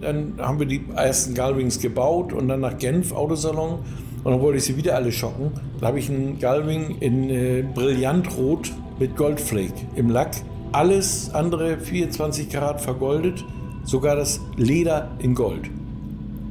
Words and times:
Dann 0.00 0.34
haben 0.38 0.58
wir 0.58 0.66
die 0.66 0.82
ersten 0.94 1.34
Gullwings 1.34 1.80
gebaut 1.80 2.32
und 2.32 2.48
dann 2.48 2.60
nach 2.60 2.78
Genf, 2.78 3.12
Autosalon. 3.12 3.80
Und 4.24 4.32
dann 4.32 4.40
wollte 4.40 4.58
ich 4.58 4.64
sie 4.64 4.76
wieder 4.76 4.94
alle 4.96 5.12
schocken. 5.12 5.52
Da 5.80 5.88
habe 5.88 5.98
ich 5.98 6.10
einen 6.10 6.38
Gullwing 6.38 6.96
in 7.00 7.30
äh, 7.30 7.64
Brillantrot 7.74 8.72
mit 8.98 9.16
Goldflake 9.16 9.74
im 9.96 10.10
Lack. 10.10 10.32
Alles 10.72 11.30
andere 11.32 11.78
24 11.78 12.48
Karat 12.50 12.80
vergoldet, 12.80 13.44
sogar 13.84 14.16
das 14.16 14.40
Leder 14.56 15.10
in 15.18 15.34
Gold. 15.34 15.70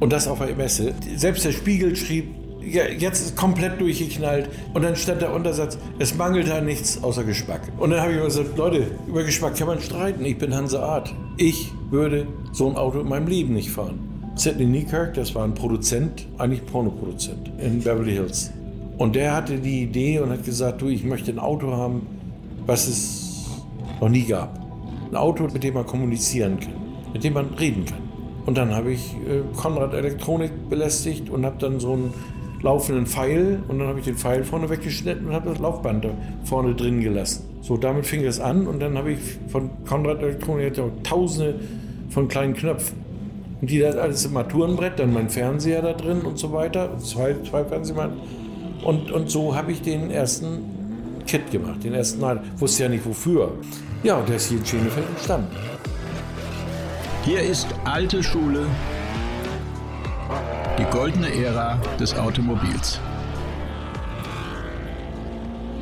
Und 0.00 0.12
das 0.12 0.28
auf 0.28 0.38
der 0.38 0.54
Messe. 0.56 0.94
Selbst 1.16 1.44
der 1.44 1.52
Spiegel 1.52 1.94
schrieb, 1.96 2.34
ja, 2.60 2.86
jetzt 2.86 3.24
ist 3.24 3.36
komplett 3.36 3.80
durchgeknallt. 3.80 4.48
Und 4.74 4.82
dann 4.82 4.96
stand 4.96 5.22
der 5.22 5.32
Untersatz, 5.32 5.78
es 5.98 6.14
mangelt 6.16 6.48
da 6.48 6.60
nichts 6.60 7.02
außer 7.02 7.24
Geschmack. 7.24 7.62
Und 7.78 7.90
dann 7.90 8.00
habe 8.00 8.12
ich 8.12 8.16
immer 8.16 8.26
gesagt, 8.26 8.56
Leute, 8.56 8.86
über 9.06 9.24
Geschmack 9.24 9.56
kann 9.56 9.68
man 9.68 9.80
streiten. 9.80 10.24
Ich 10.24 10.38
bin 10.38 10.54
Hanse 10.54 10.82
Art. 10.82 11.14
Ich 11.36 11.72
würde 11.90 12.26
so 12.52 12.68
ein 12.68 12.76
Auto 12.76 13.00
in 13.00 13.08
meinem 13.08 13.26
Leben 13.26 13.54
nicht 13.54 13.70
fahren. 13.70 13.98
Sidney 14.34 14.66
Niekirk, 14.66 15.14
das 15.14 15.34
war 15.34 15.44
ein 15.44 15.54
Produzent, 15.54 16.26
eigentlich 16.38 16.64
Pornoproduzent 16.66 17.50
in 17.58 17.80
Beverly 17.80 18.12
Hills. 18.12 18.52
Und 18.96 19.16
der 19.16 19.34
hatte 19.34 19.58
die 19.58 19.82
Idee 19.82 20.20
und 20.20 20.30
hat 20.30 20.44
gesagt, 20.44 20.82
du, 20.82 20.88
ich 20.88 21.04
möchte 21.04 21.30
ein 21.30 21.38
Auto 21.38 21.72
haben, 21.72 22.06
was 22.66 22.86
es 22.88 23.46
noch 24.00 24.08
nie 24.08 24.24
gab. 24.24 24.58
Ein 25.10 25.16
Auto, 25.16 25.44
mit 25.44 25.64
dem 25.64 25.74
man 25.74 25.86
kommunizieren 25.86 26.60
kann, 26.60 26.74
mit 27.12 27.24
dem 27.24 27.32
man 27.32 27.46
reden 27.54 27.84
kann. 27.84 28.08
Und 28.46 28.56
dann 28.56 28.74
habe 28.74 28.92
ich 28.92 29.14
äh, 29.14 29.42
Konrad 29.56 29.92
Elektronik 29.94 30.70
belästigt 30.70 31.30
und 31.30 31.44
habe 31.44 31.56
dann 31.58 31.80
so 31.80 31.92
einen 31.92 32.14
laufenden 32.62 33.06
Pfeil 33.06 33.60
und 33.68 33.78
dann 33.78 33.88
habe 33.88 34.00
ich 34.00 34.04
den 34.04 34.16
Pfeil 34.16 34.44
vorne 34.44 34.68
weggeschnitten 34.68 35.28
und 35.28 35.32
habe 35.32 35.50
das 35.50 35.58
Laufband 35.58 36.04
da 36.04 36.10
vorne 36.44 36.74
drin 36.74 37.00
gelassen. 37.00 37.44
So, 37.60 37.76
damit 37.76 38.06
fing 38.06 38.24
es 38.24 38.40
an 38.40 38.66
und 38.66 38.80
dann 38.80 38.96
habe 38.96 39.12
ich 39.12 39.18
von 39.48 39.70
Konrad 39.84 40.22
Elektronik 40.22 40.74
tausende 41.02 41.60
von 42.10 42.28
kleinen 42.28 42.54
Knöpfen. 42.54 42.98
Und 43.60 43.70
die 43.70 43.84
hat 43.84 43.96
alles 43.96 44.24
im 44.24 44.36
Armaturenbrett, 44.36 44.98
dann 44.98 45.12
mein 45.12 45.28
Fernseher 45.28 45.82
da 45.82 45.92
drin 45.92 46.20
und 46.22 46.38
so 46.38 46.52
weiter, 46.52 46.96
zwei, 46.98 47.34
zwei 47.48 47.64
Fernsehmann. 47.64 48.12
Und, 48.84 49.10
und 49.10 49.30
so 49.30 49.54
habe 49.54 49.72
ich 49.72 49.82
den 49.82 50.10
ersten 50.10 50.60
Kit 51.26 51.50
gemacht, 51.50 51.82
den 51.82 51.94
ersten 51.94 52.20
Mal. 52.20 52.40
Wusste 52.56 52.84
ja 52.84 52.88
nicht 52.88 53.04
wofür. 53.04 53.52
Ja, 54.02 54.20
der 54.22 54.36
ist 54.36 54.48
hier 54.48 54.58
in 54.58 54.66
Schenefeld 54.66 55.06
entstanden. 55.08 55.48
Hier 57.24 57.40
ist 57.40 57.66
alte 57.84 58.22
Schule, 58.22 58.66
die 60.78 60.84
goldene 60.92 61.28
Ära 61.34 61.76
des 61.98 62.14
Automobils. 62.14 63.00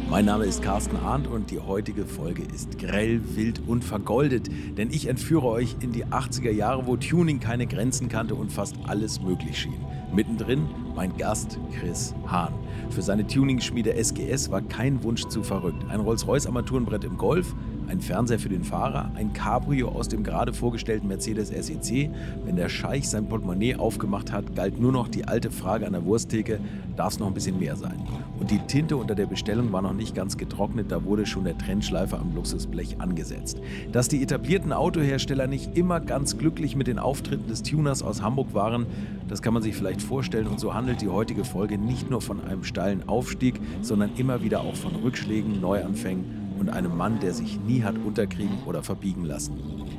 Mein 0.08 0.24
Name 0.24 0.46
ist 0.46 0.62
Carsten 0.62 0.96
Arndt 0.96 1.26
und 1.26 1.50
die 1.50 1.58
heutige 1.60 2.06
Folge 2.06 2.42
ist 2.54 2.78
grell, 2.78 3.20
wild 3.34 3.60
und 3.66 3.84
vergoldet, 3.84 4.48
denn 4.78 4.88
ich 4.90 5.08
entführe 5.08 5.48
euch 5.48 5.76
in 5.80 5.92
die 5.92 6.06
80er 6.06 6.50
Jahre, 6.50 6.86
wo 6.86 6.96
Tuning 6.96 7.40
keine 7.40 7.66
Grenzen 7.66 8.08
kannte 8.08 8.34
und 8.34 8.50
fast 8.50 8.74
alles 8.86 9.20
möglich 9.20 9.58
schien. 9.58 9.84
Mittendrin 10.14 10.66
mein 10.94 11.14
Gast 11.18 11.58
Chris 11.78 12.14
Hahn. 12.26 12.54
Für 12.88 13.02
seine 13.02 13.26
Tuning-Schmiede 13.26 13.94
SGS 14.02 14.50
war 14.50 14.62
kein 14.62 15.02
Wunsch 15.02 15.26
zu 15.26 15.42
verrückt. 15.42 15.84
Ein 15.90 16.00
Rolls-Royce 16.00 16.46
Armaturenbrett 16.46 17.04
im 17.04 17.18
Golf, 17.18 17.54
ein 17.88 18.00
Fernseher 18.00 18.38
für 18.38 18.48
den 18.48 18.64
Fahrer, 18.64 19.10
ein 19.14 19.32
Cabrio 19.32 19.88
aus 19.88 20.08
dem 20.08 20.22
gerade 20.22 20.52
vorgestellten 20.52 21.08
Mercedes 21.08 21.48
SEC. 21.48 22.10
Wenn 22.44 22.56
der 22.56 22.68
Scheich 22.68 23.08
sein 23.08 23.28
Portemonnaie 23.28 23.76
aufgemacht 23.76 24.32
hat, 24.32 24.54
galt 24.54 24.80
nur 24.80 24.92
noch 24.92 25.08
die 25.08 25.26
alte 25.26 25.50
Frage 25.50 25.86
an 25.86 25.92
der 25.92 26.04
Wursttheke, 26.04 26.60
darf 26.96 27.14
es 27.14 27.18
noch 27.18 27.26
ein 27.26 27.34
bisschen 27.34 27.58
mehr 27.58 27.76
sein? 27.76 27.96
Und 28.38 28.50
die 28.50 28.58
Tinte 28.58 28.96
unter 28.96 29.14
der 29.14 29.26
Bestellung 29.26 29.72
war 29.72 29.82
noch 29.82 29.92
nicht 29.92 30.14
ganz 30.14 30.36
getrocknet, 30.36 30.90
da 30.90 31.04
wurde 31.04 31.26
schon 31.26 31.44
der 31.44 31.56
Trennschleifer 31.56 32.18
am 32.18 32.34
Luxusblech 32.34 33.00
angesetzt. 33.00 33.60
Dass 33.92 34.08
die 34.08 34.22
etablierten 34.22 34.72
Autohersteller 34.72 35.46
nicht 35.46 35.76
immer 35.76 36.00
ganz 36.00 36.36
glücklich 36.36 36.76
mit 36.76 36.86
den 36.86 36.98
Auftritten 36.98 37.48
des 37.48 37.62
Tuners 37.62 38.02
aus 38.02 38.22
Hamburg 38.22 38.54
waren, 38.54 38.86
das 39.28 39.42
kann 39.42 39.54
man 39.54 39.62
sich 39.62 39.74
vielleicht 39.74 40.02
vorstellen 40.02 40.46
und 40.46 40.60
so 40.60 40.74
handelt 40.74 41.00
die 41.00 41.08
heutige 41.08 41.44
Folge 41.44 41.78
nicht 41.78 42.10
nur 42.10 42.20
von 42.20 42.44
einem 42.44 42.64
steilen 42.64 43.08
Aufstieg, 43.08 43.60
sondern 43.82 44.10
immer 44.16 44.42
wieder 44.42 44.60
auch 44.60 44.76
von 44.76 44.94
Rückschlägen, 44.96 45.60
Neuanfängen 45.60 46.45
und 46.58 46.68
einem 46.68 46.96
Mann, 46.96 47.20
der 47.20 47.32
sich 47.32 47.60
nie 47.60 47.82
hat 47.82 47.96
unterkriegen 48.04 48.58
oder 48.66 48.82
verbiegen 48.82 49.24
lassen. 49.24 49.54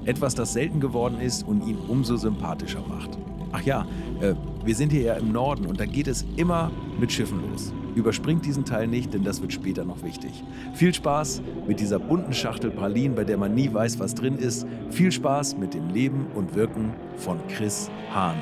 Etwas, 0.05 0.35
das 0.35 0.53
selten 0.53 0.79
geworden 0.79 1.19
ist 1.19 1.47
und 1.47 1.67
ihn 1.67 1.77
umso 1.87 2.17
sympathischer 2.17 2.83
macht. 2.87 3.17
Ach 3.51 3.61
ja, 3.61 3.85
äh, 4.21 4.33
wir 4.65 4.75
sind 4.75 4.91
hier 4.91 5.01
ja 5.01 5.13
im 5.13 5.31
Norden 5.31 5.65
und 5.65 5.79
da 5.79 5.85
geht 5.85 6.07
es 6.07 6.25
immer 6.35 6.71
mit 6.99 7.11
Schiffen 7.11 7.41
los. 7.49 7.73
Überspringt 7.95 8.45
diesen 8.45 8.65
Teil 8.65 8.87
nicht, 8.87 9.13
denn 9.13 9.23
das 9.23 9.41
wird 9.41 9.53
später 9.53 9.83
noch 9.83 10.03
wichtig. 10.03 10.43
Viel 10.73 10.93
Spaß 10.93 11.41
mit 11.67 11.79
dieser 11.79 11.99
bunten 11.99 12.33
Schachtel 12.33 12.69
Pralinen, 12.69 13.15
bei 13.15 13.23
der 13.23 13.37
man 13.37 13.55
nie 13.55 13.73
weiß, 13.73 13.99
was 13.99 14.13
drin 14.13 14.37
ist. 14.37 14.67
Viel 14.91 15.11
Spaß 15.11 15.57
mit 15.57 15.73
dem 15.73 15.89
Leben 15.89 16.27
und 16.35 16.55
Wirken 16.55 16.93
von 17.15 17.39
Chris 17.47 17.89
Hahn. 18.13 18.35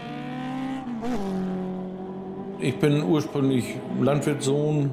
Ich 2.60 2.78
bin 2.80 3.04
ursprünglich 3.04 3.76
Landwirtssohn, 4.02 4.90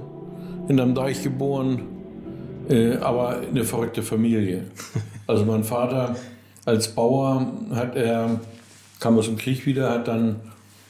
in 0.68 0.78
einem 0.78 0.94
Deich 0.94 1.22
geboren, 1.22 1.82
äh, 2.68 2.96
aber 2.96 3.40
eine 3.40 3.64
verrückte 3.64 4.02
Familie. 4.02 4.64
Also 5.26 5.44
mein 5.44 5.64
Vater 5.64 6.16
als 6.64 6.88
Bauer 6.88 7.52
hat 7.70 7.96
er, 7.96 8.40
kam 9.00 9.18
aus 9.18 9.26
dem 9.26 9.36
Krieg 9.36 9.66
wieder, 9.66 9.90
hat 9.90 10.08
dann 10.08 10.36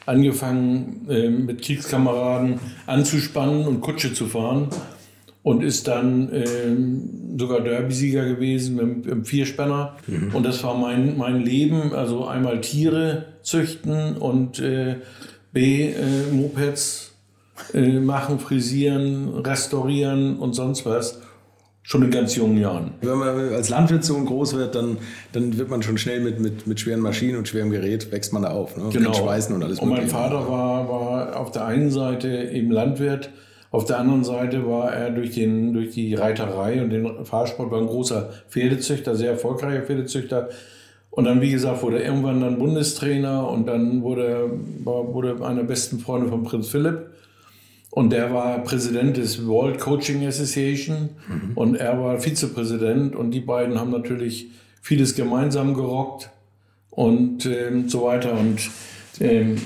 angefangen 0.06 1.06
äh, 1.08 1.28
mit 1.28 1.62
Kriegskameraden 1.62 2.58
anzuspannen 2.86 3.66
und 3.66 3.80
Kutsche 3.80 4.12
zu 4.12 4.26
fahren 4.26 4.68
und 5.42 5.62
ist 5.62 5.88
dann 5.88 6.30
äh, 6.30 6.46
sogar 7.38 7.60
Derby-Sieger 7.60 8.24
gewesen 8.24 8.78
im, 8.78 9.08
im 9.08 9.24
Vierspanner. 9.24 9.96
Mhm. 10.06 10.34
Und 10.34 10.44
das 10.44 10.62
war 10.62 10.76
mein, 10.76 11.16
mein 11.16 11.40
Leben, 11.40 11.92
also 11.92 12.26
einmal 12.26 12.60
Tiere 12.60 13.26
züchten 13.42 14.16
und 14.16 14.58
äh, 14.60 14.96
B, 15.52 15.90
äh, 15.90 16.32
Mopeds 16.32 17.12
äh, 17.74 17.98
machen, 18.00 18.38
frisieren, 18.38 19.28
restaurieren 19.38 20.36
und 20.36 20.54
sonst 20.54 20.86
was. 20.86 21.21
Schon 21.92 22.04
in 22.04 22.10
ganz 22.10 22.34
jungen 22.36 22.56
Jahren. 22.56 22.92
Wenn 23.02 23.18
man 23.18 23.52
als 23.52 23.68
Landwirtssohn 23.68 24.24
groß 24.24 24.56
wird, 24.56 24.74
dann, 24.74 24.96
dann 25.32 25.58
wird 25.58 25.68
man 25.68 25.82
schon 25.82 25.98
schnell 25.98 26.20
mit, 26.20 26.40
mit, 26.40 26.66
mit 26.66 26.80
schweren 26.80 27.00
Maschinen 27.00 27.36
und 27.36 27.48
schwerem 27.48 27.68
Gerät, 27.68 28.10
wächst 28.10 28.32
man 28.32 28.44
da 28.44 28.48
auf. 28.48 28.78
Ne? 28.78 28.84
Genau. 28.90 29.10
Mit 29.10 29.18
Schweißen 29.18 29.54
und 29.54 29.62
alles 29.62 29.78
Und 29.78 29.90
mein 29.90 30.08
Vater 30.08 30.48
war, 30.48 30.88
war 30.88 31.36
auf 31.38 31.50
der 31.50 31.66
einen 31.66 31.90
Seite 31.90 32.48
eben 32.50 32.70
Landwirt, 32.70 33.28
auf 33.70 33.84
der 33.84 33.98
anderen 33.98 34.24
Seite 34.24 34.66
war 34.66 34.90
er 34.90 35.10
durch, 35.10 35.32
den, 35.32 35.74
durch 35.74 35.90
die 35.90 36.14
Reiterei 36.14 36.82
und 36.82 36.88
den 36.88 37.26
Fahrsport 37.26 37.70
war 37.70 37.78
ein 37.78 37.86
großer 37.86 38.30
Pferdezüchter, 38.48 39.14
sehr 39.14 39.32
erfolgreicher 39.32 39.82
Pferdezüchter. 39.82 40.48
Und 41.10 41.24
dann, 41.24 41.42
wie 41.42 41.50
gesagt, 41.50 41.82
wurde 41.82 41.98
er 41.98 42.06
irgendwann 42.06 42.40
dann 42.40 42.58
Bundestrainer 42.58 43.50
und 43.50 43.66
dann 43.66 44.00
wurde, 44.00 44.50
wurde 44.82 45.44
einer 45.44 45.56
der 45.56 45.64
besten 45.64 45.98
Freunde 45.98 46.28
von 46.28 46.42
Prinz 46.42 46.68
Philipp. 46.68 47.11
Und 47.92 48.10
der 48.10 48.32
war 48.32 48.64
Präsident 48.64 49.18
des 49.18 49.46
World 49.46 49.78
Coaching 49.78 50.26
Association 50.26 51.10
mhm. 51.28 51.52
und 51.54 51.74
er 51.74 52.00
war 52.00 52.18
Vizepräsident 52.18 53.14
und 53.14 53.32
die 53.32 53.40
beiden 53.40 53.78
haben 53.78 53.90
natürlich 53.90 54.46
vieles 54.80 55.14
gemeinsam 55.14 55.74
gerockt 55.74 56.30
und 56.88 57.44
ähm, 57.44 57.90
so 57.90 58.04
weiter. 58.04 58.32
Und 58.32 58.70
ähm, 59.20 59.56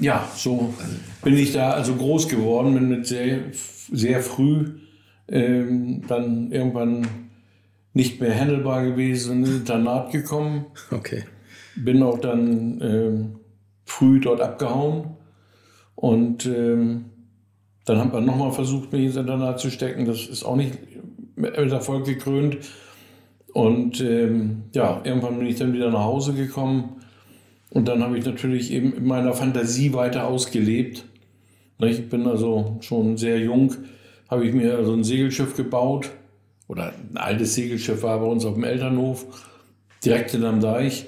ja, 0.00 0.28
so 0.34 0.74
bin 1.22 1.36
ich 1.36 1.52
da 1.52 1.74
also 1.74 1.94
groß 1.94 2.28
geworden, 2.28 2.74
bin 2.74 2.88
mit 2.88 3.06
sehr, 3.06 3.52
sehr 3.92 4.20
früh 4.20 4.64
ähm, 5.28 6.02
dann 6.08 6.50
irgendwann 6.50 7.06
nicht 7.92 8.20
mehr 8.20 8.34
handelbar 8.36 8.84
gewesen, 8.84 9.44
in 9.44 9.58
Internat 9.58 10.10
gekommen. 10.10 10.66
Okay. 10.90 11.22
Bin 11.76 12.02
auch 12.02 12.18
dann 12.18 12.80
ähm, 12.82 13.34
früh 13.84 14.18
dort 14.18 14.40
abgehauen 14.40 15.10
und 15.94 16.46
ähm, 16.46 17.04
dann 17.86 17.98
hat 17.98 18.12
man 18.12 18.26
nochmal 18.26 18.52
versucht, 18.52 18.92
mich 18.92 19.04
ins 19.04 19.16
Internat 19.16 19.60
zu 19.60 19.70
stecken. 19.70 20.04
Das 20.04 20.26
ist 20.26 20.44
auch 20.44 20.56
nicht 20.56 20.76
mit 21.36 21.54
Erfolg 21.54 22.04
gekrönt. 22.04 22.58
Und 23.52 24.00
ähm, 24.00 24.64
ja, 24.74 25.00
irgendwann 25.04 25.38
bin 25.38 25.46
ich 25.46 25.56
dann 25.56 25.72
wieder 25.72 25.90
nach 25.90 26.04
Hause 26.04 26.34
gekommen. 26.34 27.00
Und 27.70 27.86
dann 27.88 28.02
habe 28.02 28.18
ich 28.18 28.24
natürlich 28.24 28.72
eben 28.72 28.92
in 28.92 29.06
meiner 29.06 29.32
Fantasie 29.32 29.94
weiter 29.94 30.26
ausgelebt. 30.26 31.04
Ich 31.78 32.08
bin 32.08 32.26
also 32.26 32.76
schon 32.80 33.16
sehr 33.16 33.38
jung, 33.38 33.74
habe 34.28 34.46
ich 34.46 34.52
mir 34.52 34.84
so 34.84 34.92
ein 34.92 35.04
Segelschiff 35.04 35.56
gebaut. 35.56 36.10
Oder 36.68 36.92
ein 37.12 37.16
altes 37.16 37.54
Segelschiff 37.54 38.02
war 38.02 38.18
bei 38.18 38.26
uns 38.26 38.44
auf 38.44 38.54
dem 38.54 38.64
Elternhof, 38.64 39.26
direkt 40.04 40.34
in 40.34 40.44
einem 40.44 40.60
Deich. 40.60 41.06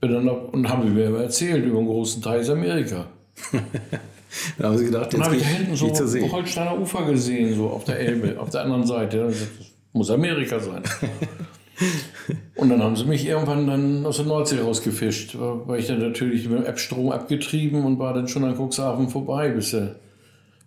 Bin 0.00 0.12
dann 0.12 0.26
noch, 0.26 0.52
und 0.52 0.68
haben 0.68 0.92
mir 0.92 1.16
erzählt 1.16 1.64
über 1.64 1.78
einen 1.78 1.86
großen 1.86 2.20
Teil 2.20 2.48
Amerika. 2.50 3.06
Dann 4.58 4.68
haben 4.68 4.78
sie 4.78 4.84
gedacht, 4.86 5.12
jetzt 5.12 5.24
habe 5.24 5.36
ich 5.36 5.42
da 5.42 5.48
hinten 5.48 5.76
so 5.76 6.32
Holsteiner 6.32 6.78
Ufer 6.78 7.04
gesehen, 7.04 7.54
so 7.54 7.68
auf 7.68 7.84
der 7.84 7.98
Elbe, 7.98 8.38
auf 8.38 8.50
der 8.50 8.62
anderen 8.62 8.86
Seite. 8.86 9.26
Das 9.26 9.48
muss 9.92 10.10
Amerika 10.10 10.60
sein. 10.60 10.82
Und 12.56 12.68
dann 12.68 12.82
haben 12.82 12.96
sie 12.96 13.04
mich 13.04 13.26
irgendwann 13.26 13.66
dann 13.66 14.04
aus 14.04 14.16
der 14.16 14.26
Nordsee 14.26 14.60
rausgefischt, 14.60 15.36
weil 15.38 15.80
ich 15.80 15.86
dann 15.86 15.98
natürlich 15.98 16.46
mit 16.48 16.58
dem 16.58 16.66
App-Strom 16.66 17.10
abgetrieben 17.10 17.84
und 17.84 17.98
war 17.98 18.12
dann 18.12 18.28
schon 18.28 18.44
an 18.44 18.54
Cuxhaven 18.54 19.08
vorbei, 19.08 19.48
bis 19.48 19.70
die 19.70 19.88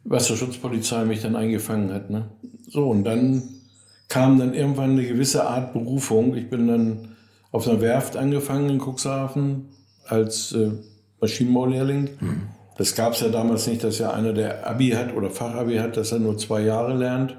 Wasserschutzpolizei 0.05 1.05
mich 1.05 1.21
dann 1.21 1.35
eingefangen 1.35 1.93
hat. 1.93 2.09
Ne? 2.09 2.25
So, 2.67 2.89
und 2.89 3.03
dann 3.03 3.43
kam 4.09 4.39
dann 4.39 4.53
irgendwann 4.53 4.91
eine 4.91 5.05
gewisse 5.05 5.47
Art 5.47 5.73
Berufung. 5.73 6.35
Ich 6.35 6.49
bin 6.49 6.67
dann 6.67 7.09
auf 7.51 7.67
einer 7.67 7.79
Werft 7.79 8.17
angefangen 8.17 8.69
in 8.69 8.79
Cuxhaven 8.79 9.69
als 10.07 10.51
äh, 10.53 10.71
Maschinenbaulehrling. 11.21 12.09
Das 12.77 12.95
gab 12.95 13.13
es 13.13 13.21
ja 13.21 13.29
damals 13.29 13.67
nicht, 13.67 13.83
dass 13.83 13.99
ja 13.99 14.11
einer, 14.11 14.33
der 14.33 14.67
Abi 14.67 14.89
hat 14.89 15.15
oder 15.15 15.29
Fachabi 15.29 15.77
hat, 15.77 15.95
dass 15.97 16.11
er 16.11 16.19
nur 16.19 16.37
zwei 16.37 16.61
Jahre 16.61 16.95
lernt. 16.95 17.37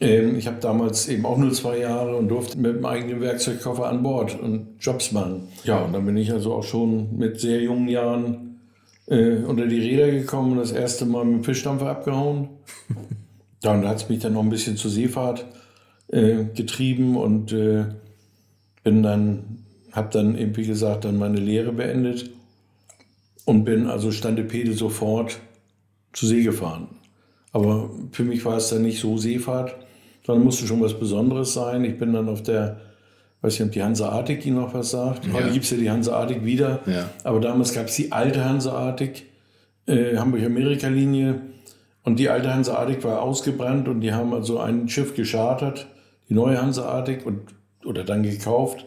Ähm, 0.00 0.36
ich 0.36 0.46
habe 0.46 0.58
damals 0.60 1.08
eben 1.08 1.26
auch 1.26 1.36
nur 1.36 1.52
zwei 1.52 1.78
Jahre 1.78 2.16
und 2.16 2.28
durfte 2.28 2.58
mit 2.58 2.76
dem 2.76 2.86
eigenen 2.86 3.20
Werkzeugkoffer 3.20 3.88
an 3.88 4.02
Bord 4.02 4.38
und 4.40 4.76
Jobs 4.80 5.12
machen. 5.12 5.48
Ja, 5.64 5.78
und 5.80 5.92
dann 5.92 6.06
bin 6.06 6.16
ich 6.16 6.32
also 6.32 6.54
auch 6.54 6.62
schon 6.62 7.16
mit 7.16 7.40
sehr 7.40 7.60
jungen 7.60 7.88
Jahren 7.88 8.60
äh, 9.06 9.38
unter 9.38 9.66
die 9.66 9.80
Räder 9.80 10.10
gekommen 10.10 10.52
und 10.52 10.58
das 10.58 10.72
erste 10.72 11.04
Mal 11.04 11.24
mit 11.24 11.34
dem 11.34 11.44
Fischdampfer 11.44 11.90
abgehauen. 11.90 12.48
ja, 13.62 13.72
und 13.72 13.82
da 13.82 13.88
hat 13.88 13.96
es 13.98 14.08
mich 14.08 14.20
dann 14.20 14.34
noch 14.34 14.42
ein 14.42 14.50
bisschen 14.50 14.76
zur 14.76 14.90
Seefahrt 14.90 15.44
äh, 16.08 16.44
getrieben 16.54 17.16
und 17.16 17.52
äh, 17.52 17.86
bin 18.84 19.02
dann, 19.02 19.64
habe 19.92 20.08
dann 20.12 20.38
eben, 20.38 20.56
wie 20.56 20.66
gesagt, 20.66 21.04
dann 21.04 21.18
meine 21.18 21.40
Lehre 21.40 21.72
beendet 21.72 22.30
und 23.44 23.64
bin 23.64 23.86
also 23.86 24.10
Standepede 24.10 24.72
sofort 24.72 25.40
zur 26.12 26.28
See 26.28 26.42
gefahren. 26.42 26.88
Aber 27.52 27.90
für 28.12 28.24
mich 28.24 28.44
war 28.44 28.56
es 28.56 28.68
dann 28.68 28.82
nicht 28.82 29.00
so 29.00 29.16
Seefahrt, 29.16 29.76
sondern 30.24 30.44
musste 30.44 30.66
schon 30.66 30.80
was 30.80 30.98
Besonderes 30.98 31.52
sein. 31.52 31.84
Ich 31.84 31.98
bin 31.98 32.12
dann 32.12 32.28
auf 32.28 32.42
der, 32.42 32.80
weiß 33.42 33.54
nicht, 33.54 33.68
ob 33.68 33.72
die 33.72 33.82
Hanseatic 33.82 34.46
Ihnen 34.46 34.56
noch 34.56 34.74
was 34.74 34.90
sagt. 34.90 35.26
Ja. 35.26 35.32
Heute 35.32 35.50
gibt 35.50 35.64
es 35.64 35.70
ja 35.70 35.76
die 35.76 35.90
Hanseatic 35.90 36.44
wieder. 36.44 36.80
Ja. 36.86 37.10
Aber 37.24 37.40
damals 37.40 37.74
gab 37.74 37.86
es 37.86 37.96
die 37.96 38.12
alte 38.12 38.44
Hanseatic, 38.44 39.26
äh, 39.86 40.16
Hamburg-Amerika-Linie. 40.16 41.40
Und 42.02 42.18
die 42.18 42.28
alte 42.28 42.52
Hanseatic 42.52 43.04
war 43.04 43.22
ausgebrannt 43.22 43.88
und 43.88 44.00
die 44.00 44.12
haben 44.12 44.32
also 44.32 44.58
ein 44.58 44.88
Schiff 44.88 45.14
geschartert, 45.14 45.86
die 46.28 46.34
neue 46.34 46.60
Hanseatic 46.60 47.26
und, 47.26 47.40
oder 47.84 48.04
dann 48.04 48.22
gekauft. 48.22 48.86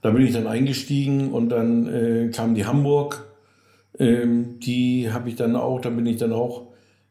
Da 0.00 0.10
bin 0.10 0.24
ich 0.24 0.32
dann 0.32 0.46
eingestiegen 0.46 1.32
und 1.32 1.48
dann 1.48 1.86
äh, 1.86 2.30
kam 2.30 2.54
die 2.54 2.64
Hamburg. 2.64 3.25
Ähm, 3.98 4.60
die 4.60 5.10
habe 5.12 5.28
ich 5.28 5.36
dann 5.36 5.56
auch, 5.56 5.80
da 5.80 5.90
bin 5.90 6.06
ich 6.06 6.18
dann 6.18 6.32
auch 6.32 6.66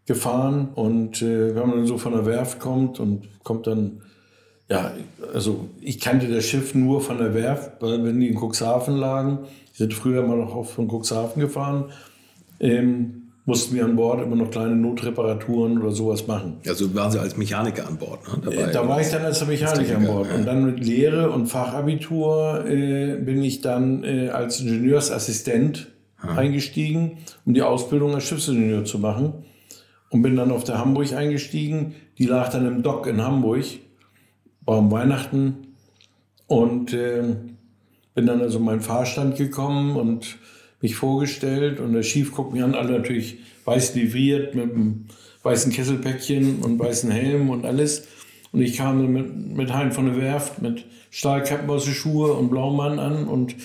gefahren 0.06 0.70
und 0.76 1.22
äh, 1.22 1.56
wenn 1.56 1.68
man 1.68 1.78
dann 1.78 1.88
so 1.88 1.98
von 1.98 2.14
der 2.14 2.26
Werft 2.26 2.60
kommt 2.60 3.00
und 3.00 3.28
kommt 3.44 3.66
dann, 3.66 4.02
ja, 4.70 4.92
also 5.34 5.68
ich 5.82 6.00
kannte 6.00 6.28
das 6.28 6.46
Schiff 6.46 6.76
nur 6.76 7.02
von 7.02 7.18
der 7.18 7.34
Werft, 7.34 7.82
weil 7.82 8.04
wenn 8.04 8.20
die 8.20 8.28
in 8.28 8.40
Cuxhaven 8.40 8.98
lagen, 8.98 9.40
die 9.74 9.78
sind 9.78 9.94
früher 9.94 10.24
immer 10.24 10.36
noch 10.36 10.56
auch 10.56 10.66
von 10.66 10.88
Cuxhaven 10.88 11.42
gefahren, 11.42 11.86
ähm, 12.60 13.22
mussten 13.46 13.76
wir 13.76 13.86
an 13.86 13.96
Bord 13.96 14.22
immer 14.22 14.36
noch 14.36 14.50
kleine 14.50 14.76
Notreparaturen 14.76 15.80
oder 15.80 15.92
sowas 15.92 16.26
machen. 16.26 16.58
Also 16.68 16.94
waren 16.96 17.12
Sie 17.12 17.20
als 17.20 17.38
Mechaniker 17.38 17.88
an 17.88 17.98
Bord? 17.98 18.20
Ne, 18.28 18.42
dabei? 18.44 18.72
Da 18.72 18.88
war 18.88 19.02
ich 19.02 19.10
dann 19.10 19.24
als 19.24 19.46
Mechaniker 19.46 19.98
an 19.98 20.06
Bord. 20.06 20.28
Ja. 20.30 20.36
Und 20.36 20.46
dann 20.46 20.66
mit 20.66 20.84
Lehre 20.84 21.30
und 21.30 21.46
Fachabitur 21.46 22.66
äh, 22.68 23.18
bin 23.18 23.44
ich 23.44 23.62
dann 23.62 24.04
äh, 24.04 24.30
als 24.30 24.62
Ingenieursassistent 24.62 25.95
hm. 26.30 26.38
eingestiegen, 26.38 27.18
um 27.46 27.54
die 27.54 27.62
Ausbildung 27.62 28.14
als 28.16 28.26
Schiffsingenieur 28.26 28.86
zu 28.86 29.00
machen 29.00 29.46
und 30.10 30.22
bin 30.22 30.36
dann 30.36 30.52
auf 30.52 30.64
der 30.64 30.80
Hamburg 30.80 31.14
eingestiegen. 31.14 31.96
Die 32.18 32.26
lag 32.26 32.50
dann 32.52 32.66
im 32.66 32.84
Dock 32.84 33.08
in 33.08 33.22
Hamburg, 33.22 33.66
war 34.66 34.78
um 34.78 34.92
Weihnachten 34.92 35.76
und 36.48 36.94
äh, 36.94 37.24
bin 38.14 38.26
dann 38.26 38.42
also 38.42 38.60
in 38.60 38.66
meinen 38.66 38.82
Fahrstand 38.82 39.38
gekommen 39.38 39.96
und 39.96 40.38
mich 40.82 40.96
vorgestellt 40.96 41.80
und 41.80 41.94
der 41.94 42.04
Schief 42.04 42.32
guckt 42.34 42.54
mich 42.54 42.64
an, 42.64 42.76
alle 42.76 42.92
natürlich 42.92 43.40
weiß 43.66 43.96
livriert 43.96 44.56
mit 44.56 44.72
einem 44.72 45.06
weißen 45.44 45.72
Kesselpäckchen 45.72 46.60
und 46.60 46.80
weißen 46.80 47.12
Helm 47.12 47.50
und 47.50 47.66
alles. 47.66 48.08
Und 48.52 48.62
ich 48.62 48.78
kam 48.78 49.12
mit, 49.12 49.56
mit 49.56 49.74
Hein 49.74 49.92
von 49.92 50.06
der 50.06 50.18
Werft 50.18 50.62
mit 50.62 50.86
Stahlkappen 51.12 51.70
aus 51.70 51.86
den 51.86 51.94
Schuhe 51.94 52.34
und 52.34 52.50
Blaumann 52.50 53.00
an 53.00 53.28
und 53.28 53.56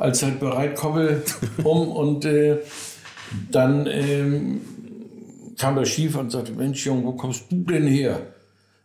als 0.00 0.22
halt 0.22 0.40
bereit 0.40 0.76
Koppel 0.76 1.22
um 1.62 1.88
und 1.88 2.24
äh, 2.24 2.58
dann 3.50 3.86
ähm, 3.86 4.60
kam 5.58 5.76
der 5.76 5.84
Schief 5.84 6.16
und 6.16 6.32
sagte, 6.32 6.52
Mensch 6.52 6.86
Junge, 6.86 7.04
wo 7.04 7.12
kommst 7.12 7.52
du 7.52 7.56
denn 7.56 7.86
her? 7.86 8.18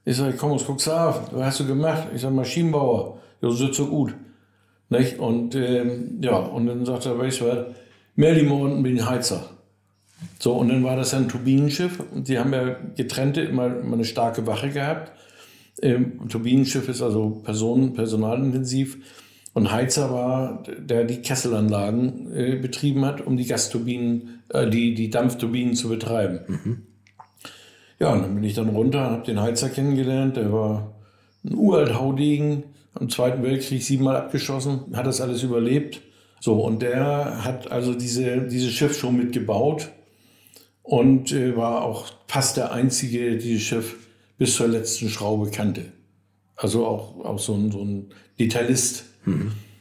Ich 0.03 0.17
sage, 0.17 0.33
ich 0.33 0.37
komme 0.37 0.53
aus 0.53 0.65
Cuxhaven. 0.65 1.27
Was 1.31 1.45
hast 1.45 1.59
du 1.61 1.67
gemacht? 1.67 2.09
Ich 2.13 2.21
sage, 2.21 2.35
Maschinenbauer. 2.35 3.17
Ja, 3.41 3.49
so 3.49 3.71
so 3.71 3.87
gut. 3.87 4.13
Nicht? 4.89 5.17
Und 5.17 5.55
ähm, 5.55 6.19
ja, 6.21 6.35
und 6.35 6.67
dann 6.67 6.85
sagt 6.85 7.05
er, 7.05 7.17
weißt 7.17 7.41
du 7.41 7.45
was, 7.45 7.65
Merlin 8.15 8.51
unten 8.51 8.83
bin 8.83 8.97
ich 8.97 9.05
Heizer. 9.05 9.49
So, 10.37 10.53
und 10.53 10.69
dann 10.69 10.83
war 10.83 10.97
das 10.97 11.13
ein 11.13 11.29
Turbinenschiff 11.29 12.01
und 12.13 12.27
die 12.27 12.37
haben 12.37 12.53
ja 12.53 12.75
getrennte 12.95 13.41
immer, 13.41 13.67
immer 13.67 13.93
eine 13.93 14.05
starke 14.05 14.45
Wache 14.45 14.69
gehabt. 14.69 15.11
Ähm, 15.81 16.27
Turbinenschiff 16.29 16.87
ist 16.89 17.01
also 17.01 17.41
Personen, 17.43 17.93
personalintensiv. 17.93 18.97
Und 19.55 19.71
Heizer 19.71 20.11
war, 20.11 20.63
der 20.79 21.05
die 21.05 21.21
Kesselanlagen 21.21 22.35
äh, 22.35 22.55
betrieben 22.57 23.05
hat, 23.05 23.25
um 23.25 23.37
die 23.37 23.47
Gasturbinen, 23.47 24.43
äh, 24.49 24.69
die, 24.69 24.93
die 24.93 25.09
Dampfturbinen 25.09 25.75
zu 25.75 25.87
betreiben. 25.87 26.41
Mhm. 26.45 26.81
Ja, 27.97 28.11
und 28.11 28.23
dann 28.23 28.35
bin 28.35 28.43
ich 28.43 28.53
dann 28.53 28.67
runter, 28.67 28.99
habe 29.11 29.23
den 29.23 29.39
Heizer 29.39 29.69
kennengelernt. 29.69 30.35
Der 30.35 30.51
war 30.51 30.93
ein 31.45 31.55
uralt 31.55 31.97
Haudegen, 31.97 32.65
im 32.99 33.09
Zweiten 33.09 33.43
Weltkrieg 33.43 33.81
siebenmal 33.81 34.17
abgeschossen, 34.17 34.81
hat 34.93 35.05
das 35.05 35.21
alles 35.21 35.41
überlebt. 35.41 36.01
So, 36.41 36.59
und 36.59 36.81
der 36.81 37.45
hat 37.45 37.71
also 37.71 37.93
diese, 37.93 38.41
dieses 38.41 38.73
Schiff 38.73 38.99
schon 38.99 39.15
mitgebaut 39.15 39.89
und 40.83 41.31
äh, 41.31 41.55
war 41.55 41.85
auch 41.85 42.07
fast 42.27 42.57
der 42.57 42.73
Einzige, 42.73 43.19
der 43.19 43.35
dieses 43.35 43.61
Schiff 43.61 43.95
bis 44.37 44.55
zur 44.55 44.67
letzten 44.67 45.07
Schraube 45.07 45.49
kannte. 45.49 45.93
Also 46.57 46.85
auch, 46.85 47.23
auch 47.23 47.39
so, 47.39 47.53
ein, 47.53 47.71
so 47.71 47.85
ein 47.85 48.09
Detailist. 48.37 49.05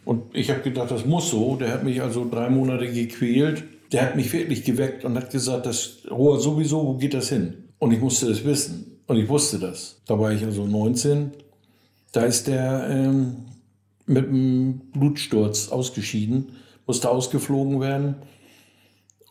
Und 0.04 0.22
ich 0.32 0.50
habe 0.50 0.60
gedacht, 0.60 0.90
das 0.90 1.06
muss 1.06 1.30
so. 1.30 1.56
Der 1.56 1.72
hat 1.72 1.84
mich 1.84 2.02
also 2.02 2.28
drei 2.28 2.50
Monate 2.50 2.90
gequält. 2.90 3.64
Der 3.92 4.02
hat 4.02 4.16
mich 4.16 4.32
wirklich 4.32 4.64
geweckt 4.64 5.04
und 5.04 5.16
hat 5.16 5.30
gesagt, 5.30 5.66
das 5.66 5.98
Rohr 6.10 6.40
sowieso, 6.40 6.86
wo 6.86 6.94
geht 6.94 7.14
das 7.14 7.28
hin? 7.28 7.54
Und 7.78 7.92
ich 7.92 8.00
musste 8.00 8.26
das 8.26 8.44
wissen. 8.44 9.00
Und 9.06 9.16
ich 9.16 9.28
wusste 9.28 9.58
das. 9.58 10.00
Da 10.06 10.18
war 10.18 10.32
ich 10.32 10.44
also 10.44 10.66
19. 10.66 11.32
Da 12.12 12.22
ist 12.22 12.46
der 12.46 12.86
ähm, 12.90 13.36
mit 14.06 14.28
einem 14.28 14.80
Blutsturz 14.92 15.68
ausgeschieden, 15.68 16.52
musste 16.86 17.10
ausgeflogen 17.10 17.80
werden. 17.80 18.16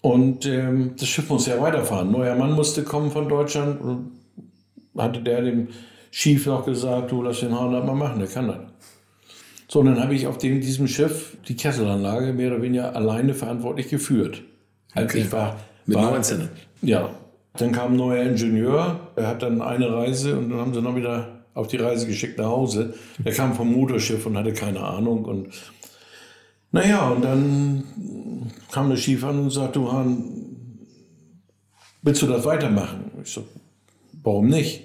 Und 0.01 0.45
ähm, 0.45 0.95
das 0.97 1.07
Schiff 1.07 1.29
musste 1.29 1.51
ja 1.51 1.61
weiterfahren. 1.61 2.11
Neuer 2.11 2.35
Mann 2.35 2.53
musste 2.53 2.83
kommen 2.83 3.09
von 3.09 3.29
Deutschland. 3.29 3.79
Und 3.81 4.11
hatte 4.97 5.21
der 5.21 5.41
dem 5.41 5.69
Schief 6.11 6.45
noch 6.45 6.65
gesagt, 6.65 7.11
du 7.11 7.21
lass 7.21 7.39
den 7.39 7.57
Hahn 7.57 7.71
mal 7.71 7.95
machen, 7.95 8.19
der 8.19 8.27
kann 8.27 8.47
das. 8.47 8.57
So, 9.73 9.79
und 9.79 9.87
dann 9.87 9.99
habe 9.99 10.13
ich 10.13 10.27
auf 10.27 10.37
dem, 10.37 10.61
diesem 10.61 10.87
Schiff 10.87 11.35
die 11.47 11.55
Kesselanlage 11.55 12.31
mehr 12.31 12.51
oder 12.51 12.61
weniger 12.61 12.95
alleine 12.95 13.33
verantwortlich 13.33 13.89
geführt. 13.89 14.43
Als 14.93 15.05
okay. 15.05 15.23
ich 15.23 15.31
war. 15.31 15.59
Mit 15.87 15.97
war, 15.97 16.11
19. 16.11 16.47
Ja. 16.83 17.09
Dann 17.57 17.71
kam 17.71 17.93
ein 17.93 17.97
neuer 17.97 18.23
Ingenieur, 18.23 18.99
er 19.15 19.27
hat 19.27 19.41
dann 19.41 19.63
eine 19.63 19.91
Reise 19.91 20.37
und 20.37 20.51
dann 20.51 20.59
haben 20.59 20.75
sie 20.75 20.81
noch 20.83 20.95
wieder 20.95 21.45
auf 21.55 21.69
die 21.69 21.77
Reise 21.77 22.05
geschickt 22.05 22.37
nach 22.37 22.49
Hause. 22.49 22.93
Der 23.25 23.33
kam 23.33 23.55
vom 23.55 23.71
Motorschiff 23.71 24.23
und 24.27 24.37
hatte 24.37 24.53
keine 24.53 24.79
Ahnung. 24.79 25.25
Und 25.25 25.47
naja, 26.71 27.09
und 27.09 27.23
dann 27.23 27.83
kam 28.71 28.91
der 28.91 28.97
Schief 28.97 29.23
an 29.23 29.39
und 29.39 29.49
sagte, 29.49 29.79
du 29.79 29.91
Hahn, 29.91 30.23
willst 32.03 32.21
du 32.21 32.27
das 32.27 32.45
weitermachen? 32.45 33.09
Ich 33.23 33.31
so, 33.31 33.43
warum 34.21 34.49
nicht? 34.49 34.83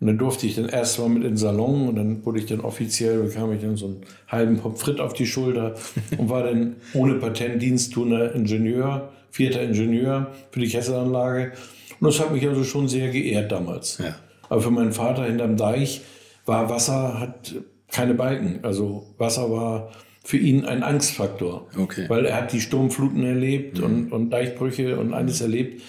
Und 0.00 0.06
dann 0.06 0.18
durfte 0.18 0.46
ich 0.46 0.54
dann 0.54 0.68
erst 0.68 0.98
mal 0.98 1.10
mit 1.10 1.24
in 1.24 1.30
den 1.30 1.36
Salon 1.36 1.88
und 1.88 1.96
dann 1.96 2.24
wurde 2.24 2.38
ich 2.38 2.46
dann 2.46 2.60
offiziell, 2.60 3.22
bekam 3.22 3.52
ich 3.52 3.60
dann 3.60 3.76
so 3.76 3.86
einen 3.86 4.00
halben 4.28 4.56
Pommes 4.56 4.80
frites 4.80 5.00
auf 5.00 5.12
die 5.12 5.26
Schulter 5.26 5.74
und 6.16 6.30
war 6.30 6.42
dann 6.42 6.76
ohne 6.94 7.14
Patent 7.14 7.60
diensttuender 7.60 8.34
Ingenieur, 8.34 9.12
vierter 9.30 9.62
Ingenieur 9.62 10.28
für 10.50 10.60
die 10.60 10.68
Kesselanlage. 10.68 11.52
Und 12.00 12.06
das 12.06 12.18
hat 12.18 12.32
mich 12.32 12.46
also 12.48 12.64
schon 12.64 12.88
sehr 12.88 13.10
geehrt 13.10 13.52
damals. 13.52 13.98
Ja. 13.98 14.16
Aber 14.48 14.62
für 14.62 14.70
meinen 14.70 14.92
Vater 14.92 15.24
hinterm 15.24 15.58
Deich 15.58 16.00
war 16.46 16.70
Wasser, 16.70 17.20
hat 17.20 17.54
keine 17.92 18.14
Balken. 18.14 18.60
Also 18.62 19.06
Wasser 19.18 19.50
war 19.50 19.92
für 20.24 20.38
ihn 20.38 20.64
ein 20.64 20.82
Angstfaktor. 20.82 21.68
Okay. 21.78 22.06
Weil 22.08 22.24
er 22.24 22.36
hat 22.36 22.54
die 22.54 22.62
Sturmfluten 22.62 23.22
erlebt 23.22 23.78
mhm. 23.78 23.84
und, 23.84 24.12
und 24.12 24.30
Deichbrüche 24.30 24.98
und 24.98 25.12
alles 25.12 25.42
erlebt 25.42 25.82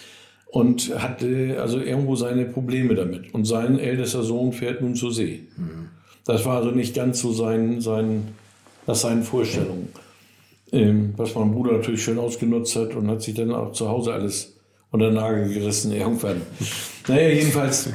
und 0.51 0.93
hatte 1.01 1.57
also 1.59 1.79
irgendwo 1.79 2.15
seine 2.15 2.45
Probleme 2.45 2.93
damit. 2.93 3.33
Und 3.33 3.45
sein 3.45 3.79
ältester 3.79 4.21
Sohn 4.21 4.51
fährt 4.51 4.81
nun 4.81 4.95
zur 4.95 5.13
See. 5.13 5.47
Mhm. 5.57 5.89
Das 6.25 6.45
war 6.45 6.57
also 6.57 6.71
nicht 6.71 6.93
ganz 6.93 7.19
so 7.19 7.31
sein, 7.31 7.81
sein, 7.81 8.27
nach 8.85 8.95
seinen 8.95 9.23
Vorstellungen. 9.23 9.87
Ähm, 10.73 11.13
was 11.17 11.35
mein 11.35 11.51
Bruder 11.51 11.73
natürlich 11.73 12.03
schön 12.03 12.19
ausgenutzt 12.19 12.75
hat 12.75 12.95
und 12.95 13.09
hat 13.09 13.21
sich 13.21 13.33
dann 13.33 13.51
auch 13.51 13.71
zu 13.71 13.89
Hause 13.89 14.13
alles 14.13 14.57
unter 14.91 15.07
den 15.07 15.15
Nagel 15.15 15.53
gerissen 15.53 15.93
irgendwann. 15.93 16.41
naja, 17.07 17.29
jedenfalls 17.29 17.89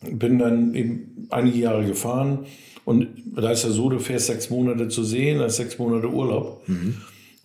bin 0.00 0.38
dann 0.38 0.74
eben 0.74 1.26
einige 1.30 1.58
Jahre 1.58 1.84
gefahren 1.84 2.46
und 2.84 3.08
da 3.36 3.50
ist 3.50 3.64
ja 3.64 3.70
so, 3.70 3.90
du 3.90 3.98
fährst 3.98 4.26
sechs 4.26 4.48
Monate 4.48 4.88
zu 4.88 5.04
sehen, 5.04 5.40
hast 5.40 5.56
sechs 5.56 5.78
Monate 5.78 6.08
Urlaub. 6.08 6.66
Mhm. 6.66 6.96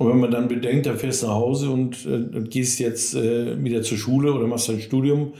Und 0.03 0.09
wenn 0.09 0.19
man 0.19 0.31
dann 0.31 0.49
bedenkt, 0.49 0.85
dann 0.85 0.97
fährst 0.97 1.23
du 1.23 1.27
nach 1.27 1.35
Hause 1.35 1.69
und, 1.69 2.05
äh, 2.05 2.09
und 2.09 2.51
gehst 2.51 2.77
jetzt 2.81 3.15
äh, 3.15 3.63
wieder 3.63 3.83
zur 3.83 3.97
Schule 3.97 4.33
oder 4.33 4.47
machst 4.47 4.67
dein 4.67 4.81
Studium 4.81 5.31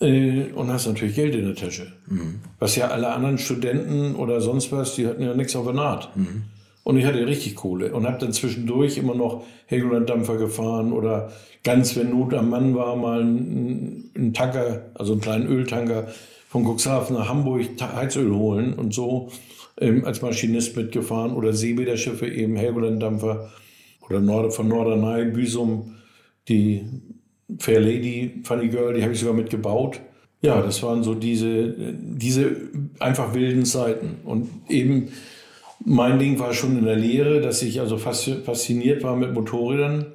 äh, 0.00 0.44
und 0.54 0.72
hast 0.72 0.86
natürlich 0.86 1.16
Geld 1.16 1.34
in 1.34 1.44
der 1.44 1.56
Tasche. 1.56 1.88
Mhm. 2.06 2.36
Was 2.60 2.76
ja 2.76 2.86
alle 2.86 3.08
anderen 3.08 3.38
Studenten 3.38 4.14
oder 4.14 4.40
sonst 4.40 4.70
was, 4.70 4.94
die 4.94 5.08
hatten 5.08 5.24
ja 5.24 5.34
nichts 5.34 5.56
auf 5.56 5.64
der 5.64 5.74
Naht. 5.74 6.16
Mhm. 6.16 6.42
Und 6.84 6.98
ich 6.98 7.04
hatte 7.04 7.26
richtig 7.26 7.56
Kohle 7.56 7.92
und 7.92 8.06
habe 8.06 8.18
dann 8.18 8.32
zwischendurch 8.32 8.96
immer 8.96 9.16
noch 9.16 9.42
Helgoland-Dampfer 9.66 10.36
gefahren 10.36 10.92
oder 10.92 11.32
ganz, 11.64 11.96
wenn 11.96 12.10
Not 12.10 12.32
am 12.34 12.48
Mann 12.48 12.76
war, 12.76 12.94
mal 12.94 13.22
einen, 13.22 14.08
einen 14.14 14.34
Tanker, 14.34 14.82
also 14.94 15.14
einen 15.14 15.20
kleinen 15.20 15.48
Öltanker 15.48 16.06
von 16.48 16.64
Cuxhaven 16.64 17.16
nach 17.16 17.28
Hamburg 17.28 17.62
Heizöl 17.80 18.32
holen 18.32 18.72
und 18.72 18.94
so 18.94 19.30
ähm, 19.80 20.04
als 20.04 20.22
Maschinist 20.22 20.76
mitgefahren 20.76 21.32
oder 21.32 21.52
Seebäderschiffe 21.52 22.28
eben 22.28 22.54
Helgoland-Dampfer 22.54 23.50
oder 24.10 24.20
Nord 24.20 24.52
von 24.52 24.68
Norderney, 24.68 25.30
Büsum, 25.30 25.94
die 26.48 26.84
Fair 27.58 27.80
Lady, 27.80 28.40
Funny 28.44 28.68
Girl, 28.68 28.94
die 28.94 29.02
habe 29.02 29.12
ich 29.12 29.20
sogar 29.20 29.34
mitgebaut. 29.34 30.00
Ja, 30.42 30.62
das 30.62 30.82
waren 30.82 31.02
so 31.02 31.14
diese, 31.14 31.74
diese 32.00 32.56
einfach 32.98 33.34
wilden 33.34 33.64
Zeiten. 33.64 34.16
Und 34.24 34.48
eben 34.68 35.08
mein 35.84 36.18
Ding 36.18 36.38
war 36.38 36.54
schon 36.54 36.78
in 36.78 36.84
der 36.84 36.96
Lehre, 36.96 37.40
dass 37.40 37.62
ich 37.62 37.80
also 37.80 37.98
fasziniert 37.98 39.02
war 39.02 39.16
mit 39.16 39.34
Motorrädern 39.34 40.06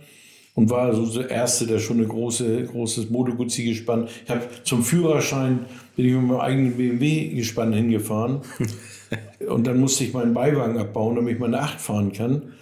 und 0.55 0.69
war 0.69 0.93
so 0.95 1.05
der 1.21 1.29
Erste, 1.29 1.67
der 1.67 1.79
schon 1.79 1.99
ein 1.99 2.07
große, 2.07 2.63
großes 2.63 3.09
Motorguzzi 3.09 3.65
gespannt. 3.65 4.09
Ich 4.23 4.31
habe 4.31 4.41
zum 4.63 4.83
Führerschein 4.83 5.65
bin 5.95 6.05
ich 6.07 6.13
mit 6.13 6.23
meinem 6.23 6.39
eigenen 6.39 6.77
BMW-Gespann 6.77 7.73
hingefahren. 7.73 8.41
und 9.47 9.67
dann 9.67 9.79
musste 9.79 10.03
ich 10.03 10.13
meinen 10.13 10.33
Beiwagen 10.33 10.77
abbauen, 10.77 11.15
damit 11.15 11.35
ich 11.35 11.39
meine 11.39 11.59
Acht 11.59 11.79
fahren 11.79 12.11
kann. 12.11 12.53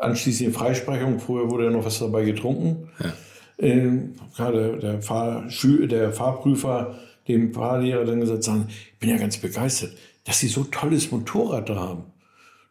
Anschließend 0.00 0.48
die 0.48 0.52
Freisprechung, 0.52 1.18
vorher 1.18 1.50
wurde 1.50 1.64
ja 1.64 1.70
noch 1.70 1.84
was 1.84 1.98
dabei 1.98 2.24
getrunken. 2.24 2.88
Ja. 2.98 3.12
Ähm, 3.58 4.14
der, 4.38 4.76
der, 4.76 5.02
Fahr 5.02 5.46
der 5.62 6.12
Fahrprüfer 6.12 6.98
dem 7.28 7.52
Fahrlehrer 7.52 8.04
dann 8.04 8.20
gesagt, 8.20 8.42
sagen, 8.42 8.66
ich 8.68 8.98
bin 8.98 9.10
ja 9.10 9.18
ganz 9.18 9.36
begeistert, 9.36 9.92
dass 10.24 10.40
Sie 10.40 10.48
so 10.48 10.64
tolles 10.64 11.10
Motorrad 11.10 11.68
da 11.68 11.76
haben. 11.76 12.04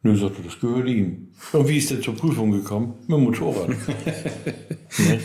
Nö, 0.01 0.15
sagte, 0.15 0.41
das 0.43 0.59
gehört 0.59 0.87
ihm. 0.87 1.29
Und 1.51 1.67
wie 1.67 1.77
ist 1.77 1.91
der 1.91 2.01
zur 2.01 2.15
Prüfung 2.15 2.51
gekommen? 2.51 2.95
Mit 3.07 3.17
dem 3.17 3.23
Motorrad. 3.25 3.69
ne? 4.97 5.19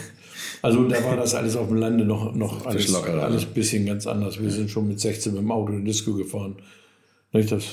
Also 0.63 0.89
da 0.89 1.05
war 1.05 1.17
das 1.17 1.35
alles 1.35 1.57
auf 1.57 1.69
dem 1.69 1.77
Lande 1.77 2.05
noch, 2.05 2.35
noch 2.35 2.67
alles, 2.67 2.93
ein 2.95 3.55
bisschen 3.55 3.87
ganz 3.87 4.07
anders. 4.07 4.41
Wir 4.41 4.51
sind 4.51 4.71
schon 4.71 4.89
mit 4.89 4.99
16 4.99 5.33
mit 5.33 5.43
dem 5.43 5.53
Auto 5.53 5.73
in 5.73 5.85
Disco 5.85 6.15
gefahren. 6.15 6.57
Nicht, 7.35 7.50
das 7.50 7.64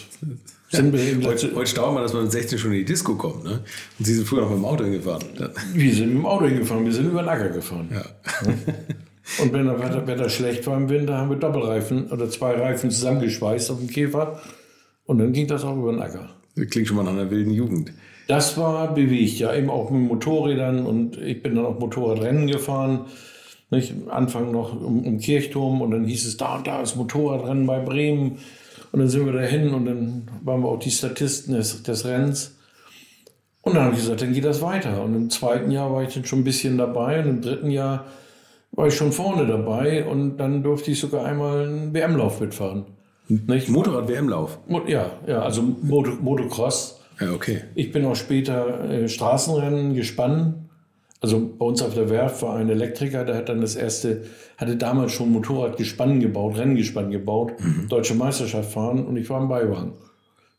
sind 0.69 0.91
wir 0.91 0.99
eben 0.99 1.23
heute, 1.23 1.53
heute 1.53 1.67
staunen 1.67 1.95
wir, 1.95 2.01
dass 2.01 2.13
man 2.13 2.23
mit 2.23 2.31
16 2.31 2.57
schon 2.57 2.71
in 2.71 2.79
die 2.79 2.85
Disco 2.85 3.13
kommt. 3.13 3.43
Ne? 3.43 3.59
Und 3.99 4.05
Sie 4.05 4.15
sind 4.15 4.27
früher 4.27 4.41
noch 4.41 4.49
mit 4.49 4.57
dem 4.57 4.65
Auto 4.65 4.83
hingefahren. 4.83 5.23
Wir 5.75 5.93
sind 5.93 6.07
mit 6.07 6.17
dem 6.17 6.25
Auto 6.25 6.45
hingefahren, 6.45 6.83
wir 6.83 6.91
sind 6.91 7.05
über 7.11 7.21
den 7.21 7.29
Acker 7.29 7.49
gefahren. 7.49 7.87
Ja. 7.93 8.03
Und 9.39 9.53
wenn 9.53 9.67
das 9.67 10.07
Wetter 10.07 10.29
schlecht 10.29 10.65
war 10.65 10.75
im 10.77 10.89
Winter, 10.89 11.15
haben 11.15 11.29
wir 11.29 11.37
Doppelreifen 11.37 12.07
oder 12.11 12.27
zwei 12.27 12.53
Reifen 12.53 12.89
zusammengeschweißt 12.89 13.69
auf 13.69 13.77
dem 13.77 13.87
Käfer. 13.87 14.41
Und 15.05 15.19
dann 15.19 15.31
ging 15.31 15.45
das 15.45 15.63
auch 15.63 15.77
über 15.77 15.91
den 15.91 16.01
Acker. 16.01 16.29
Das 16.55 16.67
klingt 16.67 16.87
schon 16.87 16.97
mal 16.97 17.03
nach 17.03 17.13
einer 17.13 17.29
wilden 17.29 17.51
Jugend. 17.51 17.93
Das 18.27 18.57
war 18.57 18.95
bewegt, 18.95 19.37
ja, 19.37 19.53
eben 19.53 19.69
auch 19.69 19.91
mit 19.91 20.07
Motorrädern. 20.07 20.87
Und 20.87 21.17
ich 21.17 21.43
bin 21.43 21.53
dann 21.53 21.65
auch 21.65 21.79
Motorradrennen 21.79 22.47
gefahren. 22.47 23.05
Nicht? 23.69 23.93
Anfang 24.09 24.51
noch 24.51 24.73
um, 24.73 25.05
um 25.05 25.19
Kirchturm 25.19 25.81
und 25.81 25.91
dann 25.91 26.05
hieß 26.05 26.25
es, 26.25 26.37
da 26.37 26.55
und 26.55 26.65
da 26.65 26.81
ist 26.81 26.95
Motorradrennen 26.95 27.67
bei 27.67 27.79
Bremen. 27.79 28.39
Und 28.91 28.99
dann 28.99 29.07
sind 29.07 29.25
wir 29.25 29.33
dahin 29.33 29.73
und 29.73 29.85
dann 29.85 30.29
waren 30.43 30.61
wir 30.61 30.69
auch 30.69 30.79
die 30.79 30.91
Statisten 30.91 31.55
des, 31.55 31.83
des 31.83 32.05
Rennens. 32.05 32.57
Und 33.61 33.75
dann 33.75 33.85
habe 33.85 33.93
ich 33.95 34.01
gesagt, 34.01 34.21
dann 34.21 34.33
geht 34.33 34.45
das 34.45 34.61
weiter. 34.61 35.03
Und 35.03 35.15
im 35.15 35.29
zweiten 35.29 35.71
Jahr 35.71 35.93
war 35.93 36.03
ich 36.03 36.13
dann 36.13 36.25
schon 36.25 36.39
ein 36.39 36.43
bisschen 36.43 36.77
dabei 36.77 37.21
und 37.21 37.29
im 37.29 37.41
dritten 37.41 37.71
Jahr 37.71 38.05
war 38.71 38.87
ich 38.87 38.95
schon 38.95 39.11
vorne 39.11 39.45
dabei 39.45 40.05
und 40.05 40.37
dann 40.37 40.63
durfte 40.63 40.91
ich 40.91 40.99
sogar 40.99 41.25
einmal 41.25 41.67
einen 41.67 41.93
WM-Lauf 41.93 42.39
mitfahren. 42.39 42.85
Motorrad-WM-Lauf? 43.27 44.59
Ja, 44.87 45.11
ja, 45.27 45.41
also 45.41 45.61
Moto 45.61 46.11
Motocross. 46.21 47.01
Ja, 47.19 47.31
okay. 47.31 47.61
Ich 47.75 47.91
bin 47.91 48.05
auch 48.05 48.15
später 48.15 48.89
äh, 48.89 49.07
Straßenrennen 49.07 49.93
gespannt. 49.93 50.55
Also 51.21 51.53
bei 51.57 51.65
uns 51.65 51.83
auf 51.83 51.93
der 51.93 52.09
Werft 52.09 52.41
war 52.41 52.55
ein 52.55 52.69
Elektriker, 52.69 53.23
der 53.23 53.35
hat 53.35 53.47
dann 53.47 53.61
das 53.61 53.75
erste, 53.75 54.23
hatte 54.57 54.75
damals 54.75 55.11
schon 55.11 55.31
Motorradgespann 55.31 56.19
gebaut, 56.19 56.57
Renngespann 56.57 57.11
gebaut, 57.11 57.53
mhm. 57.59 57.87
deutsche 57.87 58.15
Meisterschaft 58.15 58.71
fahren 58.71 59.05
und 59.05 59.17
ich 59.17 59.29
war 59.29 59.39
im 59.39 59.47
Beiwagen 59.47 59.93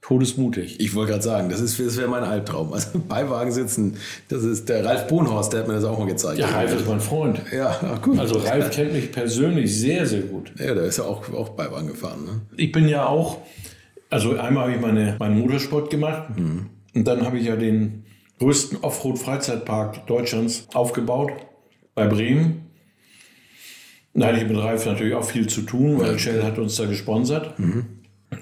todesmutig. 0.03 0.81
Ich 0.81 0.95
wollte 0.95 1.13
gerade 1.13 1.23
sagen, 1.23 1.49
das, 1.49 1.61
das 1.61 1.97
wäre 1.97 2.09
mein 2.09 2.25
Albtraum. 2.25 2.73
Also 2.73 2.99
Beiwagen 3.09 3.53
sitzen, 3.53 3.97
das 4.29 4.43
ist 4.43 4.69
der 4.69 4.85
Ralf 4.85 5.07
Bohnhorst, 5.07 5.53
der 5.53 5.61
hat 5.61 5.69
mir 5.69 5.75
das 5.75 5.85
auch 5.85 5.99
mal 5.99 6.07
gezeigt. 6.07 6.39
Ja, 6.39 6.49
Ralf 6.49 6.75
ist 6.75 6.87
mein 6.87 7.01
Freund. 7.01 7.41
Ja, 7.53 7.77
ach 7.83 8.03
gut. 8.03 8.19
Also 8.19 8.39
Ralf 8.39 8.71
kennt 8.71 8.93
mich 8.93 9.11
persönlich 9.11 9.79
sehr, 9.79 10.05
sehr 10.05 10.23
gut. 10.23 10.53
Ja, 10.59 10.75
der 10.75 10.85
ist 10.85 10.99
ja 10.99 11.05
auch, 11.05 11.33
auch 11.33 11.51
Beiwagen 11.51 11.87
gefahren. 11.87 12.25
Ne? 12.25 12.41
Ich 12.57 12.73
bin 12.73 12.89
ja 12.89 13.07
auch, 13.07 13.39
also 14.11 14.37
einmal 14.37 14.65
habe 14.65 14.75
ich 14.75 14.81
meine, 14.81 15.17
meinen 15.19 15.39
Motorsport 15.39 15.89
gemacht 15.89 16.37
mhm. 16.37 16.67
und 16.95 17.07
dann 17.07 17.25
habe 17.25 17.39
ich 17.39 17.47
ja 17.47 17.57
den 17.57 18.05
größten 18.43 18.79
Offroad-Freizeitpark 18.83 20.07
Deutschlands 20.09 20.67
aufgebaut 20.75 21.31
bei 21.95 22.09
Bremen. 22.09 22.67
Da 24.15 24.27
hatte 24.27 24.39
ich 24.39 24.49
mit 24.49 24.59
Ralf 24.59 24.85
natürlich 24.85 25.15
auch 25.15 25.25
viel 25.25 25.47
zu 25.47 25.63
tun, 25.63 26.01
weil 26.01 26.19
Shell 26.19 26.43
hat 26.43 26.59
uns 26.59 26.75
da 26.77 26.87
gesponsert. 26.87 27.57
Mhm. 27.59 27.85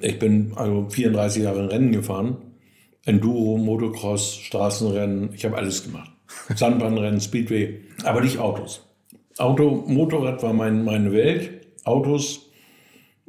Ich 0.00 0.18
bin 0.18 0.52
also 0.56 0.88
34 0.88 1.42
Jahre 1.42 1.70
Rennen 1.70 1.92
gefahren. 1.92 2.38
Enduro, 3.04 3.58
Motocross, 3.58 4.36
Straßenrennen, 4.36 5.34
ich 5.34 5.44
habe 5.44 5.56
alles 5.56 5.84
gemacht. 5.84 6.10
Sandbahnrennen, 6.54 7.20
Speedway, 7.20 7.80
aber 8.02 8.22
nicht 8.22 8.38
Autos. 8.38 8.86
Auto, 9.36 9.84
Motorrad 9.86 10.42
war 10.42 10.54
mein, 10.54 10.82
meine 10.84 11.12
Welt. 11.12 11.66
Autos 11.84 12.49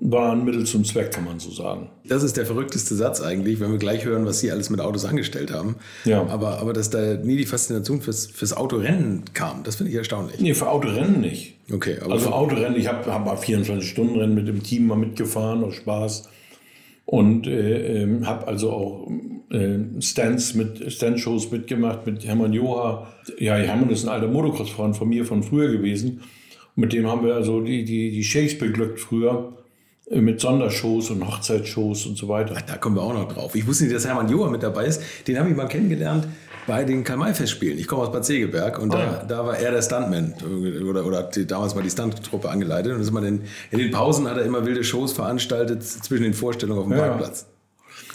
waren 0.03 0.43
Mittel 0.43 0.65
zum 0.65 0.83
Zweck, 0.83 1.11
kann 1.11 1.25
man 1.25 1.39
so 1.39 1.51
sagen. 1.51 1.89
Das 2.05 2.23
ist 2.23 2.35
der 2.35 2.47
verrückteste 2.47 2.95
Satz 2.95 3.21
eigentlich, 3.21 3.59
wenn 3.59 3.71
wir 3.71 3.77
gleich 3.77 4.03
hören, 4.03 4.25
was 4.25 4.39
Sie 4.39 4.51
alles 4.51 4.71
mit 4.71 4.81
Autos 4.81 5.05
angestellt 5.05 5.51
haben. 5.51 5.75
Ja. 6.05 6.25
Aber, 6.25 6.59
aber 6.59 6.73
dass 6.73 6.89
da 6.89 7.13
nie 7.15 7.37
die 7.37 7.45
Faszination 7.45 8.01
fürs, 8.01 8.25
fürs 8.25 8.53
Autorennen 8.53 9.25
kam, 9.35 9.63
das 9.63 9.75
finde 9.75 9.91
ich 9.91 9.97
erstaunlich. 9.97 10.41
Nee, 10.41 10.55
für 10.55 10.69
Autorennen 10.69 11.21
nicht. 11.21 11.55
Okay. 11.71 11.97
Aber 12.01 12.13
also 12.13 12.31
Autorennen, 12.31 12.75
ich 12.79 12.87
habe 12.87 13.13
hab 13.13 13.25
mal 13.25 13.35
24-Stunden-Rennen 13.35 14.33
mit 14.33 14.47
dem 14.47 14.63
Team 14.63 14.87
mal 14.87 14.97
mitgefahren, 14.97 15.63
aus 15.63 15.75
Spaß 15.75 16.29
und 17.05 17.45
äh, 17.45 18.03
äh, 18.03 18.23
habe 18.23 18.47
also 18.47 18.71
auch 18.71 19.11
äh, 19.51 20.01
Stands 20.01 20.55
mit 20.55 20.91
Stand-Shows 20.91 21.51
mitgemacht 21.51 22.07
mit 22.07 22.25
Hermann 22.25 22.53
Joha. 22.53 23.07
Ja, 23.37 23.53
Hermann 23.53 23.91
ist 23.91 24.03
ein 24.05 24.09
alter 24.09 24.27
Motocross-Freund 24.27 24.97
von 24.97 25.09
mir 25.09 25.25
von 25.25 25.43
früher 25.43 25.71
gewesen. 25.71 26.21
mit 26.75 26.91
dem 26.91 27.05
haben 27.07 27.23
wir 27.23 27.35
also 27.35 27.61
die, 27.61 27.85
die, 27.85 28.09
die 28.09 28.23
Shakes 28.23 28.57
beglückt 28.57 28.99
früher 28.99 29.60
mit 30.13 30.41
Sondershows 30.41 31.09
und 31.09 31.25
Hochzeitsshows 31.25 32.05
und 32.05 32.17
so 32.17 32.27
weiter. 32.27 32.55
Ach, 32.57 32.61
da 32.61 32.77
kommen 32.77 32.95
wir 32.95 33.01
auch 33.01 33.13
noch 33.13 33.31
drauf. 33.31 33.55
Ich 33.55 33.65
wusste 33.65 33.85
nicht, 33.85 33.95
dass 33.95 34.05
Hermann 34.05 34.29
Joha 34.29 34.49
mit 34.49 34.63
dabei 34.63 34.85
ist. 34.85 35.01
Den 35.27 35.39
habe 35.39 35.49
ich 35.49 35.55
mal 35.55 35.67
kennengelernt 35.67 36.27
bei 36.67 36.83
den 36.83 37.03
Karl-May-Festspielen. 37.03 37.77
Ich 37.77 37.87
komme 37.87 38.03
aus 38.03 38.11
Bad 38.11 38.25
Segeberg 38.25 38.79
und 38.79 38.89
oh, 38.89 38.97
da, 38.97 39.03
ja. 39.03 39.23
da 39.23 39.45
war 39.45 39.57
er 39.57 39.71
der 39.71 39.81
Stuntman 39.81 40.33
oder, 40.87 41.05
oder 41.05 41.19
hat 41.19 41.51
damals 41.51 41.75
mal 41.75 41.83
die 41.83 41.89
Stunt-Truppe 41.89 42.49
angeleitet. 42.49 42.93
Und 42.93 43.01
ist 43.01 43.11
man 43.11 43.23
in, 43.23 43.41
in 43.71 43.79
den 43.79 43.91
Pausen 43.91 44.27
hat 44.29 44.37
er 44.37 44.43
immer 44.43 44.65
wilde 44.65 44.83
Shows 44.83 45.13
veranstaltet 45.13 45.83
zwischen 45.83 46.23
den 46.23 46.33
Vorstellungen 46.33 46.81
auf 46.81 46.87
dem 46.87 46.97
ja, 46.97 47.07
Parkplatz. 47.07 47.47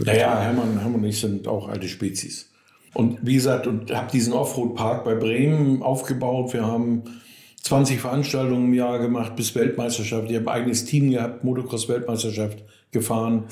Ja, 0.04 0.14
ja, 0.14 0.40
Hermann, 0.40 0.78
Hermann 0.78 0.96
und 0.96 1.04
ich 1.04 1.20
sind 1.20 1.48
auch 1.48 1.68
alte 1.68 1.88
Spezies. 1.88 2.50
Und 2.92 3.18
wie 3.22 3.34
gesagt, 3.34 3.66
und 3.66 3.94
habe 3.94 4.10
diesen 4.10 4.32
Offroad-Park 4.32 5.04
bei 5.04 5.14
Bremen 5.14 5.82
aufgebaut. 5.82 6.52
Wir 6.52 6.66
haben 6.66 7.04
20 7.66 8.00
Veranstaltungen 8.00 8.66
im 8.66 8.74
Jahr 8.74 9.00
gemacht 9.00 9.34
bis 9.34 9.54
Weltmeisterschaft. 9.56 10.30
Ich 10.30 10.36
habe 10.36 10.48
ein 10.50 10.60
eigenes 10.60 10.84
Team 10.84 11.10
gehabt, 11.10 11.42
Motocross-Weltmeisterschaft 11.42 12.64
gefahren 12.92 13.44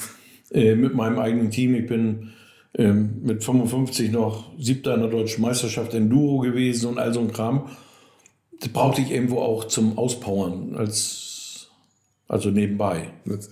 äh, 0.53 0.77
mit 0.77 0.95
meinem 0.95 1.19
eigenen 1.19 1.51
Team. 1.51 1.75
Ich 1.75 1.87
bin 1.87 2.33
ähm, 2.79 3.21
mit 3.23 3.43
55 3.43 4.13
noch 4.13 4.53
siebter 4.57 4.95
in 4.95 5.01
der 5.01 5.11
deutschen 5.11 5.43
Meisterschaft 5.43 5.95
Enduro 5.95 6.39
gewesen 6.39 6.91
und 6.91 6.99
all 6.99 7.13
so 7.13 7.21
ein 7.21 7.33
Kram. 7.33 7.71
Das 8.61 8.69
brauchte 8.69 9.01
ich 9.01 9.11
irgendwo 9.11 9.41
auch 9.41 9.65
zum 9.65 9.99
Auspowern, 9.99 10.77
als, 10.77 11.24
also 12.27 12.51
nebenbei. 12.51 13.11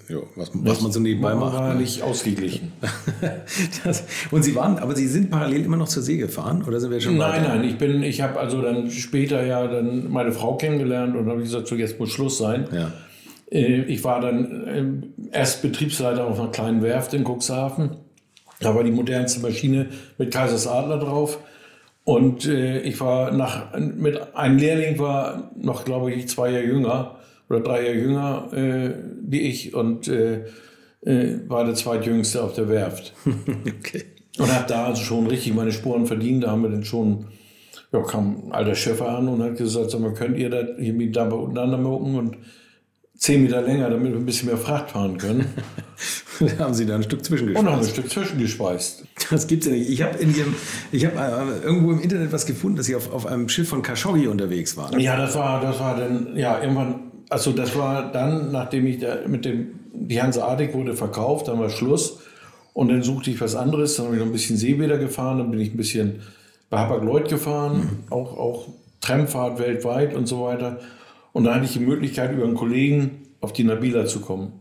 Ja, 0.09 0.19
was, 0.35 0.50
was 0.55 0.81
man 0.81 0.93
so 0.93 1.00
nebenbei 1.00 1.35
macht. 1.35 1.55
War 1.55 1.75
ne? 1.75 1.81
nicht 1.81 2.02
ausgeglichen. 2.02 2.73
das, 3.85 4.05
und 4.31 4.43
Sie 4.43 4.55
waren, 4.55 4.79
aber 4.79 4.97
Sie 4.97 5.07
sind 5.07 5.31
parallel 5.31 5.64
immer 5.64 5.76
noch 5.76 5.88
zur 5.88 6.02
See 6.02 6.17
gefahren 6.17 6.62
oder 6.62 6.81
sind 6.81 6.91
wir 6.91 7.00
schon 7.00 7.17
Nein, 7.17 7.43
weiter? 7.43 7.57
nein, 7.57 7.64
ich 7.64 7.79
bin, 7.79 8.02
ich 8.02 8.21
habe 8.23 8.41
also 8.41 8.62
dann 8.62 8.91
später 8.91 9.45
ja 9.45 9.67
dann 9.67 10.11
meine 10.11 10.33
Frau 10.33 10.57
kennengelernt 10.57 11.17
und 11.17 11.29
habe 11.29 11.43
gesagt, 11.43 11.67
so 11.69 11.75
jetzt 11.75 11.99
muss 12.00 12.11
Schluss 12.11 12.38
sein. 12.38 12.67
Ja. 12.73 12.93
Äh, 13.50 13.83
ich 13.83 14.02
war 14.05 14.21
dann 14.21 14.64
ähm, 14.67 15.02
erst 15.31 15.62
Betriebsleiter 15.62 16.25
auf 16.26 16.41
einer 16.41 16.50
kleinen 16.50 16.83
Werft 16.83 17.12
in 17.14 17.25
Cuxhaven 17.25 17.99
da 18.62 18.75
war 18.75 18.85
die 18.85 18.93
modernste 18.93 19.41
Maschine 19.41 19.88
mit 20.19 20.33
Kaisers 20.33 20.67
Adler 20.67 20.99
drauf. 20.99 21.38
Und 22.05 22.47
äh, 22.47 22.81
ich 22.81 23.00
war 23.00 23.31
nach, 23.33 23.79
mit 23.79 24.35
einem 24.35 24.59
Lehrling 24.59 24.99
war 24.99 25.50
noch, 25.57 25.85
glaube 25.85 26.12
ich, 26.12 26.29
zwei 26.29 26.50
Jahre 26.50 26.64
jünger 26.64 27.17
oder 27.52 27.61
drei 27.61 27.85
Jahre 27.85 27.97
jünger 27.97 28.52
äh, 28.52 28.94
wie 29.23 29.40
ich 29.42 29.75
und 29.75 30.09
äh, 30.09 30.44
äh, 31.04 31.40
war 31.49 31.64
der 31.64 31.75
zweitjüngste 31.75 32.42
auf 32.42 32.54
der 32.54 32.68
Werft. 32.68 33.12
okay. 33.78 34.04
Und 34.38 34.52
habe 34.52 34.64
da 34.66 34.87
also 34.87 35.02
schon 35.02 35.26
richtig 35.26 35.54
meine 35.54 35.73
Spuren 35.73 36.06
verdient. 36.06 36.44
Da 36.44 36.52
haben 36.52 36.62
wir 36.62 36.71
dann 36.71 36.85
schon, 36.85 37.26
ja, 37.92 38.00
kam 38.02 38.47
ein 38.47 38.52
alter 38.52 38.75
Chef 38.75 39.02
an 39.02 39.28
und 39.28 39.42
hat 39.42 39.56
gesagt, 39.56 39.90
sag 39.90 40.00
mal, 40.00 40.14
könnt 40.14 40.38
ihr 40.38 40.49
da 40.49 40.62
hier 40.78 40.94
mit 40.94 41.14
da 41.14 41.28
untereinander 41.28 41.78
mucken 41.78 42.14
und 42.14 42.37
zehn 43.14 43.42
Meter 43.42 43.61
länger, 43.61 43.90
damit 43.90 44.12
wir 44.12 44.18
ein 44.18 44.25
bisschen 44.25 44.49
mehr 44.49 44.56
Fracht 44.56 44.92
fahren 44.92 45.18
können. 45.18 45.47
haben 46.59 46.75
Sie 46.75 46.87
da 46.87 46.94
ein 46.94 47.02
Stück 47.02 47.25
zwischengespeist? 47.25 47.66
Und 47.66 47.73
haben 47.73 47.82
ein 47.82 47.88
Stück 47.88 48.11
zwischengespeist. 48.11 49.04
Das 49.30 49.47
gibt's 49.47 49.66
ja 49.66 49.73
nicht. 49.73 49.90
Ich 49.90 50.02
habe 50.02 50.18
habe 50.18 51.52
äh, 51.52 51.64
irgendwo 51.64 51.92
im 51.92 52.00
Internet 52.00 52.32
was 52.32 52.47
gefunden, 52.47 52.78
dass 52.78 52.87
Sie 52.87 52.97
auf, 52.97 53.12
auf 53.12 53.26
einem 53.26 53.49
Schiff 53.49 53.68
von 53.68 53.82
Khashoggi 53.82 54.26
unterwegs 54.28 54.76
waren. 54.76 54.99
Ja, 54.99 55.16
das 55.16 55.35
war, 55.37 55.61
das 55.61 55.78
war 55.78 55.97
dann, 55.97 56.37
ja, 56.37 56.61
irgendwann, 56.61 57.12
also 57.33 57.53
das 57.53 57.75
war 57.77 58.12
dann, 58.12 58.53
nachdem 58.53 58.87
ich 58.87 58.99
da 58.99 59.27
mit 59.27 59.47
dem, 59.47 59.81
die 59.95 60.21
Hanseatic 60.21 60.75
wurde 60.75 60.95
verkauft, 60.95 61.49
dann 61.49 61.59
war 61.59 61.71
Schluss. 61.71 62.21
Und 62.75 62.89
dann 62.89 63.03
suchte 63.03 63.31
ich 63.31 63.41
was 63.41 63.55
anderes, 63.55 63.97
dann 63.97 64.07
habe 64.07 64.17
ich 64.17 64.21
noch 64.21 64.29
ein 64.29 64.33
bisschen 64.33 64.57
Seebäder 64.57 64.99
gefahren, 64.99 65.39
dann 65.39 65.51
bin 65.51 65.61
ich 65.61 65.73
ein 65.73 65.77
bisschen 65.77 66.21
bei 66.71 66.79
Hapag-Lloyd 66.79 67.29
gefahren, 67.29 67.77
mhm. 67.77 68.12
auch, 68.12 68.37
auch 68.39 68.69
Tramfahrt 69.01 69.59
weltweit 69.59 70.15
und 70.15 70.27
so 70.27 70.43
weiter. 70.45 70.79
Und 71.33 71.45
da 71.45 71.55
hatte 71.55 71.65
ich 71.65 71.73
die 71.73 71.81
Möglichkeit, 71.81 72.33
über 72.33 72.45
einen 72.45 72.55
Kollegen 72.55 73.23
auf 73.41 73.53
die 73.53 73.65
Nabila 73.65 74.07
zu 74.07 74.21
kommen. 74.21 74.53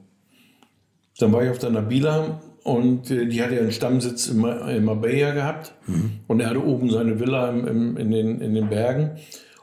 Dann 1.19 1.31
war 1.31 1.43
ich 1.43 1.49
auf 1.49 1.59
der 1.59 1.69
Nabila 1.69 2.41
und 2.63 3.11
äh, 3.11 3.27
die 3.27 3.41
hatte 3.41 3.59
einen 3.59 3.71
Stammsitz 3.71 4.27
in, 4.27 4.43
in 4.43 4.85
Marbella 4.85 5.31
gehabt. 5.31 5.73
Mhm. 5.87 6.11
Und 6.27 6.39
er 6.39 6.49
hatte 6.49 6.65
oben 6.65 6.89
seine 6.89 7.19
Villa 7.19 7.49
im, 7.49 7.67
im, 7.67 7.97
in, 7.97 8.11
den, 8.11 8.41
in 8.41 8.53
den 8.53 8.69
Bergen. 8.69 9.11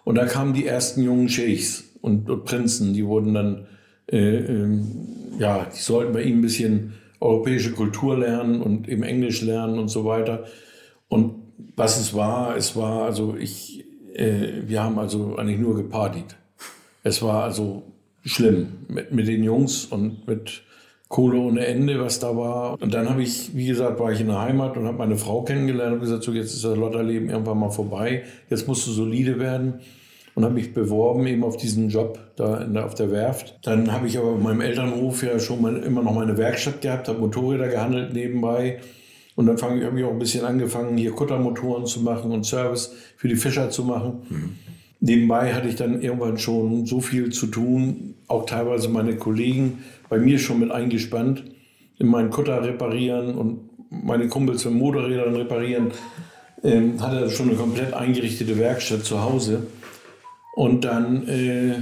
Und 0.05 0.15
da 0.15 0.25
kamen 0.25 0.55
die 0.55 0.67
ersten 0.67 1.03
jungen 1.03 1.29
Sheikhs 1.29 1.88
und, 2.01 2.29
und 2.31 2.45
Prinzen, 2.45 2.95
die 2.95 3.07
wurden 3.07 3.35
dann, 3.35 3.67
äh, 4.11 4.37
äh, 4.37 4.81
ja, 5.39 5.67
die 5.67 5.81
sollten 5.81 6.13
bei 6.13 6.23
ihm 6.23 6.39
ein 6.39 6.43
bisschen 6.43 6.95
europäische 7.21 7.73
Kultur 7.73 8.19
lernen 8.19 8.63
und 8.63 8.89
eben 8.89 9.03
Englisch 9.03 9.43
lernen 9.43 9.79
und 9.79 9.89
so 9.89 10.05
weiter. 10.05 10.45
Und 11.09 11.35
was 11.77 11.99
es 12.01 12.15
war, 12.15 12.57
es 12.57 12.77
war 12.77 13.05
also 13.05 13.37
ich, 13.37 13.85
äh, 14.15 14.63
wir 14.67 14.83
haben 14.83 14.99
also 14.99 15.37
eigentlich 15.37 15.59
nur 15.59 15.77
gepartyt. 15.77 16.37
Es 17.03 17.23
war 17.23 17.45
also 17.45 17.83
schlimm 18.25 18.69
mit, 18.89 19.13
mit 19.13 19.27
den 19.29 19.43
Jungs 19.43 19.87
und 19.87 20.27
mit 20.27 20.63
Kohle 21.09 21.39
ohne 21.39 21.67
Ende, 21.67 21.99
was 22.01 22.21
da 22.21 22.37
war. 22.37 22.81
Und 22.81 22.93
dann 22.93 23.09
habe 23.09 23.23
ich, 23.23 23.57
wie 23.57 23.67
gesagt, 23.67 23.99
war 23.99 24.13
ich 24.13 24.21
in 24.21 24.27
der 24.27 24.41
Heimat 24.41 24.77
und 24.77 24.87
habe 24.87 24.99
meine 24.99 25.17
Frau 25.17 25.43
kennengelernt 25.43 25.95
und 25.95 26.01
gesagt, 26.01 26.23
so 26.23 26.33
jetzt 26.33 26.53
ist 26.53 26.65
das 26.65 26.77
Lotterleben 26.77 27.31
irgendwann 27.31 27.59
mal 27.59 27.71
vorbei. 27.71 28.25
Jetzt 28.51 28.69
musst 28.69 28.87
du 28.87 28.91
solide 28.91 29.39
werden 29.39 29.81
und 30.39 30.45
habe 30.45 30.55
mich 30.55 30.73
beworben 30.73 31.27
eben 31.27 31.43
auf 31.43 31.57
diesen 31.57 31.89
Job 31.89 32.17
da 32.37 32.63
der, 32.63 32.87
auf 32.87 32.95
der 32.95 33.11
Werft. 33.11 33.59
Dann 33.65 33.91
habe 33.91 34.07
ich 34.07 34.17
aber 34.17 34.29
auf 34.29 34.41
meinem 34.41 34.61
Elternhof 34.61 35.25
ja 35.25 35.37
schon 35.41 35.61
mal, 35.61 35.77
immer 35.79 36.01
noch 36.01 36.15
meine 36.15 36.39
Werkstatt 36.39 36.81
gehabt, 36.81 37.09
habe 37.09 37.19
Motorräder 37.19 37.67
gehandelt 37.67 38.13
nebenbei. 38.13 38.79
Und 39.35 39.47
dann 39.47 39.61
habe 39.61 39.99
ich 39.99 40.05
auch 40.05 40.13
ein 40.13 40.19
bisschen 40.21 40.45
angefangen, 40.45 40.97
hier 40.97 41.11
Kuttermotoren 41.11 41.87
zu 41.87 42.03
machen 42.03 42.31
und 42.31 42.47
Service 42.47 42.95
für 43.17 43.27
die 43.27 43.35
Fischer 43.35 43.71
zu 43.71 43.83
machen. 43.83 44.21
Mhm. 44.29 44.51
Nebenbei 45.01 45.53
hatte 45.55 45.67
ich 45.67 45.75
dann 45.75 46.01
irgendwann 46.01 46.39
schon 46.39 46.87
so 46.87 47.01
viel 47.01 47.31
zu 47.31 47.49
tun, 47.49 48.15
auch 48.29 48.47
teilweise 48.47 48.89
meine 48.89 49.17
Kollegen 49.17 49.79
bei 50.09 50.21
mir 50.21 50.39
schon 50.39 50.61
mit 50.61 50.71
eingespannt, 50.71 51.47
in 51.99 52.07
meinen 52.07 52.31
Kutter 52.31 52.63
reparieren 52.63 53.35
und 53.35 53.59
meine 53.91 54.29
Kumpels 54.29 54.65
mit 54.65 54.75
Motorrädern 54.75 55.35
reparieren. 55.35 55.89
Ähm, 56.63 57.01
hatte 57.01 57.29
schon 57.29 57.49
eine 57.49 57.59
komplett 57.59 57.93
eingerichtete 57.93 58.57
Werkstatt 58.57 59.05
zu 59.05 59.21
Hause. 59.23 59.67
Und 60.59 60.85
dann 60.85 61.29
äh, 61.29 61.75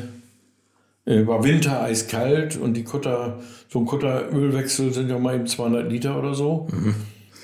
äh, 1.07 1.27
war 1.27 1.43
Winter 1.43 1.81
eiskalt 1.81 2.59
und 2.59 2.75
die 2.75 2.85
Kutter, 2.85 3.41
so 3.71 3.79
ein 3.79 3.87
Kutterölwechsel 3.87 4.93
sind 4.93 5.09
ja 5.09 5.19
mal 5.19 5.35
eben 5.35 5.47
200 5.47 5.91
Liter 5.91 6.19
oder 6.19 6.35
so. 6.35 6.69
Mhm. 6.71 6.95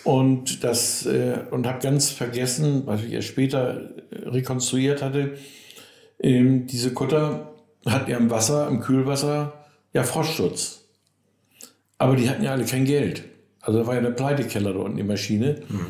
Und 0.05 0.63
das, 0.63 1.07
äh, 1.07 1.39
und 1.51 1.67
habe 1.67 1.79
ganz 1.81 2.11
vergessen, 2.11 2.83
was 2.85 3.03
ich 3.03 3.13
erst 3.13 3.29
später 3.29 3.93
rekonstruiert 4.11 5.01
hatte, 5.01 5.39
ähm, 6.21 6.67
diese 6.67 6.93
Kutter 6.93 7.55
hatten 7.87 8.11
ja 8.11 8.19
im 8.19 8.29
Wasser, 8.29 8.69
im 8.69 8.81
Kühlwasser, 8.81 9.55
ja 9.95 10.03
Frostschutz. 10.03 10.85
Aber 11.97 12.15
die 12.15 12.29
hatten 12.29 12.45
ja 12.45 12.53
alle 12.53 12.67
kein 12.67 12.85
Geld. 12.85 13.25
Also 13.63 13.79
da 13.79 13.87
war 13.87 13.95
ja 13.95 14.03
der 14.03 14.11
Pleitekeller 14.11 14.75
da 14.75 14.81
unten, 14.81 14.99
die 14.99 15.03
Maschine. 15.03 15.63
Mhm. 15.67 15.87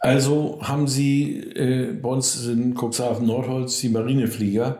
Also 0.00 0.58
haben 0.62 0.86
sie 0.86 1.38
äh, 1.38 1.92
bei 1.92 2.08
uns 2.08 2.46
in 2.46 2.74
Cuxhaven 2.74 3.26
Nordholz 3.26 3.80
die 3.80 3.88
Marineflieger, 3.88 4.78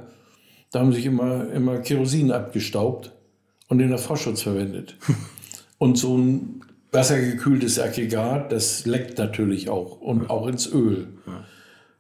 da 0.71 0.81
haben 0.81 0.93
sich 0.93 1.07
immer, 1.07 1.51
immer 1.51 1.79
Kerosin 1.79 2.31
abgestaubt 2.31 3.13
und 3.69 3.79
den 3.79 3.97
Frostschutz 3.99 4.43
verwendet. 4.43 4.97
und 5.79 5.99
so 5.99 6.17
ein 6.17 6.61
wassergekühltes 6.93 7.79
Aggregat, 7.79 8.53
das 8.53 8.87
leckt 8.87 9.19
natürlich 9.19 9.69
auch 9.69 10.01
und 10.01 10.31
auch 10.31 10.47
ins 10.47 10.71
Öl. 10.73 11.09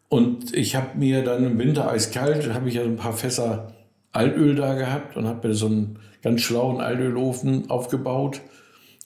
Und 0.08 0.54
ich 0.54 0.76
habe 0.76 0.96
mir 0.98 1.22
dann 1.22 1.44
im 1.44 1.58
Winter 1.58 1.90
eiskalt, 1.90 2.52
habe 2.54 2.68
ich 2.68 2.76
ja 2.76 2.82
ein 2.82 2.96
paar 2.96 3.12
Fässer 3.12 3.74
Altöl 4.12 4.54
da 4.54 4.74
gehabt 4.74 5.16
und 5.16 5.26
habe 5.26 5.48
mir 5.48 5.54
so 5.54 5.66
einen 5.66 5.98
ganz 6.22 6.40
schlauen 6.40 6.80
Altölofen 6.80 7.68
aufgebaut 7.68 8.40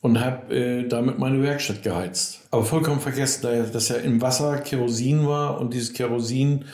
und 0.02 0.20
habe 0.20 0.54
äh, 0.54 0.88
damit 0.88 1.18
meine 1.18 1.42
Werkstatt 1.42 1.82
geheizt. 1.82 2.40
Aber 2.50 2.64
vollkommen 2.64 3.00
vergessen, 3.00 3.70
dass 3.72 3.88
ja 3.88 3.96
im 3.96 4.20
Wasser 4.20 4.58
Kerosin 4.58 5.26
war 5.26 5.58
und 5.60 5.72
dieses 5.72 5.94
Kerosin 5.94 6.66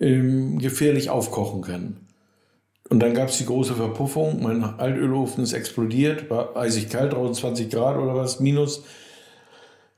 ähm, 0.00 0.58
gefährlich 0.58 1.10
aufkochen 1.10 1.60
kann. 1.60 1.96
Und 2.88 3.00
dann 3.00 3.14
gab 3.14 3.28
es 3.28 3.38
die 3.38 3.46
große 3.46 3.74
Verpuffung. 3.74 4.42
Mein 4.42 4.64
Altölofen 4.64 5.44
ist 5.44 5.52
explodiert, 5.52 6.28
war 6.28 6.56
eisig 6.56 6.88
kalt, 6.88 7.12
20 7.12 7.70
Grad 7.70 7.96
oder 7.96 8.16
was, 8.16 8.40
minus. 8.40 8.82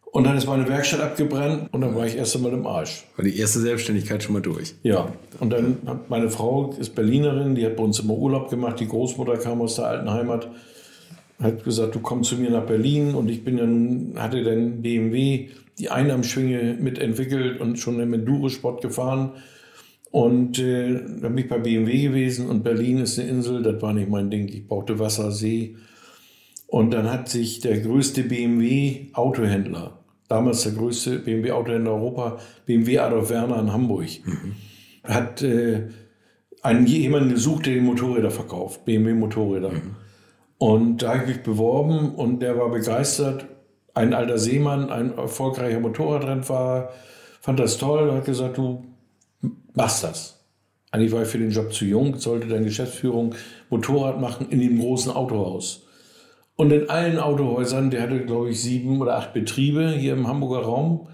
Und 0.05 0.25
dann 0.25 0.37
ist 0.37 0.47
meine 0.47 0.69
Werkstatt 0.69 1.01
abgebrannt 1.01 1.73
und 1.73 1.81
dann 1.81 1.95
war 1.95 2.05
ich 2.05 2.19
erst 2.19 2.37
einmal 2.37 2.53
im 2.53 2.67
Arsch. 2.67 3.07
War 3.17 3.25
die 3.25 3.39
erste 3.39 3.61
Selbstständigkeit 3.61 4.23
schon 4.23 4.35
mal 4.35 4.43
durch? 4.43 4.75
Ja. 4.83 5.11
Und 5.41 5.51
dann 5.51 5.79
hat 5.87 6.11
meine 6.11 6.29
Frau, 6.29 6.75
ist 6.79 6.95
Berlinerin, 6.95 7.55
die 7.55 7.65
hat 7.65 7.77
bei 7.77 7.83
uns 7.83 7.99
immer 8.01 8.13
Urlaub 8.13 8.51
gemacht. 8.51 8.79
Die 8.79 8.89
Großmutter 8.89 9.39
kam 9.39 9.63
aus 9.63 9.77
der 9.77 9.87
alten 9.87 10.11
Heimat, 10.11 10.49
hat 11.43 11.65
gesagt, 11.65 11.95
du 11.95 12.01
kommst 12.01 12.31
zu 12.31 12.37
mir 12.37 12.51
nach 12.51 12.67
Berlin. 12.67 13.15
Und 13.15 13.31
ich 13.31 13.45
bin 13.45 13.57
dann, 13.57 14.15
hatte 14.17 14.43
dann 14.43 14.83
BMW 14.83 15.49
die 15.79 15.91
Einnahmschwinge 15.91 16.77
mitentwickelt 16.81 17.61
und 17.61 17.79
schon 17.79 18.01
im 18.01 18.13
Enduro-Sport 18.13 18.83
gefahren. 18.83 19.33
Und 20.11 20.59
äh, 20.59 20.93
dann 20.93 21.35
bin 21.35 21.39
ich 21.39 21.49
bei 21.49 21.59
BMW 21.59 22.03
gewesen 22.03 22.51
und 22.51 22.63
Berlin 22.63 22.99
ist 22.99 23.19
eine 23.19 23.31
Insel, 23.31 23.63
das 23.63 23.81
war 23.81 23.95
nicht 23.95 24.11
mein 24.11 24.31
Ding. 24.31 24.47
Ich 24.49 24.69
brauchte 24.69 24.99
Wasser, 24.99 25.33
See. 25.33 25.77
Und 26.67 26.93
dann 26.93 27.11
hat 27.11 27.31
sich 27.31 27.61
der 27.61 27.81
größte 27.81 28.25
BMW-Autohändler, 28.25 29.99
damals 30.29 30.63
der 30.65 30.73
größte 30.73 31.19
BMW-Autohändler 31.19 31.93
Europa, 31.93 32.39
BMW 32.67 32.99
Adolf 32.99 33.31
Werner 33.31 33.59
in 33.59 33.73
Hamburg, 33.73 34.09
mhm. 34.25 34.55
hat 35.03 35.41
äh, 35.43 35.89
einen, 36.63 36.87
jemanden 36.87 37.31
gesucht, 37.31 37.65
der 37.65 37.75
die 37.75 37.81
Motorräder 37.81 38.31
verkauft, 38.31 38.85
BMW-Motorräder. 38.85 39.71
Mhm. 39.71 39.97
Und 40.63 41.03
da 41.03 41.09
habe 41.09 41.23
ich 41.23 41.27
mich 41.27 41.43
beworben 41.43 42.15
und 42.15 42.39
der 42.39 42.57
war 42.57 42.71
begeistert. 42.71 43.47
Ein 43.95 44.15
alter 44.15 44.39
Seemann, 44.39 44.91
ein 44.91 45.19
erfolgreicher 45.19 45.81
Motorradrennfahrer, 45.81 46.91
fand 47.41 47.59
das 47.59 47.79
toll, 47.79 48.13
hat 48.13 48.27
gesagt, 48.27 48.59
du 48.59 48.85
machst 49.75 50.05
das. 50.05 50.41
Eigentlich 50.93 51.11
war 51.11 51.23
ich 51.23 51.29
für 51.29 51.39
den 51.39 51.51
Job 51.51 51.73
zu 51.73 51.85
jung, 51.85 52.17
sollte 52.17 52.47
dann 52.47 52.63
Geschäftsführung 52.63 53.35
Motorrad 53.71 54.21
machen 54.21 54.51
in 54.51 54.61
dem 54.61 54.79
großen 54.79 55.11
Autohaus. 55.11 55.85
Und 56.55 56.71
in 56.71 56.89
allen 56.89 57.19
Autohäusern, 57.19 57.91
der 57.91 58.03
hatte, 58.03 58.25
glaube 58.25 58.51
ich, 58.51 58.63
sieben 58.63 59.01
oder 59.01 59.17
acht 59.17 59.33
Betriebe 59.33 59.91
hier 59.91 60.13
im 60.13 60.29
Hamburger 60.29 60.65
Raum, 60.65 61.09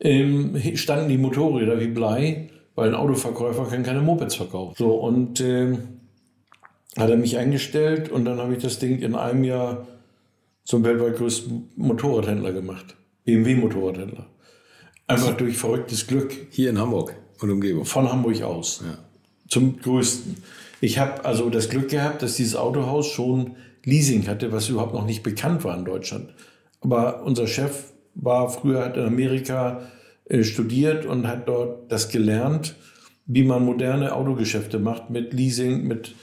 ähm, 0.00 0.58
standen 0.76 1.10
die 1.10 1.18
Motorräder 1.18 1.78
wie 1.78 1.88
Blei, 1.88 2.48
weil 2.74 2.88
ein 2.88 2.94
Autoverkäufer 2.94 3.66
kann 3.66 3.82
keine 3.82 4.00
Mopeds 4.00 4.36
verkaufen. 4.36 4.76
So, 4.78 4.94
und 4.94 5.42
ähm, 5.42 5.97
hat 6.98 7.10
er 7.10 7.16
mich 7.16 7.36
eingestellt 7.36 8.10
und 8.10 8.24
dann 8.24 8.38
habe 8.38 8.54
ich 8.54 8.62
das 8.62 8.78
Ding 8.78 8.98
in 9.00 9.14
einem 9.14 9.44
Jahr 9.44 9.86
zum 10.64 10.84
weltweit 10.84 11.16
größten 11.16 11.70
Motorradhändler 11.76 12.52
gemacht. 12.52 12.96
BMW-Motorradhändler. 13.24 14.26
Einfach 15.06 15.36
durch 15.36 15.56
verrücktes 15.56 16.06
Glück. 16.06 16.34
Hier 16.50 16.70
in 16.70 16.78
Hamburg 16.78 17.14
und 17.40 17.50
Umgebung. 17.50 17.84
Von 17.84 18.10
Hamburg 18.10 18.42
aus. 18.42 18.82
Ja. 18.84 18.98
Zum 19.48 19.80
größten. 19.80 20.36
Ich 20.80 20.98
habe 20.98 21.24
also 21.24 21.48
das 21.48 21.70
Glück 21.70 21.88
gehabt, 21.88 22.22
dass 22.22 22.36
dieses 22.36 22.56
Autohaus 22.56 23.06
schon 23.06 23.56
Leasing 23.84 24.26
hatte, 24.26 24.52
was 24.52 24.68
überhaupt 24.68 24.92
noch 24.92 25.06
nicht 25.06 25.22
bekannt 25.22 25.64
war 25.64 25.76
in 25.76 25.84
Deutschland. 25.84 26.34
Aber 26.80 27.22
unser 27.22 27.46
Chef 27.46 27.92
war 28.14 28.50
früher 28.50 28.84
hat 28.84 28.96
in 28.96 29.04
Amerika 29.04 29.88
äh, 30.26 30.44
studiert 30.44 31.06
und 31.06 31.26
hat 31.26 31.48
dort 31.48 31.90
das 31.90 32.10
gelernt, 32.10 32.76
wie 33.26 33.44
man 33.44 33.64
moderne 33.64 34.14
Autogeschäfte 34.14 34.78
macht 34.78 35.10
mit 35.10 35.32
Leasing, 35.32 35.86
mit 35.86 36.14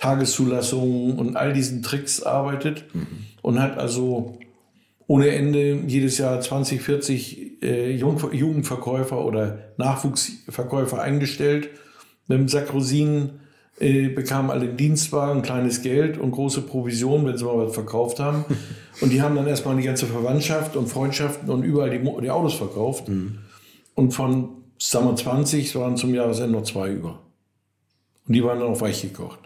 Tageszulassungen 0.00 1.18
und 1.18 1.36
all 1.36 1.52
diesen 1.52 1.82
Tricks 1.82 2.22
arbeitet 2.22 2.84
mhm. 2.94 3.06
und 3.42 3.60
hat 3.60 3.78
also 3.78 4.38
ohne 5.06 5.28
Ende 5.28 5.80
jedes 5.86 6.18
Jahr 6.18 6.40
20, 6.40 6.82
40 6.82 7.62
äh, 7.62 7.90
Jugendverkäufer 7.92 9.24
oder 9.24 9.72
Nachwuchsverkäufer 9.76 11.00
eingestellt 11.00 11.70
mit 12.26 12.38
einem 12.38 12.48
Sack 12.48 12.72
Rosinen 12.72 13.40
äh, 13.78 14.08
bekamen 14.08 14.50
alle 14.50 14.68
Dienstwagen, 14.68 15.42
kleines 15.42 15.82
Geld 15.82 16.18
und 16.18 16.30
große 16.30 16.62
Provision, 16.62 17.26
wenn 17.26 17.36
sie 17.36 17.44
mal 17.44 17.66
was 17.66 17.74
verkauft 17.74 18.20
haben. 18.20 18.44
Und 19.02 19.12
die 19.12 19.20
haben 19.20 19.36
dann 19.36 19.46
erstmal 19.46 19.76
die 19.76 19.82
ganze 19.82 20.06
Verwandtschaft 20.06 20.74
und 20.74 20.88
Freundschaften 20.88 21.50
und 21.50 21.64
überall 21.64 21.90
die, 21.90 21.98
die 21.98 22.30
Autos 22.30 22.54
verkauft. 22.54 23.08
Mhm. 23.08 23.40
Und 23.94 24.12
von, 24.12 24.48
sagen 24.78 25.04
wir 25.04 25.14
20, 25.14 25.76
waren 25.76 25.98
zum 25.98 26.14
Jahresende 26.14 26.56
noch 26.56 26.62
zwei 26.62 26.92
über. 26.92 27.18
Und 28.26 28.32
die 28.32 28.42
waren 28.42 28.58
dann 28.58 28.68
auch 28.68 28.80
weich 28.80 29.02
gekocht. 29.02 29.40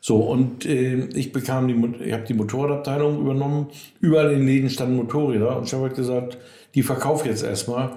So, 0.00 0.16
und 0.16 0.64
äh, 0.64 1.06
ich 1.14 1.32
bekam 1.32 1.68
die, 1.68 2.04
ich 2.04 2.12
habe 2.12 2.24
die 2.24 2.34
Motorradabteilung 2.34 3.20
übernommen. 3.20 3.68
Überall 4.00 4.32
in 4.32 4.40
den 4.40 4.46
Läden 4.46 4.70
standen 4.70 4.96
Motorräder 4.96 5.56
und 5.56 5.66
ich 5.66 5.72
habe 5.72 5.84
halt 5.84 5.94
gesagt, 5.94 6.38
die 6.74 6.82
verkaufe 6.82 7.28
jetzt 7.28 7.42
erstmal. 7.42 7.92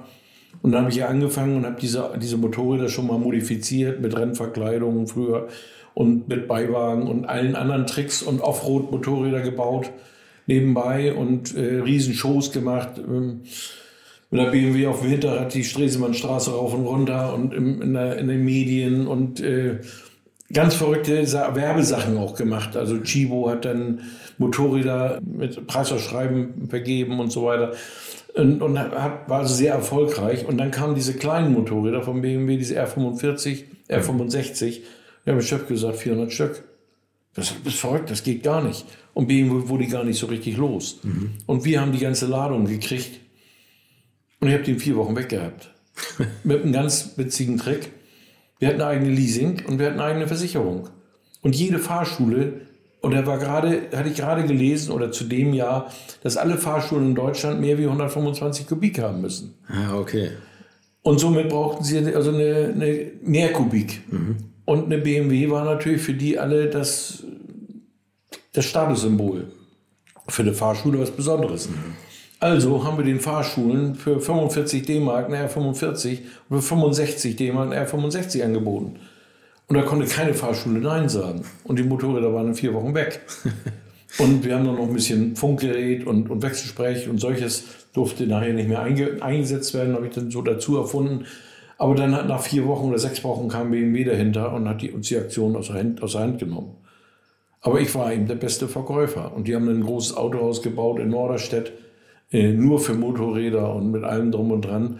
Und 0.61 0.73
dann 0.73 0.81
habe 0.81 0.91
ich 0.91 1.03
angefangen 1.03 1.57
und 1.57 1.65
habe 1.65 1.79
diese, 1.79 2.11
diese 2.21 2.37
Motorräder 2.37 2.89
schon 2.89 3.07
mal 3.07 3.17
modifiziert 3.17 4.01
mit 4.01 4.17
Rennverkleidungen 4.17 5.07
früher 5.07 5.47
und 5.93 6.27
mit 6.27 6.47
Beiwagen 6.47 7.07
und 7.07 7.25
allen 7.25 7.55
anderen 7.55 7.87
Tricks 7.87 8.21
und 8.21 8.41
Offroad-Motorräder 8.41 9.41
gebaut 9.41 9.89
nebenbei 10.45 11.13
und 11.13 11.55
äh, 11.55 11.81
Riesenshows 11.81 12.51
gemacht. 12.51 12.97
Ähm, 12.97 13.41
mit 14.29 14.41
der 14.41 14.49
BMW 14.49 14.87
auf 14.87 15.01
dem 15.01 15.11
Hinterrad 15.11 15.53
die 15.53 15.63
Stresemannstraße 15.63 16.51
rauf 16.51 16.73
und 16.73 16.85
runter 16.85 17.35
und 17.35 17.53
im, 17.53 17.81
in, 17.83 17.93
der, 17.93 18.17
in 18.17 18.27
den 18.27 18.43
Medien 18.43 19.05
und 19.05 19.39
äh, 19.41 19.79
ganz 20.53 20.75
verrückte 20.75 21.21
Werbesachen 21.31 22.17
auch 22.17 22.35
gemacht. 22.35 22.77
Also 22.77 22.99
Chibo 22.99 23.49
hat 23.49 23.65
dann 23.65 24.01
Motorräder 24.37 25.19
mit 25.21 25.67
Preisausschreiben 25.67 26.69
vergeben 26.69 27.19
und 27.19 27.31
so 27.31 27.45
weiter. 27.45 27.73
Und, 28.35 28.61
und 28.61 28.79
hat, 28.79 29.29
war 29.29 29.39
also 29.39 29.53
sehr 29.53 29.73
erfolgreich. 29.73 30.45
Und 30.47 30.57
dann 30.57 30.71
kamen 30.71 30.95
diese 30.95 31.13
kleinen 31.13 31.53
Motorräder 31.53 32.01
von 32.01 32.21
BMW, 32.21 32.57
diese 32.57 32.81
R45, 32.81 33.63
R65. 33.89 34.81
Ja, 35.25 35.33
mein 35.33 35.41
Chef 35.41 35.67
gesagt, 35.67 35.97
400 35.97 36.31
Stück. 36.31 36.63
Das 37.35 37.53
ist 37.65 37.75
verrückt, 37.75 38.11
das 38.11 38.23
geht 38.23 38.43
gar 38.43 38.63
nicht. 38.63 38.85
Und 39.13 39.27
BMW 39.27 39.67
wurde 39.67 39.87
gar 39.87 40.03
nicht 40.03 40.19
so 40.19 40.27
richtig 40.27 40.57
los. 40.57 40.99
Mhm. 41.03 41.31
Und 41.45 41.65
wir 41.65 41.81
haben 41.81 41.91
die 41.91 41.99
ganze 41.99 42.27
Ladung 42.27 42.65
gekriegt. 42.65 43.19
Und 44.39 44.49
ich 44.49 44.53
habe 44.53 44.63
die 44.63 44.71
in 44.71 44.79
vier 44.79 44.95
Wochen 44.97 45.15
weggehabt. 45.15 45.71
Mit 46.43 46.63
einem 46.63 46.73
ganz 46.73 47.13
witzigen 47.17 47.57
Trick. 47.57 47.91
Wir 48.63 48.69
hatten 48.69 48.81
eigene 48.81 49.09
Leasing 49.09 49.61
und 49.67 49.77
wir 49.77 49.87
hatten 49.87 49.99
eigene 49.99 50.25
Versicherung. 50.25 50.87
Und 51.41 51.53
jede 51.53 51.79
Fahrschule, 51.79 52.61
und 53.01 53.13
da 53.13 53.25
war 53.25 53.37
gerade, 53.37 53.89
hatte 53.93 54.07
ich 54.07 54.15
gerade 54.15 54.45
gelesen, 54.45 54.93
oder 54.93 55.11
zu 55.11 55.25
dem 55.25 55.53
Jahr, 55.53 55.91
dass 56.21 56.37
alle 56.37 56.57
Fahrschulen 56.57 57.07
in 57.07 57.15
Deutschland 57.15 57.59
mehr 57.59 57.77
wie 57.77 57.83
125 57.83 58.65
Kubik 58.65 58.99
haben 58.99 59.19
müssen. 59.19 59.55
Ah, 59.67 59.97
okay. 59.97 60.29
Und 61.01 61.19
somit 61.19 61.49
brauchten 61.49 61.83
sie 61.83 61.97
also 62.15 62.29
eine, 62.29 62.71
eine 62.73 63.11
mehr 63.21 63.51
Kubik. 63.51 64.01
Mhm. 64.09 64.37
Und 64.63 64.85
eine 64.85 64.97
BMW 64.99 65.49
war 65.49 65.65
natürlich 65.65 66.01
für 66.01 66.13
die 66.13 66.39
alle 66.39 66.69
das, 66.69 67.25
das 68.53 68.63
Statussymbol. 68.63 69.51
Für 70.29 70.43
eine 70.43 70.53
Fahrschule 70.53 71.01
was 71.01 71.11
Besonderes. 71.11 71.67
Mhm. 71.67 71.95
Also 72.43 72.83
haben 72.83 72.97
wir 72.97 73.05
den 73.05 73.21
Fahrschulen 73.21 73.95
für 73.95 74.19
45 74.19 74.85
D-Mark 74.85 75.27
eine 75.27 75.47
R45 75.47 76.17
und 76.49 76.57
für 76.57 76.75
65 76.75 77.37
D-Mark 77.37 77.71
eine 77.71 77.87
R65 77.87 78.43
angeboten. 78.43 78.97
Und 79.69 79.77
da 79.77 79.83
konnte 79.83 80.07
keine 80.07 80.33
Fahrschule 80.33 80.81
Nein 80.81 81.07
sagen. 81.07 81.45
Und 81.63 81.79
die 81.79 81.83
Motorräder 81.83 82.33
waren 82.33 82.47
in 82.47 82.55
vier 82.55 82.73
Wochen 82.73 82.93
weg. 82.93 83.21
und 84.19 84.43
wir 84.43 84.55
haben 84.55 84.65
dann 84.65 84.75
noch 84.75 84.89
ein 84.89 84.93
bisschen 84.93 85.37
Funkgerät 85.37 86.05
und, 86.05 86.29
und 86.29 86.41
Wechselsprech 86.41 87.07
und 87.07 87.17
solches 87.17 87.63
durfte 87.93 88.27
nachher 88.27 88.51
nicht 88.51 88.67
mehr 88.67 88.81
einge, 88.81 89.23
eingesetzt 89.23 89.73
werden, 89.73 89.95
habe 89.95 90.07
ich 90.07 90.13
dann 90.13 90.29
so 90.29 90.41
dazu 90.41 90.75
erfunden. 90.75 91.23
Aber 91.77 91.95
dann 91.95 92.13
hat 92.13 92.27
nach 92.27 92.41
vier 92.41 92.67
Wochen 92.67 92.89
oder 92.89 92.99
sechs 92.99 93.23
Wochen 93.23 93.47
kam 93.47 93.71
BMW 93.71 94.03
dahinter 94.03 94.51
und 94.51 94.67
hat 94.67 94.81
die, 94.81 94.91
uns 94.91 95.07
die 95.07 95.15
Aktion 95.15 95.55
aus 95.55 95.67
der, 95.67 95.77
Hand, 95.77 96.03
aus 96.03 96.11
der 96.11 96.19
Hand 96.23 96.39
genommen. 96.39 96.75
Aber 97.61 97.79
ich 97.79 97.95
war 97.95 98.11
eben 98.11 98.27
der 98.27 98.35
beste 98.35 98.67
Verkäufer. 98.67 99.31
Und 99.33 99.47
die 99.47 99.55
haben 99.55 99.69
ein 99.69 99.85
großes 99.85 100.17
Autohaus 100.17 100.61
gebaut 100.61 100.99
in 100.99 101.07
Norderstedt 101.07 101.71
nur 102.33 102.79
für 102.79 102.93
Motorräder 102.93 103.73
und 103.75 103.91
mit 103.91 104.03
allem 104.03 104.31
drum 104.31 104.51
und 104.51 104.61
dran. 104.61 104.99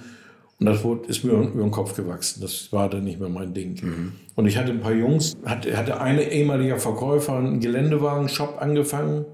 Und 0.60 0.66
das 0.68 0.82
ist 1.08 1.24
mir 1.24 1.34
über 1.34 1.64
den 1.64 1.72
Kopf 1.72 1.96
gewachsen. 1.96 2.42
Das 2.42 2.72
war 2.72 2.90
dann 2.90 3.04
nicht 3.04 3.20
mehr 3.20 3.30
mein 3.30 3.54
Ding. 3.54 3.78
Mhm. 3.82 4.12
Und 4.36 4.46
ich 4.46 4.58
hatte 4.58 4.72
ein 4.72 4.80
paar 4.80 4.94
Jungs, 4.94 5.36
hatte, 5.44 5.76
hatte 5.76 6.00
eine 6.00 6.32
ehemaliger 6.32 6.78
Verkäufer 6.78 7.38
einen 7.38 7.60
Geländewagen-Shop 7.60 8.58
angefangen. 8.60 9.26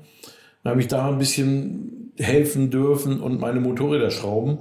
Dann 0.63 0.71
habe 0.71 0.81
ich 0.81 0.87
da 0.87 1.09
ein 1.09 1.19
bisschen 1.19 2.11
helfen 2.17 2.69
dürfen 2.69 3.19
und 3.19 3.39
meine 3.39 3.59
Motorräder 3.59 4.11
schrauben. 4.11 4.59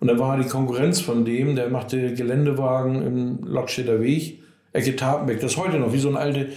Und 0.00 0.08
dann 0.08 0.18
war 0.18 0.38
die 0.38 0.48
Konkurrenz 0.48 1.00
von 1.00 1.24
dem, 1.24 1.56
der 1.56 1.68
machte 1.70 2.14
Geländewagen 2.14 3.02
im 3.02 3.38
Lockstädter 3.44 4.00
Weg, 4.00 4.42
Ecke 4.72 4.94
Tapenbeck. 4.94 5.40
Das 5.40 5.52
ist 5.52 5.58
heute 5.58 5.78
noch 5.78 5.92
wie 5.92 5.98
so 5.98 6.08
eine 6.08 6.18
alte 6.18 6.48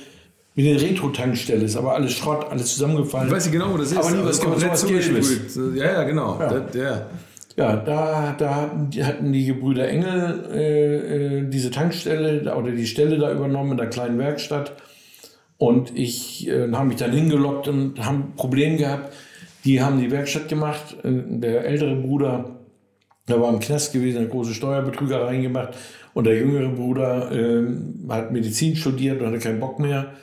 wie 0.55 0.69
eine 0.69 0.81
Retro-Tankstelle 0.81 1.63
ist, 1.63 1.77
aber 1.77 1.93
alles 1.93 2.13
Schrott, 2.13 2.47
alles 2.49 2.73
zusammengefallen. 2.73 3.27
Ich 3.27 3.33
weiß 3.33 3.45
nicht 3.45 3.53
genau, 3.53 3.73
wo 3.73 3.77
das 3.77 3.91
ist. 3.91 3.97
Aber 3.97 4.11
nie 4.11 4.25
was 4.25 4.41
komplett 4.41 4.77
zugeschmissen. 4.77 5.75
Ja, 5.75 5.85
ja, 5.85 6.03
genau. 6.03 6.39
Ja, 6.39 6.59
das, 6.59 6.75
ja. 6.75 7.05
ja 7.55 7.75
da, 7.77 8.35
da 8.37 8.71
hatten 9.05 9.31
die 9.31 9.45
Gebrüder 9.45 9.87
Engel 9.87 10.49
äh, 10.51 10.95
äh, 11.37 11.49
diese 11.49 11.71
Tankstelle 11.71 12.55
oder 12.55 12.71
die 12.71 12.87
Stelle 12.87 13.17
da 13.17 13.31
übernommen 13.31 13.71
in 13.71 13.77
der 13.77 13.87
kleinen 13.87 14.17
Werkstatt. 14.17 14.73
Und 15.57 15.97
ich 15.97 16.47
äh, 16.47 16.71
habe 16.71 16.87
mich 16.87 16.97
dann 16.97 17.11
hingelockt 17.11 17.67
und 17.67 18.03
haben 18.03 18.17
ein 18.17 18.35
Problem 18.35 18.77
gehabt. 18.77 19.13
Die 19.65 19.81
haben 19.81 19.99
die 19.99 20.09
Werkstatt 20.09 20.47
gemacht. 20.47 20.97
Äh, 21.03 21.11
der 21.39 21.65
ältere 21.65 21.95
Bruder, 21.95 22.57
der 23.27 23.39
war 23.39 23.53
im 23.53 23.59
Knast 23.59 23.93
gewesen, 23.93 24.23
hat 24.23 24.29
große 24.29 24.53
Steuerbetrügereien 24.53 25.41
gemacht. 25.41 25.69
Und 26.13 26.25
der 26.25 26.35
jüngere 26.35 26.69
Bruder 26.69 27.31
äh, 27.31 27.63
hat 28.09 28.31
Medizin 28.31 28.75
studiert 28.75 29.21
und 29.21 29.27
hatte 29.27 29.39
keinen 29.39 29.59
Bock 29.59 29.79
mehr 29.79 30.13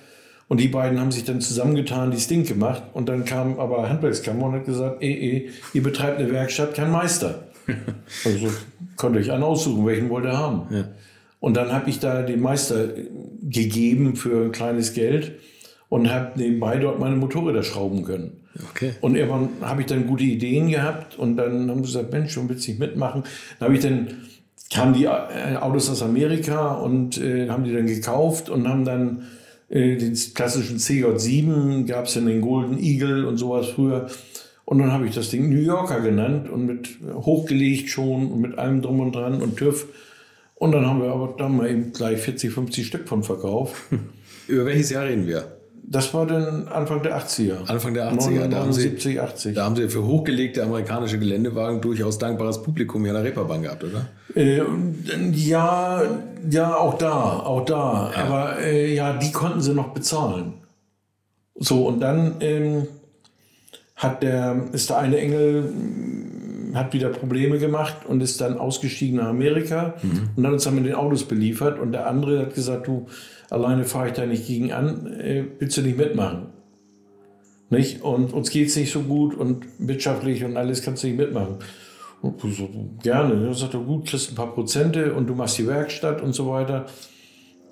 und 0.49 0.61
die 0.61 0.69
beiden 0.69 1.01
haben 1.01 1.11
sich 1.11 1.25
dann 1.25 1.41
zusammengetan, 1.41 2.13
die 2.13 2.21
Stink 2.21 2.47
gemacht. 2.47 2.83
Und 2.93 3.09
dann 3.09 3.25
kam 3.25 3.59
aber 3.59 3.89
Handwerkskammer 3.89 4.47
und 4.47 4.53
hat 4.53 4.65
gesagt, 4.65 5.03
eh, 5.03 5.13
eh, 5.13 5.51
ihr 5.73 5.83
betreibt 5.83 6.21
eine 6.21 6.31
Werkstatt, 6.31 6.75
kein 6.75 6.93
Meister. 6.93 7.49
also 8.25 8.49
konnte 8.97 9.19
ich 9.19 9.33
einen 9.33 9.43
aussuchen, 9.43 9.85
welchen 9.87 10.09
wollt 10.09 10.25
ihr 10.25 10.39
haben. 10.39 10.63
Ja. 10.71 10.85
Und 11.41 11.57
dann 11.57 11.73
habe 11.73 11.91
ich 11.91 11.99
da 11.99 12.23
den 12.23 12.41
Meister 12.41 12.89
gegeben 13.43 14.17
für 14.17 14.47
ein 14.47 14.53
kleines 14.53 14.95
Geld 14.95 15.33
und 15.89 16.13
habe 16.13 16.39
nebenbei 16.39 16.79
dort 16.79 17.01
meine 17.01 17.17
Motorräder 17.17 17.63
schrauben 17.63 18.05
können. 18.05 18.45
Okay. 18.71 18.93
Und 19.01 19.17
irgendwann 19.17 19.49
habe 19.61 19.83
ich 19.83 19.87
dann 19.87 20.07
gute 20.07 20.25
Ideen 20.25 20.69
gehabt 20.69 21.19
und 21.19 21.37
dann 21.37 21.69
haben 21.71 21.85
sie 21.85 21.93
gesagt, 21.93 22.13
Mensch, 22.13 22.33
schon 22.33 22.49
willst 22.49 22.67
du 22.67 22.71
nicht 22.71 22.81
mitmachen? 22.81 23.25
Dann 23.59 23.67
habe 23.67 23.77
ich 23.77 23.83
dann 23.83 24.09
kamen 24.73 24.95
die 24.95 25.05
äh, 25.05 25.57
Autos 25.61 25.91
aus 25.91 26.03
Amerika 26.03 26.73
und 26.73 27.19
äh, 27.19 27.49
haben 27.49 27.65
die 27.65 27.73
dann 27.73 27.87
gekauft 27.87 28.49
und 28.49 28.67
haben 28.67 28.85
dann 28.85 29.27
äh, 29.69 29.97
den 29.97 30.15
klassischen 30.35 30.79
CJ7 30.79 31.87
gab 31.87 32.07
es 32.07 32.15
ja 32.15 32.21
den 32.21 32.41
Golden 32.41 32.79
Eagle 32.79 33.27
und 33.27 33.37
sowas 33.37 33.69
früher. 33.69 34.09
Und 34.65 34.79
dann 34.79 34.93
habe 34.93 35.07
ich 35.07 35.15
das 35.15 35.31
Ding 35.31 35.49
New 35.49 35.61
Yorker 35.61 36.01
genannt 36.01 36.51
und 36.51 36.67
mit 36.67 36.99
hochgelegt 37.15 37.89
schon 37.89 38.31
und 38.33 38.41
mit 38.41 38.59
allem 38.59 38.83
drum 38.83 39.01
und 39.01 39.15
dran 39.15 39.41
und 39.41 39.57
TÜV. 39.57 39.87
Und 40.57 40.73
dann 40.73 40.87
haben 40.87 41.03
wir 41.03 41.11
aber 41.11 41.35
dann 41.39 41.57
mal 41.57 41.71
eben 41.71 41.93
gleich 41.93 42.19
40, 42.21 42.53
50 42.53 42.87
Stück 42.87 43.09
von 43.09 43.23
verkauft. 43.23 43.75
Über 44.49 44.67
welches 44.67 44.91
Jahr 44.91 45.05
reden 45.05 45.27
wir? 45.27 45.56
Das 45.89 46.13
war 46.13 46.27
dann 46.27 46.67
Anfang 46.67 47.03
der 47.03 47.17
80er. 47.17 47.69
Anfang 47.69 47.95
der 47.95 48.13
80er. 48.13 48.49
Da 48.49 48.59
haben 48.59 48.73
Sie, 48.73 48.83
70, 48.83 49.21
80. 49.21 49.55
Da 49.55 49.65
haben 49.65 49.77
Sie 49.77 49.89
für 49.89 50.05
hochgelegte 50.05 50.65
amerikanische 50.65 51.17
Geländewagen 51.19 51.81
durchaus 51.81 52.19
dankbares 52.19 52.61
Publikum 52.63 53.03
hier 53.03 53.13
an 53.13 53.23
der 53.23 53.25
Reeperbahn 53.25 53.63
gehabt, 53.63 53.85
oder? 53.85 54.09
Äh, 54.35 54.63
ja, 55.33 56.03
ja, 56.51 56.75
auch 56.75 56.95
da, 56.95 57.39
auch 57.39 57.65
da. 57.65 58.11
Ja. 58.13 58.25
Aber 58.25 58.59
äh, 58.59 58.95
ja, 58.95 59.13
die 59.13 59.31
konnten 59.31 59.61
sie 59.61 59.75
noch 59.75 59.95
bezahlen. 59.95 60.55
So, 61.55 61.87
und 61.87 62.01
dann 62.01 62.35
ähm, 62.41 62.89
hat 63.95 64.25
der, 64.25 64.65
ist 64.73 64.91
der 64.91 64.99
eine 64.99 65.19
Engel, 65.19 65.73
hat 66.77 66.93
wieder 66.93 67.09
Probleme 67.09 67.59
gemacht 67.59 68.07
und 68.07 68.23
ist 68.23 68.41
dann 68.41 68.59
ausgestiegen 68.59 69.17
nach 69.17 69.29
Amerika 69.29 69.95
mhm. 70.03 70.31
und 70.37 70.47
hat 70.47 70.53
uns 70.53 70.65
dann 70.65 70.75
mit 70.75 70.87
den 70.87 70.95
Autos 70.95 71.25
beliefert. 71.25 71.79
Und 71.79 71.93
der 71.93 72.07
andere 72.07 72.41
hat 72.41 72.55
gesagt, 72.55 72.87
du, 72.87 73.07
alleine 73.51 73.85
fahre 73.85 74.09
ich 74.09 74.13
da 74.15 74.27
nicht 74.27 74.47
gegen 74.47 74.73
an, 74.73 75.07
äh, 75.07 75.45
willst 75.59 75.77
du 75.77 75.83
nicht 75.83 75.99
mitmachen? 75.99 76.47
Nicht? 77.71 78.03
Und 78.03 78.33
uns 78.33 78.51
geht 78.51 78.69
es 78.69 78.77
nicht 78.77 78.93
so 78.93 79.01
gut 79.01 79.35
und 79.35 79.67
wirtschaftlich 79.79 80.45
und 80.45 80.57
alles 80.57 80.83
kannst 80.83 81.03
du 81.03 81.09
nicht 81.09 81.19
mitmachen. 81.19 81.57
Und 82.23 82.41
so, 82.41 82.69
gerne. 83.03 83.35
Dann 83.35 83.55
sagt 83.55 83.75
er, 83.75 83.81
gut, 83.81 84.07
kriegst 84.07 84.31
ein 84.31 84.35
paar 84.35 84.53
Prozente 84.53 85.13
und 85.15 85.27
du 85.27 85.35
machst 85.35 85.59
die 85.59 85.67
Werkstatt 85.67 86.23
und 86.23 86.33
so 86.35 86.49
weiter. 86.49 86.87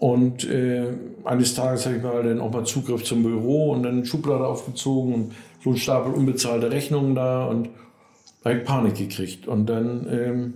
Und 0.00 0.48
äh, 0.50 0.92
eines 1.24 1.54
Tages 1.54 1.86
habe 1.86 1.96
ich 1.96 2.02
mal 2.02 2.22
dann 2.22 2.40
auch 2.40 2.52
mal 2.52 2.64
Zugriff 2.64 3.04
zum 3.04 3.22
Büro 3.22 3.70
und 3.70 3.84
dann 3.84 4.04
Schublade 4.04 4.46
aufgezogen 4.46 5.14
und 5.14 5.32
so 5.62 5.70
ein 5.70 5.76
Stapel 5.76 6.12
unbezahlte 6.12 6.70
Rechnungen 6.70 7.14
da 7.14 7.46
und 7.46 7.70
habe 8.44 8.59
ich 8.59 8.64
Panik 8.64 8.96
gekriegt. 8.96 9.48
Und 9.48 9.66
dann 9.66 10.07
ähm, 10.11 10.54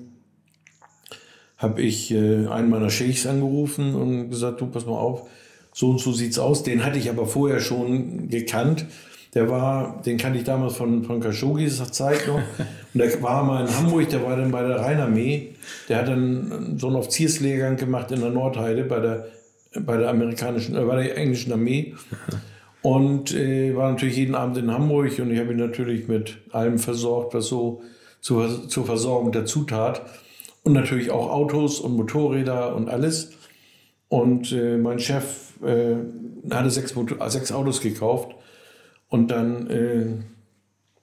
habe 1.56 1.82
ich 1.82 2.10
äh, 2.12 2.46
einen 2.46 2.70
meiner 2.70 2.90
Sheikhs 2.90 3.26
angerufen 3.26 3.94
und 3.94 4.30
gesagt, 4.30 4.60
du, 4.60 4.66
pass 4.66 4.86
mal 4.86 4.92
auf, 4.92 5.28
so 5.72 5.90
und 5.90 6.00
so 6.00 6.12
sieht's 6.12 6.38
aus. 6.38 6.62
Den 6.62 6.84
hatte 6.84 6.98
ich 6.98 7.10
aber 7.10 7.26
vorher 7.26 7.60
schon 7.60 8.28
gekannt. 8.28 8.86
Der 9.34 9.50
war, 9.50 10.00
den 10.02 10.16
kannte 10.16 10.38
ich 10.38 10.44
damals 10.44 10.76
von, 10.76 11.04
von 11.04 11.20
Khashoggis 11.20 11.82
Zeit 11.92 12.26
noch. 12.26 12.40
Und 12.94 12.98
der 12.98 13.22
war 13.22 13.44
mal 13.44 13.66
in 13.66 13.76
Hamburg, 13.76 14.08
der 14.08 14.24
war 14.24 14.36
dann 14.36 14.50
bei 14.50 14.62
der 14.66 14.80
Rheinarmee. 14.80 15.54
Der 15.88 15.98
hat 15.98 16.08
dann 16.08 16.78
so 16.78 16.86
einen 16.86 16.96
Offizierslehrgang 16.96 17.76
gemacht 17.76 18.10
in 18.10 18.20
der 18.20 18.30
Nordheide 18.30 18.84
bei 18.84 19.00
der, 19.00 19.28
bei 19.80 19.98
der 19.98 20.08
amerikanischen, 20.08 20.76
äh, 20.76 20.82
bei 20.82 21.04
der 21.04 21.16
englischen 21.18 21.52
Armee. 21.52 21.94
Und 22.88 23.34
äh, 23.34 23.76
war 23.76 23.90
natürlich 23.90 24.16
jeden 24.16 24.34
Abend 24.34 24.56
in 24.56 24.72
Hamburg 24.72 25.18
und 25.18 25.30
ich 25.30 25.38
habe 25.38 25.52
ihn 25.52 25.58
natürlich 25.58 26.08
mit 26.08 26.38
allem 26.52 26.78
versorgt, 26.78 27.34
was 27.34 27.44
so 27.44 27.82
zur, 28.22 28.66
zur 28.66 28.86
Versorgung 28.86 29.30
dazu 29.30 29.64
tat 29.64 30.00
und 30.64 30.72
natürlich 30.72 31.10
auch 31.10 31.28
Autos 31.28 31.80
und 31.80 31.96
Motorräder 31.96 32.74
und 32.74 32.88
alles. 32.88 33.32
Und 34.08 34.52
äh, 34.52 34.78
mein 34.78 35.00
Chef 35.00 35.52
äh, 35.62 35.96
hatte 36.50 36.70
sechs, 36.70 36.94
Motor 36.94 37.28
sechs 37.28 37.52
Autos 37.52 37.82
gekauft. 37.82 38.34
Und 39.10 39.30
dann, 39.30 39.68
äh, 39.68 40.06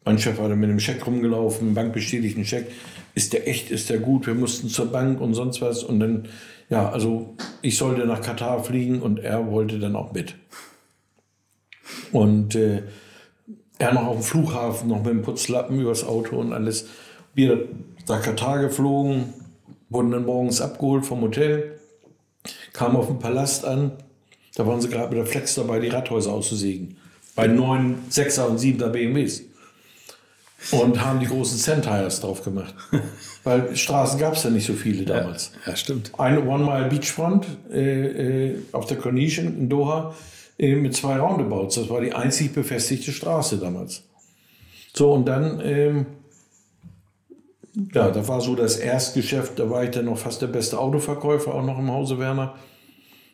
mein 0.06 0.18
Chef 0.18 0.40
war 0.40 0.50
dann 0.50 0.60
mit 0.60 0.72
einem 0.72 0.80
Scheck 0.80 1.06
rumgelaufen, 1.06 1.76
bankbestätigten 1.76 2.46
Scheck. 2.46 2.66
Ist 3.14 3.34
der 3.34 3.48
echt, 3.48 3.70
ist 3.70 3.92
der 3.92 4.00
gut? 4.00 4.26
Wir 4.26 4.34
mussten 4.34 4.70
zur 4.70 4.88
Bank 4.88 5.22
und 5.22 5.36
sonst 5.36 5.62
was. 5.62 5.84
Und 5.84 6.00
dann, 6.00 6.30
ja, 6.68 6.90
also 6.90 7.36
ich 7.62 7.78
sollte 7.78 8.08
nach 8.08 8.22
Katar 8.22 8.64
fliegen 8.64 9.04
und 9.04 9.20
er 9.20 9.52
wollte 9.52 9.78
dann 9.78 9.96
auch 9.96 10.14
mit. 10.14 10.34
Und 12.12 12.56
äh, 12.56 12.84
er 13.78 13.94
noch 13.94 14.08
auf 14.08 14.18
dem 14.18 14.24
Flughafen, 14.24 14.90
noch 14.90 15.04
mit 15.04 15.08
dem 15.08 15.22
Putzlappen 15.22 15.80
übers 15.80 16.04
Auto 16.04 16.38
und 16.38 16.54
alles. 16.54 16.88
Wir 17.34 17.68
nach 18.08 18.22
Katar 18.22 18.60
geflogen, 18.60 19.34
wurden 19.90 20.12
dann 20.12 20.26
morgens 20.26 20.62
abgeholt 20.62 21.06
vom 21.06 21.22
Hotel, 21.22 21.80
kamen 22.74 22.96
auf 22.96 23.08
den 23.08 23.20
Palast 23.20 23.66
an. 23.66 23.92
Da 24.56 24.66
waren 24.66 24.80
sie 24.80 24.90
gerade 24.90 25.10
mit 25.10 25.18
der 25.18 25.26
Flex 25.26 25.56
dabei, 25.56 25.80
die 25.80 25.90
Radhäuser 25.90 26.32
auszusägen. 26.32 26.98
Bei 27.36 27.48
neun, 27.48 27.98
sechser 28.10 28.50
und 28.50 28.58
siebener 28.58 28.90
BMWs. 28.90 29.44
Und 30.72 31.04
haben 31.04 31.20
die 31.20 31.28
großen 31.28 31.60
Centires 31.60 32.22
drauf 32.22 32.44
gemacht. 32.44 32.74
Weil 33.44 33.76
Straßen 33.76 34.18
gab 34.18 34.34
es 34.34 34.44
ja 34.44 34.50
nicht 34.50 34.66
so 34.66 34.74
viele 34.74 35.04
damals. 35.04 35.52
Ja, 35.66 35.72
ja 35.72 35.76
stimmt. 35.76 36.12
Eine 36.18 36.44
One 36.48 36.64
Mile 36.64 36.88
Beachfront 36.88 37.46
äh, 37.70 38.48
äh, 38.48 38.56
auf 38.72 38.86
der 38.86 38.98
Corniche 38.98 39.42
in 39.42 39.70
Doha 39.70 40.16
äh, 40.58 40.76
mit 40.76 40.96
zwei 40.96 41.18
Roundabouts. 41.18 41.76
Das 41.76 41.90
war 41.90 42.02
die 42.02 42.14
einzig 42.14 42.54
befestigte 42.54 43.12
Straße 43.12 43.58
damals. 43.58 44.04
So, 44.94 45.12
und 45.12 45.28
dann, 45.28 45.62
ähm, 45.64 46.06
ja, 47.94 48.10
da 48.10 48.28
war 48.28 48.40
so 48.40 48.56
das 48.56 48.78
Erstgeschäft, 48.78 49.60
da 49.60 49.70
war 49.70 49.84
ich 49.84 49.92
dann 49.92 50.06
noch 50.06 50.18
fast 50.18 50.42
der 50.42 50.48
beste 50.48 50.80
Autoverkäufer, 50.80 51.54
auch 51.54 51.66
noch 51.66 51.78
im 51.78 51.92
Hause 51.92 52.20
Werner, 52.20 52.56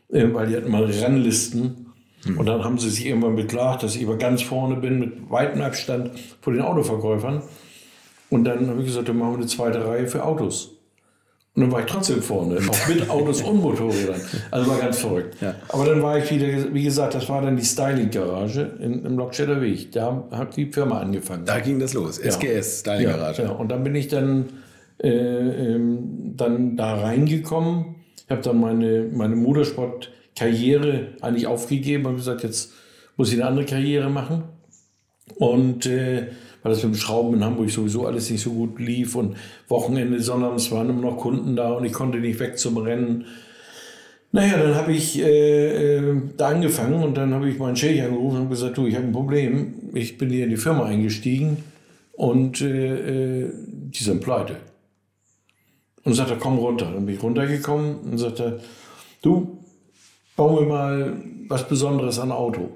äh, 0.09 0.25
weil 0.33 0.47
die 0.47 0.55
hatten 0.55 0.71
mal 0.71 0.85
Rennlisten. 0.85 1.93
Hm. 2.23 2.39
Und 2.39 2.45
dann 2.47 2.63
haben 2.63 2.79
sie 2.79 2.89
sich 2.89 3.05
irgendwann 3.05 3.35
beklagt, 3.35 3.83
dass 3.83 3.95
ich 3.95 4.01
immer 4.01 4.17
ganz 4.17 4.41
vorne 4.41 4.77
bin, 4.77 4.99
mit 4.99 5.29
weitem 5.29 5.61
Abstand 5.61 6.11
vor 6.41 6.53
den 6.53 6.63
Autoverkäufern. 6.63 7.43
Und 8.31 8.45
dann 8.45 8.67
habe 8.67 8.79
ich 8.79 8.87
gesagt, 8.87 9.09
dann 9.09 9.17
machen 9.17 9.33
wir 9.33 9.37
eine 9.37 9.47
zweite 9.47 9.85
Reihe 9.85 10.07
für 10.07 10.23
Autos. 10.23 10.80
Und 11.53 11.63
dann 11.63 11.71
war 11.71 11.81
ich 11.81 11.85
trotzdem 11.85 12.21
vorne, 12.21 12.59
auch 12.69 12.87
mit 12.87 13.09
Autos 13.09 13.41
und 13.41 13.59
Motorrädern. 13.59 14.21
Also 14.51 14.71
war 14.71 14.79
ganz 14.79 14.99
verrückt. 14.99 15.35
Ja. 15.41 15.55
Aber 15.67 15.85
dann 15.85 16.01
war 16.01 16.17
ich 16.17 16.31
wieder, 16.31 16.73
wie 16.73 16.83
gesagt, 16.83 17.13
das 17.13 17.27
war 17.27 17.41
dann 17.41 17.57
die 17.57 17.65
Styling-Garage 17.65 18.77
im 18.79 19.17
Lockstädter 19.17 19.61
Weg. 19.61 19.91
Da 19.91 20.29
hat 20.31 20.55
die 20.55 20.71
Firma 20.71 21.01
angefangen. 21.01 21.43
Da 21.45 21.59
ging 21.59 21.77
das 21.77 21.93
los, 21.93 22.19
SGS, 22.19 22.79
Styling-Garage. 22.79 23.41
Ja, 23.41 23.49
ja, 23.49 23.53
Und 23.53 23.69
dann 23.69 23.83
bin 23.83 23.95
ich 23.95 24.07
dann, 24.07 24.45
äh, 25.03 25.09
ähm, 25.09 26.33
dann 26.37 26.77
da 26.77 27.01
reingekommen. 27.01 27.95
Ich 28.15 28.31
habe 28.31 28.41
dann 28.41 28.61
meine, 28.61 29.09
meine 29.11 29.35
Motorsport-Karriere 29.35 31.07
eigentlich 31.19 31.47
aufgegeben 31.47 32.05
und 32.05 32.15
gesagt, 32.15 32.43
jetzt 32.43 32.71
muss 33.17 33.33
ich 33.33 33.39
eine 33.41 33.49
andere 33.49 33.65
Karriere 33.65 34.09
machen. 34.09 34.43
Und 35.35 35.85
äh, 35.85 36.27
weil 36.63 36.71
das 36.71 36.83
mit 36.83 36.93
dem 36.93 36.97
Schrauben 36.97 37.35
in 37.35 37.43
Hamburg 37.43 37.69
sowieso 37.69 38.05
alles 38.05 38.29
nicht 38.29 38.41
so 38.41 38.51
gut 38.51 38.79
lief 38.79 39.15
und 39.15 39.35
Wochenende, 39.67 40.19
sonnabends 40.21 40.71
waren 40.71 40.89
immer 40.89 41.01
noch 41.01 41.17
Kunden 41.17 41.55
da 41.55 41.71
und 41.71 41.85
ich 41.85 41.93
konnte 41.93 42.19
nicht 42.19 42.39
weg 42.39 42.57
zum 42.57 42.77
Rennen. 42.77 43.25
Naja, 44.31 44.57
dann 44.57 44.75
habe 44.75 44.93
ich 44.93 45.19
äh, 45.19 45.97
äh, 45.97 46.21
da 46.37 46.49
angefangen 46.49 47.03
und 47.03 47.17
dann 47.17 47.33
habe 47.33 47.49
ich 47.49 47.59
meinen 47.59 47.75
Chef 47.75 48.01
angerufen 48.01 48.41
und 48.41 48.49
gesagt, 48.49 48.77
du, 48.77 48.87
ich 48.87 48.95
habe 48.95 49.05
ein 49.05 49.11
Problem. 49.11 49.73
Ich 49.93 50.17
bin 50.17 50.29
hier 50.29 50.45
in 50.45 50.51
die 50.51 50.57
Firma 50.57 50.85
eingestiegen 50.85 51.57
und 52.13 52.61
äh, 52.61 53.43
äh 53.43 53.53
die 53.53 54.03
sind 54.03 54.21
pleite. 54.21 54.55
Und 56.03 56.13
sagte, 56.13 56.37
komm 56.39 56.57
runter. 56.57 56.85
Dann 56.85 57.05
bin 57.05 57.15
ich 57.15 57.21
runtergekommen 57.21 57.99
und 57.99 58.17
sagte, 58.17 58.61
du, 59.21 59.59
bauen 60.37 60.59
wir 60.59 60.65
mal 60.65 61.21
was 61.49 61.67
Besonderes 61.67 62.17
an 62.17 62.31
Auto. 62.31 62.69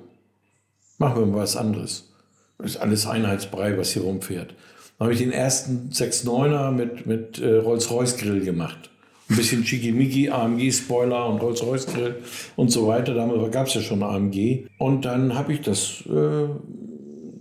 Machen 0.97 1.19
wir 1.21 1.25
mal 1.25 1.37
was 1.43 1.55
anderes. 1.55 2.14
Das 2.57 2.71
ist 2.71 2.77
alles 2.77 3.05
Einheitsbrei, 3.05 3.77
was 3.77 3.91
hier 3.91 4.03
rumfährt. 4.03 4.53
Dann 4.97 5.05
habe 5.05 5.13
ich 5.13 5.19
den 5.19 5.31
ersten 5.31 5.89
6.9er 5.91 6.71
mit, 6.71 7.05
mit 7.05 7.39
äh, 7.39 7.57
Rolls-Royce-Grill 7.57 8.41
gemacht. 8.41 8.89
Ein 9.29 9.37
bisschen 9.37 9.65
Schickimicki, 9.65 10.29
AMG-Spoiler 10.29 11.27
und 11.27 11.41
Rolls-Royce-Grill 11.41 12.15
und 12.55 12.69
so 12.69 12.87
weiter. 12.87 13.13
Damals 13.13 13.51
gab 13.51 13.67
es 13.67 13.73
ja 13.73 13.81
schon 13.81 14.03
AMG. 14.03 14.67
Und 14.77 15.03
dann 15.03 15.35
habe 15.35 15.53
ich 15.53 15.61
das, 15.61 16.03
äh, 16.07 16.47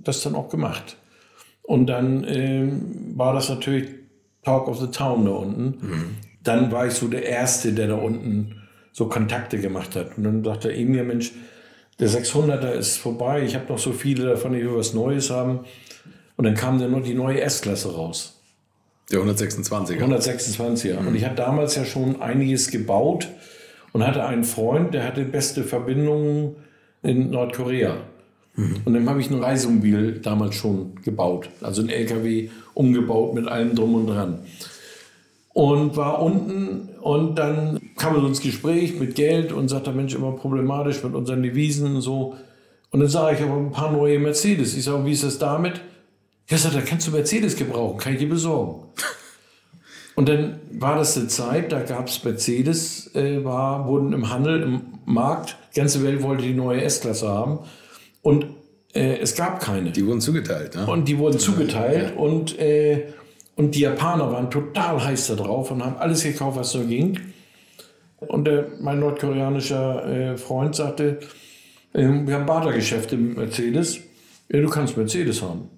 das 0.02 0.22
dann 0.22 0.34
auch 0.34 0.48
gemacht. 0.48 0.96
Und 1.62 1.86
dann 1.86 2.24
äh, 2.24 2.68
war 3.14 3.34
das 3.34 3.48
natürlich 3.48 3.88
Talk 4.42 4.68
of 4.68 4.80
the 4.80 4.88
Town 4.88 5.24
da 5.24 5.32
unten. 5.32 5.64
Mhm. 5.80 6.04
Dann 6.42 6.72
war 6.72 6.86
ich 6.86 6.94
so 6.94 7.08
der 7.08 7.24
Erste, 7.24 7.72
der 7.72 7.88
da 7.88 7.94
unten 7.94 8.62
so 8.92 9.08
Kontakte 9.08 9.58
gemacht 9.58 9.96
hat. 9.96 10.16
Und 10.16 10.24
dann 10.24 10.44
sagte 10.44 10.70
er 10.70 10.86
mir, 10.86 11.04
Mensch, 11.04 11.32
der 12.00 12.08
600er 12.08 12.72
ist 12.72 12.96
vorbei, 12.96 13.42
ich 13.44 13.54
habe 13.54 13.66
noch 13.68 13.78
so 13.78 13.92
viele 13.92 14.24
davon, 14.24 14.52
die 14.52 14.66
was 14.66 14.94
Neues 14.94 15.30
haben. 15.30 15.60
Und 16.36 16.44
dann 16.44 16.54
kam 16.54 16.78
dann 16.80 16.90
noch 16.90 17.02
die 17.02 17.14
neue 17.14 17.40
S-Klasse 17.40 17.94
raus. 17.94 18.40
Der 19.12 19.20
126er. 19.20 19.98
126er. 19.98 21.00
Mhm. 21.00 21.08
Und 21.08 21.14
ich 21.14 21.24
hatte 21.24 21.36
damals 21.36 21.76
ja 21.76 21.84
schon 21.84 22.20
einiges 22.20 22.70
gebaut 22.70 23.28
und 23.92 24.04
hatte 24.04 24.24
einen 24.26 24.44
Freund, 24.44 24.94
der 24.94 25.04
hatte 25.04 25.24
beste 25.24 25.62
Verbindungen 25.62 26.56
in 27.02 27.30
Nordkorea. 27.30 27.98
Mhm. 28.56 28.76
Und 28.84 28.94
dann 28.94 29.08
habe 29.08 29.20
ich 29.20 29.30
ein 29.30 29.38
Reisemobil 29.38 30.20
damals 30.20 30.56
schon 30.56 30.96
gebaut. 31.02 31.50
Also 31.60 31.82
ein 31.82 31.90
LKW 31.90 32.48
umgebaut 32.72 33.34
mit 33.34 33.46
allem 33.46 33.76
drum 33.76 33.94
und 33.94 34.06
dran 34.08 34.40
und 35.54 35.96
war 35.96 36.20
unten 36.20 36.90
und 37.00 37.36
dann 37.36 37.80
kam 37.96 38.16
er 38.16 38.26
ins 38.26 38.40
Gespräch 38.40 38.98
mit 38.98 39.14
Geld 39.14 39.52
und 39.52 39.68
sagte, 39.68 39.92
Mensch, 39.92 40.14
immer 40.14 40.32
problematisch 40.32 41.02
mit 41.02 41.14
unseren 41.14 41.42
Devisen 41.42 41.94
und 41.94 42.00
so. 42.02 42.34
Und 42.90 43.00
dann 43.00 43.08
sage 43.08 43.36
ich 43.36 43.42
aber 43.42 43.56
ein 43.56 43.70
paar 43.70 43.92
neue 43.92 44.18
Mercedes. 44.18 44.76
Ich 44.76 44.84
sage, 44.84 45.06
wie 45.06 45.12
ist 45.12 45.22
das 45.22 45.38
damit? 45.38 45.80
Ja, 46.48 46.58
sagt 46.58 46.74
er, 46.74 46.82
kannst 46.82 47.06
du 47.06 47.12
Mercedes 47.12 47.56
gebrauchen, 47.56 47.98
kann 47.98 48.12
ich 48.12 48.18
dir 48.18 48.28
besorgen. 48.28 48.88
Und 50.16 50.28
dann 50.28 50.60
war 50.72 50.96
das 50.96 51.16
eine 51.16 51.26
Zeit, 51.26 51.72
da 51.72 51.80
gab 51.80 52.06
es 52.08 52.22
Mercedes, 52.22 53.14
äh, 53.16 53.44
war, 53.44 53.88
wurden 53.88 54.12
im 54.12 54.30
Handel, 54.30 54.62
im 54.62 54.80
Markt, 55.06 55.56
die 55.74 55.80
ganze 55.80 56.04
Welt 56.04 56.22
wollte 56.22 56.44
die 56.44 56.54
neue 56.54 56.82
S-Klasse 56.82 57.28
haben. 57.28 57.60
Und 58.22 58.46
äh, 58.92 59.18
es 59.18 59.34
gab 59.34 59.60
keine. 59.60 59.90
Die 59.90 60.06
wurden 60.06 60.20
zugeteilt, 60.20 60.76
ne? 60.76 60.86
Und 60.86 61.08
die 61.08 61.18
wurden 61.18 61.38
zugeteilt. 61.38 62.12
Ja. 62.14 62.20
Und 62.20 62.58
äh, 62.58 63.08
und 63.56 63.74
die 63.74 63.80
Japaner 63.80 64.32
waren 64.32 64.50
total 64.50 65.02
heiß 65.04 65.28
da 65.28 65.34
drauf 65.36 65.70
und 65.70 65.84
haben 65.84 65.96
alles 65.96 66.22
gekauft, 66.22 66.58
was 66.58 66.72
so 66.72 66.80
ging. 66.80 67.18
Und 68.18 68.46
der, 68.46 68.66
mein 68.80 69.00
nordkoreanischer 69.00 70.06
äh, 70.06 70.36
Freund 70.36 70.74
sagte, 70.74 71.20
äh, 71.92 72.08
wir 72.08 72.34
haben 72.34 72.46
Badergeschäfte 72.46 73.16
mit 73.16 73.36
Mercedes. 73.36 74.00
Ja, 74.50 74.60
du 74.60 74.68
kannst 74.68 74.96
Mercedes 74.96 75.42
haben. 75.42 75.68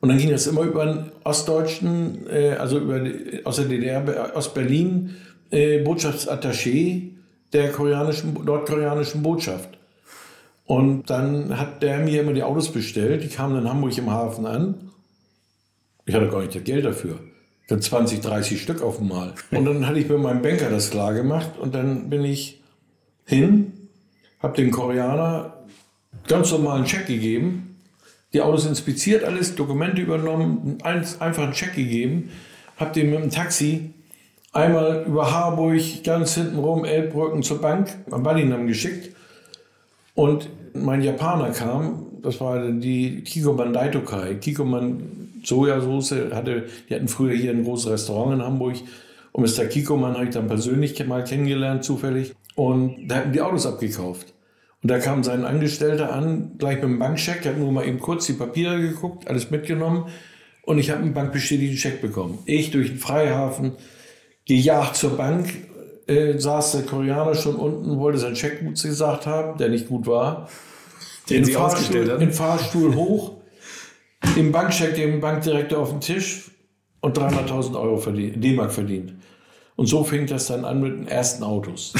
Und 0.00 0.10
dann 0.10 0.18
ging 0.18 0.30
das 0.30 0.46
immer 0.46 0.62
über 0.62 0.86
den 0.86 1.12
Ostdeutschen, 1.24 2.26
äh, 2.30 2.50
also 2.50 2.78
über 2.78 3.00
aus 3.44 3.56
der 3.56 3.66
DDR, 3.66 4.36
aus 4.36 4.52
Berlin, 4.54 5.16
äh, 5.50 5.82
Botschaftsattaché 5.82 7.10
der 7.52 7.72
koreanischen, 7.72 8.34
nordkoreanischen 8.44 9.22
Botschaft. 9.22 9.70
Und 10.66 11.08
dann 11.08 11.58
hat 11.58 11.82
der 11.82 11.98
mir 11.98 12.20
immer 12.20 12.34
die 12.34 12.42
Autos 12.42 12.70
bestellt. 12.70 13.24
Die 13.24 13.28
kamen 13.28 13.58
in 13.58 13.68
Hamburg 13.68 13.96
im 13.96 14.10
Hafen 14.10 14.44
an. 14.44 14.87
Ich 16.08 16.14
hatte 16.14 16.28
gar 16.28 16.40
nicht 16.40 16.54
das 16.54 16.64
Geld 16.64 16.86
dafür. 16.86 17.20
Dann 17.68 17.82
20, 17.82 18.22
30 18.22 18.62
Stück 18.62 18.80
auf 18.80 18.98
einmal. 18.98 19.34
Und 19.50 19.66
dann 19.66 19.86
hatte 19.86 19.98
ich 19.98 20.08
mit 20.08 20.18
meinem 20.18 20.40
Banker 20.40 20.70
das 20.70 20.90
klar 20.90 21.12
gemacht 21.12 21.50
und 21.60 21.74
dann 21.74 22.08
bin 22.08 22.24
ich 22.24 22.62
hin, 23.26 23.88
habe 24.40 24.56
dem 24.56 24.70
Koreaner 24.70 25.52
ganz 26.26 26.50
normalen 26.50 26.86
Check 26.86 27.06
gegeben, 27.06 27.76
die 28.32 28.40
Autos 28.40 28.64
inspiziert, 28.64 29.22
alles, 29.22 29.54
Dokumente 29.54 30.00
übernommen, 30.00 30.78
einfach 30.82 31.42
einen 31.42 31.52
Check 31.52 31.74
gegeben, 31.74 32.30
habe 32.78 32.92
dem 32.94 33.10
mit 33.10 33.20
dem 33.20 33.30
Taxi 33.30 33.90
einmal 34.52 35.04
über 35.06 35.30
Harburg, 35.30 35.82
ganz 36.04 36.34
hinten 36.34 36.58
rum, 36.58 36.86
Elbbrücken 36.86 37.42
zur 37.42 37.60
Bank, 37.60 37.94
am 38.10 38.22
Ballinam 38.22 38.66
geschickt. 38.66 39.14
Und 40.14 40.48
mein 40.72 41.02
Japaner 41.02 41.50
kam, 41.50 42.06
das 42.22 42.40
war 42.40 42.66
die 42.70 43.22
Kikoman 43.24 43.74
Daitokai. 43.74 44.36
Kikoman 44.36 45.27
Sojasauce 45.48 46.32
hatte, 46.32 46.66
die 46.88 46.94
hatten 46.94 47.08
früher 47.08 47.34
hier 47.34 47.50
ein 47.50 47.64
großes 47.64 47.90
Restaurant 47.90 48.34
in 48.34 48.42
Hamburg. 48.42 48.76
Und 49.32 49.42
Mr. 49.44 49.66
Kikoman 49.66 50.14
habe 50.14 50.24
ich 50.24 50.30
dann 50.30 50.46
persönlich 50.46 51.04
mal 51.06 51.24
kennengelernt, 51.24 51.84
zufällig. 51.84 52.34
Und 52.54 53.08
da 53.08 53.16
hatten 53.16 53.32
die 53.32 53.40
Autos 53.40 53.66
abgekauft. 53.66 54.34
Und 54.82 54.90
da 54.90 54.98
kam 54.98 55.24
sein 55.24 55.44
Angestellter 55.44 56.12
an, 56.12 56.52
gleich 56.58 56.76
mit 56.76 56.84
dem 56.84 56.98
Bankscheck, 56.98 57.44
hat 57.46 57.58
nur 57.58 57.72
mal 57.72 57.86
eben 57.86 57.98
kurz 57.98 58.26
die 58.26 58.34
Papiere 58.34 58.80
geguckt, 58.80 59.28
alles 59.28 59.50
mitgenommen. 59.50 60.04
Und 60.62 60.78
ich 60.78 60.90
habe 60.90 61.02
einen 61.02 61.14
bankbestätigten 61.14 61.78
Scheck 61.78 62.00
bekommen. 62.00 62.38
Ich 62.44 62.70
durch 62.70 62.88
den 62.88 62.98
Freihafen, 62.98 63.72
gejagt 64.44 64.96
zur 64.96 65.16
Bank, 65.16 65.48
äh, 66.06 66.38
saß 66.38 66.72
der 66.72 66.82
Koreaner 66.82 67.34
schon 67.34 67.56
unten, 67.56 67.98
wollte 67.98 68.18
seinen 68.18 68.36
Scheck 68.36 68.60
gut 68.60 68.80
gesagt 68.80 69.26
haben, 69.26 69.58
der 69.58 69.68
nicht 69.68 69.88
gut 69.88 70.06
war. 70.06 70.48
Den, 71.28 71.44
den 71.44 71.54
Fahrstuhl, 71.54 72.18
den 72.18 72.32
Fahrstuhl 72.32 72.94
hoch, 72.94 73.37
im 74.36 74.52
Bankcheck 74.52 74.94
dem 74.94 75.20
Bankdirektor 75.20 75.78
auf 75.78 75.90
den 75.90 76.00
Tisch 76.00 76.50
und 77.00 77.16
300.000 77.16 77.80
Euro 77.80 77.96
verdient, 77.98 78.42
D-Mark 78.42 78.72
verdient. 78.72 79.14
Und 79.76 79.86
so 79.86 80.02
fing 80.02 80.26
das 80.26 80.46
dann 80.46 80.64
an 80.64 80.80
mit 80.80 80.92
den 80.92 81.06
ersten 81.06 81.44
Autos. 81.44 81.94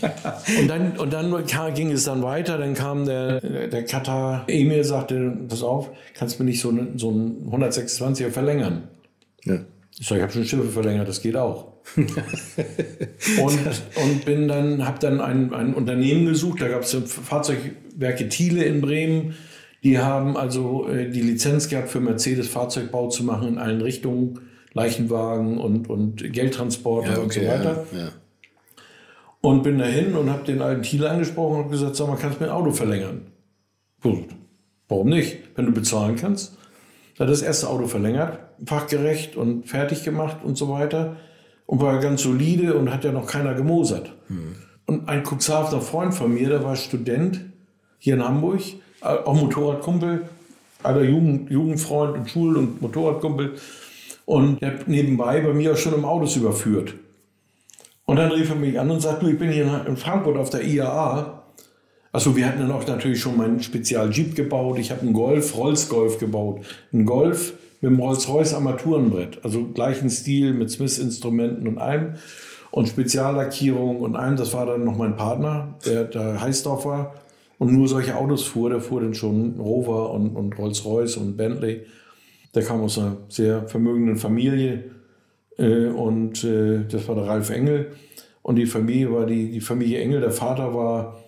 und 0.60 0.68
dann, 0.68 0.98
und 0.98 1.12
dann 1.12 1.32
ging 1.74 1.90
es 1.90 2.04
dann 2.04 2.22
weiter. 2.22 2.58
Dann 2.58 2.74
kam 2.74 3.06
der, 3.06 3.40
der 3.40 3.84
Katar 3.84 4.44
Emir, 4.46 4.84
sagte, 4.84 5.34
pass 5.48 5.62
auf, 5.62 5.90
kannst 6.14 6.38
du 6.38 6.42
mir 6.42 6.50
nicht 6.50 6.60
so, 6.60 6.72
so 6.96 7.08
einen 7.08 7.50
126er 7.50 8.30
verlängern? 8.30 8.88
Ja. 9.44 9.60
Ich 9.98 10.06
sage, 10.06 10.18
ich 10.18 10.22
habe 10.24 10.32
schon 10.32 10.44
Schiffe 10.44 10.68
verlängert, 10.68 11.08
das 11.08 11.22
geht 11.22 11.36
auch. 11.36 11.72
und, 11.96 12.08
und 13.38 14.24
bin 14.26 14.46
dann, 14.46 14.86
habe 14.86 14.98
dann 14.98 15.22
ein, 15.22 15.54
ein 15.54 15.72
Unternehmen 15.72 16.26
gesucht, 16.26 16.60
da 16.60 16.68
gab 16.68 16.82
es 16.82 16.94
Fahrzeugwerke 17.06 18.28
Thiele 18.28 18.64
in 18.64 18.82
Bremen. 18.82 19.36
Die 19.86 20.00
haben 20.00 20.36
also 20.36 20.88
äh, 20.88 21.08
die 21.08 21.20
Lizenz 21.20 21.68
gehabt, 21.68 21.90
für 21.90 22.00
Mercedes 22.00 22.48
Fahrzeugbau 22.48 23.08
zu 23.08 23.22
machen 23.22 23.46
in 23.46 23.58
allen 23.58 23.80
Richtungen, 23.80 24.40
Leichenwagen 24.72 25.58
und, 25.58 25.88
und 25.88 26.32
Geldtransporter 26.32 27.12
ja, 27.12 27.18
okay, 27.18 27.22
und 27.22 27.32
so 27.32 27.40
weiter. 27.42 27.86
Ja, 27.92 27.98
ja. 27.98 28.08
Und 29.42 29.62
bin 29.62 29.78
dahin 29.78 30.16
und 30.16 30.28
habe 30.28 30.42
den 30.42 30.60
alten 30.60 30.82
Thiele 30.82 31.08
angesprochen 31.08 31.62
und 31.62 31.70
gesagt, 31.70 31.94
sag 31.94 32.08
mal, 32.08 32.16
kannst 32.16 32.40
du 32.40 32.44
mir 32.44 32.50
ein 32.50 32.56
Auto 32.56 32.72
verlängern? 32.72 33.28
Gut. 34.02 34.24
Warum 34.88 35.08
nicht? 35.08 35.38
Wenn 35.54 35.66
du 35.66 35.72
bezahlen 35.72 36.16
kannst. 36.16 36.58
Da 37.16 37.22
hat 37.22 37.30
das 37.30 37.42
erste 37.42 37.68
Auto 37.68 37.86
verlängert, 37.86 38.40
fachgerecht 38.64 39.36
und 39.36 39.68
fertig 39.68 40.02
gemacht 40.02 40.38
und 40.42 40.58
so 40.58 40.68
weiter. 40.68 41.14
Und 41.64 41.80
war 41.80 42.00
ganz 42.00 42.22
solide 42.22 42.74
und 42.74 42.92
hat 42.92 43.04
ja 43.04 43.12
noch 43.12 43.28
keiner 43.28 43.54
gemosert. 43.54 44.12
Mhm. 44.28 44.56
Und 44.86 45.08
ein 45.08 45.22
Cuxhavener 45.22 45.80
Freund 45.80 46.12
von 46.12 46.34
mir, 46.34 46.48
der 46.48 46.64
war 46.64 46.74
Student 46.74 47.40
hier 47.98 48.14
in 48.14 48.24
Hamburg, 48.24 48.62
auch 49.06 49.34
Motorradkumpel, 49.34 50.28
alter 50.82 51.02
Jugend, 51.02 51.50
Jugendfreund 51.50 52.16
und 52.16 52.30
Schul- 52.30 52.56
und 52.56 52.82
Motorradkumpel. 52.82 53.54
Und 54.24 54.60
der 54.60 54.72
hat 54.72 54.88
nebenbei 54.88 55.40
bei 55.40 55.52
mir 55.52 55.72
auch 55.72 55.76
schon 55.76 55.94
im 55.94 56.04
Autos 56.04 56.36
überführt. 56.36 56.94
Und 58.04 58.16
dann 58.16 58.30
rief 58.30 58.50
er 58.50 58.56
mich 58.56 58.78
an 58.78 58.90
und 58.90 59.00
sagte, 59.00 59.30
ich 59.30 59.38
bin 59.38 59.50
hier 59.50 59.84
in 59.86 59.96
Frankfurt 59.96 60.36
auf 60.36 60.50
der 60.50 60.64
IAA 60.64 61.36
Achso, 62.16 62.34
wir 62.34 62.46
hatten 62.46 62.60
dann 62.60 62.72
auch 62.72 62.86
natürlich 62.86 63.20
schon 63.20 63.36
meinen 63.36 63.62
Spezial-Jeep 63.62 64.34
gebaut. 64.34 64.78
Ich 64.78 64.90
habe 64.90 65.02
einen 65.02 65.12
Golf, 65.12 65.54
Rolls-Golf 65.54 66.18
gebaut. 66.18 66.64
Ein 66.90 67.04
Golf 67.04 67.52
mit 67.82 67.90
einem 67.90 68.00
Rolls-Royce 68.00 68.54
Armaturenbrett. 68.54 69.44
Also 69.44 69.64
gleichen 69.66 70.08
Stil 70.08 70.54
mit 70.54 70.70
Smith-Instrumenten 70.70 71.68
und 71.68 71.76
allem. 71.76 72.14
Und 72.70 72.88
Speziallackierung 72.88 74.00
und 74.00 74.16
allem. 74.16 74.36
Das 74.36 74.54
war 74.54 74.64
dann 74.64 74.86
noch 74.86 74.96
mein 74.96 75.14
Partner, 75.16 75.74
der, 75.84 76.04
der 76.04 76.40
Heißdorfer 76.40 77.12
und 77.58 77.72
nur 77.72 77.88
solche 77.88 78.16
Autos 78.16 78.44
fuhr. 78.44 78.70
Der 78.70 78.80
fuhr 78.80 79.00
dann 79.00 79.14
schon 79.14 79.58
Rover 79.58 80.12
und, 80.12 80.30
und 80.36 80.58
Rolls-Royce 80.58 81.16
und 81.18 81.36
Bentley. 81.36 81.86
Der 82.54 82.62
kam 82.62 82.80
aus 82.80 82.98
einer 82.98 83.18
sehr 83.28 83.66
vermögenden 83.68 84.16
Familie. 84.16 84.84
Äh, 85.58 85.86
und 85.86 86.44
äh, 86.44 86.84
das 86.88 87.08
war 87.08 87.14
der 87.14 87.26
Ralf 87.26 87.50
Engel. 87.50 87.92
Und 88.42 88.56
die 88.56 88.66
Familie 88.66 89.12
war 89.12 89.26
die, 89.26 89.50
die 89.50 89.60
Familie 89.60 90.00
Engel. 90.00 90.20
Der 90.20 90.30
Vater 90.30 90.74
war 90.74 91.18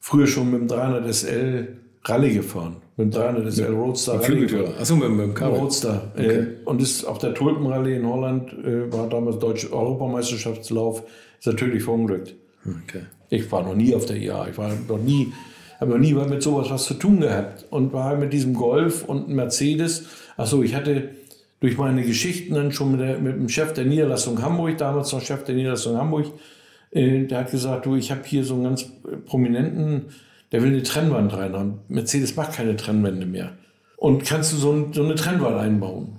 früher 0.00 0.26
schon 0.26 0.50
mit 0.50 0.60
dem 0.60 0.68
300 0.68 1.12
SL 1.12 1.76
Rallye 2.04 2.34
gefahren. 2.34 2.76
Mit 2.96 3.06
dem 3.06 3.10
300 3.10 3.52
SL 3.52 3.74
Roadster 3.74 4.20
Rallye. 4.20 4.66
Achso, 4.78 4.96
mit, 4.96 5.10
mit 5.10 5.20
dem 5.20 5.34
Kabel. 5.34 5.58
Roadster. 5.58 6.12
Okay. 6.14 6.26
Äh, 6.26 6.46
und 6.64 6.80
ist 6.80 7.04
auch 7.04 7.18
der 7.18 7.34
Tulpenrallye 7.34 7.96
in 7.96 8.06
Holland, 8.06 8.52
äh, 8.52 8.92
war 8.92 9.08
damals 9.08 9.38
deutsche 9.38 9.72
Europameisterschaftslauf, 9.72 11.02
ist 11.38 11.46
natürlich 11.46 11.82
verunglückt. 11.82 12.34
Okay. 12.64 13.02
Ich 13.30 13.50
war 13.52 13.62
noch 13.62 13.74
nie 13.74 13.94
auf 13.94 14.06
der 14.06 14.16
IA. 14.16 14.48
Ich 14.48 14.58
war 14.58 14.70
noch 14.88 14.98
nie, 14.98 15.32
habe 15.80 15.92
noch 15.92 15.98
nie 15.98 16.12
mit 16.12 16.42
sowas 16.42 16.70
was 16.70 16.84
zu 16.84 16.94
tun 16.94 17.20
gehabt. 17.20 17.66
Und 17.70 17.92
war 17.92 18.16
mit 18.16 18.32
diesem 18.32 18.54
Golf 18.54 19.04
und 19.04 19.28
Mercedes. 19.28 20.06
Achso, 20.36 20.62
ich 20.62 20.74
hatte 20.74 21.10
durch 21.60 21.76
meine 21.76 22.02
Geschichten 22.02 22.54
dann 22.54 22.72
schon 22.72 22.92
mit, 22.92 23.00
der, 23.00 23.18
mit 23.18 23.34
dem 23.34 23.48
Chef 23.48 23.72
der 23.72 23.84
Niederlassung 23.84 24.40
Hamburg, 24.42 24.78
damals 24.78 25.12
noch 25.12 25.20
Chef 25.20 25.44
der 25.44 25.54
Niederlassung 25.54 25.96
Hamburg, 25.96 26.26
äh, 26.90 27.24
der 27.24 27.38
hat 27.38 27.50
gesagt, 27.50 27.86
du, 27.86 27.96
ich 27.96 28.10
habe 28.10 28.22
hier 28.24 28.44
so 28.44 28.54
einen 28.54 28.64
ganz 28.64 28.86
prominenten, 29.26 30.06
der 30.52 30.62
will 30.62 30.70
eine 30.70 30.82
Trennwand 30.82 31.36
rein 31.36 31.52
haben. 31.54 31.80
Mercedes 31.88 32.36
macht 32.36 32.52
keine 32.52 32.76
Trennwände 32.76 33.26
mehr. 33.26 33.52
Und 33.96 34.24
kannst 34.24 34.52
du 34.52 34.56
so, 34.56 34.72
ein, 34.72 34.92
so 34.92 35.02
eine 35.02 35.16
Trennwand 35.16 35.56
einbauen? 35.56 36.16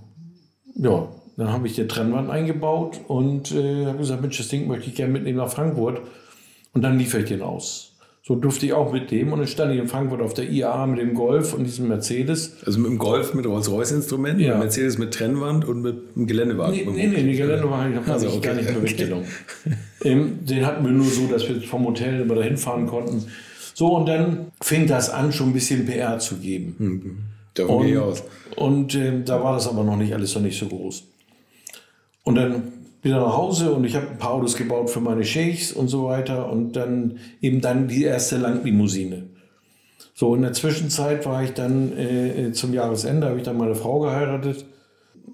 Ja, 0.76 1.08
dann 1.38 1.54
habe 1.54 1.68
ich 1.68 1.76
die 1.76 1.88
Trennwand 1.88 2.30
eingebaut 2.30 3.00
und 3.08 3.52
äh, 3.54 3.86
habe 3.86 3.98
gesagt, 3.98 4.22
Mensch, 4.22 4.38
das 4.38 4.50
Ding 4.50 4.68
möchte 4.68 4.90
ich 4.90 4.96
gerne 4.96 5.14
mitnehmen 5.14 5.38
nach 5.38 5.50
Frankfurt. 5.50 6.02
Und 6.74 6.82
dann 6.82 7.00
liefere 7.00 7.22
ich 7.22 7.30
den 7.30 7.42
aus. 7.42 7.89
So 8.30 8.36
durfte 8.36 8.68
ich 8.68 8.74
auch 8.74 8.94
mit 8.94 9.10
dem 9.10 9.34
und 9.34 9.40
dann 9.40 9.48
stand 9.48 9.74
ich 9.74 9.80
in 9.80 9.88
Frankfurt 9.88 10.22
auf 10.22 10.36
der 10.36 10.48
IAA 10.48 10.86
mit 10.86 11.00
dem 11.00 11.16
Golf 11.16 11.56
und 11.56 11.64
diesem 11.64 11.88
Mercedes. 11.88 12.58
Also 12.64 12.78
mit 12.78 12.92
dem 12.92 13.00
Golf 13.00 13.34
mit 13.34 13.48
Rolls-Royce-Instrumenten, 13.48 14.44
ja. 14.44 14.56
Mercedes 14.56 15.00
mit 15.00 15.16
Trennwand 15.16 15.66
und 15.66 15.82
mit 15.82 15.98
einem 16.16 16.28
Geländewagen. 16.28 16.76
Nee, 16.76 16.86
nee, 16.86 17.08
nee, 17.08 17.24
den 17.24 17.36
Geländewagen 17.36 17.96
habe 17.96 18.14
also, 18.14 18.28
ich 18.28 18.36
okay. 18.36 18.48
gar 18.50 18.54
nicht 18.54 18.70
mehr 18.70 18.82
mitgenommen. 18.82 19.26
ähm, 20.04 20.46
den 20.46 20.64
hatten 20.64 20.86
wir 20.86 20.92
nur 20.92 21.08
so, 21.08 21.26
dass 21.26 21.50
wir 21.50 21.60
vom 21.64 21.88
Hotel 21.88 22.22
immer 22.22 22.36
dahin 22.36 22.58
fahren 22.58 22.86
konnten. 22.86 23.26
So, 23.74 23.96
und 23.96 24.06
dann 24.06 24.52
fing 24.62 24.86
das 24.86 25.10
an, 25.10 25.32
schon 25.32 25.50
ein 25.50 25.54
bisschen 25.54 25.88
PR 25.88 26.20
zu 26.20 26.36
geben. 26.36 26.76
Mhm. 26.78 27.18
Davon 27.56 27.82
gehe 27.82 27.94
ich 27.94 27.98
aus. 27.98 28.24
Und 28.56 28.94
äh, 28.94 29.24
da 29.26 29.44
war 29.44 29.54
das 29.54 29.68
aber 29.68 29.84
noch 29.84 29.98
nicht 29.98 30.14
alles 30.14 30.36
noch 30.36 30.44
nicht 30.44 30.60
so 30.60 30.68
groß. 30.68 31.04
Und 32.26 32.36
dann 32.36 32.74
wieder 33.02 33.20
nach 33.20 33.36
Hause 33.38 33.74
und 33.74 33.84
ich 33.86 33.96
habe 33.96 34.10
ein 34.10 34.18
paar 34.18 34.32
Autos 34.32 34.56
gebaut 34.56 34.90
für 34.90 35.00
meine 35.00 35.24
Sheikhs 35.24 35.72
und 35.72 35.88
so 35.88 36.06
weiter 36.06 36.52
und 36.52 36.74
dann 36.74 37.20
eben 37.42 37.62
dann 37.62 37.88
die 37.88 38.04
erste 38.04 38.38
Langlimousine. 38.38 39.28
So, 40.14 40.36
in 40.36 40.42
der 40.42 40.52
Zwischenzeit 40.54 41.26
war 41.26 41.44
ich 41.44 41.54
dann 41.54 41.98
äh, 41.98 42.52
zum 42.52 42.74
Jahresende, 42.74 43.28
habe 43.28 43.38
ich 43.38 43.44
dann 43.44 43.58
meine 43.58 43.76
Frau 43.76 44.00
geheiratet. 44.02 44.66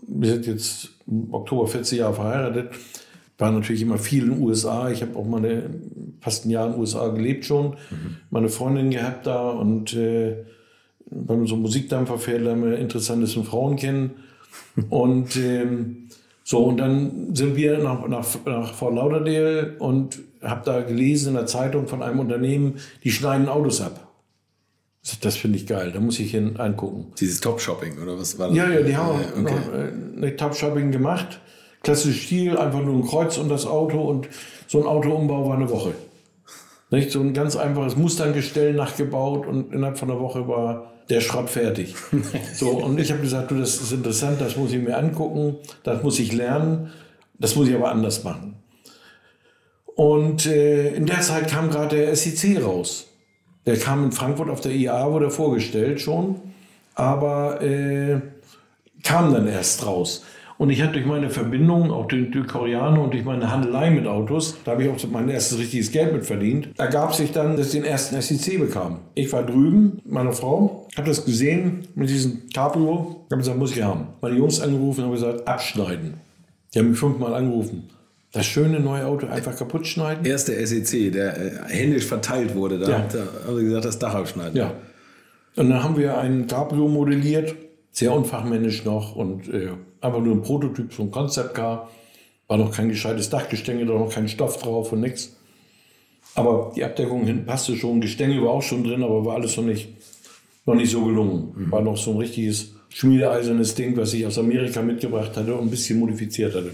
Wir 0.07 0.33
sind 0.33 0.45
jetzt 0.45 0.89
im 1.07 1.33
Oktober 1.33 1.67
40 1.67 1.99
Jahre 1.99 2.13
verheiratet. 2.13 2.69
War 3.39 3.51
natürlich 3.51 3.81
immer 3.81 3.97
viel 3.97 4.25
in 4.25 4.35
den 4.35 4.43
USA. 4.43 4.91
Ich 4.91 5.01
habe 5.01 5.17
auch 5.17 5.25
meine 5.25 5.71
fast 6.21 6.45
ein 6.45 6.51
Jahr 6.51 6.67
in 6.67 6.73
den 6.73 6.81
USA 6.81 7.07
gelebt 7.07 7.45
schon. 7.45 7.71
Mhm. 7.71 8.17
Meine 8.29 8.49
Freundin 8.49 8.91
gehabt 8.91 9.25
da 9.25 9.49
und 9.49 9.93
äh, 9.95 10.45
beim 11.09 11.47
so 11.47 11.55
Musikdampfer 11.55 12.17
fährt, 12.17 12.41
lernen 12.41 12.69
wir 12.69 12.77
interessantesten 12.77 13.43
Frauen 13.43 13.75
kennen. 13.75 14.11
Und 14.89 15.35
ähm, 15.35 16.04
so, 16.47 16.59
und 16.59 16.77
dann 16.77 17.33
sind 17.33 17.55
wir 17.55 17.79
nach, 17.79 18.07
nach, 18.07 18.23
nach 18.45 18.71
Fort 18.71 18.93
Lauderdale 18.93 19.77
und 19.79 20.19
habe 20.43 20.61
da 20.63 20.81
gelesen 20.81 21.29
in 21.29 21.33
der 21.33 21.47
Zeitung 21.47 21.87
von 21.87 22.03
einem 22.03 22.19
Unternehmen, 22.19 22.75
die 23.03 23.11
schneiden 23.11 23.49
Autos 23.49 23.81
ab. 23.81 24.11
Das 25.21 25.35
finde 25.37 25.57
ich 25.57 25.65
geil, 25.65 25.91
da 25.91 25.99
muss 25.99 26.19
ich 26.19 26.29
hin 26.29 26.57
angucken. 26.57 27.11
Dieses 27.19 27.41
Top-Shopping 27.41 27.97
oder 27.99 28.19
was 28.19 28.37
war 28.37 28.49
das? 28.49 28.57
Ja, 28.57 28.69
ja, 28.69 28.81
die 28.81 28.95
haben 28.95 29.19
ja, 29.19 29.41
okay. 29.41 29.55
Äh, 29.73 30.17
eine 30.17 30.35
Top-Shopping 30.35 30.91
gemacht. 30.91 31.39
Klassischer 31.81 32.19
Stil, 32.19 32.57
einfach 32.57 32.83
nur 32.83 32.93
ein 32.93 33.07
Kreuz 33.07 33.39
und 33.39 33.49
das 33.49 33.65
Auto 33.65 33.99
und 34.01 34.27
so 34.67 34.79
ein 34.79 34.85
Autoumbau 34.85 35.49
war 35.49 35.55
eine 35.55 35.67
Woche. 35.71 35.95
Nicht? 36.95 37.11
So 37.11 37.19
ein 37.19 37.33
ganz 37.33 37.55
einfaches 37.55 37.95
Musterngestell 37.95 38.73
nachgebaut 38.73 39.45
und 39.45 39.73
innerhalb 39.73 39.97
von 39.97 40.09
einer 40.09 40.19
Woche 40.19 40.47
war 40.47 40.93
der 41.09 41.21
Schrott 41.21 41.49
fertig. 41.49 41.95
so, 42.53 42.69
und 42.69 42.99
ich 42.99 43.11
habe 43.11 43.21
gesagt, 43.21 43.51
du, 43.51 43.55
das 43.55 43.75
ist 43.75 43.91
interessant, 43.91 44.39
das 44.39 44.55
muss 44.55 44.71
ich 44.71 44.81
mir 44.81 44.97
angucken, 44.97 45.57
das 45.83 46.01
muss 46.03 46.19
ich 46.19 46.31
lernen, 46.31 46.91
das 47.37 47.55
muss 47.55 47.67
ich 47.67 47.75
aber 47.75 47.91
anders 47.91 48.23
machen. 48.23 48.55
Und 49.95 50.45
äh, 50.45 50.93
in 50.93 51.05
der 51.05 51.21
Zeit 51.21 51.49
kam 51.49 51.69
gerade 51.69 51.95
der 51.95 52.15
SEC 52.15 52.63
raus. 52.63 53.07
Der 53.65 53.77
kam 53.77 54.05
in 54.05 54.11
Frankfurt 54.11 54.49
auf 54.49 54.61
der 54.61 54.71
IA, 54.71 55.11
wurde 55.11 55.29
vorgestellt 55.29 55.99
schon, 55.99 56.39
aber 56.93 57.61
äh, 57.61 58.21
kam 59.03 59.33
dann 59.33 59.47
erst 59.47 59.85
raus. 59.85 60.23
Und 60.57 60.69
ich 60.69 60.81
hatte 60.81 60.93
durch 60.93 61.05
meine 61.05 61.29
Verbindung, 61.29 61.91
auch 61.91 62.07
durch, 62.07 62.31
durch 62.31 62.47
Koreaner 62.47 63.01
und 63.01 63.13
durch 63.13 63.25
meine 63.25 63.51
Handelei 63.51 63.89
mit 63.89 64.07
Autos, 64.07 64.57
da 64.63 64.71
habe 64.71 64.83
ich 64.83 64.89
auch 64.89 65.09
mein 65.11 65.27
erstes 65.27 65.57
richtiges 65.59 65.91
Geld 65.91 66.13
mit 66.13 66.25
verdient, 66.25 66.69
ergab 66.77 67.13
sich 67.13 67.33
dann, 67.33 67.57
dass 67.57 67.67
ich 67.67 67.73
den 67.73 67.83
ersten 67.83 68.21
SEC 68.21 68.59
bekam. 68.59 68.99
Ich 69.15 69.31
war 69.33 69.43
drüben, 69.43 70.01
meine 70.05 70.31
Frau, 70.31 70.87
habe 70.95 71.09
das 71.09 71.25
gesehen 71.25 71.87
mit 71.95 72.09
diesem 72.09 72.49
Cabrio, 72.53 73.25
habe 73.29 73.37
gesagt, 73.37 73.57
muss 73.57 73.75
ich 73.75 73.81
haben. 73.81 74.07
Meine 74.21 74.37
Jungs 74.37 74.61
angerufen 74.61 75.01
und 75.01 75.07
habe 75.07 75.15
gesagt, 75.15 75.47
abschneiden. 75.47 76.13
Die 76.73 76.79
haben 76.79 76.89
mich 76.89 76.99
fünfmal 76.99 77.33
angerufen. 77.33 77.89
Das 78.31 78.45
schöne 78.45 78.79
neue 78.79 79.05
Auto 79.05 79.27
einfach 79.27 79.55
kaputt 79.57 79.87
schneiden. 79.87 80.25
SEC, 80.37 81.11
der 81.11 81.37
äh, 81.37 81.51
händisch 81.67 82.05
verteilt 82.05 82.53
wurde, 82.55 82.79
da, 82.79 82.89
ja. 82.89 83.05
haben 83.47 83.57
sie 83.57 83.63
gesagt, 83.63 83.85
das 83.85 83.99
Dach 83.99 84.13
abschneiden. 84.13 84.57
Ja. 84.57 84.73
Und 85.55 85.69
dann 85.69 85.83
haben 85.83 85.97
wir 85.97 86.17
ein 86.17 86.47
Cabrio 86.47 86.87
modelliert, 86.89 87.55
sehr 87.95 88.13
unfachmännisch 88.13 88.83
noch 88.83 89.15
und 89.15 89.47
äh, 89.47 89.69
einfach 90.01 90.19
nur 90.19 90.35
ein 90.35 90.41
Prototyp, 90.41 90.93
so 90.93 91.03
ein 91.03 91.11
Concept 91.11 91.55
Car. 91.55 91.89
War 92.47 92.57
noch 92.57 92.71
kein 92.71 92.89
gescheites 92.89 93.29
Dachgestänge, 93.29 93.85
da 93.85 93.93
noch 93.93 94.11
kein 94.11 94.27
Stoff 94.27 94.57
drauf 94.57 94.91
und 94.91 94.99
nichts. 94.99 95.37
Aber 96.35 96.73
die 96.75 96.83
Abdeckung 96.83 97.25
hinten 97.25 97.45
passte 97.45 97.75
schon, 97.77 98.01
Gestänge 98.01 98.43
war 98.43 98.49
auch 98.49 98.61
schon 98.61 98.83
drin, 98.83 99.01
aber 99.01 99.23
war 99.23 99.35
alles 99.35 99.55
noch 99.55 99.63
nicht, 99.63 99.87
noch 100.65 100.75
nicht 100.75 100.91
so 100.91 101.05
gelungen. 101.05 101.53
Mhm. 101.55 101.71
War 101.71 101.81
noch 101.81 101.95
so 101.95 102.11
ein 102.11 102.17
richtiges 102.17 102.75
schmiedeeisernes 102.89 103.73
Ding, 103.75 103.95
was 103.95 104.13
ich 104.13 104.25
aus 104.25 104.37
Amerika 104.37 104.81
mitgebracht 104.81 105.35
hatte 105.37 105.55
und 105.55 105.67
ein 105.67 105.69
bisschen 105.69 105.97
modifiziert 105.99 106.53
hatte. 106.53 106.73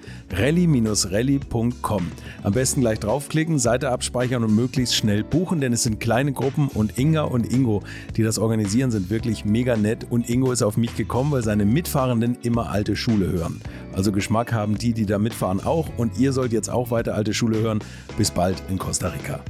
rally-rally.com. 0.33 2.11
Am 2.43 2.53
besten 2.53 2.81
gleich 2.81 2.99
draufklicken, 2.99 3.59
Seite 3.59 3.89
abspeichern 3.89 4.43
und 4.43 4.55
möglichst 4.55 4.95
schnell 4.95 5.23
buchen, 5.23 5.61
denn 5.61 5.73
es 5.73 5.83
sind 5.83 5.99
kleine 5.99 6.33
Gruppen 6.33 6.67
und 6.67 6.97
Inga 6.97 7.23
und 7.23 7.51
Ingo, 7.51 7.83
die 8.17 8.23
das 8.23 8.39
organisieren, 8.39 8.91
sind 8.91 9.09
wirklich 9.09 9.45
mega 9.45 9.75
nett 9.75 10.07
und 10.09 10.29
Ingo 10.29 10.51
ist 10.51 10.61
auf 10.61 10.77
mich 10.77 10.95
gekommen, 10.95 11.31
weil 11.31 11.43
seine 11.43 11.65
Mitfahrenden 11.65 12.37
immer 12.41 12.69
alte 12.69 12.95
Schule 12.95 13.31
hören. 13.31 13.61
Also 13.93 14.11
Geschmack 14.11 14.53
haben 14.53 14.77
die, 14.77 14.93
die 14.93 15.05
da 15.05 15.19
mitfahren 15.19 15.61
auch 15.63 15.87
und 15.97 16.19
ihr 16.19 16.33
sollt 16.33 16.53
jetzt 16.53 16.69
auch 16.69 16.91
weiter 16.91 17.15
alte 17.15 17.33
Schule 17.33 17.59
hören. 17.59 17.79
Bis 18.17 18.31
bald 18.31 18.61
in 18.69 18.77
Costa 18.77 19.09
Rica. 19.09 19.41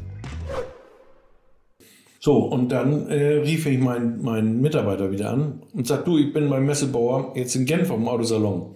So, 2.23 2.37
und 2.37 2.71
dann 2.71 3.07
äh, 3.07 3.39
rief 3.39 3.65
ich 3.65 3.79
meinen, 3.79 4.21
meinen 4.21 4.61
Mitarbeiter 4.61 5.11
wieder 5.11 5.31
an 5.31 5.63
und 5.73 5.87
sagte, 5.87 6.11
du, 6.11 6.17
ich 6.19 6.31
bin 6.31 6.51
beim 6.51 6.67
Messebauer 6.67 7.33
jetzt 7.35 7.55
in 7.55 7.65
Genf 7.65 7.89
am 7.89 8.07
Autosalon. 8.07 8.75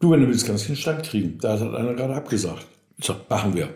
Du, 0.00 0.10
wenn 0.10 0.20
du 0.20 0.28
willst, 0.28 0.46
kannst 0.46 0.64
du 0.64 0.68
den 0.68 0.76
Stand 0.76 1.02
kriegen. 1.02 1.38
Da 1.40 1.58
hat 1.58 1.74
einer 1.74 1.94
gerade 1.94 2.14
abgesagt. 2.14 2.66
So, 3.00 3.16
machen 3.28 3.54
wir. 3.54 3.70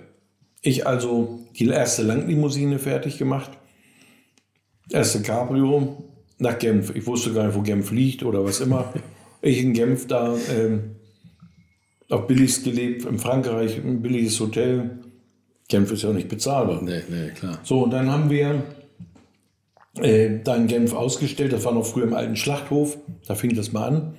Ich 0.60 0.86
also 0.86 1.40
die 1.58 1.66
erste 1.66 2.02
Langlimousine 2.02 2.78
fertig 2.78 3.18
gemacht. 3.18 3.50
Erste 4.90 5.22
Cabrio 5.22 6.04
nach 6.38 6.58
Genf. 6.58 6.94
Ich 6.94 7.06
wusste 7.06 7.32
gar 7.32 7.46
nicht, 7.46 7.56
wo 7.56 7.62
Genf 7.62 7.90
liegt 7.90 8.22
oder 8.22 8.44
was 8.44 8.60
immer. 8.60 8.92
Ich 9.44 9.58
in 9.58 9.72
Genf 9.72 10.06
da 10.06 10.36
ähm, 10.56 10.94
auf 12.08 12.28
billigst 12.28 12.62
gelebt, 12.62 13.04
in 13.06 13.18
Frankreich, 13.18 13.76
ein 13.76 14.00
billiges 14.00 14.38
Hotel. 14.38 15.00
Genf 15.66 15.90
ist 15.90 16.04
ja 16.04 16.10
auch 16.10 16.14
nicht 16.14 16.28
bezahlbar. 16.28 16.80
Nee, 16.80 17.02
nee, 17.08 17.30
klar. 17.30 17.58
So, 17.64 17.82
und 17.82 17.90
dann 17.90 18.08
haben 18.08 18.30
wir 18.30 18.62
äh, 19.98 20.38
da 20.44 20.54
in 20.54 20.68
Genf 20.68 20.94
ausgestellt. 20.94 21.52
Das 21.52 21.64
war 21.64 21.72
noch 21.72 21.84
früher 21.84 22.04
im 22.04 22.14
alten 22.14 22.36
Schlachthof. 22.36 22.98
Da 23.26 23.34
fing 23.34 23.56
das 23.56 23.72
mal 23.72 23.88
an. 23.88 24.14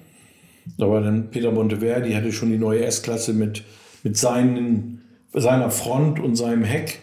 Da 0.78 0.90
war 0.90 1.02
dann 1.02 1.30
Peter 1.30 1.52
Monteverdi, 1.52 2.14
hatte 2.14 2.32
schon 2.32 2.52
die 2.52 2.58
neue 2.58 2.86
S-Klasse 2.86 3.34
mit, 3.34 3.64
mit 4.04 4.18
seinen, 4.18 5.02
seiner 5.34 5.70
Front 5.70 6.20
und 6.20 6.36
seinem 6.36 6.64
Heck. 6.64 7.02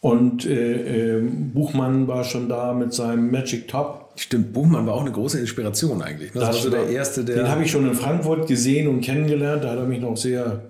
Und 0.00 0.46
äh, 0.46 1.16
äh, 1.18 1.22
Buchmann 1.22 2.06
war 2.06 2.24
schon 2.24 2.48
da 2.48 2.72
mit 2.72 2.92
seinem 2.92 3.30
Magic 3.30 3.68
Top. 3.68 4.12
Stimmt, 4.16 4.52
Buchmann 4.52 4.86
war 4.86 4.94
auch 4.94 5.00
eine 5.00 5.12
große 5.12 5.38
Inspiration 5.38 6.00
eigentlich. 6.00 6.34
Ne? 6.34 6.40
Das, 6.40 6.50
das 6.50 6.56
war 6.56 6.62
so 6.64 6.70
der 6.70 6.88
erste, 6.88 7.24
der. 7.24 7.36
Den 7.36 7.48
habe 7.48 7.64
ich 7.64 7.70
schon 7.70 7.86
in 7.86 7.94
Frankfurt 7.94 8.46
gesehen 8.46 8.88
und 8.88 9.00
kennengelernt. 9.00 9.64
Da 9.64 9.70
hat 9.70 9.78
er 9.78 9.84
mich 9.84 10.00
noch 10.00 10.16
sehr 10.16 10.62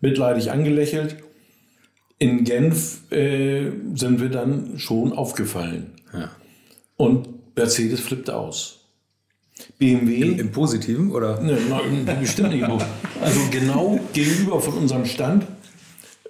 mitleidig 0.00 0.50
angelächelt. 0.50 1.16
In 2.18 2.44
Genf 2.44 3.10
äh, 3.12 3.70
sind 3.94 4.20
wir 4.20 4.28
dann 4.28 4.78
schon 4.78 5.12
aufgefallen. 5.12 5.92
Ja. 6.12 6.30
Und 6.96 7.28
Mercedes 7.56 8.00
flippte 8.00 8.36
aus. 8.36 8.77
BMW. 9.78 10.20
Im, 10.20 10.38
Im, 10.38 10.52
Positiven 10.52 11.10
oder? 11.10 11.40
Ne, 11.40 11.58
bestimmt 12.20 12.50
nicht. 12.50 12.64
Also 12.64 13.40
genau 13.50 13.98
gegenüber 14.12 14.60
von 14.60 14.74
unserem 14.74 15.04
Stand 15.04 15.46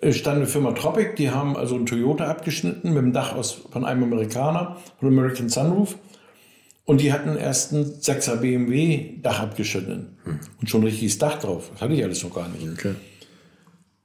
äh, 0.01 0.13
stand 0.13 0.39
eine 0.39 0.47
Firma 0.47 0.73
Tropic, 0.73 1.17
die 1.17 1.31
haben 1.31 1.57
also 1.57 1.75
ein 1.75 1.87
Toyota 1.87 2.27
abgeschnitten 2.27 2.93
mit 2.93 3.03
dem 3.03 3.13
Dach 3.13 3.35
aus, 3.35 3.53
von 3.71 3.85
einem 3.85 4.05
Amerikaner, 4.05 4.77
von 4.99 5.09
American 5.09 5.49
Sunroof. 5.49 5.97
Und 6.85 7.03
die 7.03 7.13
hatten 7.13 7.37
erst 7.37 7.73
ein 7.73 7.85
6er 7.85 8.37
BMW 8.37 9.19
Dach 9.21 9.41
abgeschnitten. 9.41 10.17
Hm. 10.25 10.41
Und 10.61 10.71
schon 10.71 10.85
richtiges 10.85 11.19
Dach 11.19 11.39
drauf. 11.39 11.71
Das 11.73 11.83
hatte 11.83 11.95
ich 11.95 12.03
alles 12.03 12.23
noch 12.25 12.35
gar 12.35 12.49
nicht. 12.49 12.67
Okay. 12.67 12.95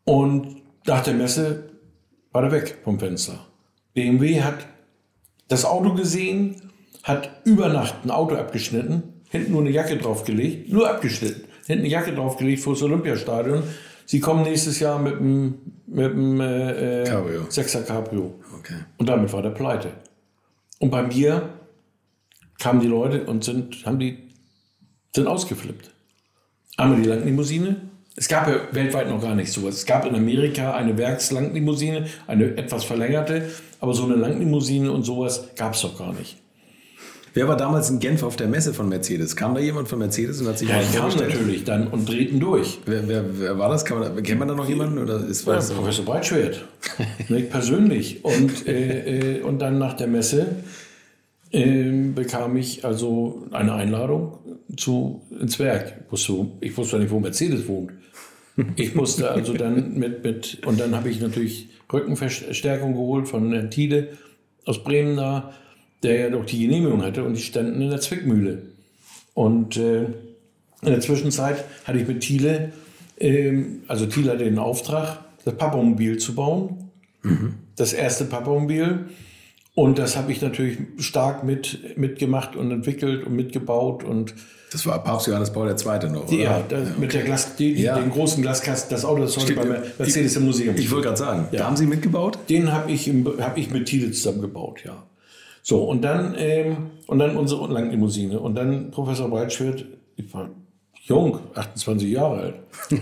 Und 0.03 0.61
nach 0.85 1.01
der 1.01 1.13
Messe 1.13 1.69
war 2.33 2.41
der 2.41 2.51
weg 2.51 2.79
vom 2.83 2.99
Fenster. 2.99 3.45
BMW 3.93 4.41
hat 4.41 4.67
das 5.47 5.63
Auto 5.63 5.93
gesehen, 5.93 6.55
hat 7.03 7.29
über 7.45 7.69
Nacht 7.69 7.95
ein 8.03 8.11
Auto 8.11 8.35
abgeschnitten 8.35 9.12
hinten 9.33 9.51
nur 9.51 9.61
eine 9.61 9.71
Jacke 9.71 9.97
draufgelegt, 9.97 10.71
nur 10.71 10.87
abgeschnitten, 10.87 11.45
hinten 11.65 11.83
eine 11.83 11.91
Jacke 11.91 12.13
draufgelegt 12.13 12.61
vor 12.61 12.73
das 12.73 12.83
Olympiastadion. 12.83 13.63
Sie 14.05 14.19
kommen 14.19 14.43
nächstes 14.43 14.79
Jahr 14.79 14.99
mit 14.99 15.15
dem, 15.15 15.55
mit 15.87 16.13
dem 16.13 16.39
äh, 16.39 17.01
äh 17.01 17.03
Cabrio. 17.03 17.41
6er 17.49 17.81
Cabrio. 17.81 18.35
Okay. 18.59 18.75
Und 18.97 19.09
damit 19.09 19.33
war 19.33 19.41
der 19.41 19.49
pleite. 19.49 19.91
Und 20.79 20.91
bei 20.91 21.01
mir 21.01 21.49
kamen 22.59 22.79
die 22.79 22.87
Leute 22.87 23.23
und 23.25 23.43
sind, 23.43 23.85
haben 23.85 23.97
die, 23.97 24.19
sind 25.15 25.25
ausgeflippt. 25.25 25.89
Einmal 26.77 27.01
die 27.01 27.09
Langlimousine. 27.09 27.77
Es 28.15 28.27
gab 28.27 28.47
ja 28.47 28.55
weltweit 28.71 29.09
noch 29.09 29.19
gar 29.19 29.33
nicht 29.33 29.51
sowas. 29.51 29.75
Es 29.75 29.85
gab 29.87 30.05
in 30.05 30.13
Amerika 30.13 30.75
eine 30.75 30.95
Werkslanglimousine, 30.95 32.05
eine 32.27 32.55
etwas 32.55 32.83
verlängerte, 32.83 33.49
aber 33.79 33.95
so 33.95 34.03
eine 34.03 34.15
Langlimousine 34.15 34.91
und 34.91 35.03
sowas 35.03 35.49
gab 35.55 35.73
es 35.73 35.81
doch 35.81 35.97
gar 35.97 36.13
nicht. 36.13 36.42
Wer 37.35 37.47
war 37.47 37.57
damals 37.57 37.89
in 37.89 37.99
Genf 37.99 38.21
auf 38.21 38.35
der 38.35 38.47
Messe 38.47 38.73
von 38.73 38.87
Mercedes? 38.89 39.35
Kam 39.35 39.55
da 39.55 39.59
jemand 39.59 39.87
von 39.87 39.97
Mercedes 39.97 40.39
und 40.39 40.47
hat 40.47 40.59
sich 40.59 40.69
ja, 40.69 40.75
mal 40.75 40.83
vorgestellt? 40.83 41.33
natürlich 41.33 41.63
dann 41.63 41.87
und 41.87 42.07
drehten 42.07 42.39
durch. 42.39 42.79
Wer, 42.85 43.07
wer, 43.07 43.25
wer 43.39 43.57
war 43.57 43.69
das? 43.69 43.89
Man, 43.89 44.21
kennt 44.21 44.39
man 44.39 44.47
da 44.47 44.53
noch 44.53 44.69
jemanden? 44.69 44.99
Oder 44.99 45.25
ist, 45.25 45.47
ja, 45.47 45.59
so? 45.59 45.73
Professor 45.73 46.05
Breitschwert, 46.05 46.63
persönlich. 47.49 48.23
Und, 48.23 48.67
äh, 48.67 49.37
äh, 49.37 49.41
und 49.41 49.59
dann 49.59 49.79
nach 49.79 49.93
der 49.93 50.07
Messe 50.07 50.57
äh, 51.51 51.91
bekam 52.13 52.55
ich 52.55 52.85
also 52.85 53.47
eine 53.51 53.73
Einladung 53.73 54.37
zu, 54.77 55.23
ins 55.39 55.57
Werk. 55.57 56.01
Ich 56.05 56.11
wusste, 56.11 56.45
ich 56.61 56.77
wusste 56.77 56.99
nicht, 56.99 57.09
wo 57.09 57.19
Mercedes 57.19 57.67
wohnt. 57.67 57.93
Ich 58.75 58.93
musste 58.93 59.31
also 59.31 59.53
dann 59.53 59.95
mit, 59.95 60.23
mit 60.23 60.61
und 60.67 60.79
dann 60.79 60.95
habe 60.95 61.09
ich 61.09 61.19
natürlich 61.19 61.69
Rückenverstärkung 61.91 62.93
geholt 62.93 63.27
von 63.27 63.51
Herrn 63.51 63.71
Thiele 63.71 64.09
aus 64.65 64.83
Bremen 64.83 65.17
da 65.17 65.53
der 66.03 66.19
ja 66.19 66.29
doch 66.29 66.45
die 66.45 66.59
Genehmigung 66.59 67.03
hatte 67.03 67.23
und 67.23 67.35
die 67.35 67.41
standen 67.41 67.81
in 67.81 67.89
der 67.89 68.01
Zwickmühle. 68.01 68.63
Und 69.33 69.77
äh, 69.77 70.03
in 70.03 70.89
der 70.89 70.99
Zwischenzeit 70.99 71.63
hatte 71.85 71.99
ich 71.99 72.07
mit 72.07 72.21
Thiele, 72.21 72.73
äh, 73.17 73.63
also 73.87 74.05
Thiele 74.05 74.31
hatte 74.31 74.43
den 74.43 74.59
Auftrag, 74.59 75.19
das 75.45 75.55
Papamobil 75.55 76.17
zu 76.17 76.35
bauen. 76.35 76.91
Mhm. 77.23 77.55
Das 77.75 77.93
erste 77.93 78.25
Papamobil. 78.25 79.05
Und 79.75 79.97
das 79.97 80.15
habe 80.15 80.31
ich 80.31 80.41
natürlich 80.41 80.77
stark 80.99 81.43
mit, 81.43 81.97
mitgemacht 81.97 82.55
und 82.55 82.69
entwickelt 82.69 83.25
und 83.25 83.35
mitgebaut 83.35 84.03
und 84.03 84.35
das 84.71 84.87
war 84.87 85.03
Papst 85.03 85.27
Johannes 85.27 85.53
Paul 85.53 85.69
II. 85.69 86.09
noch, 86.09 86.27
oder? 86.27 86.33
Ja, 86.33 86.63
das, 86.67 86.89
ja 86.89 86.95
mit 86.97 87.13
der 87.13 87.21
Glas, 87.21 87.55
die, 87.57 87.73
ja. 87.73 87.95
den 87.99 88.09
großen 88.09 88.41
Glaskasten, 88.41 88.89
das 88.89 89.05
Auto, 89.05 89.21
das 89.21 89.37
heute 89.37 89.53
bei 89.53 89.65
Mercedes 89.99 90.35
im 90.35 90.45
Museum 90.45 90.75
Ich 90.75 90.89
wollte 90.89 91.09
gerade 91.09 91.17
sagen, 91.17 91.47
ja. 91.51 91.59
da 91.59 91.65
haben 91.67 91.77
Sie 91.77 91.85
mitgebaut? 91.85 92.39
Den 92.49 92.71
habe 92.71 92.91
ich, 92.91 93.07
hab 93.39 93.55
ich 93.55 93.69
mit 93.69 93.85
Thiele 93.85 94.11
zusammengebaut, 94.11 94.81
ja. 94.83 95.03
So, 95.65 95.83
und 95.83 96.01
dann, 96.01 96.35
ähm, 96.37 96.91
und 97.07 97.19
dann 97.19 97.37
unsere 97.37 97.71
Langlimousine. 97.71 98.39
Und 98.39 98.55
dann 98.55 98.91
Professor 98.91 99.29
Breitschwert, 99.29 99.85
ich 100.17 100.31
war 100.33 100.49
jung, 101.05 101.39
28 101.55 102.11
Jahre 102.11 102.41
alt. 102.41 102.55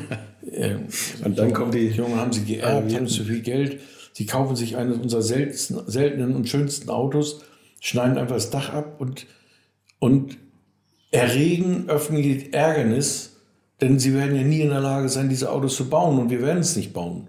ähm, 0.52 0.86
und 1.26 1.40
dann 1.40 1.54
kommt 1.54 1.74
die 1.74 1.88
Jungen, 1.88 2.16
haben 2.16 2.32
sie 2.32 2.46
geerbt, 2.46 2.94
haben 2.94 3.08
zu 3.08 3.24
viel 3.24 3.42
Geld. 3.42 3.82
Sie 4.14 4.28
kaufen 4.28 4.56
sich 4.56 4.78
eines 4.78 4.98
unserer 4.98 5.24
seltensten, 5.24 5.80
seltenen 5.88 6.36
und 6.36 6.48
schönsten 6.48 6.90
Autos, 6.90 7.42
schneiden 7.80 8.20
einfach 8.20 8.36
das 8.36 8.52
Dach 8.52 8.72
ab 8.72 9.02
und, 9.02 9.26
und 9.98 10.38
erregen 11.10 11.86
öffentlich 11.88 12.54
Ärgernis, 12.54 13.38
denn 13.82 13.98
sie 13.98 14.14
werden 14.14 14.36
ja 14.36 14.44
nie 14.44 14.62
in 14.62 14.70
der 14.70 14.82
Lage 14.82 15.10
sein, 15.10 15.30
diese 15.30 15.52
Autos 15.52 15.76
zu 15.76 15.90
bauen 15.90 16.20
und 16.20 16.30
wir 16.30 16.42
werden 16.42 16.60
es 16.60 16.76
nicht 16.76 16.94
bauen. 16.94 17.28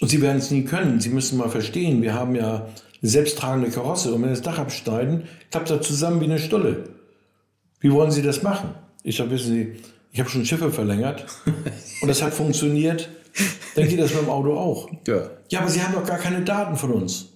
Und 0.00 0.08
sie 0.08 0.22
werden 0.22 0.38
es 0.38 0.50
nie 0.50 0.64
können. 0.64 1.00
Sie 1.00 1.10
müssen 1.10 1.36
mal 1.36 1.50
verstehen, 1.50 2.00
wir 2.00 2.14
haben 2.14 2.34
ja 2.34 2.66
selbsttragende 3.02 3.70
Karosse 3.70 4.08
und 4.08 4.22
wenn 4.22 4.28
wir 4.28 4.30
das 4.30 4.42
Dach 4.42 4.58
abschneiden, 4.58 5.24
klappt 5.50 5.70
das 5.70 5.86
zusammen 5.86 6.20
wie 6.20 6.26
eine 6.26 6.38
Stulle. 6.38 6.84
Wie 7.80 7.92
wollen 7.92 8.12
Sie 8.12 8.22
das 8.22 8.42
machen? 8.42 8.74
Ich 9.02 9.16
sage, 9.16 9.30
wissen 9.30 9.52
Sie, 9.52 9.76
ich 10.12 10.20
habe 10.20 10.30
schon 10.30 10.44
Schiffe 10.44 10.70
verlängert 10.70 11.26
und 12.00 12.08
das 12.08 12.22
hat 12.22 12.32
funktioniert. 12.32 13.08
Dann 13.74 13.88
geht 13.88 13.98
das 13.98 14.12
mit 14.12 14.22
dem 14.22 14.28
Auto 14.28 14.56
auch. 14.56 14.88
Ja. 15.06 15.30
Ja, 15.50 15.60
aber 15.60 15.68
Sie 15.68 15.82
haben 15.82 15.94
doch 15.94 16.06
gar 16.06 16.18
keine 16.18 16.42
Daten 16.42 16.76
von 16.76 16.92
uns. 16.92 17.28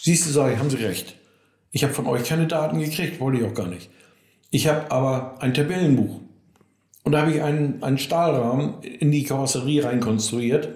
Siehst 0.00 0.26
du, 0.26 0.30
sage 0.30 0.54
ich, 0.54 0.58
haben 0.58 0.70
Sie 0.70 0.76
recht. 0.76 1.16
Ich 1.72 1.82
habe 1.82 1.92
von 1.92 2.06
euch 2.06 2.24
keine 2.24 2.46
Daten 2.46 2.78
gekriegt, 2.78 3.20
wollte 3.20 3.38
ich 3.40 3.44
auch 3.44 3.54
gar 3.54 3.66
nicht. 3.66 3.90
Ich 4.50 4.68
habe 4.68 4.90
aber 4.90 5.42
ein 5.42 5.52
Tabellenbuch. 5.52 6.20
Und 7.02 7.12
da 7.12 7.22
habe 7.22 7.32
ich 7.32 7.42
einen, 7.42 7.82
einen 7.82 7.98
Stahlrahmen 7.98 8.80
in 8.82 9.10
die 9.10 9.24
Karosserie 9.24 9.84
reinkonstruiert. 9.84 10.68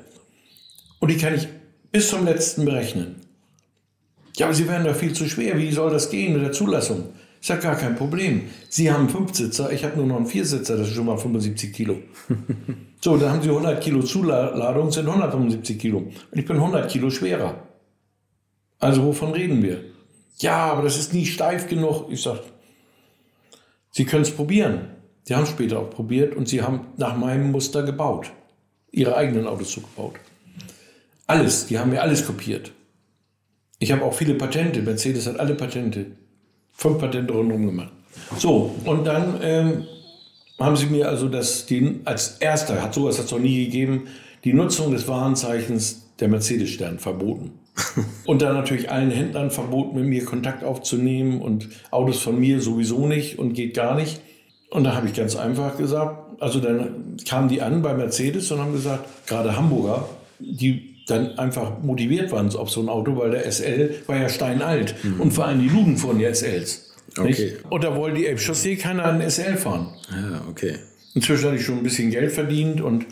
Und 0.98 1.10
die 1.10 1.16
kann 1.16 1.34
ich 1.34 1.48
bis 1.92 2.08
zum 2.08 2.24
letzten 2.24 2.64
berechnen. 2.64 3.27
Ja, 4.38 4.46
aber 4.46 4.54
Sie 4.54 4.68
werden 4.68 4.84
da 4.84 4.94
viel 4.94 5.12
zu 5.12 5.28
schwer. 5.28 5.58
Wie 5.58 5.72
soll 5.72 5.90
das 5.90 6.10
gehen 6.10 6.32
mit 6.34 6.42
der 6.42 6.52
Zulassung? 6.52 7.06
Ich 7.40 7.48
sage, 7.48 7.62
gar 7.62 7.74
kein 7.74 7.96
Problem. 7.96 8.42
Sie 8.68 8.90
haben 8.90 9.00
einen 9.00 9.08
Fünfsitzer, 9.08 9.72
ich 9.72 9.84
habe 9.84 9.96
nur 9.96 10.06
noch 10.06 10.16
einen 10.16 10.26
Viersitzer, 10.26 10.76
das 10.76 10.88
ist 10.88 10.94
schon 10.94 11.06
mal 11.06 11.18
75 11.18 11.72
Kilo. 11.72 11.96
so, 13.00 13.16
dann 13.16 13.32
haben 13.32 13.42
Sie 13.42 13.48
100 13.48 13.80
Kilo 13.80 14.02
Zuladung, 14.02 14.92
sind 14.92 15.08
175 15.08 15.78
Kilo. 15.78 15.98
Und 15.98 16.14
ich 16.32 16.44
bin 16.44 16.56
100 16.56 16.88
Kilo 16.88 17.10
schwerer. 17.10 17.64
Also 18.78 19.04
wovon 19.04 19.32
reden 19.32 19.60
wir? 19.62 19.80
Ja, 20.38 20.72
aber 20.72 20.82
das 20.82 20.98
ist 20.98 21.12
nie 21.12 21.26
steif 21.26 21.68
genug. 21.68 22.06
Ich 22.08 22.22
sage, 22.22 22.40
Sie 23.90 24.04
können 24.04 24.22
es 24.22 24.30
probieren. 24.30 24.90
Sie 25.24 25.34
haben 25.34 25.42
es 25.42 25.50
später 25.50 25.80
auch 25.80 25.90
probiert 25.90 26.36
und 26.36 26.48
Sie 26.48 26.62
haben 26.62 26.86
nach 26.96 27.16
meinem 27.16 27.50
Muster 27.50 27.82
gebaut. 27.82 28.32
Ihre 28.92 29.16
eigenen 29.16 29.48
Autos 29.48 29.72
zugebaut. 29.72 30.14
Alles, 31.26 31.66
die 31.66 31.78
haben 31.78 31.90
mir 31.90 32.02
alles 32.02 32.24
kopiert. 32.24 32.72
Ich 33.78 33.92
habe 33.92 34.04
auch 34.04 34.14
viele 34.14 34.34
Patente. 34.34 34.82
Mercedes 34.82 35.26
hat 35.26 35.38
alle 35.38 35.54
Patente. 35.54 36.06
Fünf 36.72 36.98
Patente 36.98 37.32
rundherum 37.32 37.66
gemacht. 37.66 37.92
So, 38.36 38.74
und 38.84 39.06
dann 39.06 39.38
ähm, 39.42 39.84
haben 40.58 40.76
sie 40.76 40.86
mir 40.86 41.08
also 41.08 41.28
das, 41.28 41.66
die, 41.66 42.00
als 42.04 42.38
erster, 42.38 42.82
hat 42.82 42.94
sowas 42.94 43.18
hat 43.18 43.26
es 43.26 43.30
noch 43.30 43.38
nie 43.38 43.64
gegeben, 43.66 44.08
die 44.44 44.52
Nutzung 44.52 44.92
des 44.92 45.06
Warenzeichens 45.06 46.08
der 46.18 46.28
Mercedes-Stern 46.28 46.98
verboten. 46.98 47.52
und 48.26 48.42
dann 48.42 48.54
natürlich 48.54 48.90
allen 48.90 49.10
Händlern 49.10 49.52
verboten, 49.52 49.96
mit 50.00 50.08
mir 50.08 50.24
Kontakt 50.24 50.64
aufzunehmen 50.64 51.40
und 51.40 51.68
Autos 51.92 52.20
von 52.20 52.38
mir 52.38 52.60
sowieso 52.60 53.06
nicht 53.06 53.38
und 53.38 53.52
geht 53.52 53.74
gar 53.74 53.94
nicht. 53.94 54.20
Und 54.70 54.84
da 54.84 54.94
habe 54.94 55.06
ich 55.06 55.14
ganz 55.14 55.36
einfach 55.36 55.76
gesagt, 55.76 56.40
also 56.40 56.60
dann 56.60 57.16
kamen 57.26 57.48
die 57.48 57.62
an 57.62 57.82
bei 57.82 57.94
Mercedes 57.94 58.50
und 58.50 58.58
haben 58.58 58.72
gesagt, 58.72 59.26
gerade 59.26 59.56
Hamburger, 59.56 60.08
die 60.40 60.96
dann 61.08 61.38
einfach 61.38 61.82
motiviert 61.82 62.30
waren 62.32 62.54
auf 62.54 62.70
so 62.70 62.80
ein 62.80 62.88
Auto, 62.88 63.16
weil 63.16 63.30
der 63.30 63.50
SL 63.50 63.94
war 64.06 64.16
ja 64.16 64.28
steinalt 64.28 64.94
mhm. 65.02 65.20
und 65.20 65.30
vor 65.32 65.46
allem 65.46 65.60
die 65.60 65.68
Lugen 65.68 65.96
fuhren 65.96 66.20
ja 66.20 66.32
SLs. 66.32 66.94
Okay. 67.16 67.54
Und 67.70 67.82
da 67.82 67.96
wollte 67.96 68.18
die 68.18 68.26
Elbchaussee 68.26 68.76
keiner 68.76 69.06
einen 69.06 69.28
SL 69.28 69.56
fahren. 69.56 69.88
Ja, 70.10 70.42
okay. 70.48 70.74
Inzwischen 71.14 71.46
hatte 71.46 71.56
ich 71.56 71.64
schon 71.64 71.78
ein 71.78 71.82
bisschen 71.82 72.10
Geld 72.10 72.30
verdient 72.30 72.80
und 72.80 73.06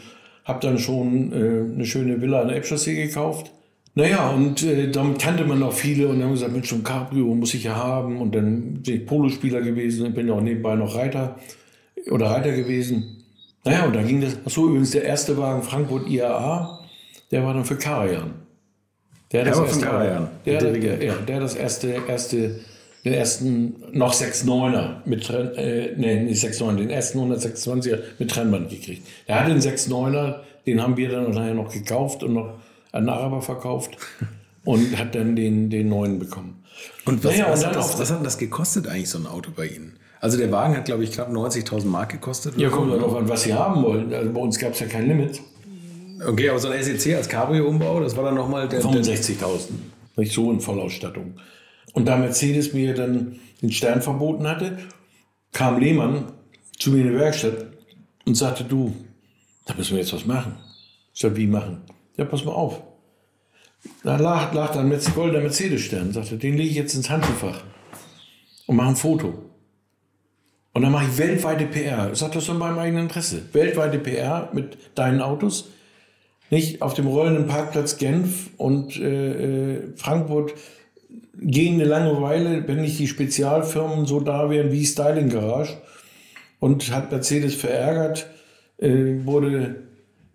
habe 0.45 0.61
dann 0.61 0.79
schon 0.79 1.33
äh, 1.33 1.75
eine 1.75 1.87
schöne 1.87 2.21
Villa 2.21 2.43
an 2.43 2.49
der 2.49 2.57
Elbchaussee 2.59 2.95
gekauft. 2.95 3.51
Naja, 3.95 4.29
und 4.29 4.63
äh, 4.63 4.91
damit 4.91 5.19
kannte 5.19 5.45
man 5.45 5.63
auch 5.63 5.73
viele 5.73 6.09
und 6.09 6.19
dann 6.19 6.29
haben 6.29 6.35
gesagt, 6.35 6.53
Mensch, 6.53 6.69
so 6.69 6.77
ein 6.77 6.85
Cabrio 6.85 7.35
muss 7.35 7.55
ich 7.55 7.65
ja 7.65 7.77
haben. 7.77 8.21
Und 8.21 8.35
dann 8.35 8.83
bin 8.83 8.95
ich 8.95 9.07
Polospieler 9.07 9.63
gewesen 9.63 10.07
und 10.07 10.15
bin 10.15 10.29
ja 10.29 10.35
auch 10.35 10.43
nebenbei 10.43 10.77
noch 10.77 10.95
Reiter 10.95 11.37
oder 12.11 12.27
Reiter 12.27 12.53
gewesen. 12.53 13.25
Naja, 13.65 13.87
und 13.87 13.97
da 13.97 14.03
ging 14.03 14.21
das, 14.21 14.37
achso, 14.45 14.67
übrigens 14.67 14.91
der 14.91 15.05
erste 15.05 15.37
Wagen 15.39 15.63
Frankfurt 15.63 16.09
IAA, 16.09 16.86
der 17.31 17.45
war 17.45 17.55
dann 17.55 17.65
für 17.65 17.77
Karajan. 17.77 18.35
Der, 19.33 19.45
der 19.45 19.57
war 19.57 19.67
von 19.67 19.81
Karajan. 19.81 20.29
Der, 20.45 20.61
der, 20.61 20.73
der, 20.73 21.05
ja, 21.05 21.15
der 21.15 21.41
das 21.41 21.55
erste, 21.55 21.89
erste, 22.07 22.61
den 23.05 23.13
ersten 23.13 23.75
noch 23.93 24.15
6,9er 24.15 24.99
mit, 25.05 25.29
äh, 25.31 25.95
nee, 25.97 26.23
nicht 26.23 26.45
6,9, 26.45 26.77
den 26.77 26.91
ersten 26.91 27.19
126er 27.19 27.99
mit 28.19 28.31
Trennband 28.31 28.71
gekriegt. 28.71 29.07
Der 29.27 29.41
hat 29.41 29.49
den 29.49 29.61
6,9er, 29.61 30.37
den 30.67 30.83
haben 30.83 30.97
wir 30.97 31.11
dann 31.11 31.31
nachher 31.31 31.55
noch 31.55 31.73
gekauft 31.73 32.23
und 32.23 32.35
noch 32.35 32.55
an 32.93 33.09
Araber 33.09 33.43
verkauft 33.43 33.97
und 34.65 34.97
hat 34.99 35.15
dann 35.15 35.35
den, 35.35 35.71
den 35.71 35.89
neuen 35.89 36.19
bekommen. 36.19 36.63
Und 37.05 37.25
was, 37.25 37.33
naja, 37.33 37.51
was, 37.51 37.63
und 37.63 37.69
hat 37.69 37.77
das, 37.77 37.99
was 37.99 38.13
hat 38.13 38.25
das 38.25 38.39
gekostet 38.39 38.87
eigentlich, 38.87 39.11
so 39.11 39.19
ein 39.19 39.27
Auto 39.27 39.51
bei 39.55 39.67
Ihnen? 39.67 39.99
Also 40.21 40.39
der 40.39 40.51
Wagen 40.51 40.77
hat, 40.77 40.87
glaube 40.87 41.05
ich, 41.05 41.13
knapp 41.13 41.31
90.000 41.31 41.87
Mark 41.87 42.11
gekostet. 42.11 42.57
Ja, 42.57 42.69
kommt 42.69 42.93
darauf 42.93 43.15
an, 43.15 43.29
was 43.29 43.43
Sie 43.43 43.55
haben 43.55 43.83
wollen. 43.83 44.13
Also 44.13 44.33
bei 44.33 44.41
uns 44.41 44.59
gab 44.59 44.73
es 44.73 44.81
ja 44.81 44.87
kein 44.87 45.07
Limit. 45.09 45.41
Okay, 46.25 46.49
aber 46.49 46.59
so 46.59 46.69
ein 46.69 46.83
SEC 46.83 47.15
als 47.15 47.29
Cabrio-Umbau, 47.29 48.01
das 48.01 48.17
war 48.17 48.25
dann 48.25 48.35
nochmal 48.35 48.69
der... 48.69 48.81
65.000. 48.81 49.69
Nicht 50.17 50.33
so 50.33 50.51
in 50.51 50.61
Vollausstattung. 50.61 51.35
Und 51.93 52.07
da 52.07 52.17
Mercedes 52.17 52.73
mir 52.73 52.95
dann 52.95 53.39
den 53.63 53.73
Stern 53.73 54.03
verboten 54.03 54.47
hatte, 54.47 54.79
kam 55.53 55.79
Lehmann 55.79 56.33
zu 56.79 56.91
mir 56.91 57.03
in 57.03 57.13
die 57.13 57.19
Werkstatt 57.19 57.67
und 58.27 58.35
sagte, 58.35 58.65
du, 58.65 58.95
da 59.67 59.75
müssen 59.75 59.93
wir 59.93 60.01
jetzt 60.01 60.13
was 60.13 60.27
machen. 60.27 60.57
Ich 61.13 61.21
sag, 61.21 61.37
wie 61.37 61.47
machen? 61.47 61.83
Ja, 62.17 62.25
pass 62.25 62.45
mal 62.45 62.53
auf. 62.53 62.83
Da 64.03 64.17
lag, 64.17 64.53
lag 64.53 64.73
dann 64.73 64.89
mit 64.89 65.15
goldener 65.15 65.43
Mercedes-Stern. 65.43 66.13
Sagte, 66.13 66.37
den 66.37 66.57
lege 66.57 66.71
ich 66.71 66.77
jetzt 66.77 66.95
ins 66.95 67.11
Handschuhfach 67.11 67.63
und 68.67 68.77
mache 68.77 68.89
ein 68.89 68.97
Foto. 68.97 69.51
Und 70.73 70.83
dann 70.83 70.93
mache 70.93 71.07
ich 71.07 71.17
weltweite 71.17 71.65
PR. 71.67 72.11
Ich 72.13 72.19
sage 72.19 72.35
das 72.35 72.49
in 72.49 72.59
meinem 72.59 72.79
eigenen 72.79 73.05
Interesse. 73.05 73.43
Weltweite 73.53 73.99
PR 73.99 74.51
mit 74.53 74.77
deinen 74.95 75.23
Autos. 75.23 75.71
Nicht 76.51 76.83
auf 76.83 76.95
dem 76.95 77.07
rollenden 77.07 77.47
Parkplatz 77.47 77.99
Genf 77.99 78.51
und 78.57 78.97
äh, 79.01 79.75
äh 79.75 79.97
Frankfurt 79.97 80.55
gehende 81.39 81.85
Langeweile, 81.85 82.67
wenn 82.67 82.81
nicht 82.81 82.99
die 82.99 83.09
Spezialfirmen 83.09 84.07
so 84.07 84.21
da 84.21 84.49
wären 84.51 84.73
wie 84.73 84.85
Styling 84.85 85.29
Garage. 85.29 85.77
Und 86.59 86.91
hat 86.91 87.11
Mercedes 87.11 87.55
verärgert, 87.55 88.27
äh, 88.79 89.25
wurde 89.25 89.83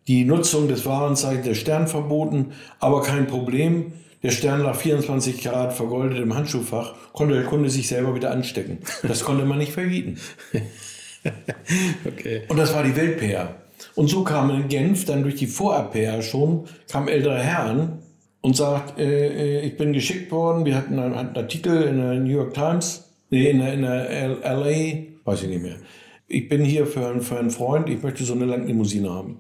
die 0.07 0.25
Nutzung 0.25 0.67
des 0.67 0.85
Warenzeichens 0.85 1.45
der 1.45 1.55
Stern 1.55 1.87
verboten, 1.87 2.53
aber 2.79 3.01
kein 3.01 3.27
Problem. 3.27 3.93
Der 4.23 4.29
Stern 4.29 4.61
lag 4.61 4.75
24 4.75 5.41
Karat 5.41 5.73
vergoldet 5.73 6.19
im 6.19 6.35
Handschuhfach, 6.35 6.93
konnte 7.11 7.33
der 7.33 7.43
Kunde 7.43 7.71
sich 7.71 7.87
selber 7.87 8.13
wieder 8.13 8.29
anstecken. 8.29 8.77
Das 9.01 9.23
konnte 9.23 9.45
man 9.45 9.57
nicht 9.57 9.71
verbieten. 9.71 10.19
okay. 12.05 12.43
Und 12.47 12.57
das 12.57 12.73
war 12.73 12.83
die 12.83 12.95
Welt-PR. 12.95 13.55
Und 13.95 14.09
so 14.09 14.23
kam 14.23 14.49
in 14.49 14.67
Genf 14.67 15.05
dann 15.05 15.23
durch 15.23 15.35
die 15.35 15.47
Vorab-PR 15.47 16.21
schon, 16.21 16.65
kam 16.89 17.07
älterer 17.07 17.39
Herr 17.39 17.63
an 17.63 17.99
und 18.41 18.55
sagt, 18.55 18.99
äh, 18.99 19.59
äh 19.59 19.61
ich 19.61 19.77
bin 19.77 19.93
geschickt 19.93 20.31
worden, 20.31 20.65
wir 20.65 20.75
hatten 20.75 20.97
einen, 20.97 21.13
einen, 21.13 21.35
Artikel 21.35 21.83
in 21.83 21.97
der 21.97 22.15
New 22.15 22.31
York 22.31 22.53
Times, 22.53 23.09
nee, 23.29 23.49
in 23.49 23.59
der, 23.59 23.73
in 23.73 23.81
der 23.81 24.39
LA, 24.43 25.25
weiß 25.25 25.43
ich 25.43 25.49
nicht 25.49 25.63
mehr. 25.63 25.75
Ich 26.27 26.47
bin 26.47 26.63
hier 26.63 26.87
für, 26.87 27.19
für 27.21 27.37
einen 27.37 27.51
Freund, 27.51 27.89
ich 27.89 28.01
möchte 28.01 28.23
so 28.23 28.33
eine 28.33 28.45
Langlimousine 28.45 29.09
haben. 29.09 29.39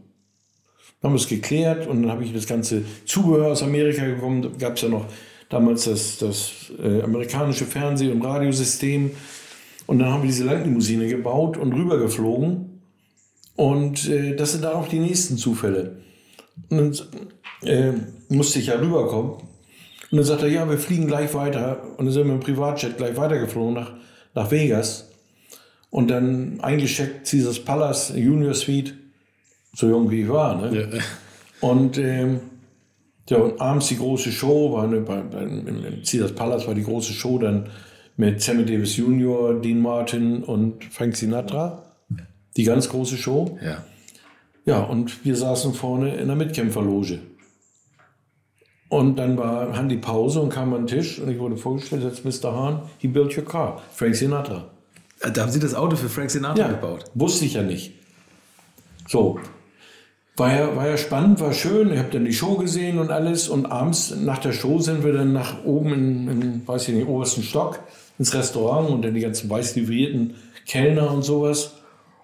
Dann 0.99 1.09
haben 1.09 1.15
wir 1.15 1.21
es 1.21 1.27
geklärt 1.27 1.87
und 1.87 2.03
dann 2.03 2.11
habe 2.11 2.23
ich 2.23 2.33
das 2.33 2.45
ganze 2.45 2.83
Zubehör 3.05 3.51
aus 3.51 3.63
Amerika 3.63 4.05
gekommen. 4.05 4.41
Da 4.43 4.49
gab 4.49 4.75
es 4.75 4.83
ja 4.83 4.89
noch 4.89 5.05
damals 5.49 5.85
das, 5.85 6.17
das 6.17 6.71
äh, 6.81 7.01
amerikanische 7.01 7.65
Fernseh- 7.65 8.11
und 8.11 8.21
Radiosystem. 8.21 9.11
Und 9.87 9.99
dann 9.99 10.09
haben 10.09 10.21
wir 10.21 10.27
diese 10.27 10.45
Langlimousine 10.45 11.07
gebaut 11.07 11.57
und 11.57 11.73
rübergeflogen. 11.73 12.70
Und 13.55 14.07
äh, 14.09 14.35
das 14.35 14.53
sind 14.53 14.63
dann 14.63 14.73
auch 14.73 14.87
die 14.87 14.99
nächsten 14.99 15.37
Zufälle. 15.37 15.97
Und 16.69 17.07
dann 17.61 17.69
äh, 17.69 17.93
musste 18.29 18.59
ich 18.59 18.67
ja 18.67 18.75
rüberkommen. 18.75 19.31
Und 19.33 20.17
dann 20.17 20.23
sagt 20.23 20.41
er, 20.41 20.49
ja, 20.49 20.69
wir 20.69 20.77
fliegen 20.77 21.07
gleich 21.07 21.33
weiter. 21.33 21.81
Und 21.97 22.05
dann 22.05 22.13
sind 22.13 22.27
wir 22.27 22.33
im 22.33 22.39
Privatjet 22.39 22.97
gleich 22.97 23.15
weitergeflogen 23.15 23.73
nach, 23.73 23.93
nach 24.33 24.51
Vegas. 24.51 25.09
Und 25.89 26.09
dann 26.09 26.59
eingecheckt 26.61 27.29
Caesars 27.29 27.59
Palace, 27.59 28.13
Junior 28.15 28.53
Suite 28.53 28.95
so 29.73 29.87
jung 29.87 30.09
wie 30.11 30.21
ich 30.21 30.29
war. 30.29 30.55
Ne? 30.55 30.89
Ja. 30.91 30.99
Und, 31.61 31.97
ähm, 31.97 32.39
ja, 33.29 33.37
und 33.37 33.61
abends 33.61 33.87
die 33.87 33.97
große 33.97 34.31
Show, 34.31 34.73
war 34.73 34.83
eine, 34.83 35.01
bei, 35.01 35.21
bei, 35.21 35.43
im 35.43 36.01
Caesars 36.03 36.33
Palace 36.33 36.67
war 36.67 36.75
die 36.75 36.83
große 36.83 37.13
Show 37.13 37.37
dann 37.37 37.69
mit 38.17 38.41
Sammy 38.41 38.65
Davis 38.65 38.97
Jr., 38.97 39.59
Dean 39.61 39.79
Martin 39.79 40.43
und 40.43 40.83
Frank 40.85 41.15
Sinatra. 41.15 41.83
Die 42.57 42.63
ganz 42.63 42.89
große 42.89 43.17
Show. 43.17 43.57
Ja. 43.63 43.83
Ja, 44.65 44.81
und 44.81 45.25
wir 45.25 45.35
saßen 45.35 45.73
vorne 45.73 46.15
in 46.15 46.27
der 46.27 46.35
Mitkämpferloge. 46.35 47.19
Und 48.89 49.15
dann 49.17 49.37
war, 49.37 49.75
hatten 49.75 49.89
die 49.89 49.97
Pause 49.97 50.41
und 50.41 50.49
kam 50.49 50.73
an 50.73 50.85
den 50.85 50.87
Tisch 50.87 51.19
und 51.19 51.29
ich 51.29 51.39
wurde 51.39 51.55
vorgestellt 51.55 52.03
als 52.03 52.23
Mr. 52.25 52.53
Hahn, 52.53 52.81
he 52.97 53.07
built 53.07 53.35
your 53.37 53.45
car, 53.45 53.81
Frank 53.93 54.15
Sinatra. 54.15 54.69
Da 55.33 55.41
haben 55.43 55.51
Sie 55.51 55.59
das 55.59 55.73
Auto 55.75 55.95
für 55.95 56.09
Frank 56.09 56.29
Sinatra 56.29 56.59
Ja, 56.59 56.67
gebaut. 56.67 57.05
wusste 57.13 57.45
ich 57.45 57.53
ja 57.53 57.63
nicht. 57.63 57.93
So, 59.07 59.39
war 60.35 60.53
ja, 60.53 60.75
war 60.75 60.87
ja 60.87 60.97
spannend, 60.97 61.39
war 61.39 61.53
schön. 61.53 61.91
Ich 61.93 61.99
habe 61.99 62.09
dann 62.11 62.25
die 62.25 62.33
Show 62.33 62.55
gesehen 62.55 62.99
und 62.99 63.11
alles. 63.11 63.47
Und 63.47 63.65
abends 63.67 64.13
nach 64.15 64.39
der 64.39 64.51
Show 64.51 64.79
sind 64.79 65.03
wir 65.03 65.13
dann 65.13 65.31
nach 65.33 65.63
oben 65.63 65.93
in, 65.93 66.27
in 66.41 66.67
weiß 66.67 66.87
ich 66.89 66.95
nicht, 66.95 67.07
obersten 67.07 67.43
Stock 67.43 67.79
ins 68.19 68.33
Restaurant 68.33 68.89
und 68.89 69.03
dann 69.03 69.13
die 69.13 69.21
ganzen 69.21 69.49
weiß 69.49 69.75
livrierten 69.75 70.35
Kellner 70.65 71.11
und 71.11 71.23
sowas. 71.23 71.75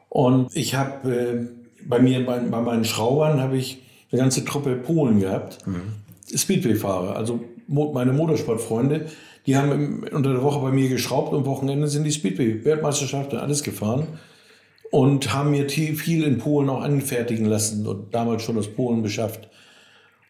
Und 0.09 0.55
ich 0.55 0.75
habe 0.75 1.11
äh, 1.11 1.47
bei 1.85 1.99
mir, 1.99 2.25
bei, 2.25 2.39
bei 2.39 2.61
meinen 2.61 2.85
Schraubern, 2.85 3.41
habe 3.41 3.57
ich 3.57 3.83
eine 4.11 4.21
ganze 4.21 4.45
Truppe 4.45 4.75
Polen 4.75 5.19
gehabt. 5.19 5.59
Speedway-Fahrer, 6.33 7.15
also 7.15 7.39
mo 7.67 7.91
meine 7.93 8.13
Motorsportfreunde, 8.13 9.07
die 9.45 9.55
haben 9.55 9.71
im, 9.71 10.07
unter 10.11 10.33
der 10.33 10.43
Woche 10.43 10.59
bei 10.59 10.71
mir 10.71 10.89
geschraubt 10.89 11.33
und 11.33 11.39
am 11.39 11.45
Wochenende 11.45 11.87
sind 11.87 12.03
die 12.03 12.11
Speedway-Weltmeisterschaft 12.11 13.33
und 13.33 13.39
alles 13.39 13.63
gefahren 13.63 14.07
und 14.91 15.33
haben 15.33 15.51
mir 15.51 15.69
viel 15.69 16.23
in 16.23 16.37
Polen 16.37 16.69
auch 16.69 16.81
anfertigen 16.81 17.45
lassen 17.45 17.85
und 17.85 18.13
damals 18.13 18.43
schon 18.43 18.57
aus 18.57 18.67
Polen 18.67 19.01
beschafft. 19.01 19.49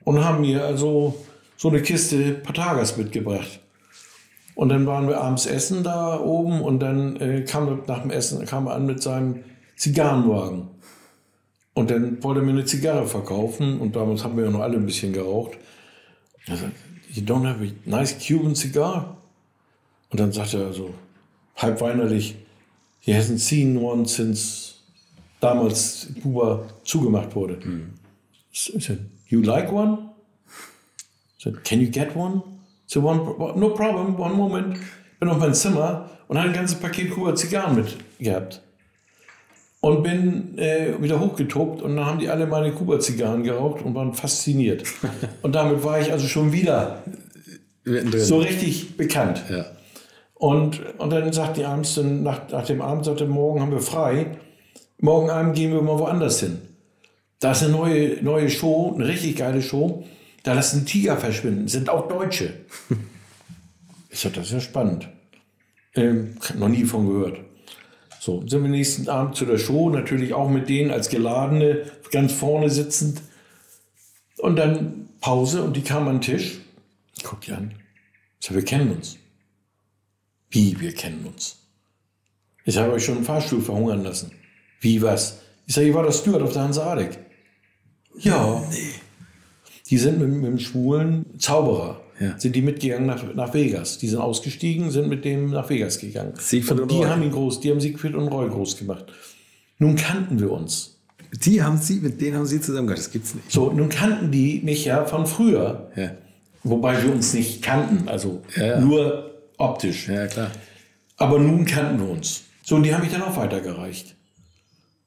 Und 0.03 0.23
haben 0.23 0.41
mir 0.41 0.63
also 0.63 1.15
so 1.57 1.69
eine 1.69 1.81
Kiste 1.81 2.33
Patagas 2.33 2.97
mitgebracht. 2.97 3.59
Und 4.55 4.69
dann 4.69 4.85
waren 4.85 5.07
wir 5.07 5.21
abends 5.21 5.45
essen 5.45 5.83
da 5.83 6.19
oben 6.19 6.61
und 6.61 6.79
dann 6.79 7.17
äh, 7.17 7.41
kam 7.41 7.67
er 7.67 7.79
nach 7.87 8.01
dem 8.01 8.09
Essen 8.09 8.43
kam 8.45 8.67
er 8.67 8.73
an 8.73 8.85
mit 8.85 9.03
seinem 9.03 9.43
Zigarrenwagen. 9.77 10.67
Und 11.73 11.91
dann 11.91 12.21
wollte 12.23 12.41
er 12.41 12.43
mir 12.43 12.51
eine 12.51 12.65
Zigarre 12.65 13.05
verkaufen 13.05 13.79
und 13.79 13.95
damals 13.95 14.23
haben 14.23 14.35
wir 14.35 14.45
ja 14.45 14.51
noch 14.51 14.61
alle 14.61 14.77
ein 14.77 14.85
bisschen 14.85 15.13
geraucht. 15.13 15.57
Er 16.47 16.57
sagt, 16.57 16.73
you 17.13 17.21
don't 17.21 17.47
have 17.47 17.63
a 17.63 17.69
nice 17.85 18.17
Cuban 18.17 18.55
cigar? 18.55 19.17
Und 20.09 20.19
dann 20.19 20.31
sagt 20.31 20.55
er 20.55 20.73
so 20.73 20.93
halb 21.55 21.79
weinerlich, 21.81 22.35
he 22.99 23.13
hasn't 23.13 23.37
seen 23.37 23.77
one 23.77 24.07
since 24.07 24.75
damals 25.39 26.07
Kuba 26.23 26.67
zugemacht 26.83 27.35
wurde. 27.35 27.59
So, 28.51 28.75
I 28.75 28.79
said, 28.79 28.99
you 29.27 29.41
like 29.41 29.71
one? 29.71 30.09
I 31.37 31.43
said, 31.43 31.63
can 31.63 31.79
you 31.79 31.91
get 31.91 32.15
one? 32.15 32.41
So 32.87 33.01
one, 33.01 33.17
no 33.59 33.69
problem, 33.69 34.19
one 34.19 34.35
moment. 34.35 34.79
Bin 35.19 35.29
auf 35.29 35.37
mein 35.37 35.53
Zimmer 35.53 36.09
und 36.27 36.37
habe 36.37 36.49
ein 36.49 36.55
ganzes 36.55 36.79
Paket 36.79 37.11
Kuba 37.11 37.35
Zigarren 37.35 37.75
mit 37.75 37.95
gehabt. 38.19 38.61
Und 39.79 40.03
bin 40.03 40.57
äh, 40.57 41.01
wieder 41.01 41.19
hochgetobt 41.19 41.81
und 41.83 41.95
dann 41.95 42.05
haben 42.05 42.19
die 42.19 42.29
alle 42.29 42.47
meine 42.47 42.71
Kuba-Zigarren 42.71 43.43
geraucht 43.43 43.83
und 43.83 43.93
waren 43.93 44.13
fasziniert. 44.13 44.83
und 45.43 45.53
damit 45.53 45.83
war 45.83 46.01
ich 46.01 46.11
also 46.11 46.27
schon 46.27 46.51
wieder 46.51 47.03
so 47.85 48.39
richtig 48.39 48.97
bekannt. 48.97 49.43
Ja. 49.49 49.65
Und, 50.33 50.81
und 50.97 51.09
dann 51.11 51.31
sagt 51.31 51.57
die 51.57 51.65
abends, 51.65 51.95
dann 51.95 52.23
nach, 52.23 52.49
nach 52.49 52.65
dem 52.65 52.81
Abend, 52.81 53.05
sagte 53.05 53.25
morgen 53.27 53.61
haben 53.61 53.71
wir 53.71 53.79
frei. 53.79 54.37
Morgen 54.99 55.29
Abend 55.29 55.55
gehen 55.55 55.71
wir 55.71 55.81
mal 55.81 55.99
woanders 55.99 56.39
hin. 56.39 56.59
Da 57.39 57.51
ist 57.51 57.63
eine 57.63 57.71
neue, 57.71 58.23
neue 58.23 58.49
Show, 58.49 58.93
eine 58.95 59.07
richtig 59.07 59.37
geile 59.37 59.61
Show. 59.61 60.05
Da 60.43 60.53
lassen 60.53 60.85
Tiger 60.85 61.17
verschwinden, 61.17 61.67
sind 61.67 61.89
auch 61.89 62.07
Deutsche. 62.07 62.53
Ich 64.09 64.23
sag, 64.23 64.33
das 64.33 64.47
ist 64.47 64.53
ja 64.53 64.59
spannend. 64.61 65.09
Ähm, 65.93 66.37
noch 66.57 66.69
nie 66.69 66.85
von 66.85 67.07
gehört. 67.07 67.39
So, 68.27 68.45
sind 68.45 68.61
wir 68.61 68.69
nächsten 68.69 69.07
Abend 69.07 69.37
zu 69.37 69.45
der 69.45 69.57
Show, 69.57 69.89
natürlich 69.89 70.33
auch 70.33 70.49
mit 70.49 70.67
denen 70.67 70.91
als 70.91 71.07
Geladene, 71.07 71.83
ganz 72.11 72.33
vorne 72.33 72.69
sitzend. 72.69 73.21
Und 74.39 74.57
dann 74.57 75.07
Pause 75.21 75.63
und 75.63 75.77
die 75.77 75.81
kamen 75.81 76.09
an 76.09 76.15
den 76.15 76.21
Tisch. 76.23 76.57
Ich 77.15 77.23
guck 77.23 77.39
die 77.39 77.53
an. 77.53 77.73
Ich 78.41 78.47
sag, 78.47 78.55
wir 78.55 78.65
kennen 78.65 78.91
uns. 78.91 79.15
Wie, 80.49 80.77
wir 80.77 80.93
kennen 80.93 81.25
uns? 81.25 81.55
Ich 82.65 82.77
habe 82.77 82.91
euch 82.91 83.05
schon 83.05 83.15
im 83.15 83.23
Fahrstuhl 83.23 83.61
verhungern 83.61 84.03
lassen. 84.03 84.33
Wie, 84.81 85.01
was? 85.01 85.39
Ich 85.65 85.73
sage, 85.73 85.87
ich 85.87 85.93
war 85.93 86.03
der 86.03 86.11
Steward 86.11 86.41
auf 86.41 86.51
der 86.51 86.63
Hanseatic. 86.63 87.17
Ja. 88.19 88.61
Die 89.89 89.97
sind 89.97 90.19
mit, 90.19 90.27
mit 90.27 90.43
dem 90.43 90.59
schwulen 90.59 91.39
Zauberer, 91.39 92.01
Ja. 92.19 92.39
sind 92.39 92.55
die 92.55 92.61
mitgegangen 92.61 93.05
nach, 93.05 93.23
nach 93.35 93.53
Vegas. 93.53 93.97
Die 93.99 94.07
sind 94.07 94.19
ausgestiegen, 94.19 94.89
sind 94.89 95.07
mit 95.07 95.23
dem 95.23 95.51
nach 95.51 95.69
Vegas 95.69 95.99
gegangen. 95.99 96.33
Siegfried 96.37 96.79
und 96.79 96.91
die 96.91 96.95
Roy. 96.95 97.05
haben 97.05 97.23
ihn 97.23 97.31
groß, 97.31 97.59
die 97.59 97.69
haben 97.69 97.79
Siegfried 97.79 98.15
und 98.15 98.27
Roy 98.29 98.49
groß 98.49 98.77
gemacht. 98.77 99.05
Nun 99.77 99.95
kannten 99.95 100.39
wir 100.39 100.51
uns. 100.51 100.97
Die 101.45 101.61
haben 101.61 101.77
Sie, 101.77 101.99
mit 101.99 102.19
denen 102.21 102.37
haben 102.37 102.45
Sie 102.45 102.61
zusammen 102.61 102.87
Das 102.87 103.11
gibt's 103.11 103.35
nicht. 103.35 103.51
So, 103.51 103.71
nun 103.71 103.89
kannten 103.89 104.31
die 104.31 104.61
mich 104.63 104.85
ja 104.85 105.05
von 105.05 105.27
früher. 105.27 105.91
Ja. 105.95 106.11
Wobei 106.63 107.03
wir 107.03 107.11
uns 107.11 107.33
nicht 107.33 107.61
kannten, 107.61 108.07
also 108.07 108.41
ja. 108.55 108.79
nur 108.79 109.31
optisch. 109.57 110.07
Ja, 110.07 110.27
klar. 110.27 110.51
Aber 111.17 111.39
nun 111.39 111.65
kannten 111.65 111.99
wir 111.99 112.09
uns. 112.09 112.43
So, 112.63 112.75
und 112.75 112.83
die 112.83 112.93
haben 112.93 113.01
mich 113.01 113.11
dann 113.11 113.21
auch 113.21 113.37
weitergereicht. 113.37 114.15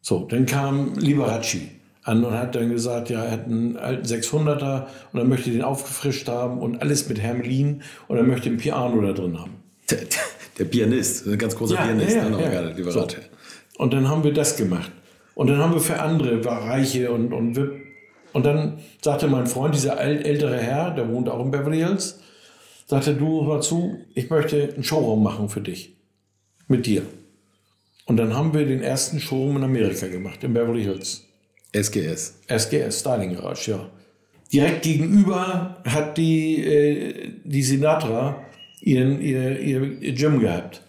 So, 0.00 0.24
dann 0.24 0.46
kam 0.46 0.94
Liberace 0.98 1.58
an 2.02 2.24
und 2.24 2.32
hat 2.32 2.54
dann 2.54 2.70
gesagt, 2.70 3.10
ja, 3.10 3.22
er 3.24 3.30
hat 3.32 3.44
einen 3.46 3.76
alten 3.76 4.06
600er 4.06 4.86
und 5.12 5.18
er 5.18 5.24
möchte 5.24 5.50
den 5.50 5.62
aufgefrischt 5.62 6.28
haben 6.28 6.58
und 6.58 6.80
alles 6.80 7.08
mit 7.08 7.20
Hermelin 7.20 7.82
und 8.08 8.16
er 8.16 8.22
möchte 8.22 8.48
ein 8.48 8.56
Piano 8.56 9.00
da 9.02 9.12
drin 9.12 9.38
haben. 9.38 9.52
Der, 9.90 9.98
der 10.58 10.64
Pianist, 10.64 11.26
ein 11.26 11.36
ganz 11.38 11.54
großer 11.56 11.76
Pianist, 11.76 12.16
ne? 12.16 12.30
noch 12.30 12.38
gerade, 12.38 12.72
lieber 12.72 12.90
So. 12.90 13.06
Und 13.78 13.92
dann 13.92 14.08
haben 14.08 14.24
wir 14.24 14.32
das 14.32 14.56
gemacht. 14.56 14.90
Und 15.34 15.48
dann 15.48 15.58
haben 15.58 15.72
wir 15.72 15.80
für 15.80 16.00
andere 16.00 16.36
Bereiche 16.38 17.10
und, 17.12 17.32
und, 17.32 17.56
wir- 17.56 17.72
und 18.32 18.44
dann 18.46 18.78
sagte 19.02 19.26
mein 19.28 19.46
Freund, 19.46 19.74
dieser 19.74 19.98
alt, 19.98 20.24
ältere 20.26 20.58
Herr, 20.58 20.90
der 20.92 21.08
wohnt 21.08 21.28
auch 21.28 21.42
in 21.44 21.50
Beverly 21.50 21.78
Hills, 21.78 22.20
sagte, 22.86 23.14
du 23.14 23.46
hör 23.46 23.60
zu, 23.60 23.98
ich 24.14 24.30
möchte 24.30 24.70
einen 24.74 24.84
Showroom 24.84 25.22
machen 25.22 25.48
für 25.48 25.60
dich. 25.60 25.96
Mit 26.68 26.86
dir. 26.86 27.02
Und 28.06 28.16
dann 28.16 28.34
haben 28.36 28.52
wir 28.54 28.66
den 28.66 28.82
ersten 28.82 29.20
Showroom 29.20 29.58
in 29.58 29.64
Amerika 29.64 30.06
gemacht, 30.08 30.42
in 30.44 30.52
Beverly 30.54 30.82
Hills. 30.82 31.24
SGS. 31.72 32.34
SGS, 32.48 33.00
Styling 33.00 33.34
Garage, 33.34 33.70
ja. 33.70 33.90
Direkt 34.52 34.82
gegenüber 34.82 35.76
hat 35.84 36.18
die, 36.18 36.64
äh, 36.64 37.30
die 37.44 37.62
Sinatra 37.62 38.44
ihren, 38.80 39.20
ihr, 39.20 39.60
ihr, 39.60 40.12
Gym 40.14 40.40
gehabt. 40.40 40.82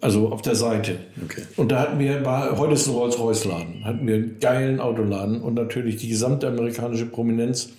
Also 0.00 0.30
auf 0.30 0.42
der 0.42 0.54
Seite. 0.54 0.96
Okay. 1.22 1.42
Und 1.56 1.70
da 1.70 1.80
hatten 1.80 1.98
wir, 1.98 2.24
war, 2.24 2.58
heute 2.58 2.72
ist 2.72 2.88
ein 2.88 2.94
Rolls-Royce-Laden, 2.94 3.84
hatten 3.84 4.06
wir 4.06 4.14
einen 4.14 4.40
geilen 4.40 4.80
Autoladen 4.80 5.40
und 5.42 5.54
natürlich 5.54 5.96
die 5.96 6.08
gesamte 6.08 6.48
amerikanische 6.48 7.06
Prominenz. 7.06 7.70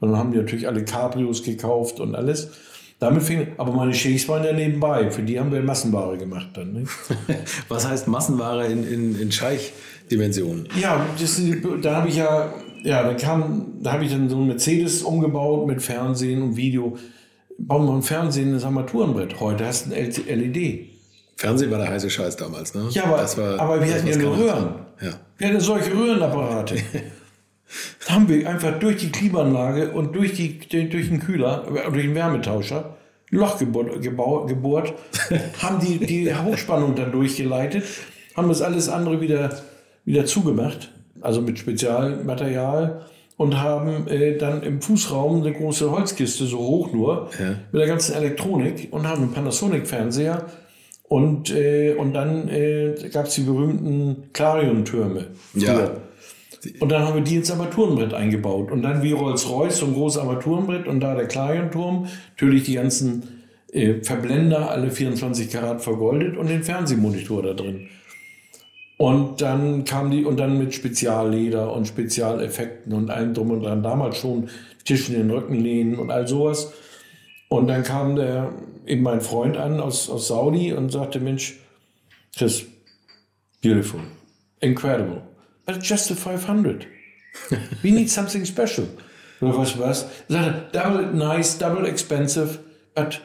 Und 0.00 0.10
dann 0.10 0.18
haben 0.18 0.32
die 0.32 0.38
natürlich 0.38 0.66
alle 0.66 0.84
Cabrios 0.84 1.42
gekauft 1.42 2.00
und 2.00 2.14
alles. 2.14 2.50
Damit 2.98 3.22
fing, 3.22 3.46
aber 3.56 3.72
meine 3.72 3.94
Sheiks 3.94 4.28
waren 4.28 4.44
ja 4.44 4.52
nebenbei, 4.52 5.10
für 5.10 5.22
die 5.22 5.40
haben 5.40 5.52
wir 5.52 5.62
Massenware 5.62 6.18
gemacht 6.18 6.48
dann. 6.52 6.72
Ne? 6.72 6.84
Was 7.68 7.88
heißt 7.88 8.08
Massenware 8.08 8.66
in, 8.66 8.84
in, 8.84 9.18
in 9.18 9.32
Scheich-Dimensionen? 10.10 10.68
Ja, 10.80 11.06
das, 11.18 11.40
da 11.82 11.96
habe 11.96 12.08
ich 12.08 12.16
ja, 12.16 12.52
ja, 12.82 13.02
da 13.02 13.14
kam, 13.14 13.74
da 13.82 13.92
habe 13.92 14.04
ich 14.04 14.10
dann 14.10 14.28
so 14.28 14.36
einen 14.36 14.48
Mercedes 14.48 15.02
umgebaut 15.02 15.66
mit 15.66 15.80
Fernsehen 15.82 16.42
und 16.42 16.56
Video. 16.56 16.96
Bauen 17.58 17.86
wir 17.86 17.92
ein 17.94 18.02
Fernsehen, 18.02 18.52
das 18.52 18.64
Armaturenbrett. 18.64 19.38
Heute 19.40 19.66
hast 19.66 19.86
du 19.86 19.94
ein 19.94 20.10
LED. 20.10 20.86
Fernsehen 21.36 21.70
war 21.70 21.78
der 21.78 21.88
heiße 21.88 22.08
Scheiß 22.10 22.36
damals, 22.36 22.74
ne? 22.74 22.86
Ja, 22.90 23.04
aber, 23.04 23.18
Das 23.18 23.36
war- 23.38 23.58
aber 23.60 23.80
wir 23.80 23.86
das, 23.86 24.02
hatten 24.02 24.08
ja 24.08 24.16
nur 24.16 24.36
Röhren. 24.38 24.74
Ja. 25.00 25.10
Wir 25.38 25.48
hatten 25.48 25.60
solche 25.60 25.92
Röhrenapparate. 25.92 26.76
da 28.06 28.14
haben 28.14 28.28
wir 28.28 28.48
einfach 28.48 28.78
durch 28.78 28.96
die 28.96 29.10
Klimaanlage 29.10 29.90
und 29.92 30.14
durch, 30.14 30.34
die, 30.34 30.58
den- 30.58 30.90
durch 30.90 31.08
den 31.08 31.20
Kühler, 31.20 31.66
äh, 31.68 31.90
durch 31.90 32.04
den 32.04 32.14
Wärmetauscher, 32.14 32.96
ein 33.32 33.36
Loch 33.38 33.58
gebohrt, 33.58 34.02
gebohrt 34.02 34.94
haben 35.62 35.80
die, 35.80 35.98
die 36.04 36.34
Hochspannung 36.34 36.94
dann 36.94 37.12
durchgeleitet, 37.12 37.84
haben 38.36 38.48
das 38.48 38.60
alles 38.62 38.88
andere 38.88 39.20
wieder, 39.20 39.50
wieder 40.04 40.24
zugemacht, 40.26 40.90
also 41.20 41.40
mit 41.40 41.58
Spezialmaterial 41.58 43.02
und 43.36 43.60
haben 43.60 44.06
äh, 44.08 44.36
dann 44.36 44.62
im 44.62 44.80
Fußraum 44.82 45.40
eine 45.42 45.52
große 45.52 45.90
Holzkiste, 45.90 46.44
so 46.46 46.58
hoch 46.58 46.92
nur, 46.92 47.30
Ja. 47.38 47.50
mit 47.72 47.80
der 47.80 47.88
ganzen 47.88 48.14
Elektronik 48.14 48.88
und 48.90 49.06
haben 49.06 49.22
einen 49.22 49.32
Panasonic-Fernseher 49.32 50.46
und, 51.04 51.50
äh, 51.50 51.94
und 51.94 52.12
dann 52.14 52.48
äh, 52.48 52.94
gab 53.12 53.26
es 53.26 53.34
die 53.34 53.42
berühmten 53.42 54.30
Clarion-Türme. 54.32 55.26
Ja. 55.54 55.90
Und 56.78 56.92
dann 56.92 57.02
haben 57.04 57.14
wir 57.14 57.22
die 57.22 57.36
ins 57.36 57.50
Armaturenbrett 57.50 58.12
eingebaut. 58.12 58.70
Und 58.70 58.82
dann 58.82 59.02
wie 59.02 59.12
Rolls-Royce, 59.12 59.78
so 59.78 59.86
ein 59.86 59.94
großes 59.94 60.20
Armaturenbrett 60.20 60.86
und 60.86 61.00
da 61.00 61.14
der 61.14 61.26
Clarion-Turm. 61.26 62.06
Natürlich 62.36 62.64
die 62.64 62.74
ganzen 62.74 63.22
äh, 63.72 63.94
Verblender, 64.02 64.70
alle 64.70 64.90
24 64.90 65.48
Karat 65.50 65.82
vergoldet 65.82 66.36
und 66.36 66.50
den 66.50 66.62
Fernsehmonitor 66.62 67.42
da 67.42 67.54
drin. 67.54 67.88
Und 69.00 69.40
dann 69.40 69.86
kam 69.86 70.10
die, 70.10 70.26
und 70.26 70.38
dann 70.38 70.58
mit 70.58 70.74
Spezialleder 70.74 71.72
und 71.72 71.88
Spezialeffekten 71.88 72.92
und 72.92 73.08
allem 73.08 73.32
drum 73.32 73.50
und 73.50 73.62
dran. 73.62 73.82
Damals 73.82 74.18
schon 74.18 74.50
Tisch 74.84 75.08
in 75.08 75.14
den 75.14 75.30
Rücken 75.30 75.54
lehnen 75.54 75.98
und 75.98 76.10
all 76.10 76.28
sowas. 76.28 76.74
Und 77.48 77.68
dann 77.68 77.82
kam 77.82 78.14
der, 78.14 78.52
eben 78.84 79.02
mein 79.02 79.22
Freund 79.22 79.56
an 79.56 79.80
aus, 79.80 80.10
aus 80.10 80.28
Saudi 80.28 80.74
und 80.74 80.92
sagte, 80.92 81.18
Mensch, 81.18 81.60
Chris, 82.36 82.66
beautiful, 83.62 84.00
incredible, 84.60 85.22
but 85.64 85.82
just 85.82 86.10
a 86.10 86.14
500. 86.14 86.86
We 87.82 87.92
need 87.92 88.10
something 88.10 88.44
special. 88.44 88.86
Oder 89.40 89.56
was 89.56 89.78
was? 89.78 90.06
Sagt 90.28 90.74
er, 90.74 90.82
double 90.82 91.06
nice, 91.14 91.56
double 91.56 91.86
expensive, 91.86 92.58
but 92.94 93.22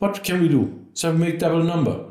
what 0.00 0.22
can 0.22 0.42
we 0.42 0.50
do? 0.50 0.68
So 0.92 1.14
make 1.14 1.38
double 1.38 1.64
number. 1.64 2.07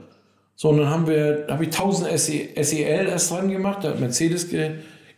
So, 0.59 0.69
und 0.69 0.79
dann 0.79 0.89
haben 0.89 1.05
wir, 1.05 1.45
habe 1.49 1.65
ich 1.65 1.69
1000 1.69 2.19
SE, 2.19 2.63
SEL 2.63 3.07
erst 3.07 3.29
dran 3.29 3.47
gemacht, 3.47 3.83
da 3.83 3.89
hat 3.89 3.99
Mercedes 3.99 4.49
ge, 4.49 4.71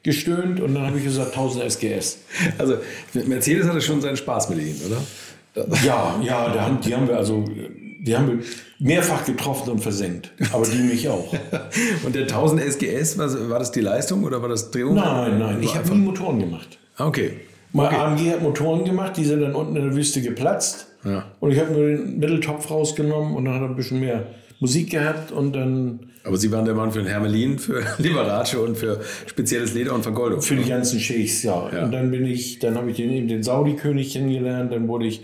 gestöhnt 0.04 0.60
und 0.60 0.76
dann 0.76 0.86
habe 0.86 0.98
ich 0.98 1.06
gesagt 1.06 1.30
1000 1.30 1.64
SGS. 1.64 2.18
Also 2.58 2.76
Mercedes 3.14 3.66
hatte 3.66 3.80
schon 3.80 4.02
seinen 4.02 4.18
Spaß 4.18 4.50
mit 4.50 4.60
Ihnen, 4.60 4.82
oder? 4.86 5.66
Ja, 5.82 6.20
ja, 6.22 6.54
die 6.54 6.60
haben, 6.60 6.82
die 6.82 6.94
haben 6.94 7.08
wir 7.08 7.16
also, 7.16 7.46
die 7.46 8.16
haben 8.18 8.28
wir 8.28 8.40
mehrfach 8.80 9.24
getroffen 9.24 9.72
und 9.72 9.80
versenkt. 9.80 10.30
Aber 10.52 10.66
die 10.66 10.78
mich 10.78 11.08
auch. 11.08 11.34
und 12.06 12.16
der 12.16 12.24
1000 12.24 12.62
SGS, 12.62 13.18
was, 13.18 13.50
war 13.50 13.60
das 13.60 13.72
die 13.72 13.82
Leistung 13.82 14.26
oder 14.26 14.42
war 14.42 14.50
das 14.50 14.72
Drehung? 14.72 14.96
Nein, 14.96 15.40
nein, 15.40 15.64
ich 15.64 15.74
habe 15.74 15.90
nie 15.90 16.04
Motoren 16.04 16.40
gemacht. 16.40 16.78
Okay. 16.98 17.32
Mal 17.72 17.88
okay. 17.88 17.96
AMG 17.96 18.34
hat 18.34 18.42
Motoren 18.42 18.84
gemacht, 18.84 19.16
die 19.16 19.24
sind 19.24 19.40
dann 19.40 19.56
unten 19.56 19.78
in 19.78 19.84
der 19.84 19.96
Wüste 19.96 20.22
geplatzt. 20.22 20.88
Ja. 21.06 21.24
Und 21.40 21.52
ich 21.52 21.60
habe 21.60 21.72
nur 21.72 21.88
den 21.88 22.20
Mitteltopf 22.20 22.70
rausgenommen 22.70 23.36
und 23.36 23.46
dann 23.46 23.54
hat 23.54 23.62
er 23.62 23.70
ein 23.70 23.76
bisschen 23.78 24.02
mehr 24.02 24.26
Musik 24.60 24.92
gehabt 24.92 25.32
und 25.32 25.56
dann 25.56 26.00
Aber 26.24 26.38
Sie 26.38 26.52
waren 26.52 26.66
der 26.66 26.76
Mann 26.76 26.92
für 26.92 27.00
den 27.00 27.08
Hermelin, 27.08 27.60
für 27.60 27.82
Liberace 27.98 28.56
und 28.56 28.78
für 28.78 29.00
spezielles 29.26 29.74
Leder 29.74 29.96
und 29.96 30.04
Vergoldung. 30.04 30.42
für 30.42 30.56
die 30.56 30.68
ganzen 30.68 31.00
Sheikhs, 31.00 31.44
ja. 31.44 31.70
Ja. 31.74 31.86
Und 31.86 31.92
dann 31.92 32.12
bin 32.12 32.26
ich, 32.26 32.60
dann 32.60 32.76
habe 32.76 32.92
ich 32.92 32.98
den, 32.98 33.10
eben 33.12 33.28
den 33.28 33.44
Saudi-König 33.44 34.14
kennengelernt, 34.14 34.72
dann 34.72 34.88
wurde 34.88 35.08
ich 35.08 35.22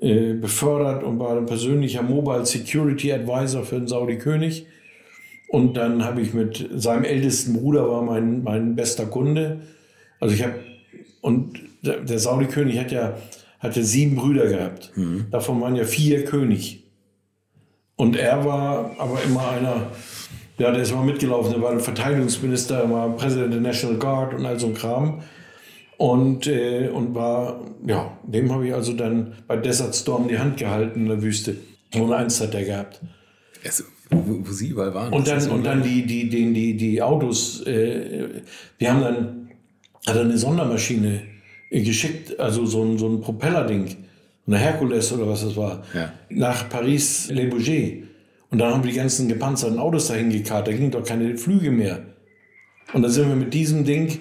äh, 0.00 0.34
befördert 0.34 1.02
und 1.02 1.18
war 1.18 1.34
dann 1.34 1.46
persönlicher 1.46 2.02
Mobile 2.02 2.46
Security 2.46 3.12
Advisor 3.12 3.64
für 3.64 3.76
den 3.76 3.88
Saudi-König. 3.88 4.66
Und 5.48 5.76
dann 5.76 6.04
habe 6.04 6.22
ich 6.22 6.32
mit 6.32 6.70
seinem 6.76 7.02
ältesten 7.02 7.54
Bruder 7.54 7.88
war 7.88 8.02
mein, 8.02 8.44
mein 8.44 8.76
bester 8.76 9.06
Kunde. 9.06 9.62
Also 10.20 10.34
ich 10.34 10.44
habe, 10.44 10.54
und 11.22 11.58
der, 11.82 12.18
Saudi-König 12.18 12.78
hat 12.78 12.92
ja, 12.92 13.16
hatte 13.58 13.82
sieben 13.82 14.14
Brüder 14.14 14.46
gehabt. 14.46 14.92
Davon 15.32 15.60
waren 15.60 15.74
ja 15.74 15.84
vier 15.84 16.24
König. 16.24 16.79
Und 18.00 18.16
er 18.16 18.42
war 18.46 18.92
aber 18.96 19.22
immer 19.24 19.50
einer, 19.50 19.88
ja, 20.56 20.70
der 20.70 20.80
ist 20.80 20.90
immer 20.90 21.04
mitgelaufen, 21.04 21.52
der 21.52 21.60
war 21.60 21.78
Verteidigungsminister, 21.78 22.84
er 22.84 22.90
war 22.90 23.14
Präsident 23.14 23.52
der 23.52 23.60
National 23.60 23.98
Guard 23.98 24.32
und 24.32 24.46
all 24.46 24.58
so 24.58 24.68
ein 24.68 24.74
Kram. 24.74 25.20
Und, 25.98 26.46
äh, 26.46 26.88
und 26.88 27.14
war, 27.14 27.60
ja, 27.86 28.16
dem 28.22 28.50
habe 28.50 28.66
ich 28.66 28.72
also 28.72 28.94
dann 28.94 29.34
bei 29.46 29.58
Desert 29.58 29.94
Storm 29.94 30.28
die 30.28 30.38
Hand 30.38 30.56
gehalten 30.56 31.00
in 31.00 31.08
der 31.08 31.20
Wüste. 31.20 31.56
Und 31.94 32.10
eins 32.14 32.40
hat 32.40 32.54
er 32.54 32.64
gehabt. 32.64 33.02
Also, 33.62 33.84
wo, 34.08 34.48
wo 34.48 34.50
Sie 34.50 34.68
überall 34.68 34.94
waren. 34.94 35.12
Und 35.12 35.28
dann, 35.28 35.50
und 35.50 35.66
dann 35.66 35.82
die, 35.82 36.06
die, 36.06 36.30
die, 36.30 36.54
die, 36.54 36.76
die 36.78 37.02
Autos, 37.02 37.60
äh, 37.66 38.40
wir 38.78 38.90
haben 38.90 39.02
dann, 39.02 39.50
hat 40.06 40.16
er 40.16 40.22
eine 40.22 40.38
Sondermaschine 40.38 41.20
geschickt, 41.68 42.40
also 42.40 42.64
so 42.64 42.82
ein, 42.82 42.96
so 42.96 43.06
ein 43.10 43.20
Propellerding, 43.20 43.94
eine 44.50 44.58
Herkules 44.58 45.12
oder 45.12 45.28
was 45.28 45.44
das 45.44 45.56
war, 45.56 45.82
Ja. 45.94 46.12
nach 46.28 46.68
Paris-Le 46.68 47.46
Bourget. 47.46 48.04
Und 48.50 48.58
dann 48.58 48.74
haben 48.74 48.82
wir 48.82 48.90
die 48.90 48.96
ganzen 48.96 49.28
gepanzerten 49.28 49.78
Autos 49.78 50.08
dahin 50.08 50.30
gekarrt, 50.30 50.66
da 50.66 50.72
gingen 50.72 50.90
doch 50.90 51.04
keine 51.04 51.36
Flüge 51.36 51.70
mehr. 51.70 52.00
Und 52.92 53.02
dann 53.02 53.10
sind 53.10 53.28
wir 53.28 53.36
mit 53.36 53.54
diesem 53.54 53.84
Ding 53.84 54.18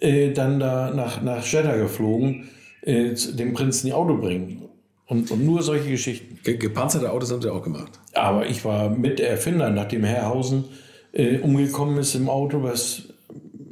äh, 0.00 0.32
dann 0.32 0.58
da 0.58 0.90
nach, 0.92 1.22
nach 1.22 1.44
Jeddah 1.46 1.76
geflogen, 1.76 2.48
äh, 2.82 3.14
dem 3.14 3.52
Prinzen 3.54 3.86
die 3.86 3.92
Auto 3.92 4.16
bringen. 4.16 4.62
Und, 5.06 5.30
und 5.30 5.44
nur 5.46 5.62
solche 5.62 5.88
Geschichten. 5.90 6.38
Ge 6.44 6.56
gepanzerte 6.56 7.10
Autos 7.10 7.32
haben 7.32 7.40
Sie 7.40 7.50
auch 7.50 7.62
gemacht. 7.62 7.92
Aber 8.12 8.46
ich 8.46 8.64
war 8.64 8.90
mit 8.90 9.18
der 9.20 9.30
Erfinder, 9.30 9.70
nachdem 9.70 10.04
Herrhausen 10.04 10.64
äh, 11.12 11.38
umgekommen 11.38 11.96
ist 11.98 12.14
im 12.14 12.28
Auto, 12.28 12.62
was 12.62 13.04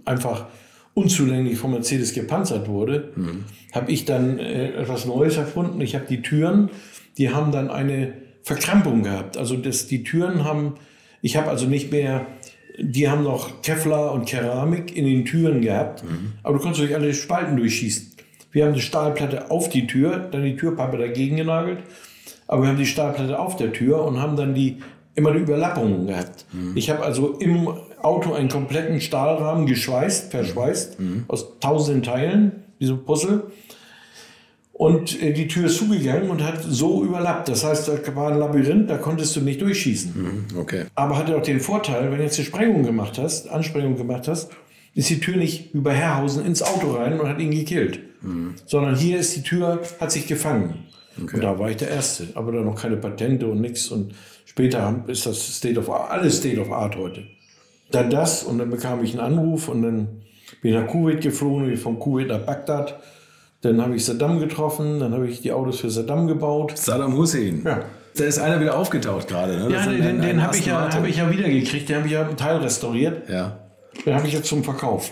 einfach 0.04 0.46
unzulänglich 0.96 1.58
von 1.58 1.72
Mercedes 1.72 2.14
gepanzert 2.14 2.68
wurde, 2.68 3.12
habe 3.72 3.92
ich 3.92 4.06
dann 4.06 4.38
äh, 4.38 4.72
etwas 4.80 5.04
Neues 5.04 5.36
erfunden. 5.36 5.78
Ich 5.82 5.94
habe 5.94 6.06
die 6.08 6.22
Türen, 6.22 6.70
die 7.18 7.30
haben 7.30 7.52
dann 7.52 7.70
eine 7.70 8.14
Verkrampung 8.42 9.02
gehabt. 9.02 9.36
Also 9.36 9.56
das, 9.56 9.86
die 9.86 10.04
Türen 10.04 10.44
haben, 10.44 10.76
ich 11.20 11.36
habe 11.36 11.50
also 11.50 11.66
nicht 11.66 11.92
mehr, 11.92 12.26
die 12.78 13.10
haben 13.10 13.24
noch 13.24 13.60
Kevlar 13.60 14.12
und 14.12 14.24
Keramik 14.24 14.96
in 14.96 15.04
den 15.04 15.26
Türen 15.26 15.60
gehabt, 15.60 16.02
aber 16.42 16.56
du 16.56 16.62
konntest 16.62 16.82
durch 16.82 16.94
alle 16.94 17.12
Spalten 17.12 17.56
durchschießen. 17.56 18.12
Wir 18.50 18.64
haben 18.64 18.72
die 18.72 18.80
Stahlplatte 18.80 19.50
auf 19.50 19.68
die 19.68 19.86
Tür, 19.86 20.28
dann 20.30 20.44
die 20.44 20.56
Türpappe 20.56 20.96
dagegen 20.96 21.36
genagelt, 21.36 21.80
aber 22.46 22.62
wir 22.62 22.68
haben 22.70 22.78
die 22.78 22.86
Stahlplatte 22.86 23.38
auf 23.38 23.56
der 23.56 23.72
Tür 23.72 24.02
und 24.02 24.18
haben 24.18 24.36
dann 24.36 24.54
die 24.54 24.78
immer 25.14 25.32
die 25.32 25.40
Überlappungen 25.40 26.06
gehabt. 26.06 26.46
Ich 26.74 26.88
habe 26.88 27.02
also 27.02 27.34
im 27.38 27.68
Auto 28.02 28.32
einen 28.32 28.48
kompletten 28.48 29.00
Stahlrahmen 29.00 29.66
geschweißt, 29.66 30.30
verschweißt, 30.30 30.98
aus 31.28 31.58
tausenden 31.60 32.02
Teilen, 32.02 32.64
wie 32.78 32.86
so 32.86 32.96
Puzzle. 32.96 33.44
Und 34.72 35.22
äh, 35.22 35.32
die 35.32 35.48
Tür 35.48 35.66
ist 35.66 35.78
zugegangen 35.78 36.28
und 36.28 36.44
hat 36.44 36.62
so 36.62 37.02
überlappt. 37.02 37.48
Das 37.48 37.64
heißt, 37.64 37.88
da 37.88 38.14
war 38.14 38.30
ein 38.30 38.38
Labyrinth, 38.38 38.90
da 38.90 38.98
konntest 38.98 39.34
du 39.34 39.40
nicht 39.40 39.62
durchschießen. 39.62 40.44
Okay. 40.58 40.84
Aber 40.94 41.16
hatte 41.16 41.34
auch 41.34 41.42
den 41.42 41.60
Vorteil, 41.60 42.10
wenn 42.10 42.18
du 42.18 42.24
jetzt 42.24 42.38
eine 42.38 42.46
Sprengung 42.46 42.82
gemacht 42.82 43.16
hast, 43.16 43.48
Ansprengung 43.48 43.96
gemacht 43.96 44.28
hast, 44.28 44.50
ist 44.94 45.08
die 45.08 45.18
Tür 45.20 45.36
nicht 45.36 45.72
über 45.74 45.92
Herrhausen 45.92 46.44
ins 46.44 46.62
Auto 46.62 46.92
rein 46.92 47.18
und 47.18 47.26
hat 47.26 47.40
ihn 47.40 47.52
gekillt. 47.52 48.00
Sondern 48.66 48.96
hier 48.96 49.18
ist 49.18 49.36
die 49.36 49.42
Tür, 49.42 49.80
hat 49.98 50.12
sich 50.12 50.26
gefangen. 50.26 50.86
Und 51.16 51.42
da 51.42 51.58
war 51.58 51.70
ich 51.70 51.76
der 51.76 51.88
Erste. 51.88 52.28
Aber 52.34 52.52
da 52.52 52.60
noch 52.60 52.80
keine 52.80 52.96
Patente 52.96 53.46
und 53.46 53.60
nichts. 53.60 53.88
Und 53.88 54.14
später 54.44 55.04
ist 55.06 55.24
das 55.24 55.56
State 55.56 55.78
of 55.78 55.88
Art, 55.88 56.10
alles 56.10 56.38
State 56.38 56.60
of 56.60 56.70
Art 56.70 56.96
heute. 56.96 57.24
Dann 57.90 58.10
das 58.10 58.42
und 58.42 58.58
dann 58.58 58.70
bekam 58.70 59.02
ich 59.04 59.12
einen 59.12 59.20
Anruf 59.20 59.68
und 59.68 59.82
dann 59.82 60.22
bin 60.60 60.72
ich 60.72 60.80
nach 60.80 60.86
Kuwait 60.86 61.20
geflogen, 61.20 61.66
bin 61.66 61.76
von 61.76 61.98
Kuwait 61.98 62.28
nach 62.28 62.40
Bagdad. 62.40 62.98
Dann 63.62 63.80
habe 63.80 63.96
ich 63.96 64.04
Saddam 64.04 64.38
getroffen, 64.38 65.00
dann 65.00 65.12
habe 65.12 65.28
ich 65.28 65.40
die 65.40 65.52
Autos 65.52 65.80
für 65.80 65.90
Saddam 65.90 66.26
gebaut. 66.26 66.76
Saddam 66.76 67.16
Hussein. 67.16 67.62
Ja. 67.64 67.82
Da 68.16 68.24
ist 68.24 68.38
einer 68.38 68.60
wieder 68.60 68.76
aufgetaucht 68.78 69.28
gerade. 69.28 69.56
Ne? 69.58 69.72
Ja, 69.72 69.86
den, 69.86 70.00
den, 70.00 70.20
ein 70.20 70.42
habe 70.42 70.56
ich, 70.56 70.66
ja, 70.66 70.92
hab 70.92 71.06
ich 71.06 71.16
ja 71.16 71.30
wiedergekriegt, 71.30 71.88
den 71.88 71.96
habe 71.96 72.06
ich 72.06 72.12
ja 72.12 72.26
einen 72.26 72.36
Teil 72.36 72.56
restauriert. 72.56 73.28
Ja. 73.28 73.58
Den 74.04 74.14
habe 74.14 74.26
ich 74.26 74.32
jetzt 74.32 74.48
zum 74.48 74.64
Verkauf. 74.64 75.10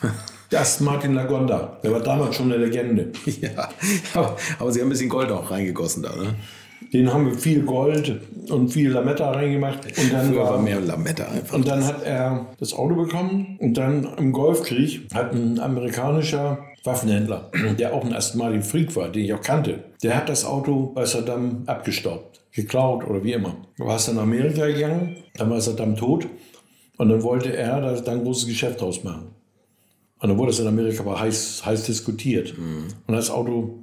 Das 0.50 0.74
ist 0.74 0.80
Martin 0.82 1.14
Lagonda. 1.14 1.78
Der 1.82 1.92
war 1.92 2.00
damals 2.00 2.36
schon 2.36 2.52
eine 2.52 2.62
Legende. 2.62 3.10
ja. 3.24 3.70
Aber, 4.12 4.36
aber 4.58 4.70
Sie 4.70 4.80
haben 4.80 4.88
ein 4.88 4.90
bisschen 4.90 5.08
Gold 5.08 5.30
auch 5.30 5.50
reingegossen 5.50 6.02
da, 6.02 6.14
ne? 6.14 6.34
Den 6.92 7.12
haben 7.12 7.26
wir 7.26 7.34
viel 7.34 7.62
Gold 7.62 8.20
und 8.50 8.68
viel 8.70 8.90
Lametta 8.90 9.30
reingemacht. 9.30 9.86
Und 9.86 10.12
dann, 10.12 10.28
Früher 10.28 10.42
war 10.42 10.50
war, 10.52 10.62
mehr 10.62 10.80
Lametta 10.80 11.24
einfach. 11.28 11.54
und 11.54 11.66
dann 11.66 11.84
hat 11.84 12.02
er 12.04 12.46
das 12.58 12.74
Auto 12.74 12.94
bekommen. 12.94 13.56
Und 13.60 13.74
dann 13.76 14.06
im 14.18 14.32
Golfkrieg 14.32 15.08
hat 15.14 15.32
ein 15.32 15.58
amerikanischer 15.58 16.58
Waffenhändler, 16.84 17.50
der 17.78 17.94
auch 17.94 18.04
ein 18.04 18.12
Aston 18.12 18.40
Martin 18.40 18.62
Freak 18.62 18.94
war, 18.96 19.08
den 19.08 19.24
ich 19.24 19.32
auch 19.32 19.40
kannte, 19.40 19.84
der 20.02 20.16
hat 20.16 20.28
das 20.28 20.44
Auto 20.44 20.92
bei 20.94 21.04
Saddam 21.04 21.62
abgestaubt, 21.66 22.40
geklaut 22.52 23.06
oder 23.08 23.22
wie 23.22 23.32
immer. 23.32 23.56
War 23.78 23.96
es 23.96 24.06
dann 24.06 24.16
nach 24.16 24.22
Amerika 24.22 24.66
gegangen, 24.66 25.16
dann 25.36 25.48
war 25.50 25.60
Saddam 25.60 25.96
tot. 25.96 26.26
Und 26.98 27.08
dann 27.08 27.22
wollte 27.22 27.56
er 27.56 27.80
da 28.00 28.12
ein 28.12 28.22
großes 28.22 28.46
Geschäft 28.46 28.80
draus 28.80 29.02
machen. 29.02 29.28
Und 30.20 30.28
dann 30.28 30.38
wurde 30.38 30.50
es 30.50 30.60
in 30.60 30.68
Amerika 30.68 31.02
aber 31.02 31.18
heiß, 31.18 31.62
heiß 31.64 31.84
diskutiert. 31.84 32.54
Und 32.58 33.14
das 33.14 33.30
Auto 33.30 33.81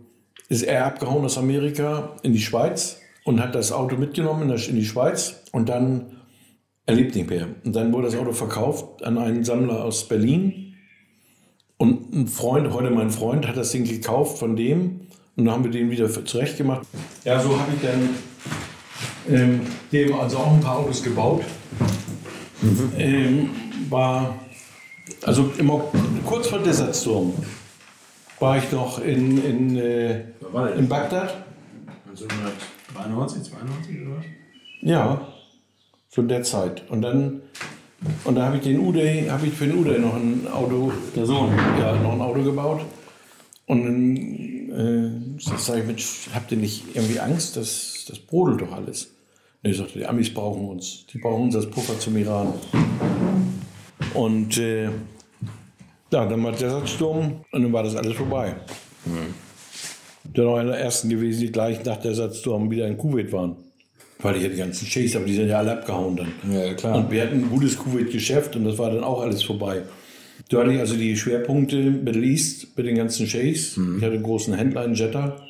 ist 0.50 0.64
er 0.64 0.86
abgehauen 0.86 1.24
aus 1.24 1.38
Amerika 1.38 2.16
in 2.24 2.34
die 2.34 2.41
Schweiz 2.41 3.00
und 3.24 3.39
hat 3.39 3.54
das 3.54 3.72
Auto 3.72 3.95
mitgenommen 3.95 4.50
in, 4.50 4.76
die 4.76 4.86
Schweiz 4.86 5.43
und 5.52 5.70
dann, 5.70 6.18
er 6.88 6.95
lebt 6.95 7.16
nicht 7.16 7.30
mehr. 7.30 7.47
Und 7.64 7.76
dann 7.76 7.93
wurde 7.93 8.08
das 8.08 8.18
Auto 8.18 8.34
verkauft 8.34 9.04
an 9.04 9.20
einen 9.20 9.43
Sammler 9.43 9.84
aus 9.84 10.08
Berlin. 10.08 10.74
Und 11.78 12.12
ein 12.14 12.28
Freund, 12.28 12.74
heute 12.74 12.89
mein 12.89 13.12
Freund, 13.12 13.47
hat 13.47 13.56
das 13.56 13.72
Ding 13.72 13.86
gekauft 13.86 14.39
von 14.39 14.56
dem 14.56 15.02
und 15.36 15.45
dann 15.45 15.54
haben 15.54 15.64
wir 15.64 15.72
den 15.72 15.91
wieder 15.91 16.10
zurecht 16.26 16.58
gemacht. 16.58 16.86
Ja, 17.24 17.39
so 17.39 17.58
habe 17.58 17.72
ich 17.76 17.88
dann 17.88 18.10
ähm, 19.30 19.62
dem 19.91 20.14
also 20.16 20.38
auch 20.38 20.52
ein 20.52 20.60
paar 20.60 20.80
Autos 20.80 21.04
gebaut. 21.04 21.43
Ähm, 22.97 23.52
war 23.89 24.36
also 25.22 25.52
immer 25.58 25.84
kurz 26.26 26.47
vor 26.47 26.60
Desert 26.60 26.95
Storm 26.95 27.34
war 28.40 28.58
ich 28.58 28.72
noch 28.72 29.00
in, 29.00 29.44
in, 29.44 29.78
äh, 29.78 30.22
in 30.78 30.88
Bagdad. 30.88 31.44
1993, 32.08 33.44
92 33.52 34.02
oder 34.02 34.18
was? 34.18 34.26
Ja, 34.82 35.28
zu 36.10 36.22
der 36.24 36.44
Zeit. 36.44 36.90
Und 36.90 37.02
dann, 37.02 37.42
und 38.24 38.36
da 38.36 38.46
habe 38.46 38.58
ich 38.58 38.64
den 38.64 38.80
Uday, 38.80 39.28
habe 39.30 39.48
ich 39.48 39.54
für 39.54 39.68
den 39.68 39.78
Uday 39.78 40.00
noch 40.00 40.16
ein 40.16 40.48
Auto, 40.52 40.92
der 41.16 41.26
Sohn, 41.26 41.52
ja, 41.80 41.96
noch 41.96 42.14
ein 42.14 42.22
Auto 42.22 42.44
gebaut. 42.44 42.82
Und 43.68 43.86
dann 43.86 45.38
äh, 45.38 45.40
sage 45.40 45.82
ich, 45.82 45.86
Mensch, 45.86 46.30
habt 46.34 46.52
ihr 46.52 46.58
nicht 46.58 46.96
irgendwie 46.96 47.20
Angst? 47.20 47.56
Das, 47.58 48.06
das 48.08 48.20
brodelt 48.20 48.62
doch 48.62 48.72
alles. 48.72 49.12
Und 49.62 49.70
ich 49.70 49.78
sagte, 49.78 50.00
die 50.00 50.06
Amis 50.06 50.34
brauchen 50.34 50.68
uns. 50.70 51.06
Die 51.14 51.20
brauchen 51.20 51.44
uns 51.44 51.56
als 51.56 51.70
Puffer 51.70 52.00
zum 52.00 52.18
Iran. 52.18 52.54
Und 54.14 54.58
äh, 54.58 54.90
ja, 56.12 56.26
dann 56.26 56.43
war 56.43 56.51
der 56.51 56.70
Satzsturm 56.70 57.41
und 57.51 57.64
dann 57.64 57.74
war 57.74 57.84
das 57.84 57.95
alles 57.95 58.14
vorbei. 58.14 58.55
Der 60.24 60.45
war 60.45 60.60
einer 60.60 60.72
der 60.72 60.82
ersten 60.82 61.10
gewesen, 61.10 61.41
die 61.41 61.51
gleich 61.51 61.84
nach 61.86 61.97
der 61.97 62.14
Satzsturm 62.14 62.70
wieder 62.70 62.88
in 62.88 62.97
Kuwait 62.97 63.32
waren. 63.32 63.55
Weil 64.22 64.36
ich 64.36 64.43
ja 64.43 64.49
die 64.49 64.57
ganzen 64.57 64.86
Sheikhs, 64.86 65.16
aber 65.16 65.26
die 65.26 65.36
sind 65.36 65.47
ja 65.47 65.60
alle 65.60 65.72
abgehauen 65.72 66.18
dann. 66.18 66.34
Ja, 66.51 66.74
klar. 66.74 66.97
Und 66.97 67.12
wir 67.12 67.24
hatten 67.24 67.43
ein 67.43 67.49
gutes 67.49 67.78
Kuwait-Geschäft 67.78 68.55
und 68.55 68.66
das 68.66 68.78
war 68.78 68.91
dann 68.91 69.03
auch 69.03 69.22
alles 69.22 69.43
vorbei. 69.43 69.84
Da 70.49 70.60
hatte 70.60 70.74
ich 70.74 70.80
also 70.80 70.95
die 70.95 71.16
Schwerpunkte 71.16 71.78
Middle 71.78 72.26
East 72.26 72.76
mit 72.76 72.86
den 72.86 72.95
ganzen 72.95 73.28
Sheikhs. 73.28 73.78
Ich 73.78 74.03
hatte 74.03 74.16
einen 74.16 74.24
großen 74.24 74.53
Händler 74.53 74.84
in 74.86 74.93
Jeddah. 74.93 75.41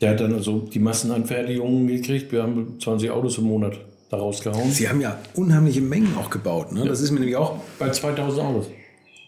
Der 0.00 0.10
hat 0.10 0.20
dann 0.20 0.34
also 0.34 0.60
die 0.60 0.78
Massenanfertigungen 0.78 1.86
gekriegt. 1.86 2.32
Wir 2.32 2.42
haben 2.42 2.78
20 2.80 3.10
Autos 3.10 3.38
im 3.38 3.44
Monat 3.44 3.78
daraus 4.10 4.42
gehauen. 4.42 4.70
Sie 4.70 4.88
haben 4.88 5.00
ja 5.00 5.18
unheimliche 5.34 5.80
Mengen 5.80 6.14
auch 6.18 6.30
gebaut. 6.30 6.72
Ne? 6.72 6.84
Das 6.84 7.00
ist 7.00 7.10
mir 7.10 7.20
nämlich 7.20 7.36
auch. 7.36 7.58
Bei 7.78 7.90
2000 7.90 8.42
Autos. 8.42 8.66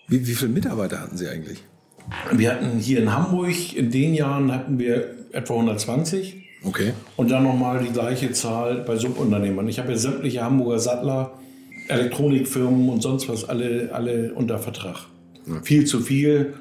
Wie, 0.08 0.26
wie 0.26 0.34
viele 0.34 0.50
Mitarbeiter 0.50 1.00
hatten 1.00 1.16
Sie 1.16 1.28
eigentlich? 1.28 1.62
Wir 2.32 2.52
hatten 2.52 2.78
hier 2.78 3.02
in 3.02 3.12
Hamburg, 3.14 3.76
in 3.76 3.90
den 3.90 4.14
Jahren 4.14 4.50
hatten 4.52 4.78
wir 4.78 5.14
etwa 5.32 5.54
120. 5.54 6.36
Okay. 6.64 6.92
Und 7.16 7.30
dann 7.30 7.44
nochmal 7.44 7.84
die 7.84 7.92
gleiche 7.92 8.32
Zahl 8.32 8.82
bei 8.86 8.96
Subunternehmern. 8.96 9.68
Ich 9.68 9.78
habe 9.78 9.92
ja 9.92 9.98
sämtliche 9.98 10.42
Hamburger 10.42 10.78
Sattler, 10.78 11.38
Elektronikfirmen 11.88 12.88
und 12.88 13.02
sonst 13.02 13.28
was 13.28 13.48
alle, 13.48 13.90
alle 13.92 14.32
unter 14.34 14.58
Vertrag. 14.58 15.06
Viel 15.62 15.84
zu 15.84 16.00
viel. 16.00 16.54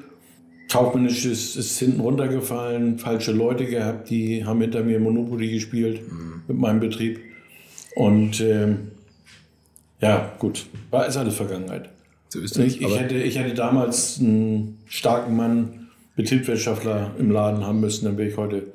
Kaufmännisch 0.70 1.24
ist, 1.24 1.56
ist 1.56 1.78
hinten 1.78 2.00
runtergefallen, 2.00 2.98
falsche 2.98 3.32
Leute 3.32 3.66
gehabt, 3.66 4.10
die 4.10 4.44
haben 4.44 4.60
hinter 4.60 4.82
mir 4.82 5.00
Monopoly 5.00 5.50
gespielt 5.50 6.02
mit 6.46 6.58
meinem 6.58 6.80
Betrieb. 6.80 7.20
Und 7.94 8.40
ähm, 8.40 8.92
ja, 10.00 10.32
gut, 10.38 10.66
war 10.90 11.06
ist 11.06 11.16
alles 11.16 11.34
Vergangenheit. 11.34 11.88
So 12.28 12.40
ist 12.40 12.58
Ich, 12.58 12.80
ich, 12.80 12.98
hätte, 12.98 13.16
ich 13.16 13.38
hätte 13.38 13.54
damals 13.54 14.18
einen 14.18 14.78
starken 14.86 15.36
Mann, 15.36 15.88
Betriebswirtschaftler 16.16 17.14
im 17.18 17.30
Laden 17.30 17.64
haben 17.64 17.80
müssen, 17.80 18.04
dann 18.04 18.18
wäre 18.18 18.28
ich 18.28 18.36
heute 18.36 18.66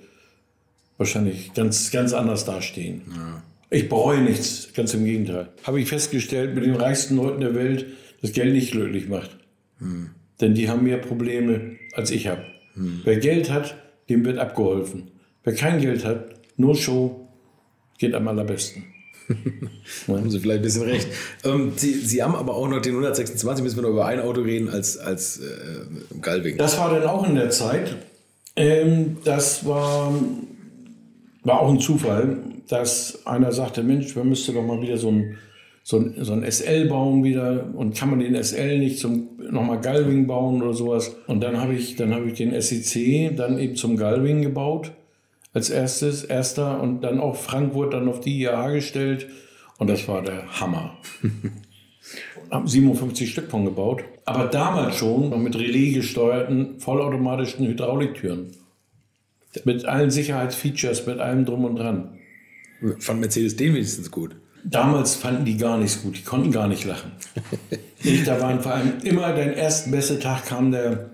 wahrscheinlich 0.97 1.53
ganz, 1.53 1.91
ganz 1.91 2.13
anders 2.13 2.45
dastehen. 2.45 3.01
Ich 3.69 3.89
bereue 3.89 4.21
nichts, 4.21 4.69
ganz 4.73 4.93
im 4.93 5.03
Gegenteil. 5.03 5.49
Habe 5.63 5.81
ich 5.81 5.89
festgestellt, 5.89 6.55
mit 6.55 6.63
den 6.63 6.75
reichsten 6.75 7.17
Leuten 7.17 7.41
der 7.41 7.53
Welt, 7.55 7.85
dass 8.21 8.31
Geld 8.31 8.53
nicht 8.53 8.71
glücklich 8.71 9.09
macht. 9.09 9.37
Denn 10.39 10.53
die 10.53 10.69
haben 10.69 10.83
mehr 10.83 10.97
Probleme, 10.97 11.77
als 11.93 12.11
ich 12.11 12.27
habe. 12.27 12.43
Wer 13.03 13.17
Geld 13.17 13.51
hat, 13.51 13.75
dem 14.09 14.23
wird 14.25 14.37
abgeholfen. 14.37 15.11
Wer 15.43 15.55
kein 15.55 15.81
Geld 15.81 16.05
hat, 16.05 16.35
nur 16.55 16.75
Show, 16.75 17.27
geht 17.97 18.13
am 18.13 18.27
allerbesten. 18.27 18.85
haben 20.07 20.29
Sie 20.29 20.39
vielleicht 20.39 20.59
ein 20.59 20.63
bisschen 20.63 20.83
recht. 20.83 21.07
Ähm, 21.43 21.73
Sie, 21.75 21.93
Sie 21.93 22.21
haben 22.23 22.35
aber 22.35 22.55
auch 22.55 22.67
noch 22.67 22.81
den 22.81 22.93
126, 22.93 23.63
müssen 23.63 23.77
wir 23.77 23.83
noch 23.83 23.89
über 23.89 24.05
ein 24.05 24.19
Auto 24.19 24.41
reden, 24.41 24.69
als, 24.69 24.97
als 24.97 25.39
äh, 25.39 26.19
Galving. 26.21 26.57
Das 26.57 26.77
war 26.77 26.91
dann 26.91 27.07
auch 27.07 27.27
in 27.27 27.35
der 27.35 27.49
Zeit. 27.49 27.95
Ähm, 28.55 29.17
das 29.23 29.65
war, 29.65 30.13
war 31.43 31.59
auch 31.59 31.69
ein 31.69 31.79
Zufall, 31.79 32.37
dass 32.67 33.25
einer 33.25 33.51
sagte, 33.51 33.83
Mensch, 33.83 34.15
wir 34.15 34.23
müssten 34.23 34.53
doch 34.53 34.63
mal 34.63 34.81
wieder 34.81 34.97
so 34.97 35.09
ein, 35.09 35.37
so 35.83 35.97
ein, 35.97 36.15
so 36.21 36.33
ein 36.33 36.49
SL 36.49 36.87
bauen 36.87 37.23
wieder 37.23 37.69
und 37.73 37.95
kann 37.95 38.09
man 38.09 38.19
den 38.19 38.41
SL 38.41 38.79
nicht 38.79 38.99
zum 38.99 39.29
nochmal 39.51 39.81
Galving 39.81 40.27
bauen 40.27 40.61
oder 40.61 40.73
sowas. 40.73 41.15
Und 41.27 41.41
dann 41.41 41.59
habe 41.59 41.73
ich, 41.73 41.95
dann 41.95 42.13
habe 42.13 42.27
ich 42.27 42.33
den 42.33 42.59
SEC 42.59 43.35
dann 43.35 43.59
eben 43.59 43.75
zum 43.75 43.97
Galving 43.97 44.41
gebaut 44.41 44.91
als 45.53 45.69
erstes, 45.69 46.23
erster 46.23 46.81
und 46.81 47.01
dann 47.01 47.19
auch 47.19 47.35
Frankfurt 47.35 47.93
dann 47.93 48.09
auf 48.09 48.19
die 48.19 48.41
IAA 48.41 48.71
gestellt 48.71 49.27
und 49.77 49.89
das 49.89 50.07
war 50.07 50.21
der 50.21 50.59
Hammer. 50.59 50.97
haben 52.51 52.67
57 52.67 53.31
Stück 53.31 53.49
von 53.49 53.65
gebaut. 53.65 54.03
Aber 54.25 54.45
damals 54.45 54.97
schon 54.97 55.29
noch 55.29 55.37
mit 55.37 55.55
Relais 55.55 55.93
gesteuerten 55.93 56.79
vollautomatischen 56.79 57.67
Hydrauliktüren. 57.67 58.51
Mit 59.65 59.85
allen 59.85 60.11
Sicherheitsfeatures, 60.11 61.05
mit 61.05 61.19
allem 61.19 61.45
drum 61.45 61.65
und 61.65 61.75
dran. 61.75 62.17
Fand 62.99 63.19
Mercedes 63.19 63.55
den 63.55 63.73
wenigstens 63.73 64.11
gut. 64.11 64.35
Damals 64.63 65.15
fanden 65.15 65.45
die 65.45 65.57
gar 65.57 65.77
nichts 65.77 66.01
gut, 66.01 66.17
die 66.17 66.23
konnten 66.23 66.51
gar 66.51 66.67
nicht 66.67 66.85
lachen. 66.85 67.11
Nicht, 68.03 68.27
da 68.27 68.39
waren 68.41 68.59
vor 68.61 68.73
allem 68.73 68.99
immer, 69.03 69.33
den 69.33 69.53
ersten 69.53 69.91
beste 69.91 70.19
Tag 70.19 70.45
kam 70.45 70.71
der 70.71 71.11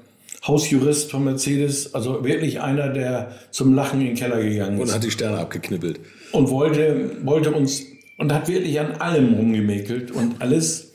Hausjurist 0.49 1.11
von 1.11 1.23
Mercedes, 1.23 1.93
also 1.93 2.23
wirklich 2.25 2.59
einer, 2.59 2.89
der 2.89 3.31
zum 3.51 3.73
Lachen 3.73 4.01
in 4.01 4.07
den 4.07 4.15
Keller 4.15 4.41
gegangen 4.41 4.79
Und 4.79 4.87
ist 4.87 4.95
hat 4.95 5.03
die 5.03 5.11
Sterne 5.11 5.37
abgeknippelt. 5.37 5.99
und 6.31 6.49
wollte, 6.49 7.11
wollte 7.23 7.51
uns 7.51 7.83
und 8.17 8.33
hat 8.33 8.47
wirklich 8.49 8.79
an 8.79 8.93
allem 8.93 9.33
rumgemäkelt 9.35 10.11
und 10.11 10.41
alles. 10.41 10.87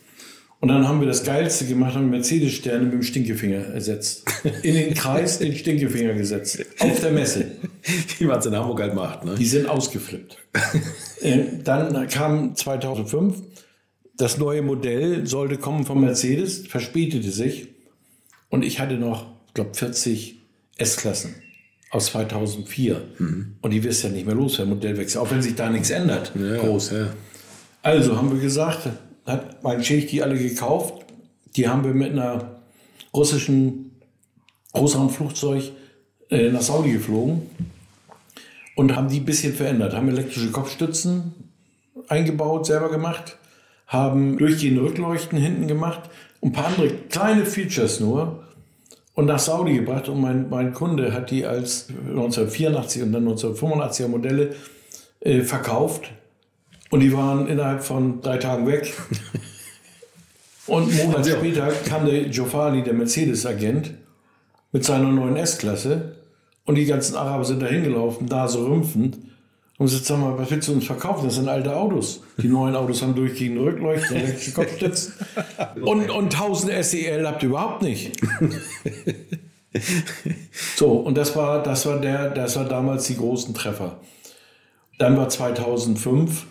Und 0.61 0.69
dann 0.69 0.89
haben 0.89 1.01
wir 1.01 1.07
das 1.07 1.25
Geilste 1.25 1.67
gemacht, 1.67 1.95
haben 1.95 2.11
Mercedes-Sterne 2.11 2.85
mit 2.85 2.93
dem 2.95 3.03
Stinkefinger 3.03 3.67
ersetzt. 3.67 4.25
In 4.63 4.75
den 4.75 4.95
Kreis 4.95 5.39
den 5.39 5.55
Stinkefinger 5.55 6.15
gesetzt. 6.15 6.65
Auf 6.79 7.01
der 7.01 7.11
Messe. 7.13 7.51
Wie 8.19 8.25
man 8.25 8.39
es 8.39 8.47
in 8.47 8.57
Hamburg 8.57 8.81
halt 8.81 8.95
macht. 8.95 9.25
Ne? 9.25 9.35
Die 9.39 9.45
sind 9.47 9.69
ausgeflippt. 9.69 10.39
Äh, 11.21 11.39
Dann 11.65 12.09
kam 12.09 12.57
2005, 12.57 13.43
das 14.17 14.39
neue 14.39 14.63
Modell 14.63 15.27
sollte 15.27 15.59
kommen 15.59 15.85
von 15.85 16.01
Mercedes, 16.01 16.67
verspätete 16.67 17.31
sich. 17.31 17.69
Und 18.49 18.65
ich 18.65 18.81
hatte 18.81 18.95
noch, 18.95 19.34
glaube, 19.55 19.75
40 19.75 20.37
S-Klassen 20.77 21.35
aus 21.91 22.07
2004. 22.07 23.01
Und 23.63 23.71
die 23.71 23.83
wirst 23.83 24.03
ja 24.03 24.11
nicht 24.11 24.27
mehr 24.27 24.35
los, 24.35 24.57
der 24.57 24.67
Modellwechsel, 24.67 25.21
auch 25.21 25.31
wenn 25.31 25.43
sich 25.43 25.55
da 25.55 25.71
nichts 25.71 25.91
ändert. 25.91 26.33
groß. 26.35 26.91
Ja. 26.91 27.07
Also 27.83 28.17
haben 28.17 28.33
wir 28.33 28.41
gesagt, 28.41 28.89
hat 29.27 29.63
mein 29.63 29.83
Sheikh 29.83 30.09
die 30.09 30.23
alle 30.23 30.37
gekauft. 30.37 31.05
Die 31.57 31.69
haben 31.69 31.85
wir 31.85 31.95
mit 31.95 32.13
einer 32.13 32.61
russischen 33.15 33.93
Großraumflugzeug 34.73 35.71
äh, 36.31 36.51
nach 36.51 36.63
Saudi 36.63 36.93
geflogen 36.93 37.43
und 38.75 38.97
haben 38.97 39.09
die 39.09 39.21
ein 39.21 39.25
bisschen 39.25 39.55
verändert. 39.55 39.95
Haben 39.95 40.09
elektrische 40.09 40.51
Kopfstützen 40.51 41.33
eingebaut, 42.09 42.67
selber 42.67 42.91
gemacht, 42.91 43.37
haben 43.87 44.37
durchgehende 44.37 44.83
Rückleuchten 44.83 45.39
hinten 45.39 45.69
gemacht 45.69 46.11
und 46.41 46.51
ein 46.51 46.53
paar 46.53 46.67
andere 46.67 46.91
kleine 47.09 47.47
Features 47.47 48.01
nur 48.01 48.43
und 49.15 49.27
nach 49.27 49.39
Saudi 49.39 49.75
gebracht. 49.75 50.09
Und 50.09 50.21
mein, 50.21 50.49
mein 50.49 50.73
Kunde 50.73 51.13
hat 51.13 51.31
die 51.31 51.47
als 51.47 51.89
1984 51.89 53.03
und 53.03 53.13
dann 53.13 53.29
1985er 53.29 54.09
Modelle 54.09 54.55
äh, 55.21 55.41
verkauft. 55.43 56.11
Und 56.91 57.01
die 57.01 57.13
waren 57.13 57.49
innerhalb 57.49 57.83
von 57.83 58.21
drei 58.21 58.39
Tagen 58.39 58.67
weg. 58.67 58.93
Und 60.67 60.89
einen 60.89 61.09
Monat 61.09 61.27
später 61.27 61.71
kam 61.87 62.07
der 62.07 62.29
Jofali, 62.29 62.83
der 62.83 62.95
Mercedes-Agent, 62.95 63.93
mit 64.73 64.83
seiner 64.83 65.11
neuen 65.11 65.37
S-Klasse. 65.37 66.17
Und 66.65 66.77
die 66.77 66.87
ganzen 66.87 67.17
Araber 67.17 67.45
sind 67.45 67.61
da 67.61 67.67
hingelaufen, 67.67 68.27
da 68.27 68.49
so 68.49 68.67
rümpfend. 68.67 69.19
Und 69.77 69.87
gesagt, 69.87 70.05
sag 70.05 70.19
mal, 70.21 70.39
was 70.39 70.51
willst 70.53 70.69
du 70.69 70.73
uns 70.73 70.87
verkaufen? 70.87 71.25
Das 71.27 71.35
sind 71.35 71.49
alte 71.49 71.75
Autos. 71.75 72.23
Die 72.39 72.47
neuen 72.47 72.77
Autos 72.77 73.03
haben 73.03 73.15
durchgehende 73.15 73.61
Rückleuchten, 73.63 74.17
elektrische 74.17 74.53
Kopfstützen. 74.53 75.15
Und, 75.83 76.11
und 76.11 76.33
1000 76.33 76.85
SEL 76.85 77.27
habt 77.27 77.43
ihr 77.43 77.49
überhaupt 77.49 77.83
nicht. 77.83 78.13
So, 80.77 80.93
und 80.93 81.17
das 81.19 81.35
war, 81.35 81.61
das 81.63 81.85
war 81.87 82.01
der, 82.01 82.31
das 82.31 82.55
war 82.55 82.65
damals 82.65 83.09
die 83.09 83.17
großen 83.17 83.55
Treffer. 83.55 83.99
Dann 84.99 85.17
war 85.17 85.29
2005 85.29 86.47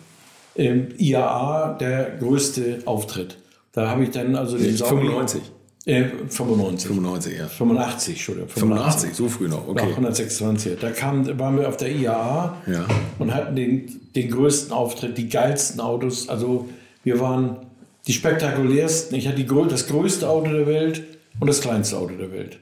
im 0.54 0.88
IAA 0.98 1.78
der 1.80 2.16
größte 2.18 2.82
Auftritt. 2.84 3.38
Da 3.72 3.88
habe 3.88 4.04
ich 4.04 4.10
dann 4.10 4.36
also 4.36 4.58
den 4.58 4.76
Saudi- 4.76 5.06
95. 5.06 5.42
Äh, 5.86 6.04
95. 6.28 6.88
95, 6.88 7.38
ja. 7.38 7.46
85, 7.46 8.14
Entschuldigung. 8.14 8.48
85, 8.48 9.14
so 9.14 9.28
früh 9.28 9.48
noch, 9.48 9.66
Nach 9.66 9.82
okay. 9.82 9.90
126. 9.90 10.78
Da 10.80 10.90
kam, 10.90 11.38
waren 11.38 11.58
wir 11.58 11.68
auf 11.68 11.76
der 11.76 11.90
IAA 11.90 12.56
Ja. 12.66 12.86
und 13.18 13.34
hatten 13.34 13.54
den, 13.54 14.00
den 14.16 14.30
größten 14.30 14.72
Auftritt, 14.72 15.18
die 15.18 15.28
geilsten 15.28 15.80
Autos. 15.80 16.28
Also 16.30 16.68
wir 17.02 17.20
waren 17.20 17.58
die 18.06 18.14
spektakulärsten. 18.14 19.16
Ich 19.18 19.28
hatte 19.28 19.36
die, 19.42 19.46
das 19.68 19.86
größte 19.86 20.28
Auto 20.28 20.50
der 20.50 20.66
Welt 20.66 21.02
und 21.38 21.48
das 21.48 21.60
kleinste 21.60 21.98
Auto 21.98 22.14
der 22.14 22.32
Welt. 22.32 22.58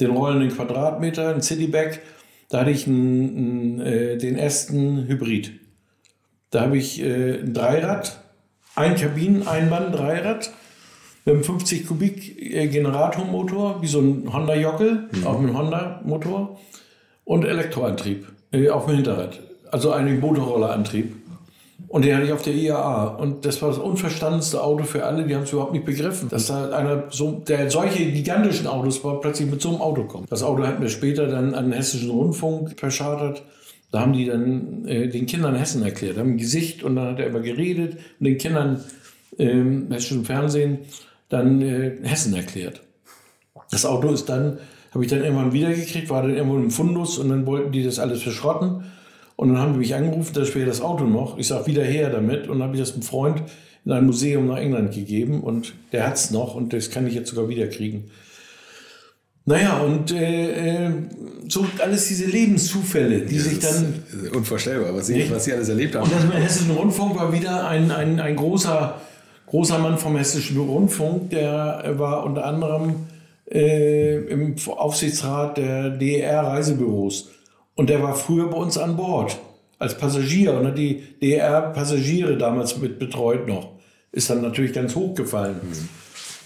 Den 0.00 0.10
rollenden 0.10 0.48
Quadratmeter, 0.50 1.32
ein 1.32 1.42
Cityback. 1.42 2.00
Da 2.48 2.60
hatte 2.60 2.70
ich 2.72 2.88
einen, 2.88 3.36
einen, 3.36 3.80
äh, 3.80 4.18
den 4.18 4.36
ersten 4.36 5.06
Hybrid. 5.06 5.52
Da 6.50 6.62
habe 6.62 6.76
ich 6.76 7.00
äh, 7.00 7.40
ein 7.40 7.54
Dreirad, 7.54 8.20
ein 8.74 8.96
Kabinen, 8.96 9.46
ein 9.46 9.70
Mann, 9.70 9.92
Dreirad 9.92 10.52
mit 11.24 11.34
einem 11.34 11.44
50 11.44 11.86
Kubik 11.86 12.40
äh, 12.40 12.68
Generatormotor, 12.68 13.80
wie 13.80 13.86
so 13.86 14.00
ein 14.00 14.32
Honda 14.32 14.54
Jockel, 14.54 15.08
auch 15.24 15.38
mit 15.38 15.50
einem 15.50 15.58
Honda 15.58 16.00
Motor 16.04 16.58
und 17.24 17.44
Elektroantrieb, 17.44 18.26
äh, 18.52 18.68
auf 18.68 18.86
dem 18.86 18.96
Hinterrad. 18.96 19.40
Also 19.70 19.92
ein 19.92 20.20
Motorrollerantrieb. 20.20 21.14
Und 21.88 22.04
den 22.04 22.14
hatte 22.14 22.26
ich 22.26 22.32
auf 22.32 22.42
der 22.42 22.54
IAA. 22.54 23.06
Und 23.16 23.44
das 23.44 23.62
war 23.62 23.68
das 23.68 23.78
unverstandenste 23.78 24.62
Auto 24.62 24.84
für 24.84 25.04
alle, 25.04 25.24
die 25.24 25.34
haben 25.34 25.44
es 25.44 25.52
überhaupt 25.52 25.72
nicht 25.72 25.84
begriffen, 25.84 26.28
dass 26.28 26.46
da 26.46 26.70
einer, 26.70 27.04
so, 27.10 27.42
der 27.46 27.70
solche 27.70 28.10
gigantischen 28.10 28.66
Autos 28.66 29.02
war, 29.04 29.20
plötzlich 29.20 29.50
mit 29.50 29.62
so 29.62 29.70
einem 29.70 29.80
Auto 29.80 30.04
kommt. 30.04 30.30
Das 30.30 30.42
Auto 30.42 30.66
hat 30.66 30.80
mir 30.80 30.88
später 30.88 31.26
dann 31.26 31.54
an 31.54 31.66
den 31.66 31.72
Hessischen 31.72 32.10
Rundfunk 32.10 32.78
verschartert. 32.78 33.42
Da 33.90 34.00
haben 34.00 34.12
die 34.12 34.26
dann 34.26 34.86
äh, 34.86 35.08
den 35.08 35.26
Kindern 35.26 35.54
Hessen 35.54 35.84
erklärt, 35.84 36.18
haben 36.18 36.30
ein 36.30 36.36
Gesicht 36.36 36.82
und 36.82 36.96
dann 36.96 37.12
hat 37.12 37.20
er 37.20 37.28
immer 37.28 37.40
geredet 37.40 37.96
und 38.18 38.26
den 38.26 38.38
Kindern 38.38 38.82
im 39.38 39.90
hessischen 39.90 40.24
Fernsehen 40.24 40.80
dann 41.34 41.60
äh, 41.62 41.96
Hessen 42.02 42.34
erklärt. 42.34 42.82
Das 43.70 43.84
Auto 43.84 44.10
ist 44.10 44.28
dann, 44.28 44.58
habe 44.92 45.04
ich 45.04 45.10
dann 45.10 45.22
irgendwann 45.22 45.52
wiedergekriegt, 45.52 46.08
war 46.08 46.22
dann 46.22 46.34
irgendwo 46.34 46.56
im 46.56 46.70
Fundus 46.70 47.18
und 47.18 47.28
dann 47.28 47.46
wollten 47.46 47.72
die 47.72 47.82
das 47.82 47.98
alles 47.98 48.22
verschrotten. 48.22 48.84
Und 49.36 49.48
dann 49.48 49.58
haben 49.58 49.72
die 49.72 49.80
mich 49.80 49.94
angerufen, 49.94 50.32
da 50.32 50.42
wäre 50.54 50.66
das 50.66 50.80
Auto 50.80 51.04
noch. 51.04 51.38
Ich 51.38 51.48
sage, 51.48 51.66
wieder 51.66 51.82
her 51.82 52.10
damit. 52.10 52.48
Und 52.48 52.58
dann 52.58 52.68
habe 52.68 52.76
ich 52.76 52.80
das 52.80 52.92
einem 52.92 53.02
Freund 53.02 53.42
in 53.84 53.92
ein 53.92 54.06
Museum 54.06 54.46
nach 54.46 54.58
England 54.58 54.94
gegeben 54.94 55.42
und 55.42 55.74
der 55.92 56.06
hat 56.06 56.14
es 56.14 56.30
noch 56.30 56.54
und 56.54 56.72
das 56.72 56.90
kann 56.90 57.06
ich 57.06 57.14
jetzt 57.14 57.30
sogar 57.30 57.48
wieder 57.48 57.66
kriegen. 57.66 58.10
Naja, 59.46 59.76
und 59.78 60.10
äh, 60.10 60.86
äh, 60.86 60.90
so 61.48 61.66
alles 61.78 62.08
diese 62.08 62.24
Lebenszufälle, 62.24 63.20
die 63.26 63.38
sich 63.38 63.58
dann. 63.58 64.02
Unvorstellbar, 64.32 64.94
was 64.94 65.08
Sie, 65.08 65.30
was 65.30 65.44
Sie 65.44 65.52
alles 65.52 65.68
erlebt 65.68 65.94
haben. 65.96 66.04
Und 66.04 66.14
das 66.14 66.22
mit 66.24 66.32
dem 66.32 66.42
Hessischen 66.42 66.70
Rundfunk 66.70 67.16
war 67.16 67.30
wieder 67.30 67.68
ein, 67.68 67.90
ein, 67.90 68.20
ein 68.20 68.36
großer, 68.36 68.98
großer 69.46 69.78
Mann 69.78 69.98
vom 69.98 70.16
Hessischen 70.16 70.58
Rundfunk, 70.58 71.30
der 71.30 71.94
war 71.96 72.24
unter 72.24 72.44
anderem 72.44 73.06
äh, 73.50 74.16
im 74.26 74.56
Aufsichtsrat 74.66 75.56
der 75.56 75.90
DER-Reisebüros. 75.90 77.30
Und 77.74 77.90
der 77.90 78.02
war 78.02 78.14
früher 78.14 78.48
bei 78.48 78.56
uns 78.56 78.78
an 78.78 78.96
Bord 78.96 79.38
als 79.78 79.98
Passagier 79.98 80.54
und 80.54 80.66
hat 80.66 80.78
die 80.78 81.02
DER-Passagiere 81.20 82.36
damals 82.36 82.78
mit 82.78 82.98
betreut 82.98 83.46
noch. 83.46 83.70
Ist 84.12 84.30
dann 84.30 84.42
natürlich 84.42 84.72
ganz 84.72 84.94
hochgefallen. 84.94 85.56
Mhm 85.62 85.88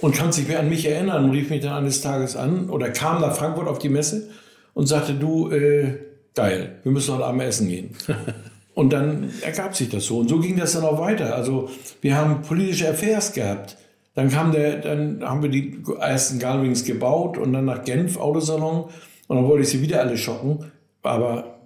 und 0.01 0.15
kann 0.15 0.33
sich 0.33 0.57
an 0.57 0.69
mich 0.69 0.87
erinnern 0.87 1.25
und 1.25 1.31
rief 1.33 1.51
mich 1.51 1.63
dann 1.63 1.73
eines 1.73 2.01
Tages 2.01 2.37
an 2.37 2.71
oder 2.71 2.91
kam 2.91 3.21
nach 3.21 3.37
Frankfurt 3.37 3.69
auf 3.69 3.79
die 3.79 3.89
Messe 3.89 4.31
und 4.75 4.87
sagte, 4.87 5.15
du, 5.15 5.51
äh, 5.51 5.99
geil, 6.35 6.77
wir 6.83 6.93
müssen 6.93 7.15
heute 7.15 7.25
Abend 7.25 7.43
essen 7.43 7.69
gehen. 7.69 7.91
und 8.79 8.93
dann 8.93 9.33
ergab 9.43 9.75
sich 9.75 9.89
das 9.89 10.05
so. 10.05 10.19
Und 10.19 10.29
so 10.29 10.39
ging 10.39 10.57
das 10.57 10.75
dann 10.75 10.85
auch 10.85 11.01
weiter. 11.01 11.35
Also 11.35 11.69
wir 12.01 12.17
haben 12.17 12.43
politische 12.43 12.89
Affairs 12.89 13.33
gehabt. 13.33 13.77
Dann 14.15 14.31
kam 14.31 14.53
der, 14.53 14.77
dann 14.77 15.21
haben 15.21 15.43
wir 15.43 15.51
die 15.51 15.83
ersten 15.99 16.39
Galwings 16.39 16.85
gebaut 16.85 17.39
und 17.39 17.53
dann 17.53 17.65
nach 17.65 17.83
Genf 17.83 18.19
Autosalon 18.19 18.85
und 19.27 19.37
dann 19.37 19.49
wollte 19.49 19.65
ich 19.65 19.71
sie 19.71 19.83
wieder 19.83 19.99
alle 19.99 20.17
schocken. 20.17 20.71
Aber 21.03 21.59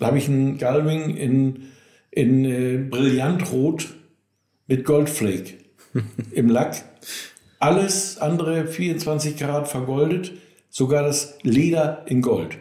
da 0.00 0.06
habe 0.06 0.18
ich 0.18 0.26
einen 0.28 0.58
Galwing 0.58 1.16
in, 1.16 1.68
in 2.10 2.44
äh, 2.44 2.78
Brillantrot 2.78 3.86
mit 4.66 4.84
Goldflake 4.84 5.54
im 6.32 6.48
Lack. 6.48 6.82
Alles 7.60 8.18
andere 8.18 8.66
24 8.66 9.36
Karat 9.36 9.68
vergoldet, 9.68 10.32
sogar 10.68 11.04
das 11.04 11.38
Leder 11.42 12.02
in 12.06 12.22
Gold. 12.22 12.58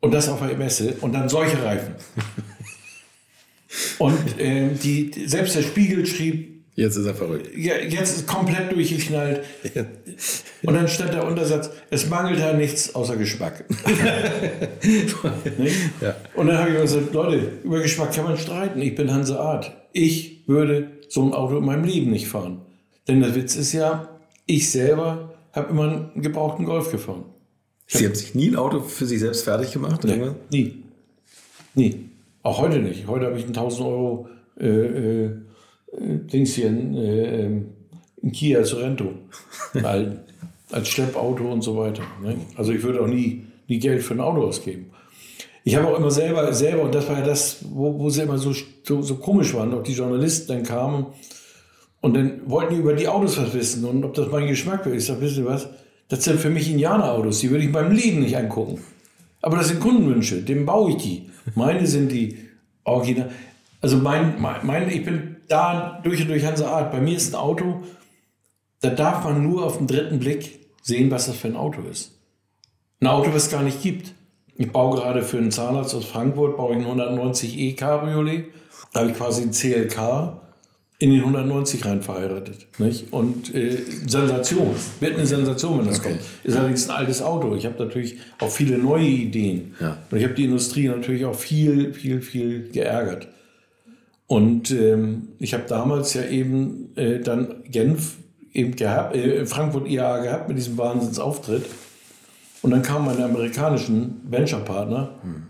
Und 0.00 0.14
das 0.14 0.28
auf 0.28 0.44
der 0.44 0.56
Messe. 0.56 0.96
Und 1.00 1.12
dann 1.12 1.28
solche 1.28 1.62
Reifen. 1.62 1.94
Und 3.98 4.38
äh, 4.38 4.70
die, 4.74 5.10
selbst 5.26 5.56
der 5.56 5.62
Spiegel 5.62 6.06
schrieb. 6.06 6.64
Jetzt 6.74 6.96
ist 6.96 7.06
er 7.06 7.14
verrückt. 7.14 7.50
Ja, 7.56 7.76
jetzt 7.76 8.16
ist 8.16 8.26
komplett 8.26 8.72
durchgeknallt. 8.72 9.44
Ja. 9.74 9.84
Und 10.62 10.74
dann 10.74 10.88
stand 10.88 11.12
der 11.12 11.26
Untersatz, 11.26 11.70
es 11.90 12.08
mangelt 12.08 12.40
da 12.40 12.52
nichts 12.52 12.94
außer 12.94 13.16
Geschmack. 13.16 13.64
ja. 16.00 16.16
Und 16.34 16.46
dann 16.46 16.58
habe 16.58 16.70
ich 16.70 16.80
gesagt, 16.80 17.12
Leute, 17.12 17.52
über 17.64 17.80
Geschmack 17.80 18.14
kann 18.14 18.24
man 18.24 18.38
streiten. 18.38 18.80
Ich 18.80 18.94
bin 18.94 19.12
Hanse 19.12 19.38
Art. 19.38 19.72
Ich 19.92 20.44
würde 20.46 20.90
so 21.08 21.22
ein 21.24 21.34
Auto 21.34 21.58
in 21.58 21.64
meinem 21.64 21.84
Leben 21.84 22.10
nicht 22.10 22.28
fahren. 22.28 22.62
Denn 23.08 23.20
der 23.20 23.34
Witz 23.34 23.56
ist 23.56 23.72
ja, 23.72 24.08
ich 24.46 24.70
selber 24.70 25.34
habe 25.52 25.70
immer 25.70 26.10
einen 26.14 26.22
gebrauchten 26.22 26.64
Golf 26.64 26.90
gefahren. 26.90 27.24
Sie 27.86 28.06
haben 28.06 28.14
sich 28.14 28.34
nie 28.34 28.48
ein 28.48 28.56
Auto 28.56 28.80
für 28.80 29.06
sich 29.06 29.18
selbst 29.18 29.44
fertig 29.44 29.72
gemacht? 29.72 30.04
Nee, 30.04 30.30
nie. 30.50 30.84
Nie. 31.74 32.09
Auch 32.42 32.60
heute 32.60 32.78
nicht. 32.78 33.06
Heute 33.06 33.26
habe 33.26 33.36
ich 33.36 33.44
einen 33.44 33.56
1000 33.56 33.86
Euro 33.86 34.28
äh, 34.58 34.66
äh, 34.66 35.30
Dings 35.92 36.54
hier, 36.54 36.68
ein, 36.68 36.96
äh, 36.96 37.60
ein 38.22 38.32
Kia 38.32 38.64
Sorento. 38.64 39.12
als, 39.82 40.08
als 40.70 40.88
Schleppauto 40.88 41.52
und 41.52 41.62
so 41.62 41.76
weiter. 41.76 42.02
Ne? 42.22 42.36
Also 42.56 42.72
ich 42.72 42.82
würde 42.82 43.02
auch 43.02 43.06
nie, 43.06 43.44
nie 43.68 43.78
Geld 43.78 44.02
für 44.02 44.14
ein 44.14 44.20
Auto 44.20 44.42
ausgeben. 44.42 44.86
Ich 45.64 45.76
habe 45.76 45.88
auch 45.88 45.98
immer 45.98 46.10
selber, 46.10 46.52
selber, 46.54 46.84
und 46.84 46.94
das 46.94 47.06
war 47.08 47.18
ja 47.18 47.24
das, 47.24 47.58
wo, 47.68 47.98
wo 47.98 48.08
sie 48.08 48.22
immer 48.22 48.38
so, 48.38 48.54
so, 48.82 49.02
so 49.02 49.16
komisch 49.16 49.52
waren, 49.52 49.74
auch 49.74 49.82
die 49.82 49.92
Journalisten 49.92 50.48
dann 50.48 50.62
kamen 50.62 51.06
und 52.00 52.16
dann 52.16 52.40
wollten 52.46 52.74
die 52.74 52.80
über 52.80 52.94
die 52.94 53.08
Autos 53.08 53.36
was 53.36 53.52
wissen 53.52 53.84
und 53.84 54.02
ob 54.02 54.14
das 54.14 54.30
mein 54.30 54.46
Geschmack 54.46 54.86
wäre. 54.86 54.96
Ich 54.96 55.04
sage, 55.04 55.20
wisst 55.20 55.36
ihr 55.36 55.44
was? 55.44 55.68
Das 56.08 56.24
sind 56.24 56.40
für 56.40 56.48
mich 56.48 56.70
Indianerautos, 56.70 57.40
die 57.40 57.50
würde 57.50 57.64
ich 57.64 57.72
beim 57.72 57.92
Leben 57.92 58.20
nicht 58.20 58.36
angucken. 58.38 58.80
Aber 59.42 59.58
das 59.58 59.68
sind 59.68 59.80
Kundenwünsche, 59.80 60.42
dem 60.42 60.64
baue 60.64 60.92
ich 60.92 60.96
die. 60.96 61.29
Meine 61.54 61.86
sind 61.86 62.10
die 62.12 62.38
Original. 62.84 63.30
Also 63.80 63.96
mein, 63.96 64.40
mein, 64.40 64.90
ich 64.90 65.04
bin 65.04 65.36
da 65.48 66.00
durch 66.02 66.22
und 66.22 66.28
durch 66.28 66.44
Hanse 66.44 66.68
Art. 66.68 66.92
Bei 66.92 67.00
mir 67.00 67.16
ist 67.16 67.34
ein 67.34 67.40
Auto, 67.40 67.82
da 68.80 68.90
darf 68.90 69.24
man 69.24 69.42
nur 69.42 69.64
auf 69.64 69.78
den 69.78 69.86
dritten 69.86 70.18
Blick 70.18 70.60
sehen, 70.82 71.10
was 71.10 71.26
das 71.26 71.36
für 71.36 71.48
ein 71.48 71.56
Auto 71.56 71.82
ist. 71.82 72.18
Ein 73.00 73.08
Auto, 73.08 73.30
was 73.30 73.44
es 73.44 73.50
gar 73.50 73.62
nicht 73.62 73.82
gibt. 73.82 74.12
Ich 74.56 74.70
baue 74.70 74.96
gerade 74.96 75.22
für 75.22 75.38
einen 75.38 75.50
Zahnarzt 75.50 75.94
aus 75.94 76.04
Frankfurt, 76.04 76.56
baue 76.56 76.76
ich 76.76 76.86
ein 76.86 77.00
190e 77.00 77.76
Cabriolet. 77.76 78.46
Da 78.92 79.00
habe 79.00 79.10
ich 79.10 79.16
quasi 79.16 79.42
ein 79.42 79.52
CLK 79.52 80.40
in 81.00 81.10
den 81.10 81.20
190 81.20 81.86
rein 81.86 82.02
verheiratet. 82.02 82.66
Nicht? 82.78 83.10
Und 83.10 83.54
äh, 83.54 83.78
Sensation, 84.06 84.76
wird 85.00 85.16
eine 85.16 85.26
Sensation, 85.26 85.78
wenn 85.78 85.86
das 85.86 85.98
okay. 85.98 86.10
kommt. 86.10 86.20
Ist 86.44 86.56
allerdings 86.56 86.88
ein 86.90 86.96
altes 86.96 87.22
Auto. 87.22 87.56
Ich 87.56 87.64
habe 87.64 87.82
natürlich 87.82 88.18
auch 88.38 88.50
viele 88.50 88.76
neue 88.76 89.06
Ideen. 89.06 89.74
Ja. 89.80 89.96
Und 90.10 90.18
ich 90.18 90.24
habe 90.24 90.34
die 90.34 90.44
Industrie 90.44 90.88
natürlich 90.88 91.24
auch 91.24 91.34
viel, 91.34 91.94
viel, 91.94 92.20
viel 92.20 92.68
geärgert. 92.70 93.28
Und 94.26 94.70
ähm, 94.72 95.28
ich 95.38 95.54
habe 95.54 95.64
damals 95.66 96.12
ja 96.12 96.24
eben 96.24 96.94
äh, 96.96 97.18
dann 97.18 97.64
Genf 97.64 98.16
eben 98.52 98.76
gehabt, 98.76 99.16
äh, 99.16 99.46
Frankfurt 99.46 99.88
IAA 99.88 100.18
gehabt 100.18 100.48
mit 100.48 100.58
diesem 100.58 100.76
Wahnsinnsauftritt. 100.76 101.64
Und 102.60 102.72
dann 102.72 102.82
kamen 102.82 103.06
meine 103.06 103.24
amerikanischen 103.24 104.20
Venture-Partner 104.28 105.14
hm. 105.22 105.42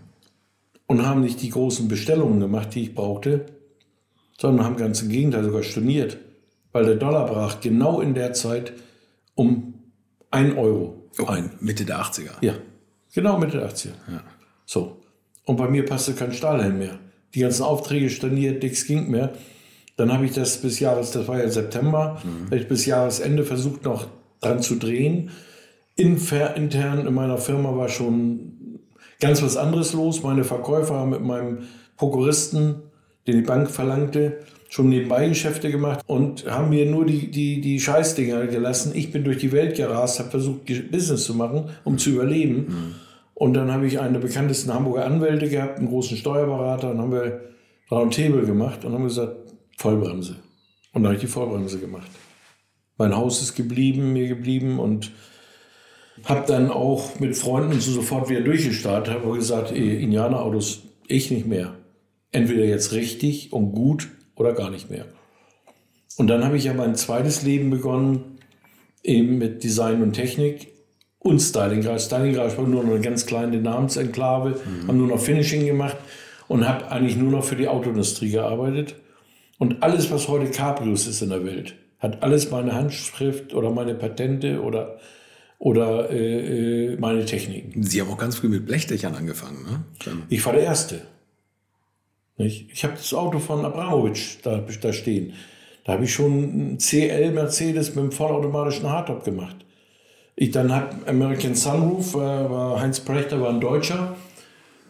und 0.87 1.05
haben 1.05 1.19
nicht 1.19 1.41
die 1.41 1.49
großen 1.49 1.89
Bestellungen 1.89 2.39
gemacht, 2.39 2.73
die 2.73 2.83
ich 2.83 2.95
brauchte, 2.95 3.47
sondern 4.41 4.65
haben 4.65 4.75
ganz 4.75 5.03
im 5.03 5.09
Gegenteil 5.09 5.43
sogar 5.43 5.61
storniert, 5.61 6.17
weil 6.71 6.83
der 6.85 6.95
Dollar 6.95 7.27
brach 7.27 7.61
genau 7.61 8.01
in 8.01 8.15
der 8.15 8.33
Zeit 8.33 8.73
um 9.35 9.75
1 10.31 10.57
Euro 10.57 11.11
oh, 11.19 11.25
ein. 11.27 11.51
Mitte 11.59 11.85
der 11.85 12.01
80er. 12.01 12.31
Ja, 12.41 12.55
genau 13.13 13.37
Mitte 13.37 13.59
der 13.59 13.69
80er. 13.69 13.89
Ja. 14.09 14.23
So. 14.65 14.97
Und 15.45 15.57
bei 15.57 15.69
mir 15.69 15.85
passte 15.85 16.13
kein 16.13 16.33
Stahlhelm 16.33 16.79
mehr. 16.79 16.97
Die 17.35 17.41
ganzen 17.41 17.61
Aufträge 17.61 18.09
storniert, 18.09 18.63
nichts 18.63 18.87
ging 18.87 19.11
mehr. 19.11 19.33
Dann 19.95 20.11
habe 20.11 20.25
ich 20.25 20.31
das 20.31 20.59
bis 20.59 20.79
Jahres, 20.79 21.11
das 21.11 21.27
war 21.27 21.37
ja 21.37 21.47
September, 21.47 22.19
mhm. 22.23 22.51
ich 22.57 22.67
bis 22.67 22.87
Jahresende 22.87 23.43
versucht 23.43 23.83
noch 23.85 24.07
dran 24.39 24.59
zu 24.59 24.75
drehen. 24.75 25.29
intern 25.97 27.05
in 27.05 27.13
meiner 27.13 27.37
Firma 27.37 27.77
war 27.77 27.89
schon 27.89 28.79
ganz 29.19 29.43
was 29.43 29.55
anderes 29.55 29.93
los. 29.93 30.23
Meine 30.23 30.43
Verkäufer 30.43 30.95
haben 30.95 31.11
mit 31.11 31.21
meinem 31.21 31.59
Prokuristen 31.95 32.90
den 33.27 33.37
die 33.37 33.41
Bank 33.41 33.69
verlangte, 33.69 34.39
schon 34.69 34.89
nebenbei 34.89 35.27
Geschäfte 35.27 35.69
gemacht 35.69 36.01
und 36.07 36.49
haben 36.49 36.69
mir 36.69 36.85
nur 36.85 37.05
die, 37.05 37.29
die, 37.29 37.61
die 37.61 37.79
Scheißdinger 37.79 38.47
gelassen. 38.47 38.93
Ich 38.95 39.11
bin 39.11 39.23
durch 39.23 39.37
die 39.37 39.51
Welt 39.51 39.75
gerast, 39.75 40.19
habe 40.19 40.29
versucht, 40.29 40.65
Business 40.91 41.25
zu 41.25 41.35
machen, 41.35 41.69
um 41.83 41.97
zu 41.97 42.11
überleben. 42.11 42.55
Mhm. 42.55 42.95
Und 43.33 43.53
dann 43.53 43.71
habe 43.71 43.85
ich 43.87 43.99
einen 43.99 44.13
der 44.13 44.21
bekanntesten 44.21 44.73
Hamburger 44.73 45.05
Anwälte 45.05 45.49
gehabt, 45.49 45.77
einen 45.77 45.89
großen 45.89 46.15
Steuerberater, 46.15 46.91
und 46.91 46.99
haben 46.99 47.11
wir 47.11 47.41
Roundtable 47.91 48.45
gemacht 48.45 48.85
und 48.85 48.93
haben 48.93 49.03
gesagt, 49.03 49.35
Vollbremse. 49.77 50.37
Und 50.93 51.03
dann 51.03 51.05
habe 51.05 51.15
ich 51.15 51.21
die 51.21 51.27
Vollbremse 51.27 51.79
gemacht. 51.79 52.09
Mein 52.97 53.15
Haus 53.15 53.41
ist 53.41 53.55
geblieben, 53.55 54.13
mir 54.13 54.27
geblieben 54.27 54.79
und 54.79 55.11
habe 56.25 56.45
dann 56.47 56.69
auch 56.69 57.19
mit 57.19 57.35
Freunden 57.35 57.79
so 57.79 57.91
sofort 57.91 58.29
wieder 58.29 58.41
durchgestartet, 58.41 59.13
habe 59.13 59.35
gesagt, 59.35 59.71
Indianerautos, 59.71 60.83
ich 61.07 61.31
nicht 61.31 61.47
mehr. 61.47 61.73
Entweder 62.31 62.65
jetzt 62.65 62.93
richtig 62.93 63.51
und 63.51 63.73
gut 63.73 64.09
oder 64.35 64.53
gar 64.53 64.69
nicht 64.69 64.89
mehr. 64.89 65.05
Und 66.17 66.27
dann 66.27 66.43
habe 66.43 66.57
ich 66.57 66.65
ja 66.65 66.73
mein 66.73 66.95
zweites 66.95 67.43
Leben 67.43 67.69
begonnen, 67.69 68.37
eben 69.03 69.37
mit 69.37 69.63
Design 69.63 70.01
und 70.01 70.13
Technik 70.13 70.67
und 71.19 71.39
Styling. 71.39 71.83
Styling 71.99 72.35
war 72.35 72.67
nur 72.67 72.83
noch 72.83 72.91
eine 72.91 73.01
ganz 73.01 73.25
kleine 73.25 73.59
Namensenklave, 73.59 74.49
mhm. 74.49 74.87
haben 74.87 74.97
nur 74.97 75.07
noch 75.07 75.19
Finishing 75.19 75.65
gemacht 75.65 75.97
und 76.47 76.67
habe 76.67 76.91
eigentlich 76.91 77.15
nur 77.15 77.31
noch 77.31 77.43
für 77.43 77.55
die 77.55 77.67
Autoindustrie 77.67 78.31
gearbeitet. 78.31 78.95
Und 79.57 79.83
alles, 79.83 80.11
was 80.11 80.27
heute 80.27 80.49
Cabrios 80.51 81.07
ist 81.07 81.21
in 81.21 81.29
der 81.29 81.45
Welt, 81.45 81.75
hat 81.99 82.23
alles 82.23 82.49
meine 82.49 82.73
Handschrift 82.73 83.53
oder 83.53 83.69
meine 83.69 83.93
Patente 83.93 84.61
oder, 84.61 84.99
oder 85.59 86.09
äh, 86.09 86.93
äh 86.93 86.97
meine 86.97 87.25
Techniken. 87.25 87.83
Sie 87.83 88.01
haben 88.01 88.09
auch 88.09 88.17
ganz 88.17 88.37
früh 88.37 88.47
mit 88.47 88.65
Blechdächern 88.65 89.13
angefangen, 89.13 89.63
ne? 89.63 89.83
Ich 90.29 90.43
war 90.45 90.53
der 90.53 90.63
Erste. 90.63 91.01
Nicht? 92.43 92.67
Ich 92.71 92.83
habe 92.83 92.93
das 92.93 93.13
Auto 93.13 93.39
von 93.39 93.63
Abramowitsch 93.65 94.37
da, 94.43 94.63
da 94.81 94.93
stehen. 94.93 95.33
Da 95.83 95.93
habe 95.93 96.05
ich 96.05 96.13
schon 96.13 96.31
einen 96.31 96.77
CL 96.77 97.31
Mercedes 97.31 97.89
mit 97.89 97.99
einem 97.99 98.11
vollautomatischen 98.11 98.89
Hardtop 98.89 99.23
gemacht. 99.23 99.57
Ich 100.35 100.51
dann 100.51 100.73
habe 100.73 100.95
American 101.07 101.55
Sunroof, 101.55 102.13
war, 102.13 102.49
war 102.49 102.81
Heinz 102.81 102.99
Prechter, 102.99 103.41
war 103.41 103.49
ein 103.49 103.59
Deutscher, 103.59 104.15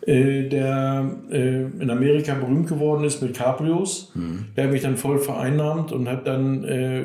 äh, 0.05 0.47
der 0.47 1.11
äh, 1.31 1.63
in 1.63 1.89
Amerika 1.89 2.33
berühmt 2.35 2.67
geworden 2.67 3.03
ist 3.03 3.21
mit 3.21 3.35
Cabrios. 3.35 4.11
Mhm. 4.15 4.45
Der 4.55 4.65
hat 4.65 4.71
mich 4.71 4.81
dann 4.81 4.97
voll 4.97 5.19
vereinnahmt 5.19 5.91
und 5.91 6.07
hat 6.07 6.27
dann 6.27 6.63
äh, 6.63 7.03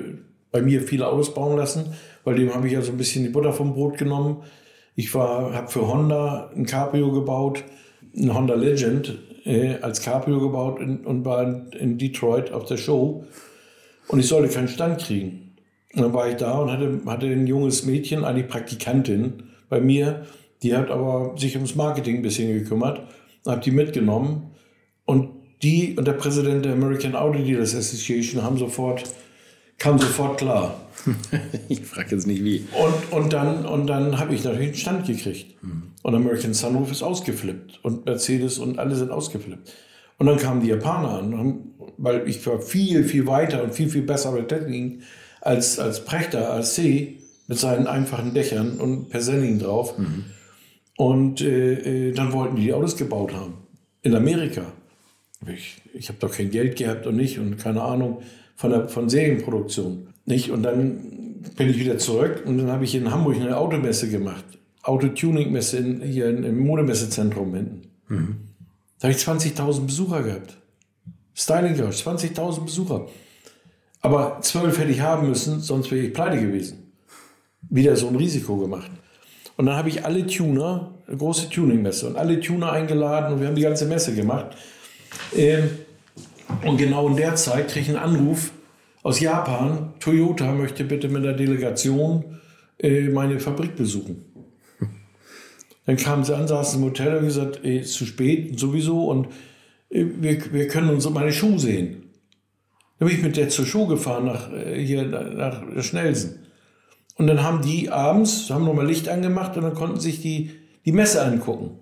bei 0.50 0.62
mir 0.62 0.82
viele 0.82 1.06
Autos 1.08 1.34
bauen 1.34 1.56
lassen, 1.56 1.86
weil 2.24 2.36
dem 2.36 2.54
habe 2.54 2.66
ich 2.66 2.72
ja 2.72 2.82
so 2.82 2.92
ein 2.92 2.98
bisschen 2.98 3.24
die 3.24 3.30
Butter 3.30 3.52
vom 3.52 3.74
Brot 3.74 3.98
genommen. 3.98 4.42
Ich 4.94 5.12
habe 5.14 5.68
für 5.68 5.86
Honda 5.86 6.50
ein 6.56 6.64
Cabrio 6.64 7.12
gebaut, 7.12 7.64
ein 8.16 8.32
Honda 8.32 8.54
Legend, 8.54 9.18
äh, 9.46 9.76
als 9.80 10.02
Cabrio 10.02 10.40
gebaut 10.40 10.80
in, 10.80 11.06
und 11.06 11.24
war 11.24 11.72
in 11.72 11.96
Detroit 11.98 12.52
auf 12.52 12.64
der 12.64 12.76
Show. 12.76 13.24
Und 14.08 14.18
ich 14.18 14.26
sollte 14.26 14.52
keinen 14.52 14.68
Stand 14.68 15.00
kriegen. 15.00 15.56
Und 15.94 16.02
dann 16.02 16.12
war 16.12 16.28
ich 16.28 16.36
da 16.36 16.58
und 16.58 16.70
hatte, 16.70 17.00
hatte 17.06 17.26
ein 17.26 17.46
junges 17.46 17.84
Mädchen, 17.84 18.24
eigentlich 18.24 18.48
Praktikantin 18.48 19.44
bei 19.68 19.80
mir, 19.80 20.26
die 20.62 20.76
hat 20.76 20.90
aber 20.90 21.34
sich 21.38 21.54
ums 21.54 21.74
Marketing 21.74 22.16
ein 22.16 22.22
bisschen 22.22 22.52
gekümmert, 22.52 23.00
habe 23.46 23.60
die 23.60 23.70
mitgenommen 23.70 24.50
und 25.04 25.30
die 25.62 25.96
und 25.96 26.06
der 26.06 26.12
Präsident 26.12 26.64
der 26.64 26.72
American 26.72 27.14
Auto 27.14 27.38
Dealers 27.38 27.74
Association 27.74 28.42
haben 28.42 28.58
sofort, 28.58 29.04
kam 29.78 29.98
sofort 29.98 30.38
klar. 30.38 30.80
ich 31.68 31.80
frage 31.82 32.14
jetzt 32.14 32.26
nicht 32.26 32.44
wie. 32.44 32.64
Und, 32.80 33.12
und 33.12 33.32
dann, 33.32 33.64
und 33.66 33.86
dann 33.86 34.18
habe 34.18 34.34
ich 34.34 34.44
natürlich 34.44 34.68
einen 34.68 34.76
Stand 34.76 35.06
gekriegt. 35.06 35.62
Mhm. 35.62 35.90
Und 36.02 36.14
American 36.14 36.54
Sunroof 36.54 36.90
ist 36.90 37.02
ausgeflippt. 37.02 37.80
Und 37.82 38.06
Mercedes 38.06 38.58
und 38.58 38.78
alle 38.78 38.96
sind 38.96 39.10
ausgeflippt. 39.10 39.72
Und 40.18 40.26
dann 40.26 40.38
kamen 40.38 40.60
die 40.60 40.68
Japaner 40.68 41.18
an, 41.18 41.72
weil 41.98 42.28
ich 42.28 42.46
war 42.46 42.60
viel, 42.60 43.04
viel 43.04 43.26
weiter 43.26 43.62
und 43.62 43.74
viel, 43.74 43.88
viel 43.88 44.02
besser 44.02 44.32
bei 44.32 44.42
Technik 44.42 45.02
als, 45.40 45.78
als 45.78 46.04
Prechter, 46.04 46.52
als 46.52 46.74
C 46.74 47.18
mit 47.48 47.58
seinen 47.58 47.86
einfachen 47.86 48.34
Dächern 48.34 48.78
und 48.78 49.10
Persenning 49.10 49.58
drauf. 49.58 49.98
Mhm. 49.98 50.24
Und 50.96 51.40
äh, 51.42 52.08
äh, 52.08 52.12
dann 52.12 52.32
wollten 52.32 52.56
die 52.56 52.62
die 52.62 52.72
Autos 52.72 52.96
gebaut 52.96 53.34
haben. 53.34 53.54
In 54.02 54.14
Amerika. 54.14 54.62
Ich, 55.46 55.76
ich 55.92 56.08
habe 56.08 56.18
doch 56.18 56.32
kein 56.32 56.50
Geld 56.50 56.76
gehabt 56.76 57.06
und 57.06 57.16
nicht 57.16 57.38
und 57.38 57.58
keine 57.58 57.82
Ahnung 57.82 58.22
von, 58.56 58.70
der, 58.70 58.88
von 58.88 59.08
Serienproduktion. 59.08 60.08
Nicht? 60.26 60.50
Und 60.50 60.62
dann 60.62 61.42
bin 61.56 61.70
ich 61.70 61.78
wieder 61.78 61.98
zurück 61.98 62.42
und 62.44 62.58
dann 62.58 62.70
habe 62.70 62.84
ich 62.84 62.94
in 62.94 63.10
Hamburg 63.10 63.36
eine 63.36 63.56
Automesse 63.56 64.10
gemacht. 64.10 64.44
Autotuning-Messe 64.82 65.78
in, 65.78 66.02
hier 66.02 66.28
im 66.28 66.58
Modemessezentrum 66.58 67.54
hinten. 67.54 67.82
Mhm. 68.08 68.36
Da 68.98 69.08
habe 69.08 69.16
ich 69.16 69.24
20.000 69.24 69.86
Besucher 69.86 70.22
gehabt. 70.22 70.56
Styling 71.34 71.76
Garage, 71.76 72.02
20.000 72.02 72.64
Besucher. 72.64 73.06
Aber 74.00 74.38
zwölf 74.40 74.78
hätte 74.78 74.90
ich 74.90 75.00
haben 75.00 75.28
müssen, 75.28 75.60
sonst 75.60 75.90
wäre 75.90 76.06
ich 76.06 76.14
pleite 76.14 76.40
gewesen. 76.40 76.92
Wieder 77.68 77.96
so 77.96 78.08
ein 78.08 78.16
Risiko 78.16 78.56
gemacht. 78.56 78.90
Und 79.56 79.66
dann 79.66 79.76
habe 79.76 79.88
ich 79.88 80.04
alle 80.04 80.26
Tuner, 80.26 80.94
eine 81.06 81.16
große 81.16 81.48
Tuning-Messe, 81.50 82.08
und 82.08 82.16
alle 82.16 82.40
Tuner 82.40 82.72
eingeladen 82.72 83.34
und 83.34 83.40
wir 83.40 83.48
haben 83.48 83.56
die 83.56 83.62
ganze 83.62 83.86
Messe 83.86 84.14
gemacht. 84.14 84.56
Ähm, 85.34 85.70
und 86.64 86.76
genau 86.76 87.08
in 87.08 87.16
der 87.16 87.34
Zeit 87.36 87.68
kriege 87.68 87.80
ich 87.80 87.88
einen 87.88 88.16
Anruf 88.16 88.52
aus 89.06 89.20
Japan. 89.20 89.94
Toyota 90.00 90.52
möchte 90.52 90.82
bitte 90.82 91.08
mit 91.08 91.22
der 91.24 91.34
Delegation 91.34 92.24
äh, 92.78 93.08
meine 93.08 93.38
Fabrik 93.38 93.76
besuchen. 93.76 94.24
Dann 95.86 95.96
kamen 95.96 96.24
sie 96.24 96.36
an, 96.36 96.48
saßen 96.48 96.80
im 96.80 96.86
Hotel 96.86 97.18
und 97.18 97.26
gesagt, 97.26 97.60
ey, 97.62 97.78
ist 97.78 97.92
zu 97.92 98.04
spät 98.04 98.58
sowieso 98.58 99.08
und 99.08 99.28
äh, 99.90 100.04
wir, 100.18 100.52
wir 100.52 100.66
können 100.66 100.90
uns 100.90 101.08
meine 101.08 101.32
Schuhe 101.32 101.60
sehen. 101.60 102.10
Dann 102.98 103.06
bin 103.06 103.16
ich 103.16 103.22
mit 103.22 103.36
der 103.36 103.48
zur 103.48 103.64
Show 103.64 103.86
gefahren 103.86 104.24
nach, 104.24 104.52
äh, 104.52 104.84
hier 104.84 105.04
nach 105.04 105.62
Schnellsen. 105.84 106.40
Und 107.14 107.28
dann 107.28 107.44
haben 107.44 107.62
die 107.62 107.90
abends, 107.90 108.50
haben 108.50 108.64
nochmal 108.64 108.88
Licht 108.88 109.08
angemacht 109.08 109.56
und 109.56 109.62
dann 109.62 109.74
konnten 109.74 110.00
sich 110.00 110.20
die, 110.20 110.50
die 110.84 110.92
Messe 110.92 111.24
angucken. 111.24 111.78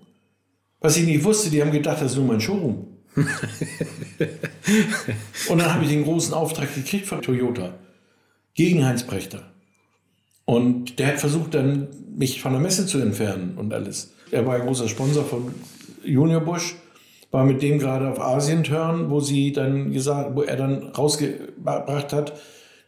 Was 0.79 0.95
ich 0.95 1.07
nicht 1.07 1.23
wusste, 1.23 1.49
die 1.49 1.63
haben 1.63 1.71
gedacht, 1.71 2.01
das 2.01 2.11
ist 2.11 2.17
nur 2.17 2.27
mein 2.27 2.39
Showroom. 2.39 2.94
und 5.49 5.59
dann 5.59 5.73
habe 5.73 5.85
ich 5.85 5.89
den 5.89 6.03
großen 6.03 6.33
Auftrag 6.33 6.73
gekriegt 6.75 7.05
von 7.05 7.21
Toyota 7.21 7.73
gegen 8.53 8.85
Heinz 8.85 9.03
Brechter. 9.03 9.43
Und 10.45 10.99
der 10.99 11.07
hat 11.07 11.19
versucht 11.19 11.53
dann, 11.53 11.87
mich 12.15 12.41
von 12.41 12.51
der 12.51 12.61
Messe 12.61 12.85
zu 12.85 12.99
entfernen 12.99 13.57
und 13.57 13.73
alles. 13.73 14.13
Er 14.31 14.45
war 14.45 14.55
ein 14.55 14.61
großer 14.61 14.87
Sponsor 14.87 15.25
von 15.25 15.53
Junior 16.03 16.41
Bush, 16.41 16.75
war 17.31 17.45
mit 17.45 17.61
dem 17.61 17.79
gerade 17.79 18.09
auf 18.09 18.19
Asien-Turn, 18.19 19.09
wo 19.09 19.19
sie 19.19 19.51
dann 19.51 19.91
gesagt, 19.91 20.35
wo 20.35 20.43
er 20.43 20.55
dann 20.55 20.89
rausgebracht 20.89 22.13
hat, 22.13 22.33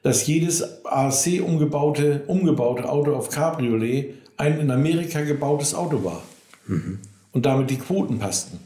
dass 0.03 0.27
jedes 0.27 0.85
ASC 0.85 1.41
umgebaute, 1.41 2.23
umgebaute 2.27 2.87
Auto 2.87 3.15
auf 3.15 3.29
Cabriolet 3.29 4.13
ein 4.37 4.59
in 4.59 4.71
Amerika 4.71 5.21
gebautes 5.21 5.73
Auto 5.73 6.03
war. 6.03 6.21
Mhm. 6.67 6.99
Und 7.31 7.45
damit 7.45 7.69
die 7.69 7.77
Quoten 7.77 8.19
passten. 8.19 8.59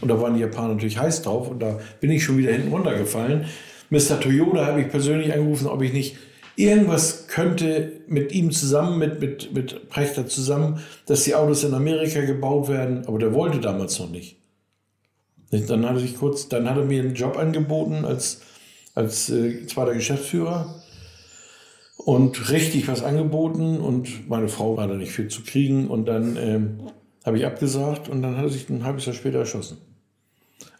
Und 0.00 0.08
da 0.08 0.20
waren 0.20 0.34
die 0.34 0.40
Japaner 0.40 0.74
natürlich 0.74 0.98
heiß 0.98 1.22
drauf 1.22 1.48
und 1.50 1.60
da 1.60 1.78
bin 2.00 2.10
ich 2.10 2.22
schon 2.22 2.38
wieder 2.38 2.52
hinten 2.52 2.72
runtergefallen. 2.72 3.46
Mr. 3.90 4.20
Toyota 4.20 4.66
habe 4.66 4.82
ich 4.82 4.88
persönlich 4.88 5.32
angerufen, 5.32 5.66
ob 5.68 5.82
ich 5.82 5.92
nicht 5.92 6.16
irgendwas 6.56 7.28
könnte 7.28 8.00
mit 8.08 8.32
ihm 8.32 8.50
zusammen, 8.50 8.98
mit, 8.98 9.20
mit, 9.20 9.52
mit 9.54 9.88
Prechter 9.88 10.26
zusammen, 10.26 10.80
dass 11.06 11.24
die 11.24 11.34
Autos 11.34 11.64
in 11.64 11.74
Amerika 11.74 12.22
gebaut 12.22 12.68
werden. 12.68 13.06
Aber 13.06 13.18
der 13.18 13.34
wollte 13.34 13.60
damals 13.60 13.98
noch 13.98 14.10
nicht. 14.10 14.36
Dann 15.50 15.86
hat 15.86 15.94
er 15.94 16.00
sich 16.00 16.16
kurz, 16.16 16.48
dann 16.48 16.68
hat 16.68 16.76
er 16.76 16.84
mir 16.84 17.02
einen 17.02 17.14
Job 17.14 17.38
angeboten 17.38 18.04
als, 18.04 18.40
als 18.94 19.30
äh, 19.30 19.66
zweiter 19.66 19.94
Geschäftsführer 19.94 20.82
und 21.98 22.50
richtig 22.50 22.88
was 22.88 23.02
angeboten 23.02 23.78
und 23.80 24.28
meine 24.28 24.48
Frau 24.48 24.76
war 24.76 24.88
da 24.88 24.94
nicht 24.94 25.12
viel 25.12 25.28
zu 25.28 25.42
kriegen 25.42 25.88
und 25.88 26.06
dann 26.06 26.36
ähm, 26.36 26.80
habe 27.26 27.38
ich 27.38 27.44
abgesagt 27.44 28.08
und 28.08 28.22
dann 28.22 28.36
hat 28.36 28.44
er 28.44 28.48
sich 28.48 28.68
ein 28.70 28.84
halbes 28.84 29.04
Jahr 29.04 29.14
später 29.14 29.40
erschossen. 29.40 29.78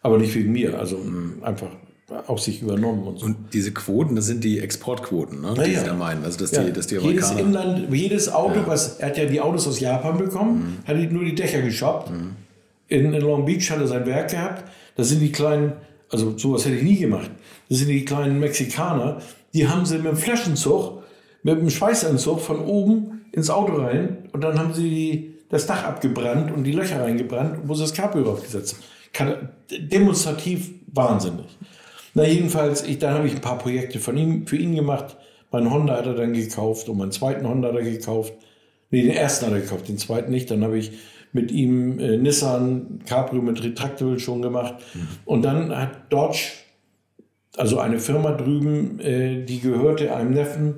Aber 0.01 0.17
nicht 0.17 0.33
wegen 0.33 0.51
mir, 0.51 0.79
also 0.79 0.99
einfach 1.41 1.69
auf 2.27 2.39
sich 2.39 2.61
übernommen 2.61 3.03
und 3.03 3.19
so. 3.19 3.25
Und 3.25 3.53
diese 3.53 3.73
Quoten, 3.73 4.15
das 4.15 4.25
sind 4.25 4.43
die 4.43 4.59
Exportquoten, 4.59 5.41
ne, 5.41 5.53
die 5.55 5.71
ja. 5.71 5.81
Sie 5.81 5.85
da 5.85 5.93
meinen. 5.93 6.23
Also, 6.23 6.39
dass 6.39 6.51
ja. 6.51 6.63
die, 6.63 6.71
dass 6.71 6.87
die 6.87 6.95
jedes 6.95 7.31
Inland, 7.31 7.93
jedes 7.93 8.31
Auto, 8.31 8.61
ja. 8.61 8.67
was, 8.67 8.99
er 8.99 9.09
hat 9.09 9.17
ja 9.17 9.25
die 9.25 9.41
Autos 9.41 9.67
aus 9.67 9.79
Japan 9.81 10.17
bekommen, 10.17 10.79
mhm. 10.85 10.87
hat 10.87 11.11
nur 11.11 11.25
die 11.25 11.35
Dächer 11.35 11.61
geshoppt. 11.61 12.11
Mhm. 12.11 12.35
In, 12.87 13.13
in 13.13 13.21
Long 13.21 13.43
Beach 13.43 13.69
hat 13.69 13.79
er 13.79 13.87
sein 13.87 14.05
Werk 14.05 14.31
gehabt. 14.31 14.71
Das 14.95 15.09
sind 15.09 15.19
die 15.19 15.33
kleinen, 15.33 15.73
also 16.09 16.37
sowas 16.37 16.65
hätte 16.65 16.77
ich 16.77 16.83
nie 16.83 16.97
gemacht. 16.97 17.29
Das 17.67 17.79
sind 17.79 17.89
die 17.89 18.05
kleinen 18.05 18.39
Mexikaner, 18.39 19.19
die 19.53 19.67
haben 19.67 19.85
sie 19.85 19.97
mit 19.97 20.05
dem 20.05 20.15
Flaschenzug, 20.15 21.03
mit 21.43 21.59
dem 21.59 21.69
Schweißanzug 21.69 22.39
von 22.39 22.61
oben 22.61 23.25
ins 23.33 23.49
Auto 23.49 23.73
rein 23.73 24.29
und 24.31 24.41
dann 24.41 24.57
haben 24.57 24.73
sie 24.73 24.89
die, 24.89 25.36
das 25.49 25.65
Dach 25.65 25.83
abgebrannt 25.83 26.51
und 26.51 26.63
die 26.63 26.71
Löcher 26.71 27.01
reingebrannt, 27.01 27.59
wo 27.63 27.73
sie 27.73 27.83
das 27.83 27.93
Cabrio 27.93 28.23
draufgesetzt 28.25 28.75
haben. 29.13 29.49
Demonstrativ 29.69 30.71
wahnsinnig. 30.87 31.45
Na 32.13 32.25
jedenfalls, 32.25 32.83
ich, 32.83 32.99
dann 32.99 33.13
habe 33.13 33.27
ich 33.27 33.35
ein 33.35 33.41
paar 33.41 33.57
Projekte 33.57 33.99
von 33.99 34.17
ihm, 34.17 34.47
für 34.47 34.57
ihn 34.57 34.75
gemacht. 34.75 35.17
Mein 35.51 35.71
Honda 35.71 35.97
hat 35.97 36.05
er 36.05 36.15
dann 36.15 36.33
gekauft 36.33 36.89
und 36.89 36.97
meinen 36.97 37.11
zweiten 37.11 37.47
Honda 37.47 37.69
hat 37.69 37.75
er 37.75 37.83
gekauft. 37.83 38.33
Nee, 38.89 39.03
den 39.03 39.11
ersten 39.11 39.45
hat 39.45 39.53
er 39.53 39.61
gekauft, 39.61 39.87
den 39.87 39.97
zweiten 39.97 40.31
nicht. 40.31 40.49
Dann 40.51 40.63
habe 40.63 40.77
ich 40.77 40.91
mit 41.31 41.51
ihm 41.51 41.99
äh, 41.99 42.17
Nissan 42.17 42.99
Cabrio 43.05 43.41
mit 43.41 43.63
Retractable 43.63 44.19
schon 44.19 44.41
gemacht. 44.41 44.75
Mhm. 44.93 45.07
Und 45.25 45.41
dann 45.43 45.75
hat 45.75 46.11
Dodge, 46.11 46.53
also 47.55 47.79
eine 47.79 47.99
Firma 47.99 48.31
drüben, 48.31 48.99
äh, 48.99 49.43
die 49.43 49.59
gehörte 49.59 50.15
einem 50.15 50.31
Neffen 50.31 50.75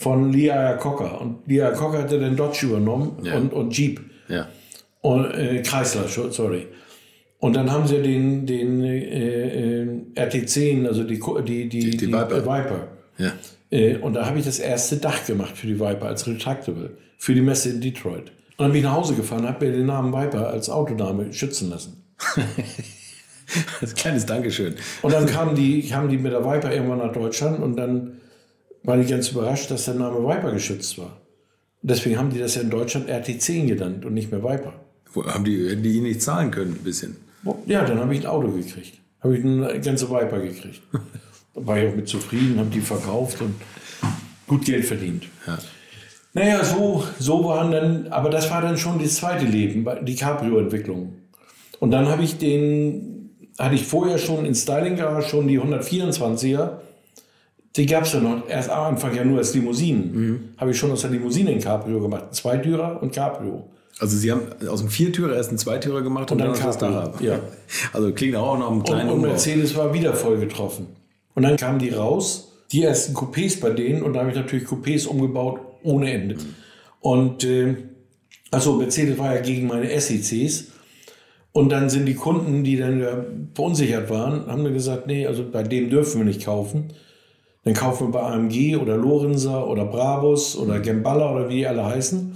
von 0.00 0.32
Lee 0.32 0.46
Iacocca. 0.46 1.18
Und 1.18 1.46
Lee 1.46 1.58
Iacocca 1.58 1.98
hatte 1.98 2.18
den 2.18 2.34
Dodge 2.34 2.66
übernommen 2.66 3.18
ja. 3.22 3.36
und, 3.36 3.52
und 3.52 3.76
Jeep. 3.76 4.00
Ja. 4.28 4.48
Und, 5.02 5.26
äh, 5.32 5.60
Chrysler, 5.60 6.08
sorry. 6.08 6.68
Und 7.38 7.54
dann 7.54 7.70
haben 7.70 7.86
sie 7.86 8.00
den, 8.00 8.46
den 8.46 8.82
äh, 8.82 9.82
äh, 9.82 9.86
RT10, 10.16 10.86
also 10.86 11.04
die, 11.04 11.18
die, 11.18 11.68
die, 11.68 11.90
die, 11.90 11.96
die 11.98 12.06
Viper. 12.06 12.46
Viper. 12.46 12.88
Ja. 13.18 13.32
Äh, 13.70 13.96
und 13.96 14.14
da 14.14 14.24
habe 14.24 14.38
ich 14.38 14.46
das 14.46 14.58
erste 14.58 14.96
Dach 14.96 15.26
gemacht 15.26 15.58
für 15.58 15.66
die 15.66 15.78
Viper 15.78 16.06
als 16.06 16.26
Retractable, 16.26 16.92
für 17.18 17.34
die 17.34 17.42
Messe 17.42 17.68
in 17.68 17.82
Detroit. 17.82 18.32
Und 18.56 18.64
dann 18.64 18.72
bin 18.72 18.78
ich 18.78 18.84
nach 18.84 18.94
Hause 18.94 19.14
gefahren, 19.14 19.46
habe 19.46 19.66
mir 19.66 19.72
den 19.72 19.86
Namen 19.86 20.14
Viper 20.14 20.48
als 20.48 20.70
Autoname 20.70 21.30
schützen 21.34 21.68
lassen. 21.68 22.02
das 23.82 23.94
kleines 23.94 24.24
Dankeschön. 24.24 24.76
Und 25.02 25.12
dann 25.12 25.26
kamen 25.26 25.54
die, 25.54 25.86
kamen 25.86 26.08
die 26.08 26.16
mit 26.16 26.32
der 26.32 26.42
Viper 26.42 26.72
irgendwann 26.72 26.98
nach 26.98 27.12
Deutschland 27.12 27.62
und 27.62 27.76
dann 27.76 28.19
war 28.82 28.98
ich 28.98 29.08
ganz 29.08 29.30
überrascht, 29.30 29.70
dass 29.70 29.84
der 29.84 29.94
Name 29.94 30.18
Viper 30.18 30.52
geschützt 30.52 30.98
war. 30.98 31.20
Und 31.82 31.90
deswegen 31.90 32.18
haben 32.18 32.30
die 32.30 32.38
das 32.38 32.54
ja 32.54 32.62
in 32.62 32.70
Deutschland 32.70 33.08
RT10 33.08 33.66
genannt 33.66 34.04
und 34.04 34.14
nicht 34.14 34.30
mehr 34.30 34.42
Viper. 34.42 34.72
Wo 35.12 35.24
haben 35.24 35.44
die, 35.44 35.68
hätten 35.68 35.82
die 35.82 36.00
nicht 36.00 36.22
zahlen 36.22 36.50
können, 36.50 36.72
ein 36.72 36.84
bisschen? 36.84 37.16
Ja, 37.66 37.84
dann 37.84 37.98
habe 37.98 38.14
ich 38.14 38.20
ein 38.20 38.26
Auto 38.26 38.48
gekriegt. 38.48 38.98
Habe 39.20 39.36
ich 39.36 39.44
eine 39.44 39.80
ganze 39.80 40.10
Viper 40.10 40.40
gekriegt. 40.40 40.80
da 40.92 41.00
war 41.66 41.78
ich 41.78 41.88
auch 41.88 41.96
mit 41.96 42.08
zufrieden, 42.08 42.58
habe 42.58 42.70
die 42.70 42.80
verkauft 42.80 43.40
und 43.40 43.54
gut 44.46 44.64
Geld 44.64 44.84
verdient. 44.84 45.24
Ja. 45.46 45.58
Naja, 46.32 46.64
so, 46.64 47.04
so 47.18 47.44
waren 47.44 47.72
dann, 47.72 48.08
aber 48.08 48.30
das 48.30 48.50
war 48.50 48.62
dann 48.62 48.76
schon 48.76 48.98
das 49.00 49.16
zweite 49.16 49.44
Leben, 49.44 49.86
die 50.02 50.14
Cabrio-Entwicklung. 50.14 51.14
Und 51.80 51.90
dann 51.90 52.08
habe 52.08 52.22
ich 52.22 52.38
den, 52.38 53.30
hatte 53.58 53.74
ich 53.74 53.84
vorher 53.84 54.18
schon 54.18 54.44
in 54.44 54.54
Styling 54.54 54.96
Garage 54.96 55.28
schon 55.28 55.48
die 55.48 55.58
124er. 55.58 56.78
Die 57.80 57.86
gab 57.86 58.04
es 58.04 58.12
ja 58.12 58.20
noch 58.20 58.46
erst 58.46 58.68
am 58.68 58.92
Anfang 58.92 59.16
ja 59.16 59.24
nur 59.24 59.38
als 59.38 59.54
Limousinen. 59.54 60.12
Mhm. 60.12 60.40
Habe 60.58 60.72
ich 60.72 60.76
schon 60.76 60.90
aus 60.90 61.00
der 61.00 61.08
Limousine 61.08 61.52
ein 61.52 61.60
Cabrio 61.60 61.98
gemacht. 61.98 62.26
Zweitürer 62.32 63.02
und 63.02 63.10
Cabrio. 63.10 63.70
Also 63.98 64.18
Sie 64.18 64.30
haben 64.30 64.42
aus 64.68 64.80
dem 64.80 64.90
Viertürer 64.90 65.34
erst 65.34 65.48
einen 65.48 65.56
Zweitürer 65.56 66.02
gemacht 66.02 66.30
und, 66.30 66.42
und 66.42 66.46
dann, 66.46 66.54
dann 66.54 66.66
das 66.66 66.76
da 66.76 67.14
Ja. 67.20 67.38
Also 67.94 68.12
klingt 68.12 68.36
auch 68.36 68.58
noch 68.58 68.70
einem 68.70 68.82
kleinen 68.82 69.08
Und, 69.08 69.14
und 69.14 69.22
Mercedes 69.22 69.74
war 69.76 69.94
wieder 69.94 70.12
voll 70.12 70.38
getroffen. 70.38 70.88
Und 71.34 71.42
dann 71.42 71.56
kamen 71.56 71.78
die 71.78 71.88
raus, 71.88 72.52
die 72.70 72.82
ersten 72.82 73.14
Coupés 73.14 73.58
bei 73.58 73.70
denen 73.70 74.02
und 74.02 74.12
da 74.12 74.20
habe 74.20 74.28
ich 74.28 74.36
natürlich 74.36 74.68
Coupés 74.68 75.06
umgebaut 75.06 75.60
ohne 75.82 76.12
Ende. 76.12 76.34
Mhm. 76.34 76.54
Und 77.00 77.44
äh, 77.44 77.76
also 78.50 78.74
Mercedes 78.74 79.16
war 79.16 79.34
ja 79.34 79.40
gegen 79.40 79.68
meine 79.68 79.98
SECs. 79.98 80.66
Und 81.52 81.70
dann 81.70 81.88
sind 81.88 82.04
die 82.04 82.14
Kunden, 82.14 82.62
die 82.62 82.76
dann 82.76 83.00
ja 83.00 83.24
verunsichert 83.54 84.10
waren, 84.10 84.46
haben 84.48 84.64
mir 84.64 84.72
gesagt, 84.72 85.06
nee, 85.06 85.26
also 85.26 85.46
bei 85.50 85.62
dem 85.62 85.88
dürfen 85.88 86.18
wir 86.18 86.26
nicht 86.26 86.44
kaufen. 86.44 86.92
Dann 87.64 87.74
kaufen 87.74 88.08
wir 88.08 88.12
bei 88.12 88.22
AMG 88.22 88.76
oder 88.76 88.96
Lorenzer 88.96 89.66
oder 89.66 89.84
Brabus 89.84 90.56
oder 90.56 90.80
Gemballa 90.80 91.32
oder 91.32 91.48
wie 91.48 91.56
die 91.56 91.66
alle 91.66 91.84
heißen 91.84 92.34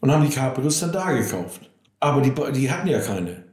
und 0.00 0.10
haben 0.10 0.24
die 0.24 0.34
Cabrios 0.34 0.80
dann 0.80 0.92
da 0.92 1.12
gekauft. 1.12 1.70
Aber 1.98 2.20
die, 2.20 2.32
die 2.52 2.70
hatten 2.70 2.88
ja 2.88 3.00
keine. 3.00 3.44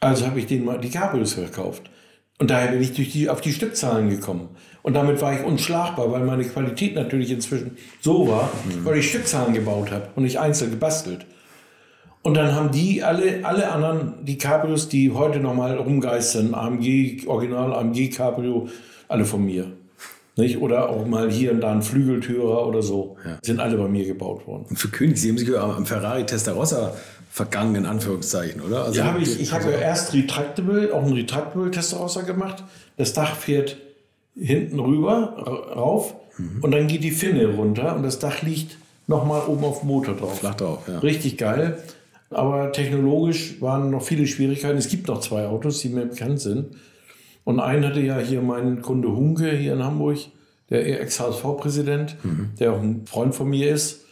Also 0.00 0.26
habe 0.26 0.38
ich 0.38 0.46
denen 0.46 0.64
mal 0.64 0.78
die 0.78 0.90
Cabrios 0.90 1.34
verkauft. 1.34 1.90
Und 2.38 2.50
daher 2.50 2.70
bin 2.70 2.80
ich 2.80 2.94
durch 2.94 3.10
die, 3.10 3.28
auf 3.28 3.40
die 3.40 3.52
Stückzahlen 3.52 4.10
gekommen. 4.10 4.50
Und 4.82 4.94
damit 4.94 5.20
war 5.20 5.34
ich 5.34 5.44
unschlagbar, 5.44 6.12
weil 6.12 6.24
meine 6.24 6.44
Qualität 6.44 6.94
natürlich 6.94 7.30
inzwischen 7.32 7.76
so 8.00 8.28
war, 8.28 8.50
mhm. 8.64 8.84
weil 8.84 8.98
ich 8.98 9.08
Stückzahlen 9.08 9.52
gebaut 9.52 9.90
habe 9.90 10.08
und 10.14 10.22
nicht 10.22 10.38
einzeln 10.38 10.70
gebastelt. 10.70 11.26
Und 12.22 12.34
dann 12.34 12.54
haben 12.54 12.70
die 12.70 13.02
alle, 13.02 13.44
alle 13.44 13.70
anderen, 13.70 14.24
die 14.24 14.38
Cabrios, 14.38 14.88
die 14.88 15.10
heute 15.10 15.40
nochmal 15.40 15.76
rumgeistern, 15.76 16.54
AMG, 16.54 17.26
Original 17.26 17.72
AMG 17.72 18.10
Cabrio, 18.10 18.68
alle 19.08 19.24
von 19.24 19.44
mir. 19.44 19.66
Nicht? 20.38 20.60
Oder 20.60 20.88
auch 20.88 21.04
mal 21.04 21.30
hier 21.30 21.50
und 21.50 21.60
da 21.60 21.72
ein 21.72 21.82
Flügeltürer 21.82 22.66
oder 22.66 22.80
so. 22.80 23.16
Ja. 23.24 23.38
Sind 23.42 23.58
alle 23.58 23.76
bei 23.76 23.88
mir 23.88 24.06
gebaut 24.06 24.46
worden. 24.46 24.66
Und 24.70 24.78
für 24.78 24.88
König, 24.88 25.20
Sie 25.20 25.30
haben 25.30 25.38
sich 25.38 25.56
am 25.58 25.84
Ferrari 25.84 26.24
Testarossa 26.24 26.94
vergangen, 27.28 27.74
in 27.74 27.86
Anführungszeichen, 27.86 28.60
oder? 28.60 28.84
Also 28.84 29.00
ja, 29.00 29.06
habe 29.06 29.20
ich. 29.20 29.40
Ich 29.40 29.52
habe 29.52 29.70
erst 29.70 30.14
Retractable, 30.14 30.94
auch 30.94 31.04
ein 31.04 31.12
Retractable 31.12 31.72
Testarossa 31.72 32.22
gemacht. 32.22 32.62
Das 32.96 33.12
Dach 33.12 33.34
fährt 33.34 33.78
hinten 34.36 34.78
rüber, 34.78 35.34
rauf, 35.74 36.14
mhm. 36.38 36.62
und 36.62 36.70
dann 36.70 36.86
geht 36.86 37.02
die 37.02 37.10
Finne 37.10 37.46
runter 37.48 37.96
und 37.96 38.04
das 38.04 38.20
Dach 38.20 38.42
liegt 38.42 38.78
nochmal 39.08 39.42
oben 39.48 39.64
auf 39.64 39.80
dem 39.80 39.88
Motor 39.88 40.14
drauf. 40.14 40.38
Flach 40.38 40.54
drauf, 40.54 40.78
ja. 40.86 41.00
Richtig 41.00 41.36
geil. 41.36 41.78
Aber 42.30 42.70
technologisch 42.70 43.60
waren 43.60 43.90
noch 43.90 44.02
viele 44.02 44.26
Schwierigkeiten. 44.28 44.78
Es 44.78 44.88
gibt 44.88 45.08
noch 45.08 45.20
zwei 45.20 45.46
Autos, 45.46 45.80
die 45.80 45.88
mir 45.88 46.06
bekannt 46.06 46.40
sind. 46.40 46.76
Und 47.48 47.60
einen 47.60 47.82
hatte 47.82 48.02
ja 48.02 48.18
hier 48.18 48.42
mein 48.42 48.82
Kunde 48.82 49.08
Hunke 49.08 49.50
hier 49.52 49.72
in 49.72 49.82
Hamburg, 49.82 50.18
der 50.68 51.00
Ex-HSV-Präsident, 51.00 52.22
mhm. 52.22 52.50
der 52.60 52.74
auch 52.74 52.82
ein 52.82 53.06
Freund 53.06 53.34
von 53.34 53.48
mir 53.48 53.70
ist. 53.72 54.04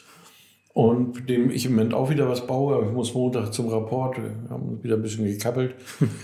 Und 0.73 1.29
dem 1.29 1.51
ich 1.51 1.67
im 1.67 1.73
Moment 1.73 1.93
auch 1.93 2.09
wieder 2.09 2.31
was 2.31 2.47
baue. 2.47 2.77
Aber 2.77 2.87
ich 2.87 2.93
muss 2.93 3.13
Montag 3.13 3.53
zum 3.53 3.69
Rapport. 3.69 4.17
Wir 4.17 4.31
haben 4.49 4.83
wieder 4.83 4.97
ein 4.97 5.03
bisschen 5.03 5.27
gekappelt. 5.27 5.75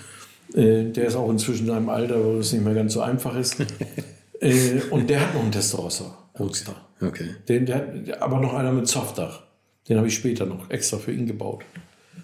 äh, 0.55 0.85
der 0.85 1.05
ist 1.05 1.17
auch 1.17 1.29
inzwischen 1.29 1.67
in 1.67 1.75
einem 1.75 1.91
Alter, 1.91 2.25
wo 2.25 2.39
es 2.39 2.51
nicht 2.51 2.65
mehr 2.65 2.73
ganz 2.73 2.95
so 2.95 3.03
einfach 3.03 3.37
ist. 3.37 3.61
äh, 4.41 4.81
und 4.91 5.11
der 5.11 5.21
hat 5.21 5.35
noch 5.35 5.43
einen 5.43 5.53
Testarossa, 5.53 6.17
Roadster. 6.41 6.77
Okay. 7.03 7.29
Den, 7.47 7.67
der 7.67 7.77
hat 7.77 8.23
aber 8.23 8.41
noch 8.41 8.55
einer 8.55 8.73
mit 8.73 8.89
Softdach. 8.89 9.43
Den 9.87 9.99
habe 9.99 10.09
ich 10.09 10.15
später 10.15 10.47
noch 10.47 10.71
extra 10.71 10.97
für 10.97 11.13
ihn 11.13 11.27
gebaut. 11.27 11.63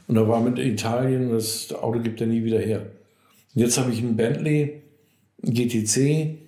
Und 0.06 0.15
da 0.15 0.27
war 0.27 0.40
mit 0.40 0.59
Italien, 0.59 1.28
das 1.28 1.74
Auto 1.74 2.01
gibt 2.01 2.23
er 2.23 2.27
nie 2.27 2.43
wieder 2.43 2.59
her. 2.59 2.86
Jetzt 3.55 3.79
habe 3.79 3.93
ich 3.93 3.99
einen 3.99 4.16
Bentley 4.16 4.83
GTC 5.43 6.39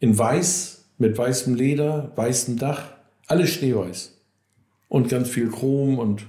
in 0.00 0.18
weiß, 0.18 0.84
mit 0.98 1.16
weißem 1.16 1.54
Leder, 1.54 2.12
weißem 2.16 2.58
Dach, 2.58 2.82
alles 3.26 3.50
schneeweiß. 3.50 4.12
Und 4.88 5.08
ganz 5.08 5.28
viel 5.28 5.50
Chrom 5.50 5.98
und 5.98 6.22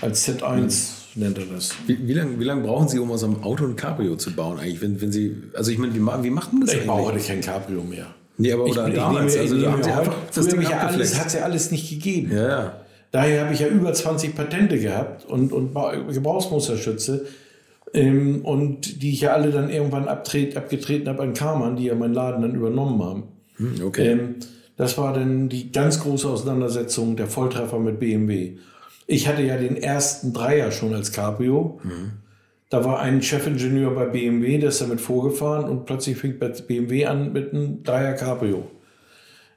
als 0.00 0.26
Z1 0.26 0.92
nennt 1.14 1.38
er 1.38 1.44
das. 1.44 1.74
Wie, 1.86 2.08
wie 2.08 2.14
lange 2.14 2.40
wie 2.40 2.44
lang 2.44 2.62
brauchen 2.62 2.88
Sie, 2.88 2.98
um 2.98 3.10
aus 3.10 3.22
einem 3.22 3.42
Auto 3.42 3.66
ein 3.66 3.76
Cabrio 3.76 4.16
zu 4.16 4.32
bauen 4.32 4.58
eigentlich? 4.58 4.80
Wenn, 4.80 5.00
wenn 5.00 5.12
Sie, 5.12 5.36
also 5.54 5.70
ich 5.70 5.78
meine, 5.78 5.94
wie, 5.94 6.00
wie 6.00 6.30
macht 6.30 6.52
man 6.52 6.62
das 6.62 6.70
ich 6.70 6.76
eigentlich? 6.76 6.80
Ich 6.80 6.86
brauche 6.86 7.12
heute 7.12 7.24
kein 7.24 7.40
Cabrio 7.40 7.82
mehr. 7.82 8.06
Nee, 8.38 8.52
aber 8.52 8.64
oder 8.64 8.88
ich, 8.88 8.94
damals, 8.94 9.34
ich 9.34 9.50
nehme, 9.50 9.52
also 9.52 9.66
ich 9.66 9.72
haben 9.72 9.82
Sie 9.82 9.90
einfach 9.90 10.14
das 10.34 10.48
Ding 10.48 10.62
ja 10.62 10.78
alles, 10.78 11.18
hat 11.18 11.26
es 11.26 11.34
ja 11.34 11.42
alles 11.42 11.70
nicht 11.70 11.90
gegeben. 11.90 12.34
Ja, 12.34 12.48
ja. 12.48 12.80
Daher 13.10 13.44
habe 13.44 13.52
ich 13.52 13.60
ja 13.60 13.66
über 13.66 13.92
20 13.92 14.34
Patente 14.34 14.78
gehabt 14.78 15.26
und, 15.26 15.52
und 15.52 15.74
Gebrauchsmusterschütze. 16.12 17.26
Ähm, 17.92 18.44
und 18.44 19.02
die 19.02 19.10
ich 19.10 19.22
ja 19.22 19.32
alle 19.32 19.50
dann 19.50 19.70
irgendwann 19.70 20.06
abtret, 20.06 20.56
abgetreten 20.56 21.08
habe 21.08 21.22
an 21.22 21.34
Karmann, 21.34 21.76
die 21.76 21.84
ja 21.84 21.94
meinen 21.94 22.14
Laden 22.14 22.42
dann 22.42 22.54
übernommen 22.54 23.02
haben. 23.02 23.22
Hm, 23.56 23.84
okay. 23.84 24.12
Ähm, 24.12 24.36
das 24.76 24.96
war 24.96 25.12
dann 25.12 25.48
die 25.48 25.72
ganz 25.72 26.00
große 26.00 26.28
Auseinandersetzung, 26.28 27.16
der 27.16 27.26
Volltreffer 27.26 27.78
mit 27.78 27.98
BMW. 27.98 28.56
Ich 29.06 29.28
hatte 29.28 29.42
ja 29.42 29.56
den 29.56 29.76
ersten 29.76 30.32
Dreier 30.32 30.70
schon 30.70 30.94
als 30.94 31.12
Cabrio. 31.12 31.80
Mhm. 31.82 32.12
Da 32.70 32.84
war 32.84 33.00
ein 33.00 33.20
Chefingenieur 33.20 33.90
bei 33.90 34.06
BMW, 34.06 34.58
der 34.58 34.68
ist 34.68 34.80
damit 34.80 35.00
vorgefahren 35.00 35.68
und 35.68 35.84
plötzlich 35.84 36.16
fing 36.16 36.38
BMW 36.38 37.04
an 37.06 37.32
mit 37.32 37.52
einem 37.52 37.82
Dreier 37.82 38.14
Cabrio. 38.14 38.70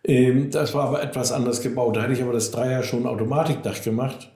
Ähm, 0.03 0.49
das 0.49 0.73
war 0.73 0.87
aber 0.87 1.03
etwas 1.03 1.31
anders 1.31 1.61
gebaut. 1.61 1.95
Da 1.95 2.01
hatte 2.01 2.13
ich 2.13 2.23
aber 2.23 2.33
das 2.33 2.51
Dreier 2.51 2.83
schon 2.83 3.05
Automatikdach 3.05 3.81
gemacht. 3.81 4.31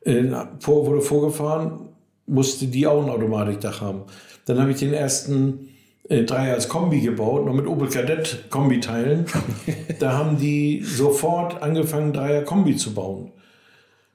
Äh, 0.00 0.24
vor, 0.60 0.86
wurde 0.86 1.02
vorgefahren, 1.02 1.87
musste 2.28 2.66
die 2.66 2.86
auch 2.86 3.02
ein 3.02 3.10
Automatikdach 3.10 3.80
haben. 3.80 4.02
Dann 4.46 4.60
habe 4.60 4.70
ich 4.70 4.78
den 4.78 4.92
ersten 4.92 5.68
äh, 6.08 6.24
Dreier 6.24 6.54
als 6.54 6.68
Kombi 6.68 7.00
gebaut, 7.00 7.44
noch 7.44 7.54
mit 7.54 7.66
Opel 7.66 7.88
Kadett 7.88 8.44
Kombiteilen. 8.50 9.26
da 9.98 10.12
haben 10.16 10.38
die 10.38 10.82
sofort 10.82 11.62
angefangen, 11.62 12.12
Dreier 12.12 12.42
Kombi 12.42 12.76
zu 12.76 12.94
bauen. 12.94 13.32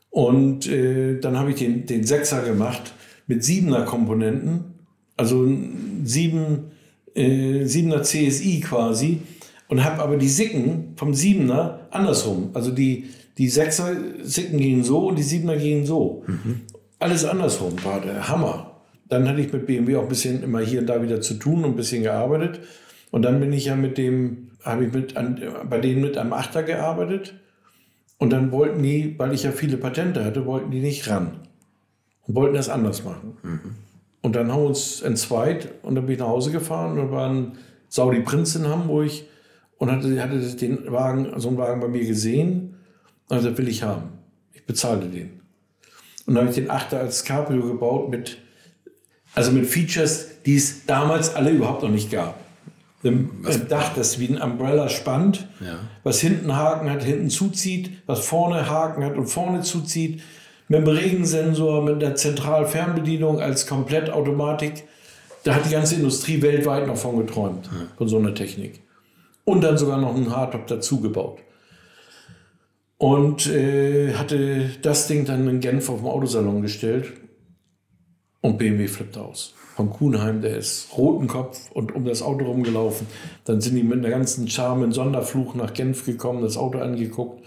Und 0.09 0.67
äh, 0.67 1.19
dann 1.19 1.37
habe 1.37 1.51
ich 1.51 1.57
den, 1.57 1.85
den 1.85 2.03
Sechser 2.03 2.43
gemacht 2.43 2.93
mit 3.27 3.43
Siebener 3.43 3.81
Komponenten, 3.81 4.75
also 5.17 5.47
sieben, 6.03 6.71
äh, 7.15 7.65
Siebener 7.65 8.03
CSI 8.03 8.61
quasi 8.61 9.21
und 9.67 9.83
habe 9.83 10.01
aber 10.01 10.17
die 10.17 10.29
Sicken 10.29 10.93
vom 10.97 11.13
Siebener 11.13 11.87
andersrum. 11.89 12.51
Also 12.53 12.71
die, 12.71 13.05
die 13.37 13.49
Sechser 13.49 13.95
Sicken 14.21 14.59
gehen 14.59 14.83
so 14.83 15.07
und 15.07 15.17
die 15.17 15.23
Siebener 15.23 15.57
gehen 15.57 15.85
so. 15.85 16.23
Mhm. 16.27 16.61
Alles 17.03 17.25
andersrum 17.25 17.83
war 17.83 17.99
der 17.99 18.29
Hammer. 18.29 18.77
Dann 19.09 19.27
hatte 19.27 19.41
ich 19.41 19.51
mit 19.51 19.65
BMW 19.65 19.97
auch 19.97 20.03
ein 20.03 20.07
bisschen 20.07 20.41
immer 20.41 20.61
hier 20.61 20.79
und 20.79 20.87
da 20.87 21.03
wieder 21.03 21.19
zu 21.19 21.33
tun 21.33 21.65
und 21.65 21.71
ein 21.71 21.75
bisschen 21.75 22.01
gearbeitet. 22.01 22.61
Und 23.11 23.23
dann 23.23 23.41
bin 23.41 23.51
ich 23.51 23.65
ja 23.65 23.75
mit 23.75 23.97
dem, 23.97 24.51
habe 24.63 24.85
ich 24.85 24.93
mit 24.93 25.17
an, 25.17 25.37
bei 25.69 25.81
denen 25.81 26.01
mit 26.01 26.17
am 26.17 26.31
Achter 26.31 26.63
gearbeitet. 26.63 27.33
Und 28.19 28.31
dann 28.31 28.53
wollten 28.53 28.81
die, 28.81 29.19
weil 29.19 29.33
ich 29.33 29.43
ja 29.43 29.51
viele 29.51 29.75
Patente 29.75 30.23
hatte, 30.23 30.45
wollten 30.45 30.71
die 30.71 30.79
nicht 30.79 31.09
ran. 31.09 31.41
Und 32.21 32.35
wollten 32.35 32.55
das 32.55 32.69
anders 32.69 33.03
machen. 33.03 33.35
Mhm. 33.43 33.75
Und 34.21 34.37
dann 34.37 34.49
haben 34.49 34.61
wir 34.61 34.67
uns 34.69 35.01
entzweit 35.01 35.73
und 35.81 35.95
dann 35.95 36.05
bin 36.05 36.13
ich 36.13 36.21
nach 36.21 36.29
Hause 36.29 36.53
gefahren 36.53 36.97
und 36.97 37.11
war 37.11 37.29
ein 37.29 37.57
Saudi 37.89 38.21
Prinz 38.21 38.55
in 38.55 38.65
Hamburg 38.65 39.11
und 39.77 39.91
hatte, 39.91 40.23
hatte 40.23 40.39
den 40.39 40.89
Wagen, 40.89 41.33
so 41.35 41.49
einen 41.49 41.57
Wagen 41.57 41.81
bei 41.81 41.89
mir 41.89 42.05
gesehen 42.05 42.75
und 43.27 43.35
also 43.35 43.57
will 43.57 43.67
ich 43.67 43.83
haben. 43.83 44.03
Ich 44.53 44.65
bezahle 44.65 45.09
den. 45.09 45.42
Und 46.25 46.35
dann 46.35 46.43
habe 46.43 46.49
ich 46.49 46.55
den 46.55 46.69
Achter 46.69 46.99
als 46.99 47.23
Cabrio 47.23 47.65
gebaut 47.67 48.09
mit, 48.09 48.37
also 49.35 49.51
mit 49.51 49.65
Features, 49.65 50.41
die 50.45 50.55
es 50.55 50.85
damals 50.85 51.35
alle 51.35 51.51
überhaupt 51.51 51.83
noch 51.83 51.89
nicht 51.89 52.11
gab. 52.11 52.39
Ein 53.03 53.29
Dach, 53.67 53.93
das 53.95 54.17
wie 54.19 54.29
ein 54.29 54.41
Umbrella 54.41 54.87
spannt, 54.87 55.47
ja. 55.59 55.79
was 56.03 56.21
hinten 56.21 56.55
Haken 56.55 56.89
hat, 56.89 57.03
hinten 57.03 57.29
zuzieht, 57.29 57.91
was 58.05 58.25
vorne 58.25 58.69
Haken 58.69 59.03
hat 59.03 59.17
und 59.17 59.27
vorne 59.27 59.61
zuzieht, 59.61 60.21
mit 60.69 60.77
einem 60.77 60.87
Regensensor, 60.87 61.83
mit 61.83 62.01
einer 62.01 62.15
Zentralfernbedienung 62.15 63.41
als 63.41 63.67
Komplettautomatik. 63.67 64.85
Da 65.43 65.55
hat 65.55 65.65
die 65.65 65.71
ganze 65.71 65.95
Industrie 65.95 66.41
weltweit 66.41 66.87
noch 66.87 66.95
von 66.95 67.17
geträumt, 67.17 67.65
ja. 67.65 67.87
von 67.97 68.07
so 68.07 68.17
einer 68.17 68.33
Technik 68.33 68.81
und 69.45 69.61
dann 69.61 69.77
sogar 69.77 69.99
noch 69.99 70.15
einen 70.15 70.33
Hardtop 70.33 70.67
dazu 70.67 71.01
gebaut. 71.01 71.39
Und 73.03 73.47
äh, 73.47 74.13
hatte 74.13 74.69
das 74.81 75.07
Ding 75.07 75.25
dann 75.25 75.45
in 75.49 75.59
Genf 75.59 75.89
auf 75.89 75.97
dem 75.97 76.07
Autosalon 76.07 76.61
gestellt 76.61 77.11
und 78.39 78.57
BMW 78.57 78.87
flippt 78.87 79.17
aus. 79.17 79.55
Von 79.75 79.89
Kuhnheim, 79.89 80.41
der 80.41 80.55
ist 80.55 80.87
roten 80.97 81.27
Kopf 81.27 81.69
und 81.73 81.93
um 81.93 82.05
das 82.05 82.21
Auto 82.21 82.45
rumgelaufen. 82.45 83.07
Dann 83.43 83.59
sind 83.59 83.75
die 83.75 83.83
mit 83.83 83.99
einer 83.99 84.09
ganzen 84.09 84.47
Charme 84.47 84.85
in 84.85 84.91
Sonderfluch 84.93 85.53
nach 85.53 85.73
Genf 85.73 86.05
gekommen, 86.05 86.43
das 86.43 86.55
Auto 86.55 86.79
angeguckt. 86.79 87.45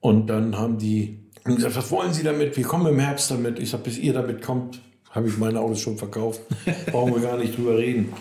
Und 0.00 0.28
dann 0.28 0.56
haben 0.56 0.78
die 0.78 1.28
gesagt, 1.44 1.76
was 1.76 1.90
wollen 1.90 2.14
Sie 2.14 2.22
damit? 2.22 2.56
Wir 2.56 2.64
kommen 2.64 2.86
im 2.86 2.98
Herbst 2.98 3.30
damit. 3.30 3.58
Ich 3.58 3.68
sage, 3.68 3.82
bis 3.82 3.98
ihr 3.98 4.14
damit 4.14 4.40
kommt, 4.40 4.80
habe 5.10 5.28
ich 5.28 5.36
meine 5.36 5.60
Autos 5.60 5.80
schon 5.80 5.98
verkauft. 5.98 6.40
Brauchen 6.90 7.12
wir 7.12 7.20
gar 7.20 7.36
nicht 7.36 7.58
drüber 7.58 7.76
reden. 7.76 8.14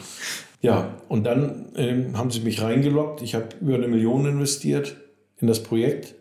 Ja, 0.59 0.97
und 1.07 1.23
dann 1.23 1.71
ähm, 1.77 2.17
haben 2.17 2.29
sie 2.29 2.41
mich 2.41 2.61
reingeloggt. 2.61 3.21
Ich 3.21 3.35
habe 3.35 3.47
über 3.61 3.75
eine 3.75 3.87
Million 3.87 4.25
investiert 4.25 4.97
in 5.37 5.47
das 5.47 5.63
Projekt, 5.63 6.15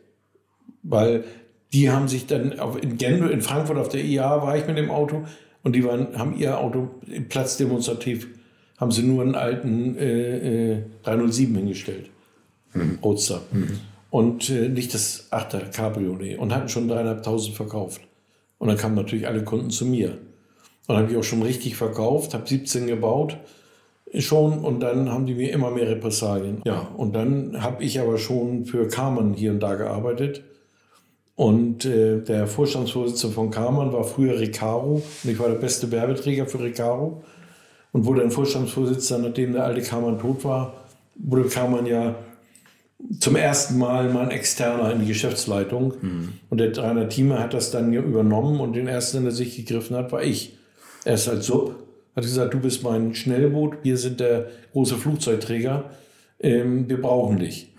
weil 0.83 1.25
die 1.73 1.91
haben 1.91 2.09
sich 2.09 2.27
dann 2.27 2.59
auf, 2.59 2.83
in 2.83 2.97
Genf, 2.97 3.31
in 3.31 3.43
Frankfurt 3.43 3.79
auf 3.79 3.89
der 3.89 4.05
IA 4.05 4.43
war 4.43 4.57
ich 4.57 4.67
mit 4.67 4.77
dem 4.77 4.91
Auto 4.91 5.25
und 5.63 5.77
die 5.77 5.85
waren, 5.85 6.19
haben 6.19 6.37
ihr 6.37 6.59
Auto 6.59 6.91
im 7.07 7.29
Platz 7.29 7.57
demonstrativ, 7.57 8.29
haben 8.79 8.91
sie 8.91 9.03
nur 9.03 9.23
einen 9.23 9.35
alten 9.35 9.97
äh, 9.97 10.73
äh, 10.73 10.83
307 11.05 11.55
hingestellt. 11.55 12.11
Mhm. 12.73 12.99
Roadster. 13.03 13.43
Mhm. 13.53 13.79
Und 14.11 14.51
äh, 14.51 14.69
nicht 14.69 14.95
das 14.95 15.31
8er 15.31 15.71
Cabriolet 15.71 16.39
und 16.39 16.55
hatten 16.55 16.69
schon 16.69 16.89
dreieinhalbtausend 16.89 17.55
verkauft. 17.55 18.01
Und 18.59 18.69
dann 18.69 18.77
kamen 18.77 18.95
natürlich 18.95 19.27
alle 19.27 19.45
Kunden 19.45 19.71
zu 19.71 19.87
mir. 19.87 20.11
Und 20.11 20.97
dann 20.97 20.99
habe 20.99 21.13
ich 21.13 21.19
auch 21.19 21.25
schon 21.25 21.43
richtig 21.43 21.77
verkauft, 21.77 22.35
habe 22.35 22.49
17 22.49 22.87
gebaut 22.87 23.37
schon 24.19 24.59
und 24.59 24.81
dann 24.81 25.11
haben 25.11 25.27
die 25.27 25.35
mir 25.35 25.53
immer 25.53 25.71
mehr 25.71 25.89
Repressalien. 25.89 26.63
Ja, 26.65 26.89
und 26.97 27.15
dann 27.15 27.63
habe 27.63 27.85
ich 27.85 28.01
aber 28.01 28.19
schon 28.19 28.65
für 28.65 28.89
Karmann 28.89 29.35
hier 29.35 29.53
und 29.53 29.61
da 29.61 29.75
gearbeitet. 29.75 30.43
Und 31.41 31.87
äh, 31.87 32.19
der 32.19 32.47
Vorstandsvorsitzende 32.47 33.35
von 33.35 33.51
Karmann 33.51 33.95
war 33.95 34.05
früher 34.05 34.39
Recaro 34.39 34.97
und 35.25 35.31
ich 35.31 35.39
war 35.39 35.49
der 35.49 35.55
beste 35.55 35.91
Werbeträger 35.91 36.45
für 36.45 36.61
Recaro 36.61 37.25
und 37.93 38.05
wurde 38.05 38.21
dann 38.21 38.31
Vorstandsvorsitzender, 38.31 39.29
nachdem 39.29 39.55
der 39.55 39.65
alte 39.65 39.81
Karmann 39.81 40.19
tot 40.19 40.45
war, 40.45 40.85
wurde 41.15 41.49
Karmann 41.49 41.87
ja 41.87 42.15
zum 43.21 43.37
ersten 43.37 43.79
Mal 43.79 44.13
mal 44.13 44.25
ein 44.25 44.33
Externer 44.33 44.93
in 44.93 45.01
die 45.01 45.07
Geschäftsleitung. 45.07 45.95
Und 46.51 46.59
der 46.59 46.77
Rainer 46.77 47.09
Thieme 47.09 47.39
hat 47.39 47.55
das 47.55 47.71
dann 47.71 47.91
übernommen 47.91 48.61
und 48.61 48.75
den 48.75 48.87
ersten, 48.87 49.23
der 49.23 49.33
sich 49.33 49.57
gegriffen 49.57 49.97
hat, 49.97 50.13
war 50.13 50.23
ich. 50.23 50.59
Erst 51.07 51.27
als 51.31 51.47
Sub. 51.47 51.75
Hat 52.15 52.25
gesagt, 52.25 52.53
du 52.53 52.61
bist 52.61 52.83
mein 52.83 53.15
Schnellboot, 53.15 53.79
wir 53.83 53.97
sind 53.97 54.21
der 54.21 54.51
große 54.73 54.97
Flugzeugträger, 54.97 55.85
ähm, 56.39 56.87
wir 56.87 57.01
brauchen 57.01 57.39
dich. 57.39 57.73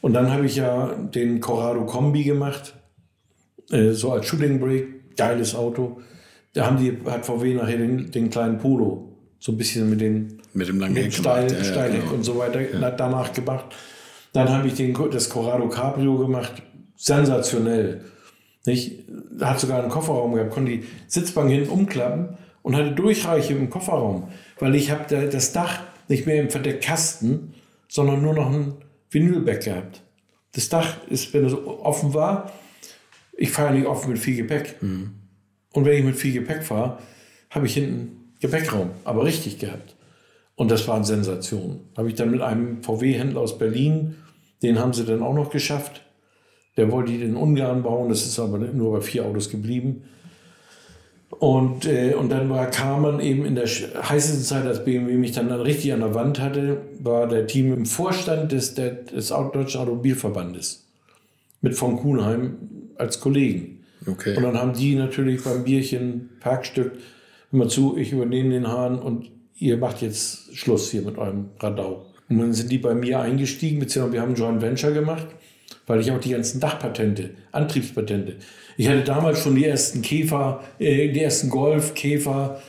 Und 0.00 0.12
dann 0.12 0.32
habe 0.32 0.46
ich 0.46 0.56
ja 0.56 0.94
den 0.94 1.40
Corrado 1.40 1.84
Kombi 1.84 2.22
gemacht, 2.24 2.74
äh, 3.70 3.90
so 3.92 4.12
als 4.12 4.26
Shooting 4.26 4.60
Break, 4.60 5.16
geiles 5.16 5.54
Auto. 5.54 6.00
Da 6.54 6.66
haben 6.66 6.78
die, 6.78 6.96
hat 7.10 7.26
VW 7.26 7.54
nachher 7.54 7.78
den, 7.78 8.10
den 8.10 8.30
kleinen 8.30 8.58
Polo, 8.58 9.12
so 9.38 9.52
ein 9.52 9.58
bisschen 9.58 9.90
mit 9.90 10.00
den 10.00 10.40
Mit 10.54 10.68
dem 10.68 10.78
langen 10.80 10.94
mit 10.94 11.12
Steil. 11.14 11.50
Ja, 11.50 11.58
ja, 11.58 11.64
Steilheck 11.64 12.02
genau. 12.02 12.14
und 12.14 12.24
so 12.24 12.38
weiter 12.38 12.60
na- 12.78 12.90
danach 12.90 13.32
gemacht. 13.32 13.66
Dann 14.32 14.48
habe 14.48 14.68
ich 14.68 14.74
den, 14.74 14.96
das 15.10 15.28
Corrado 15.28 15.68
Cabrio 15.68 16.16
gemacht. 16.18 16.62
Sensationell. 16.96 18.02
Nicht? 18.66 19.04
Hat 19.40 19.58
sogar 19.60 19.80
einen 19.80 19.88
Kofferraum 19.88 20.34
gehabt, 20.34 20.50
konnte 20.50 20.72
die 20.72 20.84
Sitzbank 21.06 21.50
hinten 21.50 21.70
umklappen 21.70 22.36
und 22.62 22.76
hatte 22.76 22.92
Durchreiche 22.92 23.54
im 23.54 23.70
Kofferraum, 23.70 24.28
weil 24.58 24.74
ich 24.74 24.90
habe 24.90 25.04
da 25.08 25.22
das 25.24 25.52
Dach 25.52 25.80
nicht 26.08 26.26
mehr 26.26 26.42
im 26.42 26.62
der 26.62 26.80
Kasten, 26.80 27.54
sondern 27.88 28.20
nur 28.22 28.34
noch 28.34 28.50
ein 28.52 28.74
Vinylback 29.10 29.64
gehabt. 29.64 30.02
Das 30.52 30.68
Dach 30.68 30.96
ist, 31.08 31.32
wenn 31.34 31.44
es 31.44 31.54
offen 31.54 32.14
war, 32.14 32.52
ich 33.36 33.50
fahre 33.50 33.74
nicht 33.74 33.86
oft 33.86 34.08
mit 34.08 34.18
viel 34.18 34.36
Gepäck. 34.36 34.76
Und 35.72 35.84
wenn 35.84 35.98
ich 35.98 36.04
mit 36.04 36.16
viel 36.16 36.32
Gepäck 36.32 36.64
fahre, 36.64 36.98
habe 37.50 37.66
ich 37.66 37.74
hinten 37.74 38.34
Gepäckraum, 38.40 38.90
aber 39.04 39.24
richtig 39.24 39.58
gehabt. 39.58 39.96
Und 40.54 40.70
das 40.70 40.88
war 40.88 40.96
eine 40.96 41.04
Sensation. 41.04 41.80
Habe 41.96 42.08
ich 42.08 42.16
dann 42.16 42.30
mit 42.30 42.40
einem 42.40 42.82
VW-Händler 42.82 43.40
aus 43.40 43.58
Berlin, 43.58 44.16
den 44.62 44.78
haben 44.78 44.92
sie 44.92 45.04
dann 45.04 45.22
auch 45.22 45.34
noch 45.34 45.50
geschafft. 45.50 46.02
Der 46.76 46.90
wollte 46.90 47.12
die 47.12 47.22
in 47.22 47.36
Ungarn 47.36 47.82
bauen, 47.82 48.08
das 48.08 48.26
ist 48.26 48.38
aber 48.38 48.58
nur 48.58 48.92
bei 48.92 49.00
vier 49.00 49.24
Autos 49.24 49.50
geblieben. 49.50 50.04
Und, 51.30 51.84
äh, 51.86 52.14
und 52.14 52.30
dann 52.30 52.48
war 52.48 52.66
Karmann 52.66 53.20
eben 53.20 53.44
in 53.44 53.54
der 53.54 53.66
heißesten 53.66 54.42
Zeit, 54.42 54.66
als 54.66 54.84
BMW 54.84 55.14
mich 55.14 55.32
dann, 55.32 55.48
dann 55.48 55.60
richtig 55.60 55.92
an 55.92 56.00
der 56.00 56.14
Wand 56.14 56.40
hatte, 56.40 56.78
war 57.00 57.28
der 57.28 57.46
Team 57.46 57.72
im 57.72 57.86
Vorstand 57.86 58.52
des, 58.52 58.74
der, 58.74 58.90
des 58.90 59.28
Deutschen 59.28 59.80
Automobilverbandes. 59.80 60.86
Mit 61.60 61.74
von 61.74 61.96
Kuhnheim 61.96 62.56
als 62.96 63.20
Kollegen. 63.20 63.84
Okay. 64.06 64.36
Und 64.36 64.42
dann 64.42 64.56
haben 64.56 64.72
die 64.72 64.94
natürlich 64.94 65.42
beim 65.42 65.64
Bierchen, 65.64 66.30
Parkstück, 66.40 66.92
immer 67.52 67.68
zu, 67.68 67.96
ich 67.96 68.12
übernehme 68.12 68.50
den 68.50 68.68
Hahn 68.68 68.98
und 68.98 69.30
ihr 69.58 69.76
macht 69.76 70.02
jetzt 70.02 70.56
Schluss 70.56 70.90
hier 70.90 71.02
mit 71.02 71.18
eurem 71.18 71.50
Radau. 71.60 72.06
Und 72.28 72.38
dann 72.38 72.52
sind 72.52 72.70
die 72.70 72.78
bei 72.78 72.94
mir 72.94 73.20
eingestiegen, 73.20 73.80
beziehungsweise 73.80 74.12
wir 74.12 74.22
haben 74.22 74.32
ein 74.32 74.36
Joint 74.36 74.62
Venture 74.62 74.92
gemacht, 74.92 75.26
weil 75.88 76.00
ich 76.00 76.12
auch 76.12 76.20
die 76.20 76.30
ganzen 76.30 76.60
Dachpatente, 76.60 77.30
Antriebspatente. 77.50 78.36
Ich 78.76 78.88
hatte 78.88 79.02
damals 79.02 79.42
schon 79.42 79.56
die 79.56 79.64
ersten 79.64 80.02
Käfer, 80.02 80.62
äh, 80.78 81.08
die 81.08 81.20
ersten 81.20 81.50
Golf, 81.50 81.94
Käfer, 81.94 82.60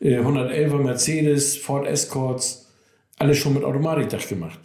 äh, 0.00 0.18
111er 0.20 0.78
Mercedes, 0.78 1.56
Ford 1.56 1.88
Escorts, 1.88 2.68
alles 3.18 3.38
schon 3.38 3.54
mit 3.54 3.64
Automatikdach 3.64 4.28
gemacht. 4.28 4.60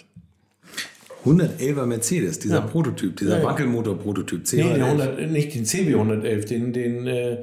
111er 1.26 1.86
Mercedes, 1.86 2.40
dieser 2.40 2.56
Ja. 2.56 2.62
Prototyp, 2.62 3.16
dieser 3.18 3.38
Ja, 3.38 3.44
ja. 3.44 3.44
Wackelmotor-Prototyp. 3.46 4.42
Nee, 4.54 4.62
C111. 4.64 4.74
den 4.74 4.84
100, 4.84 5.32
nicht 5.32 5.54
den 5.56 5.66
CB 5.66 5.94
111, 5.96 6.46
den, 6.46 6.74
den 6.74 7.08
äh, 7.08 7.38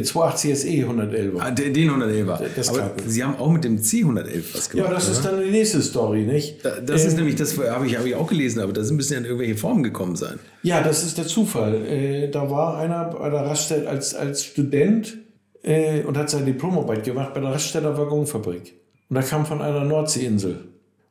280 0.00 0.58
SE 0.58 0.68
111er. 0.68 1.38
Ah, 1.40 1.50
den 1.50 1.74
den 1.74 1.90
111er. 1.90 2.38
Das 2.56 2.68
Aber. 2.70 2.92
Sie 3.06 3.22
haben 3.22 3.36
auch 3.36 3.50
mit 3.50 3.64
dem 3.64 3.78
C111 3.78 4.54
was 4.54 4.70
gemacht. 4.70 4.88
Ja, 4.88 4.94
das 4.94 5.08
ist 5.08 5.20
oder? 5.20 5.32
dann 5.36 5.44
die 5.44 5.50
nächste 5.50 5.82
Story, 5.82 6.22
nicht? 6.24 6.64
Da- 6.64 6.80
Das 6.80 7.04
ist 7.04 7.12
Ähm, 7.12 7.18
nämlich, 7.18 7.36
das 7.36 7.58
habe 7.58 7.86
ich, 7.86 7.98
habe 7.98 8.08
ich 8.08 8.14
auch 8.14 8.26
gelesen, 8.28 8.60
aber 8.60 8.72
da 8.72 8.80
müssen 8.90 9.12
ja 9.12 9.18
in 9.18 9.24
irgendwelche 9.26 9.56
Formen 9.56 9.82
gekommen 9.82 10.16
sein. 10.16 10.38
Ja, 10.62 10.80
das 10.82 11.04
ist 11.04 11.18
der 11.18 11.26
Zufall. 11.26 11.74
Äh, 11.86 12.28
da 12.30 12.50
war 12.50 12.78
einer 12.78 13.04
bei 13.06 13.28
der 13.28 13.40
Raststätte 13.44 13.88
als, 13.88 14.14
als 14.14 14.44
Student 14.44 15.18
äh, 15.62 16.02
und 16.04 16.16
hat 16.16 16.30
seine 16.30 16.46
Diplomarbeit 16.46 17.04
gemacht 17.04 17.34
bei 17.34 17.40
der 17.40 17.50
Raststätter 17.50 17.98
Waggonfabrik. 17.98 18.74
Und 19.10 19.16
da 19.16 19.22
kam 19.22 19.44
von 19.44 19.60
einer 19.60 19.84
Nordseeinsel 19.84 20.68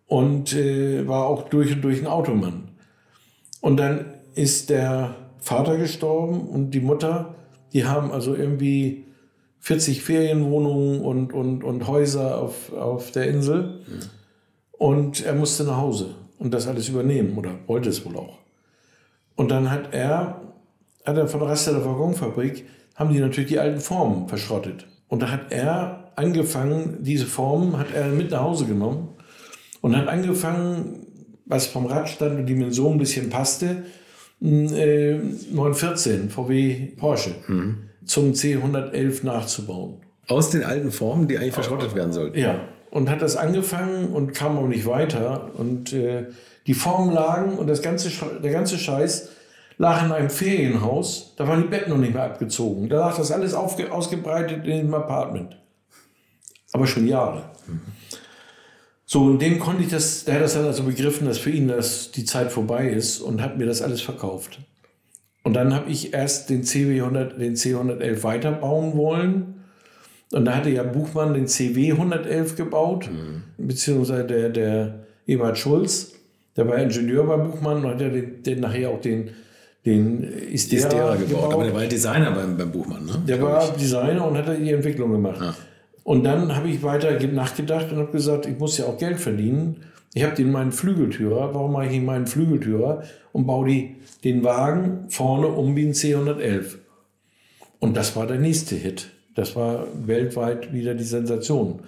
und 0.07 0.53
äh, 0.53 1.07
war 1.07 1.27
auch 1.27 1.49
durch 1.49 1.71
und 1.73 1.81
durch 1.83 1.99
ein 1.99 2.07
Automann. 2.07 2.69
Und 3.61 3.77
dann 3.77 4.05
ist 4.33 4.69
der 4.71 5.15
Vater 5.39 5.77
gestorben 5.77 6.41
und 6.47 6.71
die 6.71 6.79
Mutter, 6.79 7.35
die 7.73 7.85
haben 7.85 8.11
also 8.11 8.35
irgendwie 8.35 9.05
40 9.59 10.01
Ferienwohnungen 10.01 11.01
und, 11.01 11.33
und, 11.33 11.63
und 11.63 11.87
Häuser 11.87 12.39
auf, 12.39 12.73
auf 12.73 13.11
der 13.11 13.27
Insel. 13.27 13.81
Und 14.71 15.23
er 15.23 15.35
musste 15.35 15.63
nach 15.63 15.77
Hause 15.77 16.15
und 16.39 16.53
das 16.53 16.67
alles 16.67 16.89
übernehmen 16.89 17.37
oder 17.37 17.51
wollte 17.67 17.89
es 17.89 18.03
wohl 18.05 18.17
auch. 18.17 18.39
Und 19.35 19.51
dann 19.51 19.69
hat 19.69 19.93
er, 19.93 20.41
hat 21.05 21.17
er 21.17 21.27
von 21.27 21.39
der 21.39 21.49
Rest 21.49 21.67
der 21.67 21.85
Waggonfabrik, 21.85 22.65
haben 22.95 23.13
die 23.13 23.19
natürlich 23.19 23.49
die 23.49 23.59
alten 23.59 23.79
Formen 23.79 24.27
verschrottet. 24.27 24.87
Und 25.07 25.21
da 25.21 25.29
hat 25.29 25.51
er 25.51 26.11
angefangen, 26.15 26.97
diese 27.01 27.25
Formen 27.25 27.77
hat 27.77 27.93
er 27.93 28.07
mit 28.07 28.31
nach 28.31 28.41
Hause 28.41 28.65
genommen 28.65 29.09
und 29.81 29.95
hat 29.95 30.07
angefangen, 30.07 31.05
was 31.45 31.67
vom 31.67 31.85
Radstand 31.85 32.39
und 32.39 32.45
Dimension 32.47 32.93
ein 32.93 32.99
bisschen 32.99 33.29
passte, 33.29 33.83
äh, 34.41 35.19
914 35.51 36.29
VW 36.29 36.87
Porsche 36.97 37.35
zum 38.05 38.31
C111 38.31 39.25
nachzubauen. 39.25 39.97
Aus 40.27 40.49
den 40.49 40.63
alten 40.63 40.91
Formen, 40.91 41.27
die 41.27 41.37
eigentlich 41.37 41.53
verschrottet 41.53 41.95
werden 41.95 42.13
sollten. 42.13 42.37
Ja, 42.37 42.61
und 42.91 43.09
hat 43.09 43.21
das 43.21 43.37
angefangen 43.37 44.07
und 44.07 44.33
kam 44.33 44.57
auch 44.57 44.67
nicht 44.67 44.85
weiter. 44.85 45.51
Und 45.55 45.93
äh, 45.93 46.27
die 46.67 46.73
Formen 46.73 47.13
lagen 47.13 47.57
und 47.57 47.67
das 47.67 47.81
ganze, 47.81 48.09
der 48.41 48.51
ganze 48.51 48.77
Scheiß 48.77 49.29
lag 49.77 50.05
in 50.05 50.11
einem 50.11 50.29
Ferienhaus. 50.29 51.33
Da 51.37 51.47
waren 51.47 51.63
die 51.63 51.67
Betten 51.67 51.89
noch 51.89 51.97
nicht 51.97 52.13
mehr 52.13 52.23
abgezogen. 52.23 52.89
Da 52.89 52.99
lag 52.99 53.17
das 53.17 53.31
alles 53.31 53.53
aufge 53.53 53.91
ausgebreitet 53.91 54.65
in 54.65 54.85
dem 54.85 54.93
Apartment. 54.93 55.57
Aber 56.73 56.85
schon 56.85 57.07
Jahre. 57.07 57.49
So, 59.13 59.23
und 59.23 59.41
dem 59.41 59.59
konnte 59.59 59.83
ich 59.83 59.89
das, 59.89 60.23
der 60.23 60.35
hat 60.35 60.41
das 60.41 60.53
dann 60.53 60.63
also 60.63 60.83
begriffen, 60.83 61.27
dass 61.27 61.37
für 61.37 61.49
ihn 61.49 61.67
das 61.67 62.11
die 62.11 62.23
Zeit 62.23 62.49
vorbei 62.49 62.87
ist 62.87 63.19
und 63.19 63.41
hat 63.41 63.57
mir 63.57 63.65
das 63.65 63.81
alles 63.81 63.99
verkauft. 63.99 64.59
Und 65.43 65.53
dann 65.53 65.75
habe 65.75 65.91
ich 65.91 66.13
erst 66.13 66.49
den 66.49 66.63
CW 66.63 67.01
100, 67.01 67.37
den 67.37 67.55
C111 67.57 68.23
weiterbauen 68.23 68.95
wollen. 68.95 69.65
Und 70.31 70.45
da 70.45 70.55
hatte 70.55 70.69
ja 70.69 70.83
Buchmann 70.83 71.33
den 71.33 71.45
CW 71.45 71.91
111 71.91 72.55
gebaut, 72.55 73.09
beziehungsweise 73.57 74.23
der, 74.23 74.47
der 74.47 74.99
Ebert 75.27 75.57
Schulz, 75.57 76.13
der 76.55 76.69
war 76.69 76.77
Ingenieur 76.77 77.25
bei 77.25 77.35
Buchmann 77.35 77.83
und 77.83 77.91
hat 77.91 77.99
ja 77.99 78.07
den, 78.07 78.41
den 78.43 78.61
nachher 78.61 78.91
auch 78.91 79.01
den, 79.01 79.31
den 79.85 80.23
Istera, 80.23 80.87
Istera 80.87 81.15
gebaut. 81.17 81.27
gebaut. 81.27 81.53
Aber 81.53 81.63
der 81.65 81.73
war 81.73 81.83
ja 81.83 81.89
Designer 81.89 82.31
beim, 82.31 82.55
beim 82.55 82.71
Buchmann, 82.71 83.05
ne? 83.05 83.21
Der 83.27 83.41
war 83.41 83.73
Designer 83.73 84.25
und 84.25 84.37
hat 84.37 84.47
die 84.57 84.71
Entwicklung 84.71 85.11
gemacht. 85.11 85.53
Und 86.03 86.23
dann 86.23 86.55
habe 86.55 86.67
ich 86.69 86.81
weiter 86.83 87.15
ge- 87.15 87.31
nachgedacht 87.31 87.91
und 87.91 87.97
habe 87.99 88.11
gesagt, 88.11 88.45
ich 88.45 88.57
muss 88.57 88.77
ja 88.77 88.85
auch 88.85 88.97
Geld 88.97 89.19
verdienen. 89.19 89.77
Ich 90.13 90.23
habe 90.23 90.35
den 90.35 90.51
meinen 90.51 90.71
Flügeltürer. 90.71 91.53
Warum 91.53 91.71
mache 91.73 91.85
ich 91.85 91.91
nicht 91.91 92.05
meinen 92.05 92.27
Flügeltürer 92.27 93.03
und 93.31 93.45
baue 93.45 93.67
die, 93.67 93.95
den 94.23 94.43
Wagen 94.43 95.05
vorne 95.09 95.47
um 95.47 95.75
wie 95.75 95.85
ein 95.85 95.93
C111? 95.93 96.77
Und 97.79 97.95
das 97.97 98.15
war 98.15 98.27
der 98.27 98.37
nächste 98.39 98.75
Hit. 98.75 99.09
Das 99.35 99.55
war 99.55 99.85
weltweit 100.05 100.73
wieder 100.73 100.93
die 100.93 101.03
Sensation. 101.05 101.79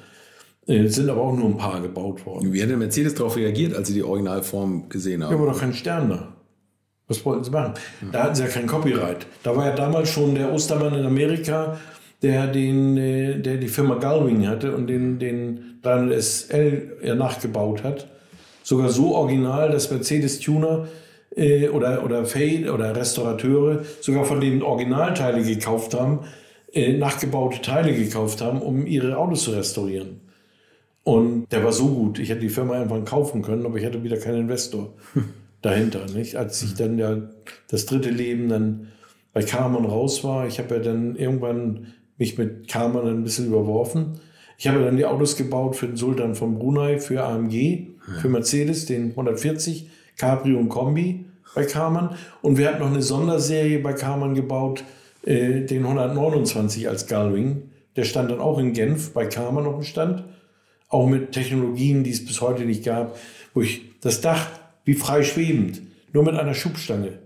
Äh, 0.68 0.84
Es 0.86 0.96
sind 0.96 1.10
aber 1.10 1.22
auch 1.22 1.36
nur 1.36 1.46
ein 1.48 1.58
paar 1.58 1.82
gebaut 1.82 2.26
worden. 2.26 2.54
Wie 2.54 2.62
hat 2.64 2.70
der 2.70 2.78
Mercedes 2.78 3.16
darauf 3.16 3.36
reagiert, 3.36 3.76
als 3.76 3.90
Sie 3.90 3.94
die 3.96 4.04
Originalform 4.04 4.88
gesehen 4.90 5.22
Ja, 5.22 5.28
haben? 5.28 5.36
aber 5.36 5.48
doch 5.52 5.60
kein 5.60 5.74
Stern 5.74 6.10
da. 6.10 6.30
Was 7.10 7.26
wollten 7.26 7.44
sie 7.44 7.52
machen? 7.52 7.74
Da 8.14 8.24
hatten 8.24 8.36
sie 8.36 8.44
ja 8.44 8.48
kein 8.48 8.66
Copyright. 8.66 9.28
Da 9.44 9.54
war 9.58 9.66
ja 9.68 9.76
damals 9.76 10.10
schon 10.10 10.36
der 10.36 10.54
Ostermann 10.54 10.98
in 10.98 11.06
Amerika, 11.06 11.78
der, 12.24 12.48
den, 12.48 12.98
äh, 12.98 13.40
der 13.40 13.58
die 13.58 13.68
Firma 13.68 13.96
Galwing 13.96 14.48
hatte 14.48 14.76
und 14.76 14.88
den, 14.88 15.20
den 15.20 15.80
300 15.84 16.24
SL 16.24 16.98
ja 17.04 17.16
nachgebaut 17.16 17.84
hat. 17.84 18.08
Sogar 18.64 18.90
so 18.90 19.14
original, 19.14 19.70
dass 19.70 19.92
Mercedes-Tuner 19.92 20.88
äh, 21.36 21.68
oder, 21.68 22.04
oder 22.06 22.26
Fade 22.26 22.72
oder 22.74 22.96
Restaurateure 22.96 23.84
sogar 24.00 24.24
von 24.24 24.40
denen 24.40 24.62
Originalteile 24.62 25.44
gekauft 25.44 25.94
haben, 25.94 26.22
äh, 26.72 26.94
nachgebaute 26.94 27.62
Teile 27.62 27.94
gekauft 27.94 28.42
haben, 28.42 28.62
um 28.62 28.88
ihre 28.88 29.18
Autos 29.18 29.44
zu 29.44 29.52
restaurieren. 29.52 30.22
Und 31.04 31.52
der 31.52 31.66
war 31.66 31.74
so 31.74 31.88
gut, 31.90 32.20
ich 32.20 32.30
hätte 32.30 32.40
die 32.40 32.50
Firma 32.50 32.78
irgendwann 32.78 33.04
kaufen 33.04 33.42
können, 33.42 33.66
aber 33.66 33.78
ich 33.78 33.86
hatte 33.86 34.04
wieder 34.04 34.18
keinen 34.18 34.42
Investor 34.42 34.94
dahinter. 35.62 36.06
Nicht? 36.06 36.38
Als 36.38 36.64
ich 36.64 36.76
dann 36.76 36.98
ja 36.98 37.18
das 37.68 37.86
dritte 37.86 38.10
Leben 38.10 38.48
dann 38.48 38.88
bei 39.34 39.44
Karmann 39.44 39.86
raus 39.86 40.24
war, 40.24 40.48
ich 40.48 40.60
habe 40.60 40.76
ja 40.76 40.82
dann 40.82 41.18
irgendwann 41.18 41.88
mich 42.18 42.38
mit 42.38 42.68
Karmann 42.68 43.08
ein 43.08 43.24
bisschen 43.24 43.48
überworfen. 43.48 44.20
Ich 44.58 44.68
habe 44.68 44.84
dann 44.84 44.98
die 44.98 45.06
Autos 45.06 45.36
gebaut 45.36 45.76
für 45.76 45.88
den 45.88 45.98
Sultan 45.98 46.36
von 46.36 46.58
Brunei, 46.58 47.00
für 47.00 47.24
AMG, 47.24 47.88
für 48.22 48.30
Mercedes, 48.30 48.86
den 48.86 49.12
140, 49.12 49.90
Cabrio 50.18 50.60
und 50.60 50.70
Kombi 50.70 51.26
bei 51.56 51.66
Karmann. 51.66 52.16
Und 52.42 52.58
wir 52.58 52.70
hatten 52.70 52.80
noch 52.80 52.92
eine 52.92 53.02
Sonderserie 53.02 53.80
bei 53.80 53.94
Karmann 53.94 54.36
gebaut, 54.36 54.84
äh, 55.26 55.62
den 55.62 55.84
129 55.84 56.88
als 56.88 57.08
Gullwing. 57.08 57.70
Der 57.96 58.04
stand 58.04 58.32
dann 58.32 58.40
auch 58.40 58.60
in 58.60 58.74
Genf 58.74 59.14
bei 59.14 59.26
Karmann 59.26 59.66
auf 59.66 59.76
dem 59.76 59.84
Stand 59.84 60.24
auch 60.94 61.08
mit 61.08 61.32
Technologien, 61.32 62.04
die 62.04 62.12
es 62.12 62.24
bis 62.24 62.40
heute 62.40 62.66
nicht 62.66 62.86
gab, 62.86 63.18
wo 63.54 63.62
ich 63.62 63.82
das 64.02 64.22
Dach 64.22 64.48
wie 64.86 64.94
frei 64.94 65.24
schwebend, 65.24 65.82
nur 66.14 66.24
mit 66.24 66.36
einer 66.36 66.54
Schubstange. 66.54 67.20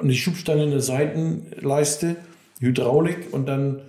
Und 0.00 0.08
die 0.08 0.16
Schubstange 0.16 0.64
in 0.64 0.70
der 0.70 0.80
Seitenleiste, 0.80 2.16
Hydraulik 2.60 3.32
und 3.32 3.46
dann 3.46 3.80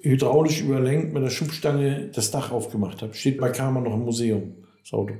hydraulisch 0.00 0.62
überlenkt 0.62 1.12
mit 1.12 1.22
der 1.22 1.30
Schubstange 1.30 2.10
das 2.14 2.30
Dach 2.30 2.52
aufgemacht 2.52 3.02
habe. 3.02 3.14
Steht 3.14 3.38
bei 3.38 3.50
Karmann 3.50 3.84
noch 3.84 3.94
im 3.94 4.04
Museum, 4.04 4.54
das 4.82 4.92
Auto. 4.92 5.14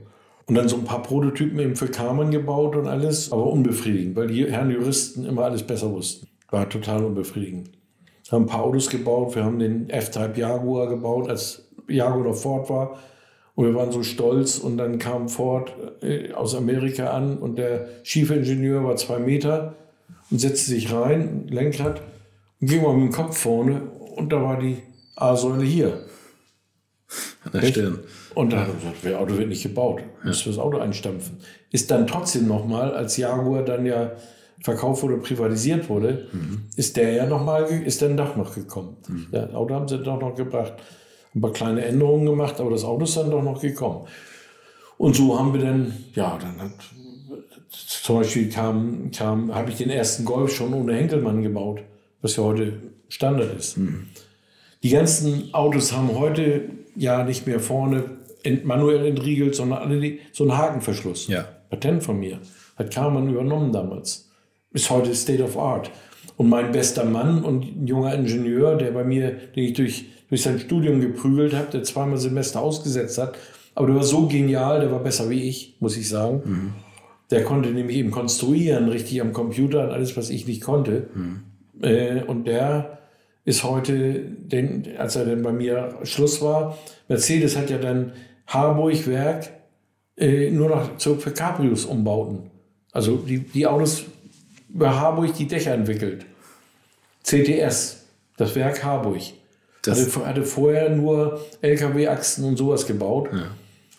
Und 0.46 0.54
dann 0.54 0.68
so 0.68 0.76
ein 0.76 0.84
paar 0.84 1.02
Prototypen 1.02 1.58
eben 1.58 1.76
für 1.76 1.88
Karmann 1.88 2.30
gebaut 2.30 2.74
und 2.74 2.86
alles, 2.86 3.32
aber 3.32 3.46
unbefriedigend, 3.46 4.16
weil 4.16 4.28
die 4.28 4.50
Herren 4.50 4.70
Juristen 4.70 5.26
immer 5.26 5.44
alles 5.44 5.62
besser 5.62 5.92
wussten. 5.92 6.26
War 6.50 6.68
total 6.68 7.04
unbefriedigend. 7.04 7.70
Wir 8.24 8.32
haben 8.32 8.44
ein 8.44 8.48
paar 8.48 8.64
Autos 8.64 8.88
gebaut, 8.88 9.34
wir 9.34 9.44
haben 9.44 9.58
den 9.58 9.90
F-Type 9.90 10.38
Jaguar 10.38 10.88
gebaut, 10.88 11.28
als 11.28 11.68
Jaguar 11.88 12.24
noch 12.24 12.34
Ford 12.34 12.70
war. 12.70 12.98
Und 13.54 13.66
wir 13.66 13.74
waren 13.74 13.90
so 13.90 14.02
stolz 14.02 14.58
und 14.58 14.78
dann 14.78 14.98
kam 14.98 15.28
Ford 15.28 15.74
äh, 16.00 16.32
aus 16.32 16.54
Amerika 16.54 17.10
an 17.10 17.38
und 17.38 17.58
der 17.58 17.88
Schiefingenieur 18.04 18.84
war 18.84 18.96
zwei 18.96 19.18
Meter 19.18 19.74
und 20.30 20.38
setzte 20.38 20.70
sich 20.70 20.92
rein, 20.92 21.48
Lenkrad, 21.48 22.00
und 22.60 22.70
ging 22.70 22.82
mal 22.82 22.94
mit 22.94 23.10
dem 23.10 23.12
Kopf 23.12 23.36
vorne 23.36 23.82
und 24.18 24.32
da 24.32 24.42
war 24.42 24.58
die 24.58 24.82
A-Säule 25.16 25.64
hier. 25.64 26.04
An 27.44 27.52
der 27.52 27.62
Stirn. 27.62 28.00
Und 28.34 28.52
da 28.52 28.60
hat 28.60 28.68
er 28.68 28.74
gesagt, 28.74 28.96
das 29.02 29.14
Auto 29.14 29.38
wird 29.38 29.48
nicht 29.48 29.62
gebaut, 29.62 30.00
ja. 30.00 30.28
muss 30.28 30.44
das 30.44 30.58
Auto 30.58 30.78
einstampfen. 30.78 31.38
Ist 31.70 31.90
dann 31.90 32.06
trotzdem 32.06 32.46
nochmal, 32.46 32.94
als 32.94 33.16
Jaguar 33.16 33.64
dann 33.64 33.86
ja 33.86 34.12
verkauft 34.60 35.02
wurde, 35.02 35.16
privatisiert 35.18 35.88
wurde, 35.88 36.28
mhm. 36.32 36.64
ist 36.76 36.96
der 36.96 37.12
ja 37.12 37.26
nochmal, 37.26 37.64
ist 37.64 38.02
dann 38.02 38.16
doch 38.16 38.36
noch 38.36 38.54
gekommen. 38.54 38.96
Mhm. 39.08 39.28
Das 39.30 39.54
Auto 39.54 39.74
haben 39.74 39.88
sie 39.88 39.98
doch 39.98 40.20
noch 40.20 40.34
gebracht 40.34 40.74
ein 41.34 41.40
paar 41.40 41.52
kleine 41.52 41.84
Änderungen 41.84 42.26
gemacht, 42.26 42.60
aber 42.60 42.70
das 42.70 42.84
Auto 42.84 43.04
ist 43.04 43.16
dann 43.16 43.30
doch 43.30 43.42
noch 43.42 43.60
gekommen. 43.60 44.06
Und 44.96 45.14
so 45.14 45.38
haben 45.38 45.52
wir 45.54 45.60
dann, 45.60 45.92
ja, 46.14 46.38
dann 46.40 46.60
hat, 46.60 46.72
zum 47.70 48.16
Beispiel 48.16 48.48
kam, 48.48 49.10
kam, 49.12 49.54
habe 49.54 49.70
ich 49.70 49.76
den 49.76 49.90
ersten 49.90 50.24
Golf 50.24 50.54
schon 50.54 50.74
ohne 50.74 50.94
Henkelmann 50.94 51.42
gebaut, 51.42 51.80
was 52.20 52.36
ja 52.36 52.42
heute 52.42 52.72
Standard 53.08 53.56
ist. 53.56 53.78
Mhm. 53.78 54.06
Die 54.82 54.90
ganzen 54.90 55.52
Autos 55.54 55.92
haben 55.92 56.16
heute 56.16 56.70
ja 56.94 57.24
nicht 57.24 57.46
mehr 57.46 57.60
vorne 57.60 58.04
manuell 58.64 59.04
entriegelt, 59.06 59.54
sondern 59.54 59.80
alle 59.80 60.18
so 60.32 60.44
einen 60.44 60.56
Hakenverschluss. 60.56 61.26
Ja. 61.26 61.48
Patent 61.70 62.02
von 62.02 62.18
mir. 62.18 62.38
Hat 62.76 62.92
Karmann 62.92 63.28
übernommen 63.28 63.72
damals. 63.72 64.30
Ist 64.72 64.88
heute 64.90 65.14
State 65.14 65.42
of 65.42 65.58
Art. 65.58 65.90
Und 66.36 66.48
mein 66.48 66.70
bester 66.70 67.04
Mann 67.04 67.42
und 67.42 67.64
ein 67.64 67.86
junger 67.86 68.14
Ingenieur, 68.14 68.76
der 68.76 68.92
bei 68.92 69.02
mir, 69.02 69.32
den 69.32 69.64
ich 69.64 69.72
durch 69.72 70.04
durch 70.28 70.42
sein 70.42 70.58
Studium 70.58 71.00
geprügelt 71.00 71.54
habe, 71.54 71.68
der 71.72 71.82
zweimal 71.82 72.18
Semester 72.18 72.60
ausgesetzt 72.60 73.18
hat. 73.18 73.36
Aber 73.74 73.86
der 73.86 73.96
war 73.96 74.02
so 74.02 74.26
genial, 74.26 74.80
der 74.80 74.90
war 74.90 75.00
besser 75.00 75.30
wie 75.30 75.48
ich, 75.48 75.76
muss 75.80 75.96
ich 75.96 76.08
sagen. 76.08 76.42
Mhm. 76.44 76.72
Der 77.30 77.44
konnte 77.44 77.70
nämlich 77.70 77.96
eben 77.96 78.10
konstruieren, 78.10 78.88
richtig 78.88 79.20
am 79.20 79.32
Computer 79.32 79.84
und 79.84 79.90
alles, 79.90 80.16
was 80.16 80.30
ich 80.30 80.46
nicht 80.46 80.62
konnte. 80.62 81.08
Mhm. 81.14 81.40
Äh, 81.82 82.22
und 82.22 82.46
der 82.46 82.98
ist 83.44 83.64
heute, 83.64 84.20
den, 84.20 84.96
als 84.98 85.16
er 85.16 85.24
dann 85.24 85.42
bei 85.42 85.52
mir 85.52 85.98
Schluss 86.02 86.42
war, 86.42 86.76
Mercedes 87.08 87.56
hat 87.56 87.70
ja 87.70 87.78
dann 87.78 88.12
Harburg-Werk 88.46 89.50
äh, 90.16 90.50
nur 90.50 90.68
noch 90.68 90.96
zu, 90.96 91.16
für 91.16 91.30
Cabrios 91.30 91.84
umbauten. 91.84 92.50
Also 92.92 93.16
die, 93.16 93.38
die 93.40 93.66
Autos 93.66 94.04
über 94.68 94.98
Harburg 94.98 95.34
die 95.34 95.46
Dächer 95.46 95.72
entwickelt. 95.72 96.26
CTS, 97.22 98.04
das 98.36 98.54
Werk 98.54 98.82
Harburg. 98.84 99.22
Das 99.82 100.16
hatte, 100.16 100.26
hatte 100.26 100.42
vorher 100.42 100.90
nur 100.90 101.40
LKW-Achsen 101.62 102.44
und 102.44 102.56
sowas 102.56 102.86
gebaut 102.86 103.30
ja. 103.32 103.50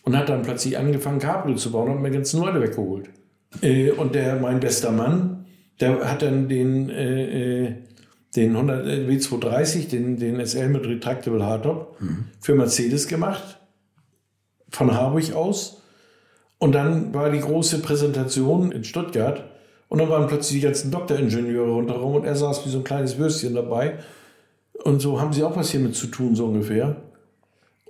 und 0.03 0.17
hat 0.17 0.29
dann 0.29 0.41
plötzlich 0.41 0.77
angefangen, 0.77 1.19
Cabrio 1.19 1.55
zu 1.55 1.71
bauen 1.71 1.89
und 1.89 1.95
hat 1.95 2.01
mir 2.01 2.11
ganz 2.11 2.33
Leute 2.33 2.61
weggeholt. 2.61 3.09
Äh, 3.61 3.91
und 3.91 4.13
der, 4.13 4.35
mein 4.35 4.59
bester 4.59 4.91
Mann, 4.91 5.38
der 5.79 6.09
hat 6.09 6.21
dann 6.21 6.49
den, 6.49 6.89
äh, 6.89 7.65
äh 7.65 7.73
den 8.35 8.55
100 8.55 8.85
äh, 8.85 9.07
W230, 9.07 9.89
den, 9.89 10.17
den 10.17 10.45
SL 10.45 10.69
mit 10.69 10.85
Retractable 10.85 11.43
Hardtop, 11.43 11.99
mhm. 11.99 12.25
für 12.39 12.53
Mercedes 12.53 13.07
gemacht, 13.07 13.59
von 14.69 14.93
Harburg 14.93 15.33
aus. 15.33 15.81
Und 16.59 16.73
dann 16.73 17.13
war 17.13 17.31
die 17.31 17.39
große 17.39 17.79
Präsentation 17.79 18.71
in 18.71 18.83
Stuttgart 18.83 19.45
und 19.87 19.99
dann 19.99 20.09
waren 20.09 20.27
plötzlich 20.27 20.59
die 20.59 20.65
ganzen 20.65 20.91
Doktoringenieure 20.91 21.71
rundherum 21.71 22.15
und 22.15 22.25
er 22.25 22.35
saß 22.35 22.65
wie 22.65 22.69
so 22.69 22.79
ein 22.79 22.83
kleines 22.83 23.17
Würstchen 23.17 23.55
dabei 23.55 23.97
und 24.83 25.01
so 25.01 25.19
haben 25.19 25.33
sie 25.33 25.43
auch 25.43 25.55
was 25.55 25.71
hiermit 25.71 25.95
zu 25.95 26.07
tun, 26.07 26.35
so 26.35 26.45
ungefähr. 26.45 26.95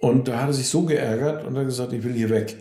Und 0.02 0.28
da 0.28 0.42
hat 0.42 0.48
er 0.48 0.54
sich 0.54 0.70
so 0.70 0.84
geärgert 0.84 1.46
und 1.46 1.58
hat 1.58 1.66
gesagt, 1.66 1.94
ich 1.94 2.04
will 2.04 2.14
hier 2.14 2.30
weg. 2.30 2.58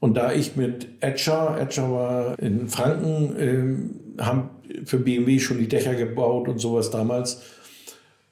Und 0.00 0.16
da 0.16 0.32
ich 0.32 0.56
mit 0.56 0.86
Etcher, 1.00 1.58
Etcher 1.60 1.90
war 1.90 2.38
in 2.38 2.68
Franken, 2.68 3.36
äh, 3.36 4.07
haben 4.18 4.50
für 4.84 4.98
BMW 4.98 5.38
schon 5.38 5.58
die 5.58 5.68
Dächer 5.68 5.94
gebaut 5.94 6.48
und 6.48 6.58
sowas 6.58 6.90
damals. 6.90 7.42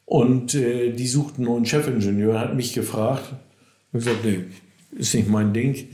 Und 0.05 0.55
äh, 0.55 0.93
die 0.93 1.07
suchten 1.07 1.43
einen 1.43 1.53
neuen 1.53 1.67
Chefingenieur, 1.67 2.39
hat 2.39 2.55
mich 2.55 2.73
gefragt. 2.73 3.35
Und 3.93 4.01
gesagt, 4.01 4.25
nee, 4.25 4.45
ist 4.97 5.15
nicht 5.15 5.29
mein 5.29 5.53
Ding. 5.53 5.89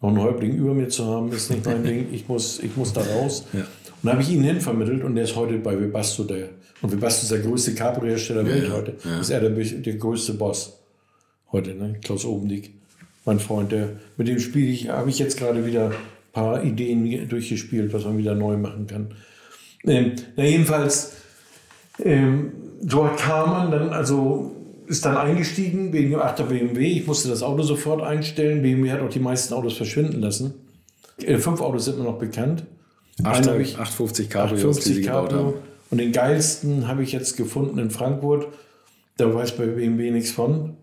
Noch 0.00 0.10
einen 0.10 0.20
Häuptling 0.20 0.56
über 0.56 0.74
mir 0.74 0.88
zu 0.88 1.06
haben, 1.06 1.32
ist 1.32 1.50
nicht 1.50 1.64
mein 1.64 1.84
Ding. 1.84 2.08
Ich 2.12 2.28
muss, 2.28 2.60
ich 2.60 2.76
muss 2.76 2.92
da 2.92 3.02
raus. 3.02 3.46
Ja. 3.52 3.66
Und 4.02 4.12
habe 4.12 4.22
ich 4.22 4.30
ihn 4.30 4.42
hinvermittelt 4.42 5.02
und 5.02 5.14
der 5.14 5.24
ist 5.24 5.36
heute 5.36 5.58
bei 5.58 5.78
Webasto 5.80 6.24
der. 6.24 6.50
Und 6.82 6.92
Webasto 6.92 7.22
ist 7.22 7.32
der 7.32 7.38
größte 7.38 7.74
Cabrio-Hersteller 7.74 8.44
der 8.44 8.54
Welt 8.54 8.72
heute. 8.72 8.94
Ja. 9.04 9.20
Ist 9.20 9.30
er 9.30 9.40
der, 9.40 9.50
der 9.50 9.94
größte 9.94 10.34
Boss 10.34 10.78
heute, 11.50 11.74
ne? 11.74 11.96
Klaus 12.02 12.24
Obendick, 12.24 12.74
mein 13.24 13.40
Freund, 13.40 13.72
der, 13.72 13.96
mit 14.16 14.28
dem 14.28 14.38
spiele 14.38 14.70
ich, 14.70 14.88
habe 14.88 15.08
ich 15.08 15.18
jetzt 15.18 15.38
gerade 15.38 15.64
wieder 15.64 15.92
paar 16.36 16.62
Ideen 16.62 17.28
durchgespielt, 17.30 17.94
was 17.94 18.04
man 18.04 18.18
wieder 18.18 18.34
neu 18.34 18.58
machen 18.58 18.86
kann. 18.86 19.14
Ähm, 19.84 20.12
na 20.36 20.44
jedenfalls, 20.44 21.14
ähm, 22.04 22.52
dort 22.82 23.18
kam 23.18 23.50
man 23.50 23.70
dann, 23.70 23.88
also 23.90 24.52
ist 24.86 25.06
dann 25.06 25.16
eingestiegen 25.16 25.94
wegen 25.94 26.10
dem 26.10 26.20
8er 26.20 26.44
BMW. 26.44 26.88
Ich 26.88 27.06
musste 27.06 27.30
das 27.30 27.42
Auto 27.42 27.62
sofort 27.62 28.02
einstellen. 28.02 28.60
BMW 28.60 28.90
hat 28.90 29.00
auch 29.00 29.08
die 29.08 29.18
meisten 29.18 29.54
Autos 29.54 29.78
verschwinden 29.78 30.20
lassen. 30.20 30.52
Äh, 31.24 31.38
fünf 31.38 31.62
Autos 31.62 31.86
sind 31.86 31.98
mir 31.98 32.04
noch 32.04 32.18
bekannt. 32.18 32.64
8, 33.24 33.48
850 33.48 34.28
Cabrios, 34.28 34.60
850 34.60 35.06
Cabrio. 35.06 35.54
Und 35.90 35.98
den 35.98 36.12
geilsten 36.12 36.86
habe 36.86 37.02
ich 37.02 37.12
jetzt 37.12 37.38
gefunden 37.38 37.78
in 37.78 37.90
Frankfurt. 37.90 38.48
Da 39.16 39.32
weiß 39.32 39.56
bei 39.56 39.66
BMW 39.66 40.10
nichts 40.10 40.32
von. 40.32 40.76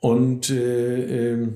Und 0.00 0.50
äh, 0.50 1.34
äh, 1.34 1.48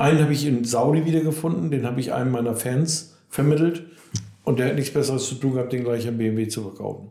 einen 0.00 0.22
habe 0.22 0.32
ich 0.32 0.46
in 0.46 0.64
Saudi 0.64 1.04
wiedergefunden. 1.04 1.70
Den 1.70 1.84
habe 1.84 2.00
ich 2.00 2.12
einem 2.12 2.32
meiner 2.32 2.54
Fans 2.54 3.18
vermittelt. 3.28 3.84
Und 4.44 4.58
der 4.58 4.68
hat 4.68 4.74
nichts 4.74 4.92
Besseres 4.92 5.28
zu 5.28 5.34
tun 5.34 5.54
gehabt, 5.54 5.72
den 5.72 5.84
gleich 5.84 6.08
an 6.08 6.16
BMW 6.16 6.48
zu 6.48 6.62
verkaufen. 6.62 7.10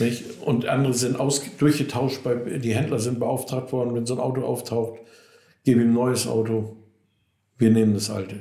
Nicht? 0.00 0.42
Und 0.42 0.66
andere 0.66 0.92
sind 0.92 1.20
aus, 1.20 1.42
durchgetauscht, 1.58 2.24
bei, 2.24 2.34
die 2.34 2.74
Händler 2.74 2.98
sind 2.98 3.20
beauftragt 3.20 3.72
worden, 3.72 3.94
wenn 3.94 4.06
so 4.06 4.14
ein 4.14 4.20
Auto 4.20 4.42
auftaucht, 4.42 4.98
gebe 5.64 5.82
ihm 5.82 5.90
ein 5.90 5.94
neues 5.94 6.26
Auto, 6.26 6.76
wir 7.58 7.70
nehmen 7.70 7.94
das 7.94 8.10
alte. 8.10 8.40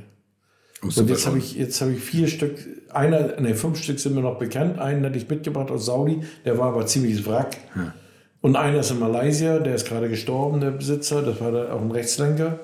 Und 0.81 1.09
jetzt 1.09 1.27
habe 1.27 1.38
ich, 1.38 1.55
jetzt 1.55 1.80
hab 1.81 1.89
ich 1.89 1.99
vier 1.99 2.27
Stück, 2.27 2.57
einer, 2.89 3.39
ne, 3.39 3.55
fünf 3.55 3.81
Stück 3.81 3.99
sind 3.99 4.15
mir 4.15 4.21
noch 4.21 4.39
bekannt, 4.39 4.80
einen 4.80 5.05
hatte 5.05 5.17
ich 5.17 5.30
mitgebracht 5.30 5.71
aus 5.71 5.85
Saudi, 5.85 6.21
der 6.43 6.57
war 6.57 6.69
aber 6.69 6.85
ziemlich 6.85 7.25
Wrack. 7.25 7.55
Hm. 7.73 7.93
Und 8.41 8.55
einer 8.57 8.80
ist 8.80 8.91
in 8.91 8.99
Malaysia, 8.99 9.59
der 9.59 9.75
ist 9.75 9.88
gerade 9.88 10.09
gestorben, 10.09 10.59
der 10.59 10.71
Besitzer, 10.71 11.21
das 11.21 11.39
war 11.39 11.73
auch 11.73 11.81
ein 11.81 11.91
Rechtslenker, 11.91 12.59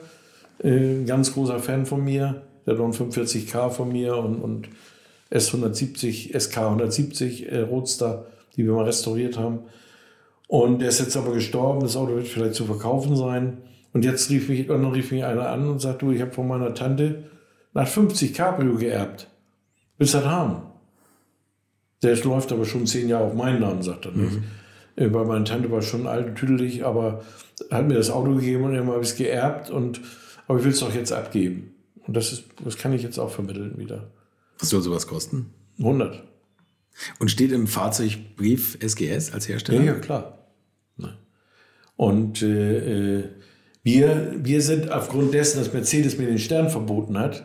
äh, 0.61 0.69
ein 0.69 1.05
ganz 1.05 1.33
großer 1.33 1.59
Fan 1.59 1.85
von 1.85 2.03
mir, 2.03 2.41
der 2.65 2.73
hat 2.73 2.79
noch 2.79 2.85
einen 2.85 3.11
45K 3.11 3.69
von 3.69 3.91
mir 3.91 4.17
und, 4.17 4.41
und 4.41 4.69
S170, 5.31 6.37
SK 6.37 6.57
170 6.57 7.49
äh, 7.49 7.59
Roadster 7.61 8.25
die 8.59 8.65
wir 8.65 8.73
mal 8.73 8.83
restauriert 8.83 9.37
haben. 9.37 9.59
Und 10.49 10.79
der 10.79 10.89
ist 10.89 10.99
jetzt 10.99 11.15
aber 11.15 11.31
gestorben, 11.31 11.79
das 11.79 11.95
Auto 11.95 12.15
wird 12.15 12.27
vielleicht 12.27 12.55
zu 12.55 12.65
verkaufen 12.65 13.15
sein. 13.15 13.59
Und 13.93 14.03
jetzt 14.03 14.29
rief 14.29 14.49
mich, 14.49 14.67
dann 14.67 14.85
rief 14.85 15.11
mich 15.11 15.23
einer 15.23 15.47
an 15.47 15.69
und 15.69 15.79
sagt, 15.79 16.01
du, 16.01 16.11
ich 16.11 16.21
habe 16.21 16.31
von 16.31 16.45
meiner 16.45 16.73
Tante 16.73 17.23
nach 17.73 17.87
50 17.87 18.33
Cabrio 18.33 18.75
geerbt. 18.75 19.27
Willst 19.97 20.13
du 20.13 20.17
das 20.17 20.27
haben? 20.27 20.63
Der 22.03 22.17
läuft 22.17 22.51
aber 22.51 22.65
schon 22.65 22.85
zehn 22.85 23.07
Jahre 23.07 23.25
auf 23.25 23.33
meinen 23.33 23.61
Namen, 23.61 23.81
sagt 23.81 24.07
er 24.07 24.11
nicht. 24.11 24.33
Mhm. 24.33 24.43
Äh, 24.97 25.13
weil 25.13 25.25
meine 25.25 25.45
Tante 25.45 25.71
war 25.71 25.81
schon 25.81 26.05
alt 26.05 26.27
und 26.27 26.35
tüdelig, 26.35 26.85
aber 26.85 27.23
hat 27.71 27.87
mir 27.87 27.93
das 27.93 28.09
Auto 28.09 28.35
gegeben 28.35 28.65
und 28.65 28.73
irgendwann 28.73 28.95
habe 28.95 29.05
ich 29.05 29.11
es 29.11 29.17
geerbt. 29.17 29.69
Und, 29.69 30.01
aber 30.47 30.59
ich 30.59 30.65
will 30.65 30.73
es 30.73 30.79
doch 30.81 30.93
jetzt 30.93 31.13
abgeben. 31.13 31.75
Und 32.05 32.17
das, 32.17 32.33
ist, 32.33 32.43
das 32.65 32.77
kann 32.77 32.91
ich 32.91 33.03
jetzt 33.03 33.19
auch 33.19 33.29
vermitteln 33.29 33.77
wieder. 33.77 34.09
Was 34.59 34.69
soll 34.69 34.81
sowas 34.81 35.07
kosten? 35.07 35.53
100. 35.77 36.23
Und 37.19 37.31
steht 37.31 37.51
im 37.51 37.67
Fahrzeugbrief 37.67 38.77
SGS 38.81 39.33
als 39.33 39.47
Hersteller? 39.47 39.79
Ja, 39.79 39.93
ja 39.93 39.99
klar. 39.99 40.39
Und 41.95 42.41
äh, 42.41 43.17
äh, 43.17 43.23
wir, 43.83 44.33
wir 44.37 44.61
sind 44.61 44.89
aufgrund 44.89 45.33
dessen, 45.33 45.59
dass 45.59 45.73
Mercedes 45.73 46.17
mir 46.17 46.27
den 46.27 46.39
Stern 46.39 46.69
verboten 46.69 47.19
hat, 47.19 47.43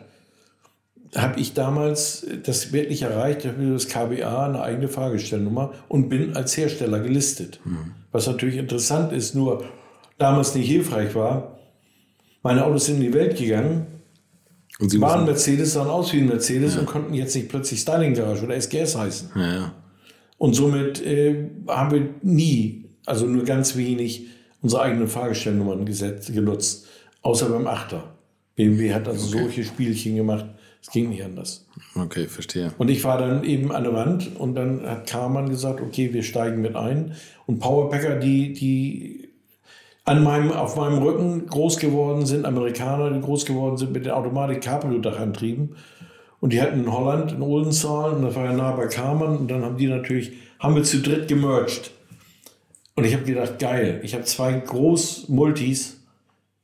habe 1.13 1.41
ich 1.41 1.53
damals 1.53 2.25
das 2.43 2.71
wirklich 2.71 3.01
erreicht, 3.01 3.43
ich 3.43 3.51
habe 3.51 3.73
das 3.73 3.89
KBA 3.89 4.45
eine 4.45 4.61
eigene 4.61 4.87
Fahrgestellnummer 4.87 5.73
und 5.89 6.07
bin 6.07 6.37
als 6.37 6.55
Hersteller 6.55 7.01
gelistet. 7.01 7.59
Mhm. 7.65 7.91
Was 8.13 8.27
natürlich 8.27 8.55
interessant 8.55 9.11
ist, 9.11 9.35
nur 9.35 9.65
damals 10.17 10.55
nicht 10.55 10.67
hilfreich 10.69 11.15
war. 11.15 11.59
Meine 12.41 12.63
Autos 12.63 12.85
sind 12.85 12.95
in 12.95 13.01
die 13.01 13.13
Welt 13.13 13.37
gegangen 13.37 13.87
und 14.79 14.89
Sie 14.89 14.99
waren 14.99 15.25
Mercedes, 15.25 15.73
sahen 15.73 15.87
aus 15.87 16.11
wie 16.11 16.19
ein 16.19 16.27
Mercedes 16.27 16.75
ja. 16.75 16.81
und 16.81 16.85
konnten 16.85 17.13
jetzt 17.13 17.35
nicht 17.35 17.49
plötzlich 17.49 17.79
Styling 17.79 18.13
Garage 18.13 18.43
oder 18.43 18.55
SGS 18.55 18.97
heißen. 18.97 19.29
Ja, 19.35 19.73
Und 20.37 20.53
somit 20.53 21.01
äh, 21.05 21.49
haben 21.67 21.91
wir 21.91 22.09
nie, 22.21 22.89
also 23.05 23.25
nur 23.25 23.45
ganz 23.45 23.77
wenig, 23.77 24.27
unsere 24.61 24.81
eigenen 24.81 25.07
Fahrgestellnummern 25.07 25.85
gesetzt, 25.85 26.33
genutzt. 26.33 26.87
Außer 27.21 27.49
beim 27.49 27.67
Achter. 27.67 28.15
BMW 28.55 28.93
hat 28.93 29.07
also 29.07 29.27
okay. 29.27 29.43
solche 29.43 29.63
Spielchen 29.63 30.15
gemacht, 30.15 30.45
es 30.81 30.91
ging 30.91 31.09
nicht 31.09 31.23
anders. 31.23 31.65
Okay, 31.95 32.27
verstehe. 32.27 32.71
Und 32.77 32.89
ich 32.89 33.03
war 33.03 33.17
dann 33.17 33.43
eben 33.43 33.71
an 33.71 33.83
der 33.83 33.93
Wand 33.93 34.35
und 34.37 34.55
dann 34.55 34.85
hat 34.85 35.07
Karmann 35.07 35.49
gesagt, 35.49 35.81
okay, 35.81 36.13
wir 36.13 36.21
steigen 36.21 36.61
mit 36.61 36.75
ein. 36.75 37.13
Und 37.47 37.59
Powerpacker, 37.59 38.17
die, 38.17 38.53
die 38.53 39.24
an 40.05 40.23
meinem, 40.23 40.51
auf 40.51 40.75
meinem 40.75 41.01
Rücken 41.01 41.47
groß 41.47 41.77
geworden 41.77 42.25
sind, 42.25 42.45
Amerikaner, 42.45 43.09
die 43.09 43.21
groß 43.21 43.45
geworden 43.45 43.77
sind 43.77 43.91
mit 43.91 44.05
den 44.05 44.11
Automatik 44.11 44.61
Cabrio-Dachantrieben. 44.61 45.75
Und 46.39 46.53
die 46.53 46.61
hatten 46.61 46.81
in 46.81 46.91
Holland, 46.91 47.31
in 47.31 47.41
Oldenzaal, 47.41 48.13
und 48.13 48.21
das 48.21 48.35
war 48.35 48.45
ja 48.45 48.53
nah 48.53 48.71
bei 48.73 48.85
Karmann. 48.85 49.37
Und 49.37 49.49
dann 49.49 49.63
haben 49.63 49.77
die 49.77 49.87
natürlich, 49.87 50.33
haben 50.59 50.75
wir 50.75 50.83
zu 50.83 51.01
dritt 51.01 51.27
gemerged. 51.27 51.91
Und 52.95 53.03
ich 53.03 53.13
habe 53.13 53.23
gedacht, 53.23 53.57
geil, 53.57 53.99
ich 54.03 54.13
habe 54.13 54.23
zwei 54.25 54.53
Groß-Multis 54.53 56.01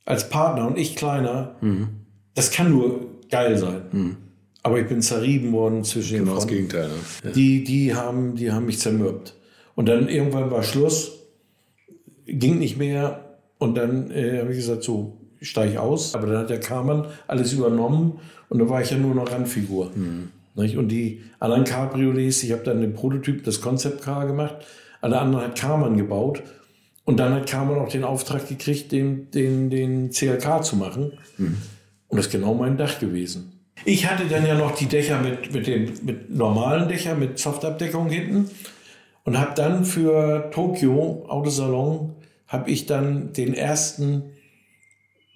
als 0.04 0.28
Partner 0.30 0.68
und 0.68 0.78
ich 0.78 0.94
kleiner. 0.94 1.56
Mhm. 1.60 1.88
Das 2.34 2.52
kann 2.52 2.70
nur 2.70 3.06
geil 3.30 3.58
sein. 3.58 3.82
Mhm. 3.90 4.16
Aber 4.62 4.78
ich 4.78 4.86
bin 4.86 5.02
zerrieben 5.02 5.52
worden 5.52 5.82
zwischen 5.82 6.18
genau 6.18 6.24
den 6.24 6.26
Genau 6.26 6.34
das 6.36 6.46
Gegenteil. 6.46 6.88
Ne? 6.88 6.94
Ja. 7.24 7.30
Die, 7.32 7.64
die, 7.64 7.94
haben, 7.94 8.36
die 8.36 8.52
haben 8.52 8.66
mich 8.66 8.78
zermürbt. 8.78 9.34
Und 9.74 9.88
dann 9.88 10.08
irgendwann 10.08 10.50
war 10.50 10.62
Schluss, 10.62 11.18
ging 12.26 12.58
nicht 12.58 12.76
mehr. 12.76 13.31
Und 13.62 13.76
dann 13.76 14.10
äh, 14.10 14.40
habe 14.40 14.50
ich 14.50 14.56
gesagt, 14.56 14.82
so 14.82 15.18
steige 15.40 15.74
ich 15.74 15.78
aus. 15.78 16.16
Aber 16.16 16.26
dann 16.26 16.38
hat 16.38 16.50
der 16.50 16.58
Karmann 16.58 17.06
alles 17.28 17.52
übernommen 17.52 18.18
und 18.48 18.58
da 18.58 18.68
war 18.68 18.82
ich 18.82 18.90
ja 18.90 18.96
nur 18.96 19.14
noch 19.14 19.30
Randfigur. 19.30 19.92
Mhm. 19.94 20.30
Und 20.56 20.88
die 20.88 21.22
anderen 21.38 21.62
Cabriolets, 21.62 22.42
ich 22.42 22.50
habe 22.50 22.64
dann 22.64 22.80
den 22.80 22.92
Prototyp, 22.92 23.44
das 23.44 23.60
Concept 23.60 24.02
Car 24.02 24.26
gemacht. 24.26 24.56
Alle 25.00 25.20
anderen 25.20 25.44
hat 25.44 25.56
Karmann 25.56 25.96
gebaut. 25.96 26.42
Und 27.04 27.20
dann 27.20 27.34
hat 27.34 27.48
Karmann 27.48 27.78
auch 27.78 27.88
den 27.88 28.02
Auftrag 28.02 28.48
gekriegt, 28.48 28.90
den, 28.90 29.30
den, 29.30 29.70
den 29.70 30.10
CLK 30.10 30.64
zu 30.64 30.74
machen. 30.74 31.12
Mhm. 31.38 31.56
Und 32.08 32.16
das 32.16 32.26
ist 32.26 32.32
genau 32.32 32.54
mein 32.54 32.76
Dach 32.76 32.98
gewesen. 32.98 33.60
Ich 33.84 34.10
hatte 34.10 34.24
dann 34.28 34.44
ja 34.44 34.56
noch 34.56 34.74
die 34.74 34.86
Dächer 34.86 35.20
mit, 35.20 35.54
mit, 35.54 35.68
den, 35.68 35.92
mit 36.02 36.30
normalen 36.30 36.88
Dächern, 36.88 37.20
mit 37.20 37.38
Softabdeckung 37.38 38.08
hinten. 38.08 38.50
Und 39.22 39.38
habe 39.38 39.52
dann 39.54 39.84
für 39.84 40.50
Tokio 40.50 41.24
Autosalon 41.28 42.16
habe 42.52 42.70
ich 42.70 42.84
dann 42.84 43.32
den 43.32 43.54
ersten 43.54 44.24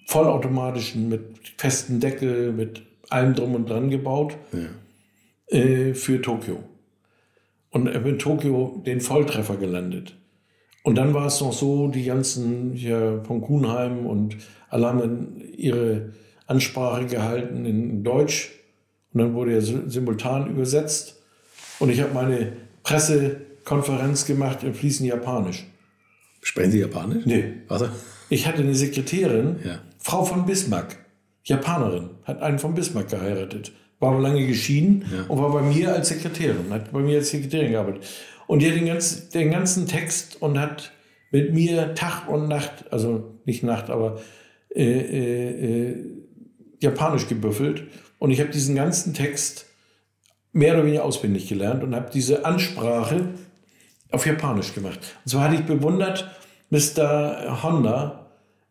vollautomatischen 0.05 1.09
mit 1.09 1.53
festem 1.57 1.99
Deckel, 1.99 2.53
mit 2.53 2.83
allem 3.09 3.33
drum 3.33 3.55
und 3.55 3.67
dran 3.69 3.89
gebaut 3.89 4.37
ja. 4.53 5.57
äh, 5.57 5.95
für 5.95 6.21
Tokio. 6.21 6.63
Und 7.71 7.87
in 7.87 8.19
Tokio 8.19 8.81
den 8.85 9.01
Volltreffer 9.01 9.57
gelandet. 9.57 10.15
Und 10.83 10.95
dann 10.95 11.13
war 11.13 11.25
es 11.25 11.41
noch 11.41 11.51
so, 11.51 11.87
die 11.87 12.05
ganzen 12.05 12.73
hier 12.73 13.21
von 13.25 13.41
Kuhnheim 13.41 14.05
und 14.05 14.37
alle 14.69 14.87
haben 14.87 15.41
ihre 15.57 16.13
Ansprache 16.45 17.07
gehalten 17.07 17.65
in 17.65 18.03
Deutsch. 18.03 18.51
Und 19.11 19.21
dann 19.21 19.33
wurde 19.33 19.53
er 19.53 19.61
simultan 19.61 20.49
übersetzt. 20.49 21.21
Und 21.79 21.89
ich 21.89 21.99
habe 21.99 22.13
meine 22.13 22.53
Pressekonferenz 22.83 24.25
gemacht 24.25 24.63
in 24.63 24.73
fließend 24.73 25.09
Japanisch. 25.09 25.65
Sprechen 26.47 26.71
Sie 26.71 26.79
Japanisch? 26.79 27.25
Nee. 27.25 27.43
Warte. 27.67 27.91
Ich 28.29 28.47
hatte 28.47 28.61
eine 28.61 28.73
Sekretärin, 28.73 29.57
ja. 29.65 29.79
Frau 29.99 30.23
von 30.23 30.45
Bismarck, 30.45 30.95
Japanerin, 31.43 32.11
hat 32.23 32.41
einen 32.41 32.57
von 32.57 32.73
Bismarck 32.73 33.09
geheiratet, 33.09 33.73
war 33.99 34.13
aber 34.13 34.21
lange 34.21 34.47
geschieden 34.47 35.03
ja. 35.11 35.25
und 35.27 35.39
war 35.39 35.51
bei 35.51 35.61
mir 35.61 35.93
als 35.93 36.07
Sekretärin, 36.07 36.69
hat 36.69 36.93
bei 36.93 36.99
mir 36.99 37.17
als 37.17 37.31
Sekretärin 37.31 37.71
gearbeitet. 37.71 38.05
Und 38.47 38.61
die 38.61 38.69
hat 38.69 38.77
den 38.77 38.85
ganzen, 38.85 39.29
den 39.31 39.51
ganzen 39.51 39.87
Text 39.87 40.41
und 40.41 40.57
hat 40.57 40.93
mit 41.31 41.53
mir 41.53 41.93
Tag 41.95 42.29
und 42.29 42.47
Nacht, 42.47 42.85
also 42.93 43.41
nicht 43.43 43.63
Nacht, 43.63 43.89
aber 43.89 44.21
äh, 44.73 44.83
äh, 44.83 45.89
äh, 45.89 46.05
Japanisch 46.79 47.27
gebüffelt. 47.27 47.83
Und 48.19 48.31
ich 48.31 48.39
habe 48.39 48.51
diesen 48.51 48.73
ganzen 48.73 49.13
Text 49.13 49.65
mehr 50.53 50.75
oder 50.75 50.85
weniger 50.85 51.03
auswendig 51.03 51.49
gelernt 51.49 51.83
und 51.83 51.93
habe 51.93 52.09
diese 52.09 52.45
Ansprache 52.45 53.33
auf 54.11 54.25
Japanisch 54.25 54.73
gemacht. 54.73 54.99
Und 55.25 55.29
zwar 55.31 55.43
hatte 55.43 55.55
ich 55.55 55.65
bewundert, 55.65 56.36
Mr. 56.69 57.63
Honda 57.63 58.27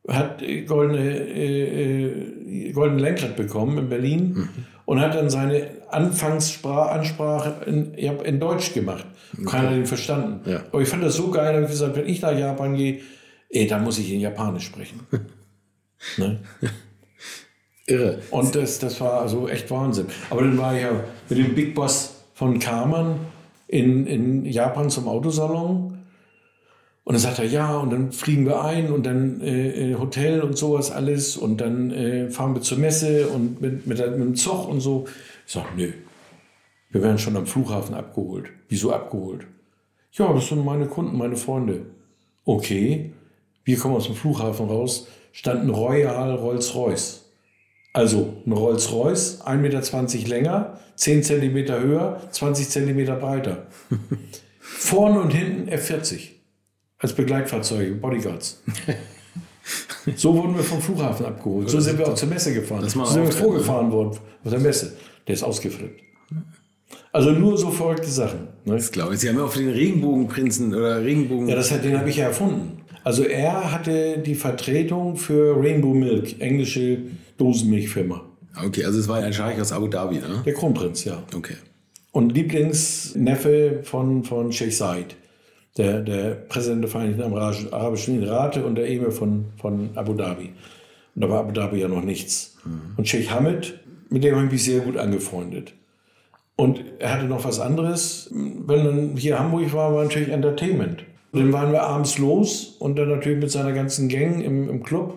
hat 0.09 0.43
goldene, 0.67 1.01
äh, 1.01 2.69
äh, 2.69 2.73
goldene 2.73 3.03
Lenkrad 3.03 3.37
bekommen 3.37 3.79
in 3.79 3.89
Berlin 3.89 4.35
mhm. 4.35 4.49
und 4.85 5.01
hat 5.01 5.15
dann 5.15 5.31
seine 5.31 5.69
Anfangsansprache 5.91 7.65
in, 7.67 7.95
in 7.95 8.41
Deutsch 8.41 8.73
gemacht. 8.73 9.07
Okay. 9.33 9.45
Keiner 9.45 9.71
hat 9.71 9.77
ihn 9.77 9.87
verstanden. 9.87 10.49
Ja. 10.49 10.63
Aber 10.71 10.81
ich 10.81 10.89
fand 10.89 11.03
das 11.03 11.17
so 11.17 11.31
geil, 11.31 11.55
habe 11.55 11.65
ich 11.65 11.71
gesagt, 11.71 11.97
wenn 11.97 12.09
ich 12.09 12.23
nach 12.23 12.37
Japan 12.37 12.77
gehe, 12.77 13.01
ey, 13.51 13.67
dann 13.67 13.83
muss 13.83 13.99
ich 13.99 14.13
in 14.13 14.21
Japanisch 14.21 14.67
sprechen. 14.67 15.01
ne? 16.17 16.39
Irre. 17.87 18.19
Und 18.31 18.55
das, 18.55 18.79
das 18.79 19.01
war 19.01 19.21
also 19.21 19.49
echt 19.49 19.71
Wahnsinn. 19.71 20.07
Aber 20.31 20.43
dann 20.43 20.59
war 20.59 20.75
ich 20.75 20.83
ja 20.83 20.91
mit 21.29 21.39
dem 21.39 21.55
Big 21.55 21.75
Boss 21.75 22.25
von 22.35 22.59
Karmann 22.59 23.21
in, 23.69 24.07
in 24.07 24.45
Japan 24.45 24.91
zum 24.91 25.09
Autosalon. 25.09 25.96
Und 27.07 27.13
dann 27.13 27.23
sagt 27.23 27.39
er, 27.39 27.45
ja, 27.45 27.77
und 27.77 27.91
dann 27.93 28.11
fliegen 28.11 28.47
wir 28.47 28.65
ein 28.65 28.91
und 28.91 29.07
dann 29.07 29.41
äh, 29.41 29.93
äh 29.93 29.95
Hotel 29.95 30.41
und 30.41 30.59
sowas 30.59 30.91
alles 30.91 31.37
und 31.37 31.61
dann 31.61 31.93
äh, 31.93 32.31
fahren 32.31 32.53
wir 32.57 32.63
zur 32.63 32.79
Messe 32.79 33.29
und 33.29 33.61
mit, 33.61 33.87
mit, 33.87 33.99
mit 33.99 34.19
dem 34.19 34.35
Zug 34.35 34.69
und 34.69 34.81
so. 34.81 35.07
Ich 35.47 35.53
sage, 35.53 35.69
nö, 35.77 35.93
wir 36.91 37.03
werden 37.03 37.19
schon 37.19 37.37
am 37.37 37.47
Flughafen 37.47 37.95
abgeholt. 37.95 38.47
Wieso 38.69 38.93
abgeholt? 38.93 39.47
Ja, 40.15 40.33
das 40.33 40.49
sind 40.49 40.65
meine 40.65 40.87
Kunden, 40.87 41.17
meine 41.17 41.37
Freunde. 41.37 41.83
Okay, 42.45 43.13
wir 43.63 43.79
kommen 43.79 43.95
aus 43.95 44.07
dem 44.07 44.17
Flughafen 44.17 44.67
raus, 44.67 45.07
stand 45.31 45.63
ein 45.63 45.71
Royal 45.71 46.35
Rolls-Royce. 46.35 47.25
Also 47.93 48.33
ein 48.45 48.51
Rolls-Royce, 48.51 49.43
1,20 49.47 49.59
Meter 49.59 50.29
länger, 50.29 50.81
10 50.97 51.23
Zentimeter 51.23 51.81
höher, 51.81 52.21
20 52.33 52.69
Zentimeter 52.69 53.15
breiter. 53.15 53.69
Vorne 54.59 55.21
und 55.21 55.31
hinten 55.31 55.71
F40 55.71 56.36
als 56.99 57.13
Begleitfahrzeuge, 57.13 57.95
Bodyguards. 57.95 58.63
so 60.17 60.35
wurden 60.35 60.57
wir 60.57 60.63
vom 60.63 60.81
Flughafen 60.81 61.27
abgeholt. 61.27 61.69
So 61.69 61.81
sind 61.81 61.99
wir 61.99 62.09
auch 62.09 62.15
zur 62.15 62.29
Messe 62.29 62.55
gefahren. 62.55 62.89
So 62.89 63.05
sind 63.05 63.25
wir 63.25 63.33
vorgefahren 63.33 63.91
worden 63.91 64.19
auf 64.45 64.51
der 64.51 64.61
Messe. 64.61 64.97
Der 65.27 65.35
ist 65.35 65.43
ausgeflippt. 65.43 66.03
Also 67.13 67.31
nur 67.31 67.57
so 67.57 67.71
verrückte 67.71 68.09
Sachen. 68.09 68.49
Ne? 68.65 68.75
Das 68.75 68.93
glaube 68.93 69.15
ich. 69.15 69.21
Sie 69.21 69.29
haben 69.29 69.39
ja 69.39 69.45
auch 69.45 69.55
den 69.55 69.71
Regenbogenprinzen 69.71 70.75
oder 70.75 71.03
Regenbogen. 71.03 71.49
Ja, 71.49 71.57
das 71.57 71.71
hat, 71.71 71.85
den 71.85 71.99
habe 71.99 72.11
ich 72.11 72.17
ja 72.17 72.27
erfunden. 72.27 72.83
Also 73.05 73.25
er 73.25 73.73
hatte 73.73 74.19
die 74.19 74.35
Vertretung 74.35 75.17
für 75.17 75.57
Rainbow 75.57 75.95
Milk, 75.95 76.41
englische 76.41 76.99
Dosenmilchfirma. 77.39 78.23
Okay, 78.65 78.85
also 78.85 78.99
es 78.99 79.09
war 79.09 79.19
ein 79.19 79.33
Scheich 79.33 79.61
aus 79.61 79.73
Abu 79.73 79.87
Dhabi, 79.89 80.17
ne? 80.17 80.43
Der 80.45 80.55
Kronprinz, 80.55 81.05
ja. 81.05 81.23
Okay. 81.35 81.57
Und 82.13 82.33
Lieblingsneffe 82.33 83.81
von, 83.83 84.25
von 84.25 84.53
Sheikh 84.53 84.73
Said, 84.73 85.17
der, 85.77 86.01
der 86.01 86.31
Präsident 86.35 86.83
der 86.83 86.91
Vereinigten 86.91 87.23
Arabischen 87.23 88.17
Emirate 88.17 88.65
und 88.65 88.77
der 88.77 88.89
Emir 88.89 89.11
von, 89.11 89.47
von 89.59 89.91
Abu 89.95 90.15
Dhabi. 90.15 90.53
Und 91.15 91.23
da 91.23 91.29
war 91.29 91.41
Abu 91.41 91.53
Dhabi 91.53 91.81
ja 91.81 91.89
noch 91.89 92.03
nichts. 92.03 92.57
Mhm. 92.65 92.81
Und 92.97 93.09
Sheikh 93.09 93.31
Hamid, 93.31 93.79
mit 94.09 94.25
dem 94.25 94.35
habe 94.35 94.47
ich 94.47 94.53
mich 94.53 94.65
sehr 94.65 94.81
gut 94.81 94.97
angefreundet. 94.97 95.75
Und 96.57 96.83
er 96.99 97.13
hatte 97.13 97.27
noch 97.27 97.45
was 97.45 97.61
anderes. 97.61 98.31
Wenn 98.33 98.85
dann 98.85 99.17
hier 99.17 99.39
Hamburg 99.39 99.73
war, 99.75 99.95
war 99.95 100.05
natürlich 100.05 100.31
Entertainment. 100.31 101.05
Und 101.33 101.41
dann 101.41 101.53
waren 101.53 101.73
wir 101.73 101.83
abends 101.83 102.19
los 102.19 102.77
und 102.79 102.99
dann 102.99 103.11
natürlich 103.11 103.39
mit 103.39 103.51
seiner 103.51 103.73
ganzen 103.73 104.09
Gang 104.09 104.43
im, 104.43 104.71
im 104.71 104.83
Club. 104.83 105.15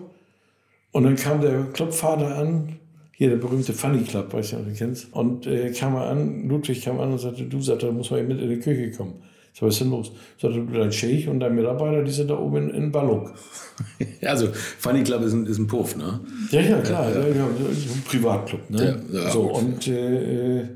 Und 0.92 1.04
dann 1.04 1.16
kam 1.16 1.40
der 1.40 1.64
Clubvater 1.72 2.36
an, 2.36 2.76
hier 3.12 3.30
der 3.30 3.36
berühmte 3.36 3.72
Funny 3.72 4.02
Club, 4.02 4.32
weiß 4.32 4.46
ich 4.46 4.52
nicht, 4.52 4.60
ob 4.60 4.72
du 4.72 4.78
kennst. 4.78 5.12
Und 5.14 5.46
äh, 5.46 5.70
kam 5.72 5.94
er 5.94 6.08
an, 6.08 6.48
Ludwig 6.48 6.82
kam 6.82 7.00
an 7.00 7.12
und 7.12 7.18
sagte, 7.18 7.44
du, 7.44 7.60
sagte, 7.60 7.86
da 7.86 7.92
muss 7.92 8.10
man 8.10 8.26
mit 8.28 8.40
in 8.40 8.50
die 8.50 8.58
Küche 8.58 8.90
kommen. 8.90 9.22
Sag, 9.52 9.62
was 9.62 9.74
ist 9.74 9.80
denn 9.80 9.90
los? 9.90 10.12
Sagte, 10.38 10.58
du, 10.58 10.78
dein 10.78 10.92
Scheich 10.92 11.28
und 11.28 11.40
dein 11.40 11.54
Mitarbeiter, 11.54 12.02
die 12.02 12.10
sind 12.10 12.30
da 12.30 12.38
oben 12.38 12.68
in, 12.68 12.70
in 12.70 12.92
Ballung. 12.92 13.30
also, 14.22 14.48
Funny 14.52 15.02
Club 15.02 15.22
ist 15.22 15.32
ein, 15.32 15.46
ist 15.46 15.58
ein 15.58 15.66
Puff, 15.66 15.96
ne? 15.96 16.20
Ja, 16.50 16.60
ja, 16.60 16.78
klar. 16.78 17.10
Ja, 17.10 17.20
ja. 17.20 17.34
ja 17.34 17.44
ein 17.44 18.02
Privatclub, 18.06 18.70
ne? 18.70 19.02
Ja, 19.12 19.30
so, 19.30 19.42
und 19.42 19.86
äh, 19.88 20.68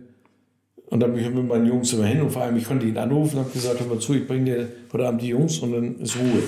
und 0.94 1.00
dann 1.00 1.12
bin 1.12 1.24
ich 1.24 1.30
mit 1.30 1.48
meinen 1.48 1.66
Jungs 1.66 1.92
immer 1.92 2.04
hin 2.04 2.20
und 2.20 2.30
vor 2.30 2.42
allem, 2.42 2.56
ich 2.56 2.66
konnte 2.66 2.86
ihn 2.86 2.96
anrufen 2.96 3.38
und 3.38 3.44
habe 3.44 3.52
gesagt, 3.52 3.80
hör 3.80 3.86
mal 3.88 3.98
zu, 3.98 4.14
ich 4.14 4.28
bringe 4.28 4.44
dir 4.44 4.68
heute 4.92 5.08
Abend 5.08 5.22
die 5.22 5.28
Jungs 5.28 5.58
und 5.58 5.72
dann 5.72 5.98
ist 5.98 6.16
Ruhe. 6.16 6.42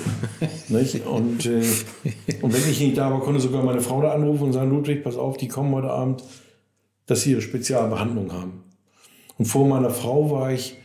und, 1.10 1.46
äh, 1.46 1.62
und 2.42 2.54
wenn 2.54 2.70
ich 2.70 2.80
nicht 2.80 2.96
da 2.96 3.10
war, 3.10 3.20
konnte 3.20 3.40
sogar 3.40 3.64
meine 3.64 3.80
Frau 3.80 4.02
da 4.02 4.12
anrufen 4.12 4.44
und 4.44 4.52
sagen, 4.52 4.70
Ludwig, 4.70 5.02
pass 5.02 5.16
auf, 5.16 5.36
die 5.36 5.48
kommen 5.48 5.74
heute 5.74 5.90
Abend, 5.90 6.22
dass 7.06 7.22
sie 7.22 7.32
ihre 7.32 7.40
Spezialbehandlung 7.40 8.32
haben. 8.32 8.62
Und 9.36 9.46
vor 9.46 9.66
meiner 9.66 9.90
Frau 9.90 10.30
war 10.30 10.52
ich 10.52 10.76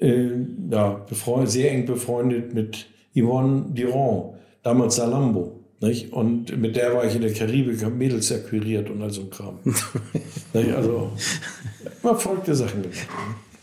äh, 0.00 0.30
ja, 0.70 1.06
sehr 1.44 1.72
eng 1.72 1.86
befreundet 1.86 2.54
mit 2.54 2.86
Yvonne 3.14 3.66
Durand, 3.74 4.34
damals 4.62 4.96
Salambo. 4.96 5.60
Nicht? 5.80 6.12
Und 6.12 6.56
mit 6.56 6.76
der 6.76 6.94
war 6.94 7.04
ich 7.04 7.14
in 7.14 7.22
der 7.22 7.32
Karibik, 7.32 7.84
habe 7.84 7.94
Mädels 7.94 8.32
akquiriert 8.32 8.88
und 8.90 9.02
all 9.02 9.10
so 9.10 9.22
ein 9.22 9.30
Kram. 9.30 9.58
also, 10.74 11.10
mal 12.02 12.16
verrückte 12.16 12.54
Sachen 12.54 12.82
gemacht. 12.82 13.08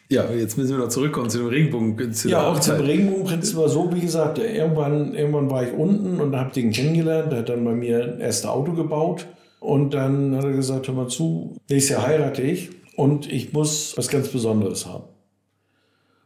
Ja, 0.09 0.31
jetzt 0.31 0.57
müssen 0.57 0.71
wir 0.71 0.77
noch 0.77 0.87
zurückkommen 0.87 1.29
zu 1.29 1.39
dem 1.39 1.47
Regenbogen. 1.47 2.13
Zu 2.13 2.29
ja, 2.29 2.49
auch 2.49 2.57
zum 2.61 2.77
Regenbogenprinzip 2.77 3.57
war 3.57 3.67
so, 3.67 3.93
wie 3.93 3.99
gesagt, 3.99 4.39
irgendwann, 4.39 5.13
irgendwann 5.13 5.51
war 5.51 5.63
ich 5.63 5.73
unten 5.73 6.21
und 6.21 6.33
habe 6.33 6.53
den 6.53 6.71
kennengelernt. 6.71 7.29
Der 7.29 7.39
hat 7.39 7.49
dann 7.49 7.65
bei 7.65 7.73
mir 7.73 8.13
ein 8.13 8.21
erstes 8.21 8.49
Auto 8.49 8.71
gebaut. 8.71 9.27
Und 9.59 9.93
dann 9.93 10.33
hat 10.37 10.45
er 10.45 10.53
gesagt, 10.53 10.87
hör 10.87 10.95
mal 10.95 11.09
zu, 11.09 11.57
nächstes 11.69 11.97
Jahr 11.97 12.07
heirate 12.07 12.41
ich 12.41 12.69
und 12.97 13.31
ich 13.31 13.53
muss 13.53 13.95
was 13.95 14.09
ganz 14.09 14.27
Besonderes 14.27 14.85
haben. 14.85 15.05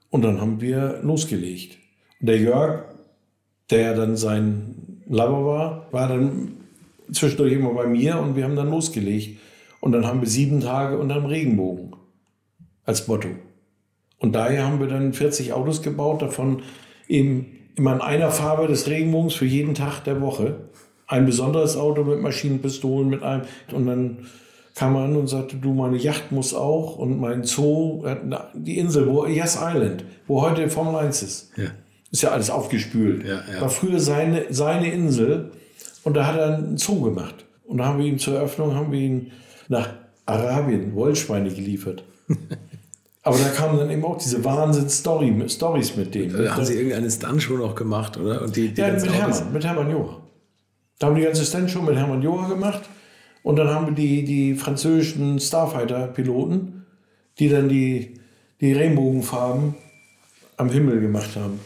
Und 0.10 0.24
dann 0.24 0.42
haben 0.42 0.60
wir 0.60 1.02
losgelegt. 1.04 1.78
Und 2.20 2.28
der 2.28 2.38
Jörg 2.38 2.86
der 3.72 3.96
dann 3.96 4.18
sein 4.18 5.02
Lover 5.08 5.46
war, 5.46 5.88
war 5.92 6.08
dann 6.08 6.58
zwischendurch 7.12 7.54
immer 7.54 7.74
bei 7.74 7.88
mir 7.88 8.20
und 8.20 8.36
wir 8.36 8.44
haben 8.44 8.56
dann 8.56 8.70
losgelegt. 8.70 9.40
Und 9.80 9.94
dann 9.94 10.06
haben 10.06 10.22
wir 10.22 10.28
sieben 10.28 10.60
Tage 10.60 11.00
unterm 11.00 11.26
Regenbogen 11.26 11.96
als 12.86 13.08
Motto. 13.08 13.30
Und 14.20 14.36
daher 14.36 14.66
haben 14.66 14.80
wir 14.80 14.88
dann 14.88 15.14
40 15.14 15.54
Autos 15.54 15.82
gebaut, 15.82 16.22
davon 16.22 16.62
eben 17.08 17.58
immer 17.76 17.94
in 17.94 18.02
einer 18.02 18.30
Farbe 18.30 18.68
des 18.68 18.88
Regenbogens 18.88 19.34
für 19.34 19.46
jeden 19.46 19.74
Tag 19.74 20.04
der 20.04 20.22
Woche. 20.22 20.70
Ein 21.08 21.26
besonderes 21.26 21.76
Auto 21.76 22.04
mit 22.04 22.22
Maschinenpistolen, 22.22 23.10
mit 23.10 23.24
einem. 23.24 23.44
Und 23.72 23.88
dann 23.88 24.18
kam 24.82 24.96
er 24.96 25.04
an 25.04 25.16
und 25.16 25.28
sagte, 25.28 25.58
du, 25.58 25.74
meine 25.74 25.96
Yacht 25.96 26.32
muss 26.32 26.56
auch 26.56 26.96
und 26.96 27.20
mein 27.20 27.44
Zoo, 27.44 28.04
die 28.56 28.80
Insel, 28.80 29.08
wo, 29.08 29.28
Yes 29.28 29.56
Island, 29.62 30.04
wo 30.26 30.42
heute 30.42 30.68
Formel 30.72 30.96
1 30.96 31.22
ist. 31.22 31.52
Ja. 31.56 31.66
Ist 32.10 32.24
ja 32.24 32.32
alles 32.32 32.50
aufgespült. 32.50 33.24
Ja, 33.24 33.44
ja. 33.54 33.62
War 33.62 33.70
früher 33.70 34.00
seine, 34.00 34.46
seine 34.50 34.92
Insel 34.92 35.52
und 36.04 36.16
da 36.16 36.26
hat 36.26 36.36
er 36.36 36.58
einen 36.58 36.80
Zoo 36.80 37.00
gemacht. 37.00 37.46
Und 37.64 37.78
da 37.78 37.86
haben 37.86 38.00
wir 38.00 38.08
ihm 38.08 38.18
zur 38.18 38.38
Eröffnung 38.38 38.74
haben 38.74 38.92
wir 38.92 39.00
ihn 39.00 39.32
nach 39.68 39.88
Arabien 40.26 40.96
Wollschweine 40.96 41.52
geliefert. 41.52 42.04
Aber 43.22 43.38
da 43.38 43.50
kamen 43.50 43.78
dann 43.78 43.92
eben 43.92 44.04
auch 44.04 44.18
diese 44.18 44.44
Wahnsinn-Stories 44.44 45.96
mit 45.96 46.16
dem. 46.16 46.34
Da 46.34 46.56
haben 46.56 46.66
Sie 46.66 46.74
irgendeine 46.74 47.12
Stunt-Show 47.12 47.56
noch 47.56 47.76
gemacht, 47.76 48.18
oder? 48.18 48.42
Und 48.42 48.56
die, 48.56 48.74
die 48.74 48.82
ja, 48.82 48.92
mit 48.92 49.14
Hermann, 49.14 49.54
mit 49.54 49.64
Hermann 49.64 49.92
Joha. 49.92 50.18
Da 50.98 51.06
haben 51.06 51.16
die 51.16 51.22
ganze 51.22 51.46
Stunt-Show 51.46 51.84
mit 51.84 51.96
Hermann 51.96 52.24
Joha 52.24 52.48
gemacht. 52.48 52.82
Und 53.44 53.56
dann 53.56 53.70
haben 53.70 53.88
wir 53.88 53.94
die, 53.94 54.24
die 54.24 54.56
französischen 54.56 55.40
Starfighter-Piloten, 55.40 56.86
die 57.40 57.50
dann 57.50 57.70
die, 57.70 58.20
die 58.60 58.74
Regenbogenfarben 58.74 59.76
am 60.58 60.70
Himmel 60.70 61.02
gemacht 61.02 61.36
haben. 61.36 61.60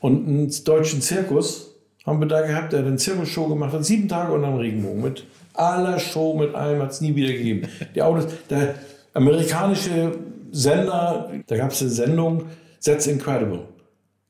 Und 0.00 0.26
einen 0.26 0.64
deutschen 0.64 1.00
Zirkus 1.00 1.76
haben 2.04 2.18
wir 2.20 2.26
da 2.26 2.44
gehabt, 2.44 2.72
der 2.72 2.80
hat 2.80 2.86
eine 2.86 2.96
Zirkusshow 2.96 3.46
gemacht 3.46 3.72
hat, 3.72 3.84
sieben 3.84 4.08
Tage 4.08 4.32
unter 4.32 4.48
dem 4.48 4.56
Regenbogen 4.56 5.02
mit 5.02 5.24
aller 5.54 5.98
Show, 6.00 6.36
mit 6.36 6.54
allem 6.54 6.82
hat 6.82 6.90
es 6.90 7.00
nie 7.00 7.14
wieder 7.14 7.32
gegeben. 7.32 7.68
Die 7.94 8.02
Autos, 8.02 8.26
der 8.50 8.74
amerikanische 9.14 10.18
Sender, 10.50 11.30
da 11.46 11.56
gab 11.56 11.70
es 11.70 11.82
eine 11.82 11.90
Sendung, 11.90 12.44
That's 12.84 13.06
Incredible. 13.06 13.68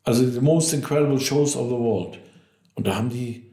Also 0.05 0.29
the 0.29 0.41
most 0.41 0.73
incredible 0.75 1.19
shows 1.19 1.57
of 1.57 1.69
the 1.69 1.77
world. 1.77 2.19
Und 2.75 2.87
da 2.87 2.97
haben 2.97 3.09
die 3.09 3.52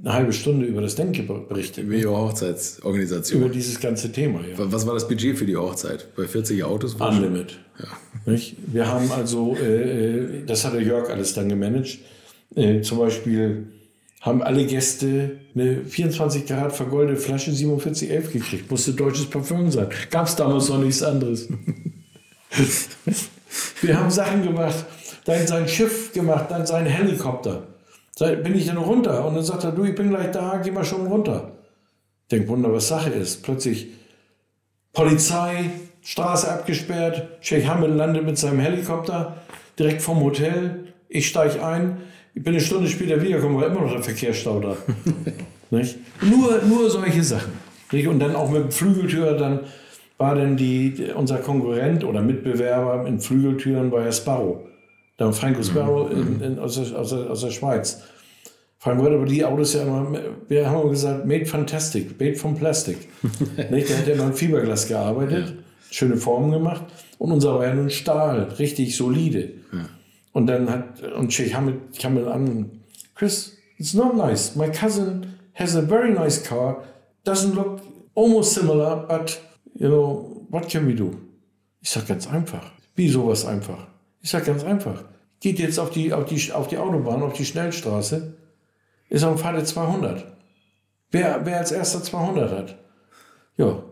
eine 0.00 0.12
halbe 0.12 0.32
Stunde 0.32 0.66
über 0.66 0.82
das 0.82 0.94
Denke 0.94 1.22
berichtet. 1.22 1.84
Über 1.84 1.94
Ihre 1.94 2.16
Hochzeitsorganisation. 2.16 3.40
Über 3.40 3.50
dieses 3.50 3.80
ganze 3.80 4.12
Thema, 4.12 4.40
ja. 4.40 4.54
Was 4.58 4.86
war 4.86 4.94
das 4.94 5.08
Budget 5.08 5.38
für 5.38 5.46
die 5.46 5.56
Hochzeit? 5.56 6.14
Bei 6.16 6.26
40 6.26 6.64
Autos? 6.64 6.94
Unlimit. 6.94 7.58
Ja. 7.78 8.32
Nicht? 8.32 8.56
Wir 8.66 8.88
haben 8.88 9.10
also, 9.12 9.56
äh, 9.56 10.40
äh, 10.40 10.44
das 10.46 10.64
hat 10.64 10.74
der 10.74 10.82
Jörg 10.82 11.08
alles 11.10 11.34
dann 11.34 11.48
gemanagt. 11.48 11.98
Äh, 12.54 12.82
zum 12.82 12.98
Beispiel 12.98 13.68
haben 14.20 14.42
alle 14.42 14.66
Gäste 14.66 15.38
eine 15.54 15.84
24 15.84 16.46
Karat 16.46 16.74
vergoldete 16.74 17.20
Flasche 17.20 17.52
4711 17.52 18.32
gekriegt. 18.32 18.70
Musste 18.70 18.92
deutsches 18.92 19.26
Parfüm 19.26 19.70
sein. 19.70 19.88
Gab 20.10 20.26
es 20.26 20.36
damals 20.36 20.68
noch 20.68 20.78
nichts 20.78 21.02
anderes. 21.02 21.48
Wir 23.80 23.98
haben 23.98 24.10
Sachen 24.10 24.42
gemacht. 24.42 24.84
Dann 25.24 25.46
sein 25.46 25.66
Schiff 25.68 26.12
gemacht, 26.12 26.46
dann 26.50 26.66
sein 26.66 26.86
Helikopter. 26.86 27.66
Bin 28.18 28.54
ich 28.54 28.66
denn 28.66 28.78
runter? 28.78 29.26
Und 29.26 29.34
dann 29.34 29.44
sagt 29.44 29.64
er, 29.64 29.72
du, 29.72 29.84
ich 29.84 29.94
bin 29.94 30.08
gleich 30.08 30.30
da, 30.30 30.60
geh 30.62 30.70
mal 30.70 30.84
schon 30.84 31.06
runter. 31.06 31.52
Denk, 32.30 32.48
Wunder, 32.48 32.72
was 32.72 32.88
Sache 32.88 33.10
ist. 33.10 33.42
Plötzlich 33.42 33.88
Polizei, 34.92 35.70
Straße 36.02 36.50
abgesperrt, 36.50 37.28
Sheikh 37.40 37.66
Hamid 37.66 37.90
landet 37.90 38.24
mit 38.24 38.38
seinem 38.38 38.60
Helikopter 38.60 39.36
direkt 39.78 40.00
vom 40.00 40.20
Hotel. 40.22 40.92
Ich 41.08 41.28
steige 41.28 41.64
ein. 41.64 41.98
Ich 42.34 42.42
bin 42.42 42.54
eine 42.54 42.62
Stunde 42.62 42.88
später 42.88 43.20
wiedergekommen, 43.20 43.58
war 43.58 43.66
immer 43.66 43.82
noch 43.82 43.92
der 43.92 44.02
Verkehrsstau 44.02 44.60
da. 44.60 44.76
nicht? 45.70 45.96
Nur, 46.22 46.62
nur 46.62 46.90
solche 46.90 47.22
Sachen. 47.22 47.52
Nicht? 47.92 48.08
Und 48.08 48.18
dann 48.18 48.34
auch 48.34 48.50
mit 48.50 48.72
Flügeltür, 48.72 49.34
dann 49.34 49.60
war 50.18 50.34
dann 50.34 50.56
die, 50.56 51.08
unser 51.14 51.38
Konkurrent 51.38 52.04
oder 52.04 52.22
Mitbewerber 52.22 53.06
in 53.06 53.20
Flügeltüren 53.20 53.92
war 53.92 54.04
ja 54.04 54.12
Sparrow. 54.12 54.65
Der 55.18 55.32
Franco 55.32 55.62
Sparrow 55.62 56.10
mhm. 56.10 56.20
in, 56.20 56.40
in, 56.42 56.58
aus, 56.58 56.74
der, 56.74 56.98
aus, 56.98 57.10
der, 57.10 57.30
aus 57.30 57.40
der 57.40 57.50
Schweiz. 57.50 58.02
Frank 58.78 59.00
Wolter, 59.00 59.16
aber 59.16 59.26
die 59.26 59.44
Autos 59.44 59.72
ja 59.72 59.82
immer, 59.82 60.12
wir 60.48 60.68
haben 60.68 60.80
immer 60.80 60.90
gesagt, 60.90 61.26
made 61.26 61.46
fantastic, 61.46 62.20
made 62.20 62.34
from 62.34 62.54
plastic. 62.54 63.08
nicht? 63.70 63.88
Der 63.88 63.98
hat 63.98 64.06
ja 64.06 64.14
immer 64.14 64.26
in 64.26 64.32
Fiberglas 64.34 64.86
gearbeitet, 64.86 65.54
schöne 65.90 66.16
Formen 66.16 66.52
gemacht. 66.52 66.84
Und 67.18 67.32
unser 67.32 67.54
war 67.54 67.66
ja 67.66 67.74
nun 67.74 67.90
Stahl, 67.90 68.42
richtig 68.58 68.94
solide. 68.94 69.54
Und 70.32 70.46
dann 70.48 70.68
hat, 70.68 71.02
und 71.02 71.36
ich 71.38 71.50
kam 71.50 72.14
mit 72.14 72.26
an, 72.26 72.70
Chris, 73.14 73.56
it's 73.78 73.94
not 73.94 74.14
nice. 74.14 74.54
My 74.54 74.70
cousin 74.70 75.38
has 75.54 75.74
a 75.74 75.80
very 75.80 76.12
nice 76.12 76.42
car, 76.42 76.84
doesn't 77.24 77.54
look 77.54 77.80
almost 78.14 78.52
similar, 78.52 79.06
but, 79.08 79.40
you 79.74 79.88
know, 79.88 80.46
what 80.50 80.68
can 80.68 80.86
we 80.86 80.94
do? 80.94 81.16
Ich 81.80 81.90
sag 81.90 82.06
ganz 82.06 82.26
einfach. 82.26 82.70
Wie 82.94 83.08
sowas 83.08 83.46
einfach? 83.46 83.86
Ich 84.26 84.32
sag 84.32 84.44
ganz 84.44 84.64
einfach. 84.64 85.04
Geht 85.38 85.60
jetzt 85.60 85.78
auf 85.78 85.90
die, 85.90 86.12
auf 86.12 86.24
die, 86.24 86.50
auf 86.50 86.66
die 86.66 86.78
Autobahn, 86.78 87.22
auf 87.22 87.34
die 87.34 87.44
Schnellstraße, 87.44 88.34
ist 89.08 89.22
dem 89.22 89.38
Pfade 89.38 89.62
200. 89.62 90.26
Wer, 91.12 91.42
wer 91.44 91.58
als 91.58 91.70
erster 91.70 92.02
200 92.02 92.50
hat? 92.50 92.76
Ja. 93.56 93.84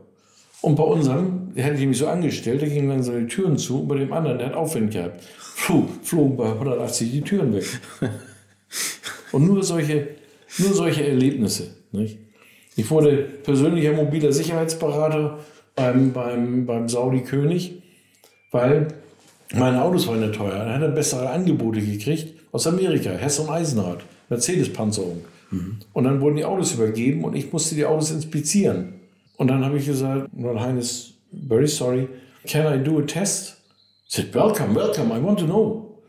Und 0.60 0.74
bei 0.74 0.82
unserem, 0.82 1.54
der 1.54 1.62
hätte 1.62 1.80
ich 1.80 1.86
mich 1.86 1.98
so 1.98 2.08
angestellt, 2.08 2.62
da 2.62 2.66
gingen 2.66 2.88
dann 2.88 3.04
seine 3.04 3.28
Türen 3.28 3.56
zu, 3.58 3.82
und 3.82 3.86
bei 3.86 3.94
dem 3.94 4.12
anderen, 4.12 4.38
der 4.38 4.48
hat 4.48 4.54
Aufwind 4.56 4.92
gehabt. 4.92 5.22
Puh, 5.66 5.84
flogen 6.02 6.36
bei 6.36 6.46
180 6.46 7.12
die 7.12 7.22
Türen 7.22 7.54
weg. 7.54 7.66
Und 9.30 9.46
nur 9.46 9.62
solche, 9.62 10.16
nur 10.58 10.74
solche 10.74 11.06
Erlebnisse. 11.06 11.76
Nicht? 11.92 12.18
Ich 12.74 12.90
wurde 12.90 13.18
persönlicher 13.18 13.92
mobiler 13.92 14.32
Sicherheitsberater 14.32 15.38
beim, 15.76 16.12
beim, 16.12 16.66
beim 16.66 16.88
Saudi 16.88 17.20
König, 17.20 17.84
weil 18.50 18.88
meine 19.58 19.82
Autos 19.82 20.06
waren 20.06 20.20
nicht 20.20 20.34
teuer. 20.34 20.54
Er 20.54 20.80
hat 20.80 20.94
bessere 20.94 21.30
Angebote 21.30 21.80
gekriegt 21.80 22.34
aus 22.52 22.66
Amerika, 22.66 23.10
Hess 23.10 23.38
und 23.38 23.50
Eisenrad, 23.50 23.98
Mercedes-Panzerung. 24.28 25.24
Und 25.92 26.04
dann 26.04 26.20
wurden 26.20 26.36
die 26.36 26.44
Autos 26.44 26.74
übergeben 26.74 27.24
und 27.24 27.34
ich 27.36 27.52
musste 27.52 27.74
die 27.74 27.84
Autos 27.84 28.10
inspizieren. 28.10 28.94
Und 29.36 29.48
dann 29.48 29.64
habe 29.64 29.78
ich 29.78 29.86
gesagt, 29.86 30.28
well, 30.32 30.60
Highness, 30.60 31.14
very 31.48 31.68
sorry, 31.68 32.08
can 32.46 32.72
I 32.72 32.82
do 32.82 32.98
a 32.98 33.02
test? 33.02 33.56
He 34.06 34.22
said, 34.22 34.34
welcome, 34.34 34.74
welcome, 34.74 35.12
I 35.12 35.22
want 35.22 35.38
to 35.40 35.46
know. 35.46 36.00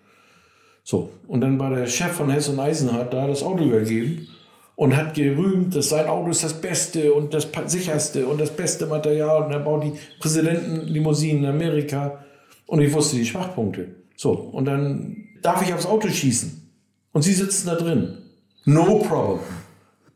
So, 0.84 1.10
und 1.28 1.42
dann 1.42 1.60
war 1.60 1.72
der 1.72 1.88
Chef 1.88 2.12
von 2.12 2.30
Hess 2.30 2.50
und 2.50 2.60
Eisenhardt 2.60 3.14
da, 3.14 3.28
das 3.28 3.42
Auto 3.42 3.64
übergeben 3.64 4.28
und 4.76 4.96
hat 4.96 5.16
gerühmt, 5.16 5.76
dass 5.76 5.90
sein 5.90 6.06
Auto 6.08 6.30
ist 6.30 6.44
das 6.44 6.54
Beste 6.54 7.14
und 7.14 7.34
das 7.34 7.48
sicherste 7.66 8.28
und 8.28 8.40
das 8.40 8.52
beste 8.52 8.86
Material 8.86 9.44
und 9.44 9.52
er 9.52 9.60
baut 9.60 9.84
die 9.84 9.94
Präsidentenlimousinen 10.20 11.44
in 11.44 11.50
Amerika 11.50 12.25
und 12.68 12.82
ich 12.82 12.94
wusste 12.94 13.18
die 13.18 13.26
Schwachpunkte. 13.26 13.96
So, 14.16 14.32
und 14.32 14.66
dann 14.66 15.28
darf 15.42 15.62
ich 15.62 15.74
aufs 15.74 15.86
Auto 15.86 16.10
schießen 16.10 16.72
und 17.12 17.22
sie 17.22 17.34
sitzen 17.34 17.68
da 17.68 17.76
drin. 17.76 18.18
No 18.66 19.00
problem. 19.00 19.40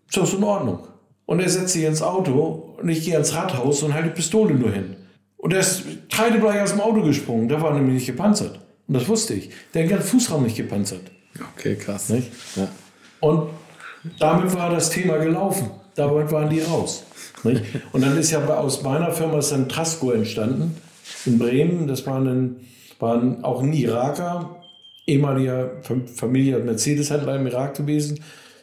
So 0.09 0.23
ist 0.23 0.33
in 0.33 0.43
Ordnung. 0.43 0.87
Und 1.25 1.39
er 1.39 1.49
setzt 1.49 1.73
sich 1.73 1.83
ins 1.83 2.01
Auto 2.01 2.75
und 2.81 2.89
ich 2.89 3.05
gehe 3.05 3.13
ans 3.13 3.35
Rathaus 3.35 3.83
und 3.83 3.93
halte 3.93 4.09
die 4.09 4.15
Pistole 4.15 4.55
nur 4.55 4.71
hin. 4.71 4.95
Und 5.37 5.53
er 5.53 5.59
ist 5.59 5.83
kreidebleich 6.09 6.61
aus 6.61 6.71
dem 6.71 6.81
Auto 6.81 7.03
gesprungen. 7.03 7.47
Der 7.47 7.61
war 7.61 7.73
nämlich 7.73 7.95
nicht 7.95 8.07
gepanzert. 8.07 8.59
Und 8.87 8.95
das 8.95 9.07
wusste 9.07 9.35
ich. 9.35 9.49
Der 9.73 9.83
hat 9.83 9.89
den 9.89 9.97
ganzen 9.97 10.07
Fußraum 10.07 10.43
nicht 10.43 10.57
gepanzert. 10.57 11.01
Okay, 11.55 11.75
krass. 11.75 12.09
Nicht? 12.09 12.31
Ja. 12.55 12.67
Und 13.19 13.49
damit 14.17 14.53
war 14.55 14.71
das 14.71 14.89
Thema 14.89 15.17
gelaufen. 15.17 15.69
Damit 15.95 16.31
waren 16.31 16.49
die 16.49 16.61
raus. 16.61 17.03
Nicht? 17.43 17.63
Und 17.93 18.01
dann 18.01 18.17
ist 18.17 18.31
ja 18.31 18.43
aus 18.45 18.81
meiner 18.81 19.11
Firma 19.11 19.37
ist 19.37 19.51
dann 19.51 19.69
Trasco 19.69 20.11
entstanden 20.11 20.75
in 21.25 21.39
Bremen. 21.39 21.87
Das 21.87 22.05
war 22.05 22.19
ein, 22.19 22.57
waren 22.99 23.43
auch 23.43 23.63
ein 23.63 23.73
Iraker, 23.73 24.61
ehemaliger 25.07 25.81
Fam- 25.81 26.07
Familie 26.07 26.59
Mercedes-Händler 26.59 27.37
im 27.37 27.47
Irak 27.47 27.75
gewesen, 27.77 28.19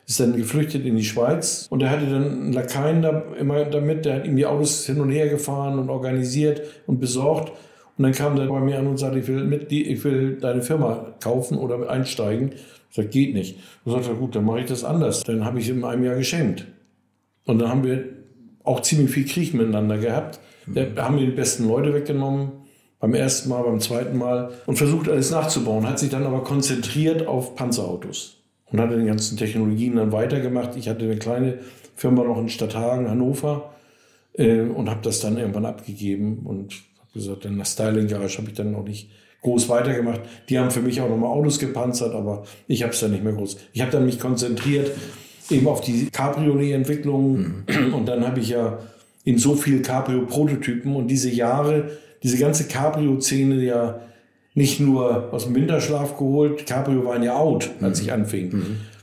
ist 0.07 0.21
dann 0.21 0.37
geflüchtet 0.37 0.87
in 0.87 0.97
die 0.97 1.05
Schweiz 1.05 1.67
und 1.69 1.83
er 1.83 1.91
hatte 1.91 2.07
dann 2.07 2.23
einen 2.23 2.53
Lakaien 2.53 3.03
da, 3.03 3.25
immer 3.41 3.65
damit, 3.65 4.05
der 4.05 4.17
hat 4.17 4.27
ihm 4.27 4.37
die 4.37 4.47
Autos 4.47 4.87
hin 4.87 5.01
und 5.01 5.11
her 5.11 5.29
gefahren 5.29 5.79
und 5.79 5.91
organisiert 5.91 6.63
und 6.87 7.01
besorgt. 7.01 7.53
Und 7.99 8.03
dann 8.05 8.13
kam 8.13 8.37
der 8.37 8.45
bei 8.47 8.61
mir 8.61 8.79
an 8.79 8.87
und 8.87 8.99
sagte, 8.99 9.19
ich 9.19 9.27
will, 9.27 9.43
mit, 9.45 9.73
ich 9.73 10.05
will 10.05 10.39
deine 10.39 10.63
Firma 10.63 11.15
kaufen 11.21 11.57
oder 11.57 11.89
einsteigen. 11.91 12.53
Ich 12.91 12.95
sagte, 12.97 13.11
geht 13.11 13.35
nicht. 13.35 13.59
Dann 13.85 13.95
sagte 13.95 14.15
gut, 14.15 14.37
dann 14.37 14.45
mache 14.45 14.61
ich 14.61 14.67
das 14.67 14.85
anders. 14.85 15.25
Dann 15.25 15.45
habe 15.45 15.59
ich 15.59 15.69
ihm 15.71 15.79
in 15.79 15.85
einem 15.85 16.05
Jahr 16.05 16.17
geschenkt. 16.17 16.67
Und 17.47 17.59
dann 17.59 17.71
haben 17.71 17.85
wir 17.85 18.05
auch 18.65 18.81
ziemlich 18.81 19.11
viel 19.11 19.25
Krieg 19.25 19.55
miteinander 19.55 19.97
gehabt. 19.97 20.39
Da 20.67 21.05
haben 21.05 21.19
wir 21.19 21.27
die 21.27 21.33
besten 21.33 21.69
Leute 21.69 21.95
weggenommen. 21.95 22.53
Beim 22.99 23.15
ersten 23.15 23.49
Mal, 23.49 23.63
beim 23.63 23.81
zweiten 23.81 24.17
Mal. 24.17 24.51
Und 24.67 24.77
versucht 24.77 25.09
alles 25.09 25.31
nachzubauen. 25.31 25.87
Hat 25.87 25.99
sich 25.99 26.11
dann 26.11 26.25
aber 26.25 26.43
konzentriert 26.43 27.27
auf 27.27 27.55
Panzerautos. 27.55 28.43
Und 28.67 28.81
hat 28.81 28.91
den 28.91 29.07
ganzen 29.07 29.37
Technologien 29.37 29.97
dann 29.97 30.13
weitergemacht. 30.13 30.77
Ich 30.77 30.89
hatte 30.89 31.05
eine 31.05 31.17
kleine 31.17 31.59
Firma 31.95 32.25
noch 32.25 32.39
in 32.39 32.49
Stadthagen, 32.49 33.09
Hannover. 33.09 33.71
Äh, 34.33 34.63
und 34.63 34.91
habe 34.91 35.01
das 35.03 35.21
dann 35.21 35.39
irgendwann 35.39 35.67
abgegeben. 35.67 36.41
Und 36.45 36.73
habe 36.99 37.13
gesagt, 37.15 37.45
dann 37.45 37.57
nach 37.57 37.67
Styling 37.67 38.09
Garage 38.09 38.39
habe 38.39 38.49
ich 38.49 38.57
dann 38.57 38.73
noch 38.73 38.85
nicht 38.85 39.11
groß 39.43 39.69
weitergemacht. 39.69 40.23
Die 40.49 40.59
haben 40.59 40.71
für 40.71 40.83
mich 40.83 41.01
auch 41.01 41.09
nochmal 41.09 41.31
Autos 41.31 41.59
gepanzert, 41.59 42.15
aber 42.15 42.45
ich 42.67 42.83
habe 42.83 42.93
es 42.93 43.01
dann 43.01 43.13
nicht 43.13 43.23
mehr 43.23 43.33
groß. 43.33 43.57
Ich 43.73 43.81
habe 43.81 43.93
dann 43.93 44.05
mich 44.05 44.19
konzentriert 44.19 44.91
eben 45.51 45.69
auf 45.69 45.81
die 45.81 46.09
Cabriolet-Entwicklung 46.11 47.65
und 47.95 48.07
dann 48.07 48.27
habe 48.27 48.41
ich 48.41 48.49
ja 48.49 48.81
in 49.27 49.39
so 49.39 49.57
viel 49.57 49.83
Cabrio-Prototypen 49.83 50.95
und 50.95 51.09
diese 51.09 51.29
Jahre, 51.29 51.91
diese 52.23 52.39
ganze 52.39 52.69
Cabrio-Szene 52.69 53.63
ja 53.63 54.01
nicht 54.55 54.81
nur 54.81 55.35
aus 55.35 55.45
dem 55.45 55.55
Winterschlaf 55.55 56.17
geholt, 56.17 56.65
Cabrio 56.65 57.05
waren 57.05 57.23
ja 57.25 57.37
out, 57.37 57.69
als 57.83 58.01
ich 58.01 58.13
anfing. 58.13 58.63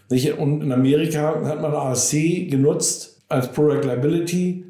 Nicht? 0.10 0.38
Und 0.40 0.64
in 0.64 0.72
Amerika 0.72 1.44
hat 1.46 1.62
man 1.62 1.74
ASC 1.74 2.50
genutzt 2.50 3.22
als 3.28 3.52
Product 3.52 3.82
Liability, 3.84 4.64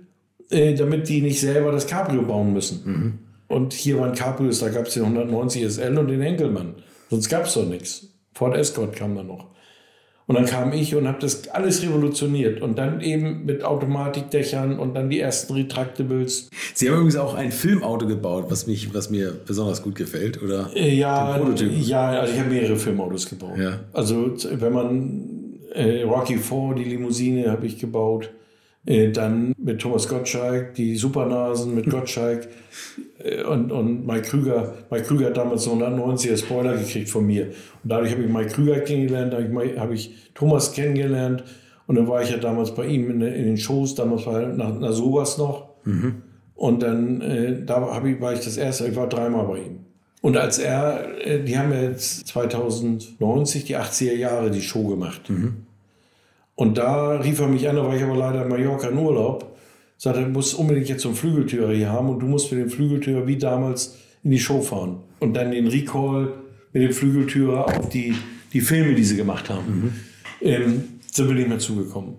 äh, 0.50 0.74
damit 0.74 1.08
die 1.08 1.22
nicht 1.22 1.40
selber 1.40 1.72
das 1.72 1.86
Cabrio 1.86 2.24
bauen 2.24 2.52
müssen. 2.52 3.20
Und 3.48 3.74
hier 3.74 4.00
waren 4.00 4.14
Cabrios, 4.16 4.60
da 4.60 4.70
gab 4.70 4.88
es 4.88 4.96
den 4.96 5.04
190 5.04 5.64
SL 5.64 5.98
und 6.00 6.08
den 6.08 6.22
Henkelmann. 6.22 6.76
Sonst 7.12 7.30
gab 7.30 7.46
es 7.46 7.54
doch 7.54 7.68
nichts. 7.68 8.08
Ford 8.34 8.58
Escort 8.58 8.96
kam 8.96 9.16
dann 9.16 9.28
noch. 9.28 9.53
Und 10.26 10.36
dann 10.36 10.46
kam 10.46 10.72
ich 10.72 10.96
und 10.96 11.08
habe 11.08 11.20
das 11.20 11.50
alles 11.50 11.84
revolutioniert. 11.84 12.62
Und 12.62 12.78
dann 12.78 13.02
eben 13.02 13.46
mit 13.46 13.64
Automatikdächern 13.64 14.80
und 14.80 14.94
dann 14.96 15.10
die 15.10 15.20
ersten 15.20 15.54
Retractables. 15.54 16.50
Sie 16.74 16.88
haben 16.88 16.96
übrigens 16.96 17.18
auch 17.18 17.34
ein 17.34 17.52
Filmauto 17.52 18.08
gebaut, 18.08 18.46
was, 18.50 18.66
mich, 18.68 18.94
was 18.94 19.10
mir 19.10 19.34
besonders 19.46 19.82
gut 19.84 19.96
gefällt, 19.96 20.42
oder? 20.42 20.70
Äh, 20.76 20.96
Ja, 21.88 22.14
ja, 22.14 22.22
also 22.22 22.34
ich 22.34 22.40
habe 22.40 22.50
mehrere 22.50 22.76
Filmautos 22.78 23.30
gebaut. 23.30 23.58
Ja. 23.58 23.80
Also 23.92 24.34
wenn 24.52 24.74
man 24.74 25.24
äh, 25.74 26.04
Rocky 26.04 26.38
4, 26.38 26.76
die 26.78 26.86
Limousine, 26.86 27.52
habe 27.52 27.66
ich 27.66 27.78
gebaut. 27.80 28.30
Äh, 28.86 29.12
dann 29.12 29.54
mit 29.58 29.80
Thomas 29.82 30.10
Gottschalk, 30.10 30.74
die 30.74 30.96
Supernasen 30.98 31.74
mit 31.74 31.90
Gottschalk 31.90 32.50
äh, 33.24 33.44
und, 33.44 33.72
und 33.72 34.06
Mike 34.06 34.24
Krüger. 34.24 34.74
Mike 34.92 35.06
Krüger 35.06 35.28
hat 35.28 35.38
damals 35.38 35.64
so 35.64 35.72
190er 35.74 36.38
Spoiler 36.38 36.76
gekriegt 36.76 37.10
von 37.10 37.26
mir. 37.26 37.46
Und 37.84 37.90
dadurch 37.92 38.12
habe 38.12 38.24
ich 38.24 38.30
Mike 38.30 38.50
Krüger 38.50 38.80
kennengelernt, 38.82 39.34
habe 39.34 39.44
ich, 39.44 39.50
Mike- 39.50 39.80
habe 39.80 39.94
ich 39.94 40.12
Thomas 40.34 40.74
kennengelernt. 40.74 41.44
Und 41.88 41.96
dann 41.96 42.08
war 42.08 42.22
ich 42.24 42.30
ja 42.32 42.38
damals 42.38 42.74
bei 42.76 42.86
ihm 42.86 43.10
in, 43.10 43.20
den- 43.22 43.34
in 43.34 43.46
den 43.46 43.58
Shows, 43.58 43.96
damals 43.96 44.26
war 44.26 44.42
er 44.42 44.48
nach, 44.50 44.78
nach 44.80 44.92
sowas 44.94 45.38
noch. 45.38 45.70
Und 46.56 46.82
dann 46.84 47.22
äh, 47.22 47.64
da 47.66 48.02
ich, 48.06 48.22
war 48.22 48.34
ich 48.34 48.40
das 48.42 48.58
erste, 48.58 48.88
ich 48.88 48.96
war 48.96 49.08
dreimal 49.08 49.46
bei 49.48 49.58
ihm. 49.60 49.80
Und 50.22 50.38
als 50.38 50.60
er, 50.60 51.06
äh, 51.26 51.42
die 51.44 51.58
haben 51.58 51.72
jetzt 51.74 52.28
2090, 52.28 53.66
die 53.66 53.78
80er 53.78 54.14
Jahre, 54.16 54.52
die 54.52 54.62
Show 54.62 54.88
gemacht. 54.88 55.22
Und 56.56 56.78
da 56.78 57.18
rief 57.18 57.40
er 57.40 57.48
mich 57.48 57.68
an, 57.68 57.76
da 57.76 57.86
war 57.86 57.96
ich 57.96 58.04
aber 58.04 58.16
leider 58.16 58.44
in 58.44 58.50
Mallorca 58.50 58.88
in 58.88 58.98
Urlaub. 58.98 59.56
Sagte, 59.98 60.22
du 60.22 60.30
musst 60.30 60.54
unbedingt 60.56 60.90
jetzt 60.90 61.02
so 61.02 61.10
einen 61.10 61.18
Flügeltürer 61.18 61.74
hier 61.74 61.90
haben 61.90 62.10
und 62.10 62.20
du 62.20 62.28
musst 62.28 62.52
mit 62.52 62.62
dem 62.62 62.70
Flügeltürer 62.70 63.26
wie 63.26 63.38
damals 63.38 63.98
in 64.24 64.32
die 64.32 64.40
Show 64.40 64.62
fahren. 64.62 65.00
Und 65.20 65.34
dann 65.34 65.52
den 65.52 65.68
Recall 65.68 66.34
mit 66.74 66.84
dem 66.84 66.92
Flügeltürer 66.92 67.66
auf 67.66 67.90
die, 67.90 68.14
die 68.52 68.62
Filme, 68.62 68.96
die 68.96 69.04
sie 69.04 69.16
gemacht 69.16 69.50
haben. 69.50 69.94
Ähm, 70.42 70.84
sind 71.10 71.28
wir 71.28 71.36
nicht 71.36 71.48
mehr 71.48 71.60
zugekommen. 71.60 72.16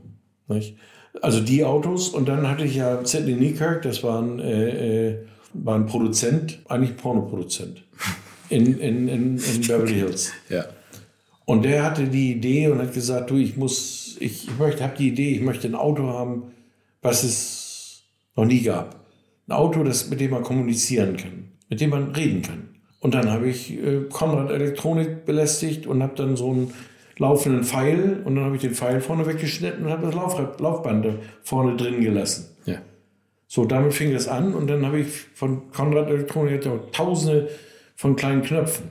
Nicht? 0.49 0.77
Also 1.23 1.41
die 1.41 1.65
Autos 1.65 2.09
und 2.09 2.29
dann 2.29 2.49
hatte 2.49 2.65
ich 2.65 2.77
ja 2.77 3.05
Sidney 3.05 3.35
Nikirk, 3.35 3.83
das 3.83 4.03
war 4.03 4.21
ein, 4.21 4.41
äh, 4.41 5.11
äh, 5.11 5.19
war 5.53 5.77
ein 5.77 5.87
Produzent, 5.87 6.61
eigentlich 6.69 6.97
Pornoproduzent 6.97 7.85
in, 8.49 8.79
in, 8.79 9.09
in, 9.09 9.39
in 9.39 9.61
Beverly 9.61 9.95
Hills. 9.95 10.33
Ja. 10.49 10.65
Und 11.45 11.65
der 11.65 11.85
hatte 11.85 12.09
die 12.09 12.33
Idee 12.33 12.69
und 12.69 12.79
hat 12.79 12.95
gesagt, 12.95 13.31
du, 13.31 13.37
ich 13.37 13.57
muss, 13.57 14.17
ich, 14.21 14.49
ich 14.49 14.59
möchte, 14.59 14.83
habe 14.83 14.97
die 14.97 15.09
Idee, 15.09 15.33
ich 15.33 15.43
möchte 15.43 15.69
ein 15.69 15.75
Auto 15.75 16.05
haben, 16.05 16.45
was 17.03 17.23
es 17.23 18.05
noch 18.35 18.47
nie 18.47 18.63
gab. 18.63 19.05
Ein 19.47 19.53
Auto, 19.53 19.85
das, 19.85 20.09
mit 20.09 20.21
dem 20.21 20.31
man 20.31 20.43
kommunizieren 20.43 21.17
kann, 21.17 21.51
mit 21.69 21.81
dem 21.81 21.91
man 21.91 22.13
reden 22.13 22.43
kann. 22.43 22.69
Und 23.01 23.13
dann 23.13 23.31
habe 23.31 23.49
ich 23.49 23.73
äh, 23.73 24.05
Konrad 24.11 24.51
Elektronik 24.51 25.27
belästigt 25.27 25.87
und 25.87 26.03
habe 26.03 26.15
dann 26.17 26.37
so 26.37 26.51
einen 26.51 26.73
laufenden 27.19 27.63
Pfeil 27.63 28.23
und 28.25 28.37
dann 28.37 28.45
habe 28.45 28.57
ich 28.57 28.63
den 28.63 28.75
Pfeil 28.75 29.03
vorne 29.03 29.27
weggeschnitten 29.27 29.85
und 29.85 29.93
habe 29.93 30.07
das 30.07 30.15
Lauf, 30.15 30.59
Laufband 30.59 31.05
da 31.05 31.15
vorne 31.43 31.77
drin 31.77 32.01
gelassen. 32.01 32.57
Ja. 32.65 32.79
So, 33.47 33.67
damit 33.67 33.93
fing 33.93 34.13
das 34.13 34.27
an 34.27 34.55
und 34.55 34.69
dann 34.69 34.87
habe 34.87 35.01
ich 35.01 35.09
von 35.35 35.71
Konrad 35.71 36.09
Elektronik 36.09 36.63
tausende 36.93 37.51
von 37.95 38.17
kleinen 38.17 38.43
Knöpfen. 38.43 38.91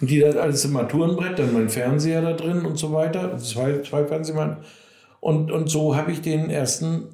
Und 0.00 0.10
die 0.10 0.24
hat 0.24 0.36
alles 0.36 0.64
im 0.64 0.76
Armaturenbrett, 0.76 1.38
dann 1.38 1.52
mein 1.52 1.68
Fernseher 1.68 2.20
da 2.20 2.32
drin 2.32 2.66
und 2.66 2.78
so 2.78 2.92
weiter. 2.92 3.38
Zwei, 3.38 3.80
zwei 3.82 4.04
Fernsehmann. 4.04 4.58
Und, 5.20 5.50
und 5.50 5.68
so 5.68 5.96
habe 5.96 6.12
ich 6.12 6.20
den 6.20 6.50
ersten 6.50 7.04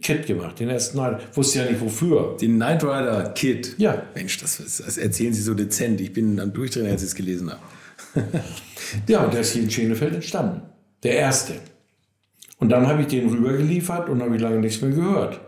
Kit 0.00 0.26
gemacht, 0.26 0.58
den 0.58 0.68
ersten 0.68 0.98
Night. 0.98 1.20
Wusste 1.36 1.60
ja 1.60 1.70
nicht 1.70 1.80
wofür. 1.80 2.36
Den 2.40 2.56
Knight 2.56 2.82
Rider 2.82 3.32
Kit. 3.34 3.74
Ja. 3.78 4.02
Mensch, 4.14 4.38
das, 4.38 4.56
das 4.58 4.98
erzählen 4.98 5.32
Sie 5.32 5.42
so 5.42 5.54
dezent. 5.54 6.00
Ich 6.00 6.12
bin 6.12 6.40
am 6.40 6.52
Durchdrehen, 6.52 6.86
als 6.86 7.02
ich 7.02 7.08
es 7.08 7.14
gelesen 7.14 7.50
habe. 7.50 7.60
ja, 9.06 9.24
und 9.24 9.32
der 9.32 9.40
ist 9.40 9.52
hier 9.52 9.62
in 9.62 9.70
Schenefeld 9.70 10.14
entstanden. 10.14 10.62
Der 11.02 11.16
erste. 11.16 11.54
Und 12.58 12.68
dann 12.68 12.86
habe 12.86 13.02
ich 13.02 13.08
den 13.08 13.28
rübergeliefert 13.28 14.08
und 14.08 14.22
habe 14.22 14.36
ich 14.36 14.42
lange 14.42 14.60
nichts 14.60 14.80
mehr 14.80 14.90
gehört. 14.90 15.40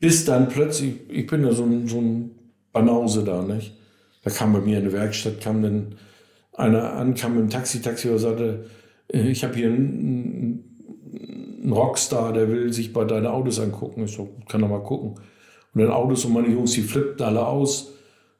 Bis 0.00 0.24
dann 0.24 0.48
plötzlich, 0.48 0.94
ich 1.08 1.26
bin 1.26 1.44
ja 1.44 1.52
so 1.52 1.64
ein, 1.64 1.86
so 1.86 2.00
ein 2.00 2.30
Banause 2.72 3.24
da, 3.24 3.42
nicht? 3.42 3.74
Da 4.24 4.30
kam 4.30 4.52
bei 4.52 4.60
mir 4.60 4.78
in 4.78 4.84
der 4.84 4.92
Werkstatt, 4.92 5.40
kam 5.40 5.62
dann 5.62 5.94
einer 6.54 6.92
an, 6.94 7.14
kam 7.14 7.34
mit 7.34 7.42
dem 7.42 7.50
Taxi, 7.50 7.80
Taxi 7.80 8.08
und 8.08 8.18
sagte, 8.18 8.66
äh, 9.12 9.28
ich 9.28 9.44
habe 9.44 9.54
hier 9.54 9.68
einen, 9.68 10.64
einen 11.62 11.72
Rockstar, 11.72 12.32
der 12.32 12.48
will 12.48 12.72
sich 12.72 12.92
bei 12.92 13.04
deinen 13.04 13.26
Autos 13.26 13.60
angucken. 13.60 14.04
Ich 14.04 14.12
so, 14.12 14.28
kann 14.48 14.62
er 14.62 14.68
mal 14.68 14.82
gucken. 14.82 15.14
Und 15.74 15.80
dann 15.80 15.90
Autos 15.90 16.24
und 16.24 16.34
meine 16.34 16.48
Jungs, 16.48 16.72
die 16.72 16.82
flippten 16.82 17.24
alle 17.24 17.46
aus. 17.46 17.94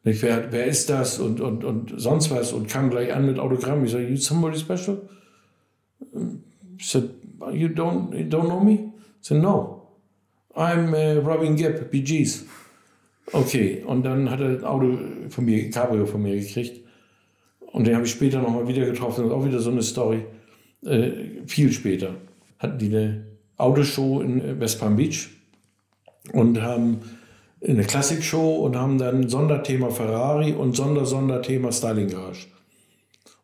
Ich, 0.05 0.21
wer, 0.23 0.51
wer 0.51 0.67
ist 0.67 0.91
das? 0.91 1.21
Und, 1.21 1.41
und, 1.41 1.65
und 1.65 1.95
sonst 1.97 2.31
was. 2.31 2.53
Und 2.53 2.69
kam 2.69 2.91
gleich 2.91 3.13
an 3.13 3.25
mit 3.25 3.39
Autogramm. 3.39 3.85
Ich 3.85 3.93
sage, 3.93 4.09
you 4.09 4.17
somebody 4.17 4.59
special? 4.59 5.01
Ich 6.77 6.89
said, 6.89 7.11
you 7.53 7.69
don't, 7.69 8.13
you 8.15 8.27
don't 8.27 8.47
know 8.47 8.61
me? 8.61 8.73
I 8.73 8.91
said, 9.21 9.41
no. 9.41 9.79
I'm 10.55 10.93
uh, 10.93 11.21
Robin 11.25 11.57
Gibb, 11.57 11.91
BGs. 11.91 12.45
Okay, 13.33 13.83
und 13.87 14.05
dann 14.05 14.29
hat 14.29 14.41
er 14.41 14.49
ein 14.49 14.65
Auto 14.65 14.99
von 15.31 15.45
mir, 15.45 15.71
Cabrio 15.71 16.05
von 16.05 16.23
mir 16.23 16.39
gekriegt. 16.39 16.82
Und 17.73 17.87
den 17.87 17.95
habe 17.95 18.05
ich 18.05 18.13
später 18.13 18.41
nochmal 18.41 18.69
wieder 18.69 18.85
getroffen. 18.85 19.23
Das 19.23 19.31
ist 19.31 19.33
auch 19.33 19.45
wieder 19.45 19.59
so 19.59 19.71
eine 19.71 19.83
Story. 19.83 20.25
Äh, 20.85 21.11
viel 21.47 21.73
später 21.73 22.15
hatten 22.59 22.79
die 22.79 22.87
eine 22.87 23.27
Autoshow 23.57 24.21
in 24.21 24.61
West 24.61 24.79
Palm 24.79 24.97
Beach 24.97 25.29
und 26.33 26.61
haben 26.61 27.01
eine 27.67 27.85
Klassikshow 27.85 28.57
und 28.57 28.77
haben 28.77 28.99
dann 28.99 29.29
Sonderthema 29.29 29.91
Ferrari 29.91 30.53
und 30.53 30.77
Sonder-Sonderthema 30.77 31.73
Styling 31.73 32.09
Garage. 32.09 32.47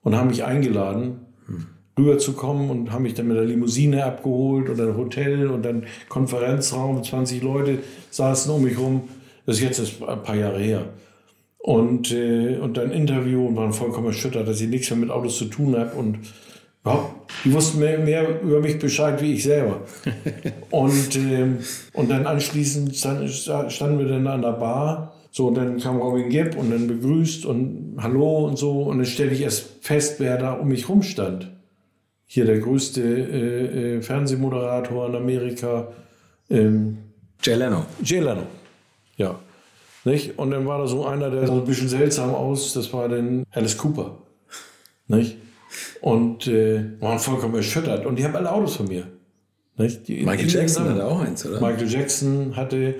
Und 0.02 0.16
haben 0.16 0.28
mich 0.28 0.44
eingeladen, 0.44 1.20
rüberzukommen 1.98 2.70
und 2.70 2.92
haben 2.92 3.02
mich 3.02 3.14
dann 3.14 3.28
mit 3.28 3.36
der 3.36 3.44
Limousine 3.44 4.04
abgeholt 4.04 4.68
und 4.68 4.80
ein 4.80 4.96
Hotel 4.96 5.48
und 5.48 5.64
dann 5.64 5.86
Konferenzraum, 6.08 7.02
20 7.02 7.42
Leute 7.42 7.78
saßen 8.10 8.52
um 8.52 8.62
mich 8.62 8.78
rum. 8.78 9.08
Das 9.46 9.56
ist 9.56 9.62
jetzt 9.62 10.02
ein 10.02 10.22
paar 10.22 10.36
Jahre 10.36 10.58
her. 10.58 10.88
Und, 11.68 12.12
äh, 12.12 12.56
und 12.56 12.78
dann 12.78 12.92
Interview 12.92 13.46
und 13.46 13.56
waren 13.56 13.74
vollkommen 13.74 14.06
erschüttert, 14.06 14.48
dass 14.48 14.58
ich 14.58 14.70
nichts 14.70 14.88
mehr 14.88 15.00
mit 15.00 15.10
Autos 15.10 15.36
zu 15.36 15.44
tun 15.44 15.76
habe 15.76 15.94
und 15.96 16.18
überhaupt, 16.80 17.30
die 17.44 17.52
wussten 17.52 17.80
mehr, 17.80 17.98
mehr 17.98 18.40
über 18.40 18.60
mich 18.60 18.78
Bescheid 18.78 19.20
wie 19.20 19.34
ich 19.34 19.42
selber. 19.42 19.82
und, 20.70 21.14
äh, 21.16 21.46
und 21.92 22.10
dann 22.10 22.24
anschließend 22.24 22.96
standen 22.96 23.98
wir 23.98 24.08
dann 24.08 24.26
an 24.26 24.40
der 24.40 24.52
Bar. 24.52 25.12
So, 25.30 25.48
und 25.48 25.56
dann 25.56 25.78
kam 25.78 25.98
Robin 25.98 26.30
Gibb 26.30 26.56
und 26.56 26.70
dann 26.70 26.86
begrüßt 26.86 27.44
und 27.44 27.98
Hallo 27.98 28.46
und 28.46 28.56
so. 28.56 28.84
Und 28.84 28.96
dann 28.96 29.06
stelle 29.06 29.32
ich 29.32 29.42
erst 29.42 29.66
fest, 29.82 30.20
wer 30.20 30.38
da 30.38 30.54
um 30.54 30.68
mich 30.68 30.88
rumstand. 30.88 31.52
Hier 32.24 32.46
der 32.46 32.60
größte 32.60 33.02
äh, 33.02 33.96
äh, 33.96 34.00
Fernsehmoderator 34.00 35.06
in 35.06 35.16
Amerika. 35.16 35.88
Ähm, 36.48 36.96
Jay 37.42 37.56
Leno. 37.56 37.84
Jay 38.02 38.20
Leno. 38.20 38.44
Ja. 39.18 39.38
Nicht? 40.08 40.38
Und 40.38 40.50
dann 40.50 40.66
war 40.66 40.78
da 40.78 40.86
so 40.86 41.04
einer, 41.04 41.30
der 41.30 41.46
so 41.46 41.54
ein 41.54 41.64
bisschen 41.64 41.88
seltsam 41.88 42.34
aus, 42.34 42.72
das 42.72 42.92
war 42.94 43.08
dann 43.08 43.44
Alice 43.50 43.76
Cooper. 43.76 44.18
Nicht? 45.06 45.36
Und 46.00 46.46
äh, 46.46 47.00
waren 47.00 47.18
vollkommen 47.18 47.54
erschüttert. 47.54 48.06
Und 48.06 48.18
die 48.18 48.24
haben 48.24 48.34
alle 48.34 48.50
Autos 48.50 48.76
von 48.76 48.88
mir. 48.88 49.06
Nicht? 49.76 50.08
Die, 50.08 50.24
Michael 50.24 50.48
Jackson 50.48 50.88
hatte 50.88 51.04
auch 51.04 51.20
eins, 51.20 51.44
oder? 51.44 51.60
Michael 51.60 51.88
Jackson 51.88 52.56
hatte. 52.56 52.94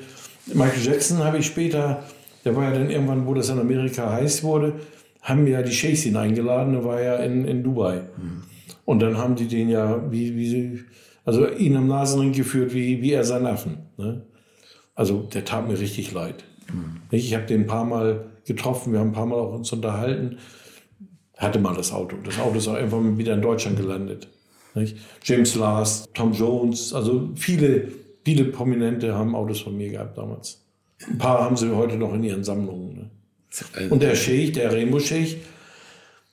Michael 0.53 0.85
Jackson 0.85 1.25
habe 1.25 1.39
ich 1.39 1.47
später, 1.47 2.03
der 2.45 2.55
war 2.55 2.65
ja 2.65 2.73
dann 2.73 2.91
irgendwann, 2.91 3.27
wo 3.27 3.33
das 3.33 3.49
in 3.49 3.59
Amerika 3.59 4.13
heiß 4.13 4.43
wurde, 4.43 4.75
haben 5.23 5.45
mir 5.45 5.51
ja 5.51 5.63
die 5.63 5.73
Sheikhs 5.73 6.05
ihn 6.05 6.17
eingeladen, 6.17 6.75
der 6.75 6.85
war 6.85 7.01
ja 7.01 7.17
in, 7.17 7.47
in 7.47 7.63
Dubai. 7.63 8.03
Mhm. 8.17 8.43
Und 8.85 9.01
dann 9.01 9.17
haben 9.17 9.35
die 9.35 9.49
den 9.49 9.71
ja, 9.71 10.11
wie, 10.11 10.37
wie 10.37 10.85
also 11.25 11.49
ihn 11.49 11.77
am 11.77 11.89
Nasenring 11.89 12.33
geführt, 12.33 12.73
wie, 12.75 13.03
wie 13.03 13.13
er 13.13 13.25
sein 13.25 13.47
Affen. 13.47 13.79
Ne? 13.97 14.23
Also 14.95 15.23
der 15.23 15.45
tat 15.45 15.69
mir 15.69 15.79
richtig 15.79 16.13
leid. 16.13 16.45
Mhm. 16.73 17.01
Ich 17.11 17.35
habe 17.35 17.47
den 17.47 17.63
ein 17.63 17.67
paar 17.67 17.85
Mal 17.85 18.27
getroffen, 18.45 18.93
wir 18.93 19.01
haben 19.01 19.11
ein 19.11 19.15
paar 19.15 19.27
Mal 19.27 19.37
auch 19.37 19.55
uns 19.55 19.73
unterhalten. 19.73 20.39
Hatte 21.37 21.61
mal 21.61 21.75
das 21.75 21.93
Auto. 21.93 22.17
Das 22.25 22.39
Auto 22.41 22.59
ist 22.59 22.67
auch 22.67 22.75
irgendwann 22.75 23.17
wieder 23.17 23.35
in 23.35 23.43
Deutschland 23.43 23.77
gelandet. 23.77 24.29
Nicht? 24.75 24.97
James 25.23 25.55
Last, 25.55 26.09
Tom 26.15 26.33
Jones, 26.33 26.93
also 26.93 27.31
viele, 27.37 27.89
viele 28.25 28.45
Prominente 28.45 29.15
haben 29.15 29.35
Autos 29.35 29.61
von 29.61 29.77
mir 29.77 29.91
gehabt 29.91 30.19
damals. 30.19 30.61
Ein 31.09 31.19
paar 31.19 31.45
haben 31.45 31.57
sie 31.57 31.75
heute 31.75 31.97
noch 31.97 32.13
in 32.15 32.25
ihren 32.25 32.45
Sammlungen. 32.45 32.95
Ne? 32.95 33.11
Und 33.91 34.03
der 34.03 34.15
Sheikh, 34.15 34.53
der 34.53 34.73
Rainbow 34.73 34.99
Sheikh, 34.99 35.37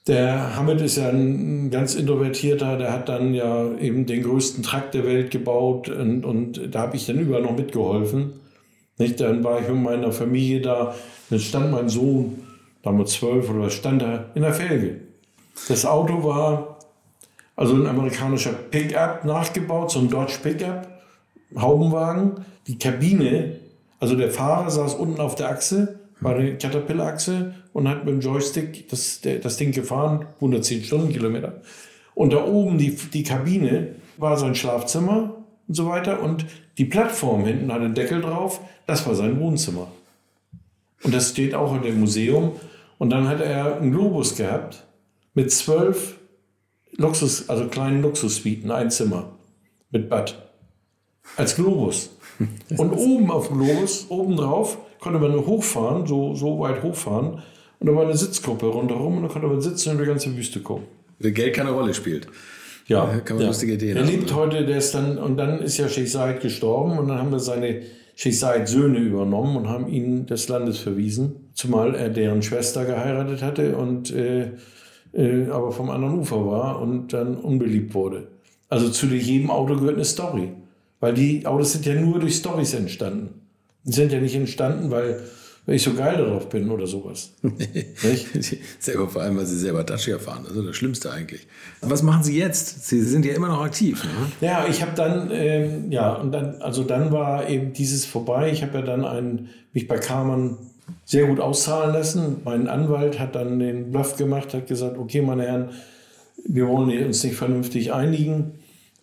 der 0.07 0.55
Hamid 0.55 0.81
ist 0.81 0.97
ja 0.97 1.09
ein 1.09 1.71
ganz 1.71 1.95
introvertierter, 1.95 2.77
der 2.77 2.91
hat 2.91 3.09
dann 3.09 3.33
ja 3.33 3.75
eben 3.77 4.05
den 4.05 4.23
größten 4.23 4.63
Trakt 4.63 4.93
der 4.93 5.05
Welt 5.05 5.31
gebaut 5.31 5.89
und, 5.89 6.25
und 6.25 6.73
da 6.73 6.81
habe 6.81 6.95
ich 6.95 7.07
dann 7.07 7.19
überall 7.19 7.41
noch 7.41 7.55
mitgeholfen. 7.55 8.33
Nicht? 8.97 9.19
Dann 9.19 9.43
war 9.43 9.61
ich 9.61 9.67
mit 9.67 9.81
meiner 9.81 10.11
Familie 10.11 10.61
da, 10.61 10.95
dann 11.29 11.39
stand 11.39 11.71
mein 11.71 11.89
Sohn, 11.89 12.43
damals 12.83 13.13
zwölf 13.13 13.49
oder 13.49 13.69
stand 13.69 14.01
da 14.01 14.25
in 14.35 14.41
der 14.41 14.53
Felge. 14.53 15.01
Das 15.67 15.85
Auto 15.85 16.23
war 16.23 16.79
also 17.55 17.75
ein 17.75 17.87
amerikanischer 17.87 18.53
Pickup 18.53 19.23
nachgebaut, 19.25 19.91
so 19.91 19.99
ein 19.99 20.09
Dodge 20.09 20.39
Pickup, 20.41 20.87
Haubenwagen. 21.57 22.45
Die 22.67 22.77
Kabine, 22.77 23.55
also 23.99 24.15
der 24.15 24.29
Fahrer 24.31 24.69
saß 24.69 24.95
unten 24.95 25.21
auf 25.21 25.35
der 25.35 25.49
Achse, 25.49 25.99
war 26.19 26.35
eine 26.35 26.57
Caterpillar-Achse 26.57 27.53
und 27.73 27.87
hat 27.87 28.05
mit 28.05 28.13
dem 28.13 28.21
Joystick 28.21 28.89
das, 28.89 29.21
das 29.21 29.57
Ding 29.57 29.71
gefahren, 29.71 30.25
110 30.35 30.83
Stundenkilometer. 30.83 31.61
Und 32.13 32.33
da 32.33 32.45
oben 32.45 32.77
die, 32.77 32.95
die 32.95 33.23
Kabine 33.23 33.95
war 34.17 34.37
sein 34.37 34.55
Schlafzimmer 34.55 35.35
und 35.67 35.75
so 35.75 35.87
weiter. 35.87 36.21
Und 36.21 36.45
die 36.77 36.85
Plattform 36.85 37.45
hinten 37.45 37.71
hat 37.71 37.81
einen 37.81 37.95
Deckel 37.95 38.21
drauf, 38.21 38.61
das 38.87 39.05
war 39.07 39.15
sein 39.15 39.39
Wohnzimmer. 39.39 39.87
Und 41.03 41.13
das 41.13 41.29
steht 41.29 41.53
auch 41.53 41.75
in 41.75 41.83
dem 41.83 41.99
Museum. 41.99 42.53
Und 42.97 43.09
dann 43.09 43.27
hat 43.27 43.41
er 43.41 43.77
einen 43.77 43.91
Globus 43.91 44.35
gehabt 44.35 44.85
mit 45.33 45.51
zwölf 45.51 46.17
Luxus, 46.97 47.49
also 47.49 47.67
kleinen 47.67 48.01
Luxussuiten, 48.01 48.71
ein 48.71 48.89
Zimmer 48.89 49.33
mit 49.91 50.09
Bad. 50.09 50.49
Als 51.37 51.55
Globus. 51.55 52.11
Und 52.77 52.91
oben 52.91 53.31
auf 53.31 53.49
dem 53.49 53.59
Globus, 53.59 54.07
oben 54.09 54.37
drauf, 54.37 54.77
konnte 54.99 55.19
man 55.19 55.31
nur 55.31 55.45
hochfahren, 55.45 56.07
so, 56.07 56.35
so 56.35 56.59
weit 56.59 56.83
hochfahren. 56.83 57.41
Und 57.79 57.87
da 57.87 57.95
war 57.95 58.03
eine 58.03 58.17
Sitzgruppe 58.17 58.67
rundherum 58.67 59.17
und 59.17 59.23
da 59.23 59.29
konnte 59.29 59.47
man 59.47 59.61
sitzen 59.61 59.91
und 59.91 59.99
die 59.99 60.05
ganze 60.05 60.35
Wüste 60.35 60.61
gucken. 60.61 60.85
Weil 61.19 61.31
Geld 61.31 61.55
keine 61.55 61.71
Rolle 61.71 61.93
spielt. 61.93 62.27
Ja, 62.87 63.05
kann 63.25 63.37
man 63.37 63.43
ja. 63.43 63.47
lustige 63.49 63.73
Ideen 63.73 63.97
Er 63.97 64.03
haben. 64.03 64.11
lebt 64.11 64.33
heute, 64.33 64.65
der 64.65 64.77
ist 64.77 64.93
dann, 64.93 65.17
und 65.17 65.37
dann 65.37 65.61
ist 65.61 65.77
ja 65.77 65.87
Sheikh 65.89 66.07
Said 66.09 66.41
gestorben 66.41 66.97
und 66.99 67.07
dann 67.07 67.17
haben 67.17 67.31
wir 67.31 67.39
seine 67.39 67.81
Sheikh 68.15 68.35
Said 68.35 68.67
Söhne 68.67 68.99
übernommen 68.99 69.57
und 69.57 69.67
haben 69.69 69.87
ihn 69.87 70.25
des 70.25 70.47
Landes 70.47 70.77
verwiesen, 70.77 71.49
zumal 71.53 71.95
er 71.95 72.09
deren 72.09 72.41
Schwester 72.41 72.85
geheiratet 72.85 73.41
hatte 73.41 73.75
und 73.75 74.13
äh, 74.13 74.51
äh, 75.13 75.49
aber 75.49 75.71
vom 75.71 75.89
anderen 75.89 76.19
Ufer 76.19 76.45
war 76.45 76.81
und 76.81 77.13
dann 77.13 77.35
unbeliebt 77.37 77.93
wurde. 77.93 78.27
Also 78.69 78.89
zu 78.89 79.07
jedem 79.07 79.49
Auto 79.49 79.75
gehört 79.75 79.95
eine 79.95 80.05
Story, 80.05 80.49
weil 80.99 81.13
die 81.13 81.45
Autos 81.45 81.73
sind 81.73 81.85
ja 81.85 81.95
nur 81.95 82.19
durch 82.19 82.35
Stories 82.35 82.73
entstanden. 82.73 83.41
Die 83.83 83.93
sind 83.93 84.11
ja 84.11 84.19
nicht 84.19 84.35
entstanden, 84.35 84.91
weil, 84.91 85.21
weil 85.65 85.75
ich 85.75 85.83
so 85.83 85.93
geil 85.93 86.17
darauf 86.17 86.47
bin 86.49 86.69
oder 86.69 86.85
sowas. 86.85 87.33
Selber 88.79 89.09
vor 89.09 89.21
allem, 89.23 89.37
weil 89.37 89.45
Sie 89.45 89.57
selber 89.57 89.83
Dacia 89.83 90.19
fahren. 90.19 90.43
Das 90.47 90.55
ist 90.55 90.67
das 90.67 90.75
Schlimmste 90.75 91.11
eigentlich. 91.11 91.47
Was 91.81 92.03
machen 92.03 92.23
Sie 92.23 92.37
jetzt? 92.37 92.85
Sie 92.87 93.01
sind 93.01 93.25
ja 93.25 93.33
immer 93.33 93.47
noch 93.47 93.61
aktiv. 93.61 94.03
Ne? 94.03 94.47
Ja, 94.47 94.67
ich 94.69 94.81
habe 94.81 94.91
dann, 94.95 95.29
ähm, 95.31 95.91
ja, 95.91 96.13
und 96.13 96.31
dann, 96.31 96.61
also 96.61 96.83
dann 96.83 97.11
war 97.11 97.49
eben 97.49 97.73
dieses 97.73 98.05
vorbei. 98.05 98.51
Ich 98.51 98.61
habe 98.61 98.79
ja 98.79 98.81
dann 98.83 99.05
einen, 99.05 99.49
mich 99.73 99.87
bei 99.87 99.97
Karmann 99.97 100.57
sehr 101.03 101.25
gut 101.25 101.39
auszahlen 101.39 101.93
lassen. 101.93 102.37
Mein 102.43 102.67
Anwalt 102.67 103.19
hat 103.19 103.33
dann 103.33 103.57
den 103.57 103.91
Bluff 103.91 104.17
gemacht, 104.17 104.53
hat 104.53 104.67
gesagt, 104.67 104.99
okay, 104.99 105.21
meine 105.21 105.43
Herren, 105.43 105.69
wir 106.47 106.67
wollen 106.67 107.05
uns 107.05 107.23
nicht 107.23 107.35
vernünftig 107.35 107.91
einigen. 107.91 108.51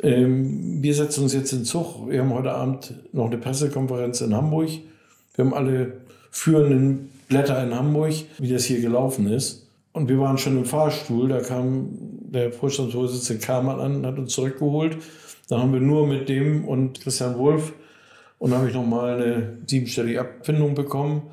Ähm, 0.01 0.83
wir 0.83 0.95
setzen 0.95 1.25
uns 1.25 1.33
jetzt 1.33 1.53
in 1.53 1.65
Zug. 1.65 2.09
Wir 2.09 2.21
haben 2.21 2.33
heute 2.33 2.53
Abend 2.53 2.95
noch 3.13 3.27
eine 3.27 3.39
Pressekonferenz 3.39 4.21
in 4.21 4.35
Hamburg. 4.35 4.69
Wir 5.35 5.45
haben 5.45 5.55
alle 5.55 6.02
führenden 6.33 7.11
Blätter 7.29 7.63
in 7.63 7.73
Hamburg, 7.75 8.15
wie 8.39 8.51
das 8.51 8.65
hier 8.65 8.81
gelaufen 8.81 9.29
ist. 9.29 9.69
Und 9.93 10.09
wir 10.09 10.19
waren 10.19 10.39
schon 10.39 10.57
im 10.57 10.65
Fahrstuhl, 10.65 11.29
da 11.29 11.41
kam 11.41 11.91
der 12.33 12.53
Vorstandsvorsitzende 12.53 13.45
Karmann 13.45 13.79
an, 13.79 14.07
hat 14.07 14.19
uns 14.19 14.33
zurückgeholt. 14.33 14.97
Dann 15.49 15.61
haben 15.61 15.73
wir 15.73 15.81
nur 15.81 16.07
mit 16.09 16.29
dem 16.29 16.67
und 16.67 17.01
Christian 17.01 17.39
Wolf 17.39 17.75
und 18.39 18.53
habe 18.53 18.69
ich 18.69 18.75
nochmal 18.75 19.23
eine 19.23 19.59
siebenstellige 19.67 20.21
Abfindung 20.21 20.75
bekommen. 20.75 21.31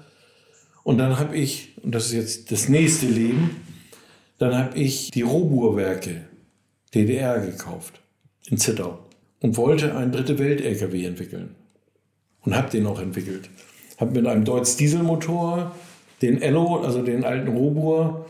Und 0.83 0.97
dann 0.97 1.17
habe 1.17 1.35
ich, 1.37 1.75
und 1.81 1.95
das 1.95 2.07
ist 2.07 2.13
jetzt 2.13 2.51
das 2.51 2.69
nächste 2.69 3.07
Leben, 3.07 3.55
Dann 4.39 4.57
habe 4.57 4.79
ich 4.79 5.11
die 5.11 5.21
Robur-Werke 5.21 6.21
DDR 6.95 7.39
gekauft 7.39 7.99
in 8.47 8.57
Zittau 8.57 8.99
und 9.41 9.57
wollte 9.57 9.95
einen 9.95 10.13
dritte 10.13 10.39
Welt-LKW 10.39 11.05
entwickeln. 11.05 11.55
Und 12.41 12.55
habe 12.55 12.69
den 12.69 12.87
auch 12.87 13.01
entwickelt. 13.01 13.49
Habe 13.99 14.11
mit 14.11 14.27
einem 14.27 14.45
Deutz 14.45 14.77
Dieselmotor 14.77 15.75
den 16.21 16.41
Ello, 16.41 16.77
also 16.77 17.01
den 17.01 17.23
alten 17.23 17.49
Robur, 17.49 18.25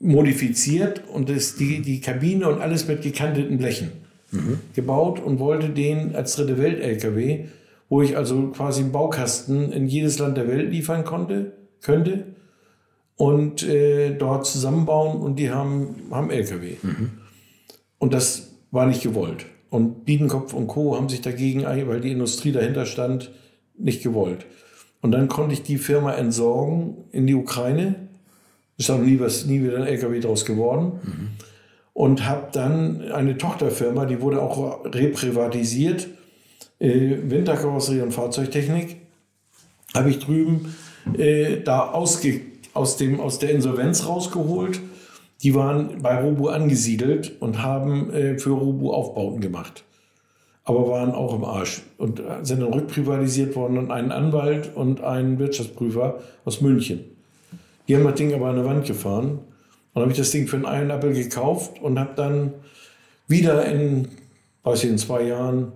modifiziert 0.00 1.02
und 1.12 1.28
das, 1.28 1.56
die, 1.56 1.82
die 1.82 2.00
Kabine 2.00 2.48
und 2.48 2.60
alles 2.60 2.86
mit 2.86 3.02
gekanteten 3.02 3.58
Blechen 3.58 3.90
mhm. 4.30 4.60
gebaut 4.74 5.20
und 5.20 5.38
wollte 5.38 5.70
den 5.70 6.14
als 6.14 6.36
dritte 6.36 6.58
Welt-LKW, 6.58 7.46
wo 7.88 8.02
ich 8.02 8.16
also 8.16 8.48
quasi 8.48 8.82
einen 8.82 8.92
Baukasten 8.92 9.72
in 9.72 9.88
jedes 9.88 10.18
Land 10.18 10.36
der 10.36 10.48
Welt 10.48 10.70
liefern 10.70 11.04
konnte, 11.04 11.52
könnte 11.80 12.24
und 13.16 13.62
äh, 13.64 14.14
dort 14.14 14.46
zusammenbauen 14.46 15.20
und 15.20 15.36
die 15.36 15.50
haben, 15.50 15.96
haben 16.10 16.30
LKW. 16.30 16.76
Mhm. 16.82 17.10
Und 17.98 18.14
das 18.14 18.50
war 18.70 18.86
nicht 18.86 19.02
gewollt. 19.02 19.46
Und 19.70 20.04
Biedenkopf 20.04 20.54
und 20.54 20.68
Co. 20.68 20.96
haben 20.96 21.08
sich 21.08 21.20
dagegen, 21.20 21.64
weil 21.64 22.00
die 22.00 22.12
Industrie 22.12 22.52
dahinter 22.52 22.86
stand, 22.86 23.32
nicht 23.76 24.02
gewollt. 24.02 24.46
Und 25.00 25.12
dann 25.12 25.28
konnte 25.28 25.52
ich 25.52 25.62
die 25.62 25.78
Firma 25.78 26.12
entsorgen 26.12 26.96
in 27.12 27.26
die 27.26 27.34
Ukraine. 27.34 27.94
Ist 28.76 28.90
auch 28.90 28.98
nie, 28.98 29.18
nie 29.46 29.62
wieder 29.62 29.78
ein 29.78 29.86
LKW 29.86 30.20
draus 30.20 30.44
geworden. 30.44 31.00
Mhm. 31.02 31.28
Und 31.92 32.28
habe 32.28 32.48
dann 32.52 33.02
eine 33.12 33.36
Tochterfirma, 33.36 34.06
die 34.06 34.20
wurde 34.20 34.40
auch 34.40 34.84
reprivatisiert, 34.84 36.08
äh, 36.78 37.16
Winterkarosserie 37.24 38.04
und 38.04 38.12
Fahrzeugtechnik, 38.12 38.96
habe 39.94 40.10
ich 40.10 40.20
drüben 40.20 40.76
äh, 41.16 41.60
da 41.60 41.90
ausge, 41.90 42.40
aus, 42.74 42.96
dem, 42.96 43.18
aus 43.20 43.40
der 43.40 43.50
Insolvenz 43.50 44.06
rausgeholt 44.06 44.80
die 45.42 45.54
waren 45.54 46.02
bei 46.02 46.20
Robo 46.20 46.48
angesiedelt 46.48 47.40
und 47.40 47.62
haben 47.62 48.10
äh, 48.12 48.38
für 48.38 48.50
Robo 48.50 48.92
Aufbauten 48.92 49.40
gemacht. 49.40 49.84
Aber 50.68 50.88
waren 50.90 51.12
auch 51.12 51.34
im 51.34 51.44
Arsch 51.44 51.82
und 51.96 52.22
sind 52.42 52.60
dann 52.60 52.74
rückprivatisiert 52.74 53.56
worden 53.56 53.78
und 53.78 53.90
einen 53.90 54.12
Anwalt 54.12 54.70
und 54.74 55.00
einen 55.00 55.38
Wirtschaftsprüfer 55.38 56.18
aus 56.44 56.60
München. 56.60 57.00
Die 57.88 57.96
haben 57.96 58.04
das 58.04 58.16
Ding 58.16 58.34
aber 58.34 58.48
an 58.48 58.56
der 58.56 58.66
Wand 58.66 58.86
gefahren. 58.86 59.38
Und 59.94 60.02
habe 60.02 60.12
ich 60.12 60.18
das 60.18 60.30
Ding 60.30 60.46
für 60.46 60.68
einen 60.68 60.90
Appel 60.90 61.14
gekauft 61.14 61.80
und 61.80 61.98
habe 61.98 62.10
dann 62.14 62.52
wieder 63.26 63.64
in, 63.64 64.08
weiß 64.62 64.84
ich, 64.84 64.90
in 64.90 64.98
zwei 64.98 65.22
Jahren 65.22 65.72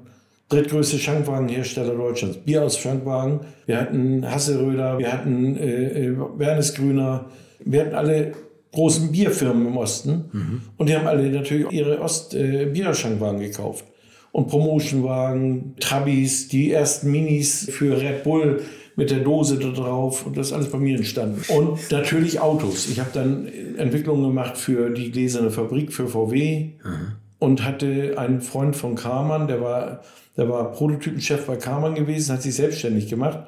drittgrößte 0.51 0.99
Schankwagenhersteller 0.99 1.95
Deutschlands. 1.95 2.37
Bier 2.37 2.63
aus 2.63 2.79
Schankwagen. 2.79 3.41
Wir 3.65 3.81
hatten 3.81 4.31
Hasseröder, 4.31 4.99
wir 4.99 5.11
hatten 5.11 5.57
äh, 5.57 6.09
äh 6.09 6.17
Wernes 6.37 6.75
Grüner, 6.75 7.25
wir 7.65 7.81
hatten 7.81 7.95
alle 7.95 8.33
großen 8.73 9.11
Bierfirmen 9.11 9.67
im 9.67 9.77
Osten. 9.77 10.25
Mhm. 10.33 10.63
Und 10.77 10.89
die 10.89 10.97
haben 10.97 11.07
alle 11.07 11.31
natürlich 11.31 11.73
ihre 11.73 12.01
Ost-Bierschankwagen 12.01 13.41
äh, 13.41 13.49
gekauft. 13.49 13.87
Und 14.33 14.49
Promotionwagen, 14.49 15.77
Trabis, 15.79 16.49
die 16.49 16.73
ersten 16.73 17.11
Minis 17.11 17.69
für 17.71 18.01
Red 18.01 18.25
Bull 18.25 18.63
mit 18.97 19.11
der 19.11 19.21
Dose 19.21 19.59
da 19.59 19.69
drauf. 19.69 20.27
Und 20.27 20.37
das 20.37 20.49
ist 20.49 20.53
alles 20.53 20.71
bei 20.71 20.79
mir 20.79 20.97
entstanden. 20.97 21.43
Und 21.49 21.91
natürlich 21.91 22.41
Autos. 22.41 22.89
Ich 22.89 22.99
habe 22.99 23.11
dann 23.13 23.47
Entwicklungen 23.77 24.23
gemacht 24.23 24.57
für 24.57 24.91
die 24.91 25.11
gläserne 25.11 25.51
Fabrik 25.51 25.93
für 25.93 26.09
VW. 26.09 26.71
Mhm. 26.83 27.13
Und 27.39 27.65
hatte 27.65 28.15
einen 28.19 28.41
Freund 28.41 28.77
von 28.77 28.95
Karmann, 28.95 29.49
der 29.49 29.61
war, 29.61 30.03
der 30.37 30.49
war 30.49 30.71
Prototypenchef 30.71 31.45
bei 31.45 31.57
Karmann 31.57 31.97
gewesen, 31.97 32.33
hat 32.33 32.43
sich 32.43 32.55
selbstständig 32.55 33.09
gemacht 33.09 33.41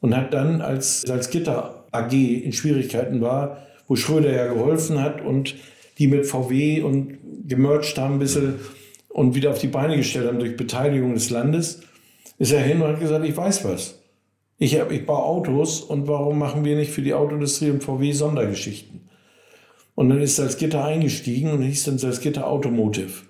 und 0.00 0.16
hat 0.16 0.34
dann, 0.34 0.60
als 0.60 1.02
Salzgitter 1.02 1.84
AG 1.92 2.12
in 2.12 2.52
Schwierigkeiten 2.52 3.20
war, 3.20 3.58
wo 3.86 3.94
Schröder 3.94 4.32
ja 4.32 4.52
geholfen 4.52 5.00
hat 5.00 5.24
und 5.24 5.54
die 5.98 6.08
mit 6.08 6.26
VW 6.26 6.82
und 6.82 7.18
gemerged 7.46 7.96
haben 7.98 8.14
ein 8.14 8.18
bisschen 8.18 8.56
und 9.18 9.34
wieder 9.34 9.50
auf 9.50 9.58
die 9.58 9.68
Beine 9.68 9.96
gestellt 9.96 10.28
haben 10.28 10.38
durch 10.38 10.56
Beteiligung 10.56 11.14
des 11.14 11.30
Landes, 11.30 11.80
ist 12.38 12.52
er 12.52 12.62
hin 12.62 12.80
und 12.80 12.88
hat 12.88 13.00
gesagt, 13.00 13.24
ich 13.24 13.36
weiß 13.36 13.64
was. 13.64 13.98
Ich, 14.58 14.78
hab, 14.78 14.90
ich 14.90 15.06
baue 15.06 15.24
Autos 15.24 15.80
und 15.80 16.08
warum 16.08 16.38
machen 16.38 16.64
wir 16.64 16.76
nicht 16.76 16.90
für 16.90 17.02
die 17.02 17.14
Autoindustrie 17.14 17.70
und 17.70 17.82
VW 17.82 18.12
Sondergeschichten? 18.12 19.08
Und 19.94 20.10
dann 20.10 20.20
ist 20.20 20.36
Salzgitter 20.36 20.84
eingestiegen 20.84 21.50
und 21.50 21.62
hieß 21.62 21.84
dann 21.84 21.98
Salzgitter 21.98 22.46
Automotive. 22.46 23.24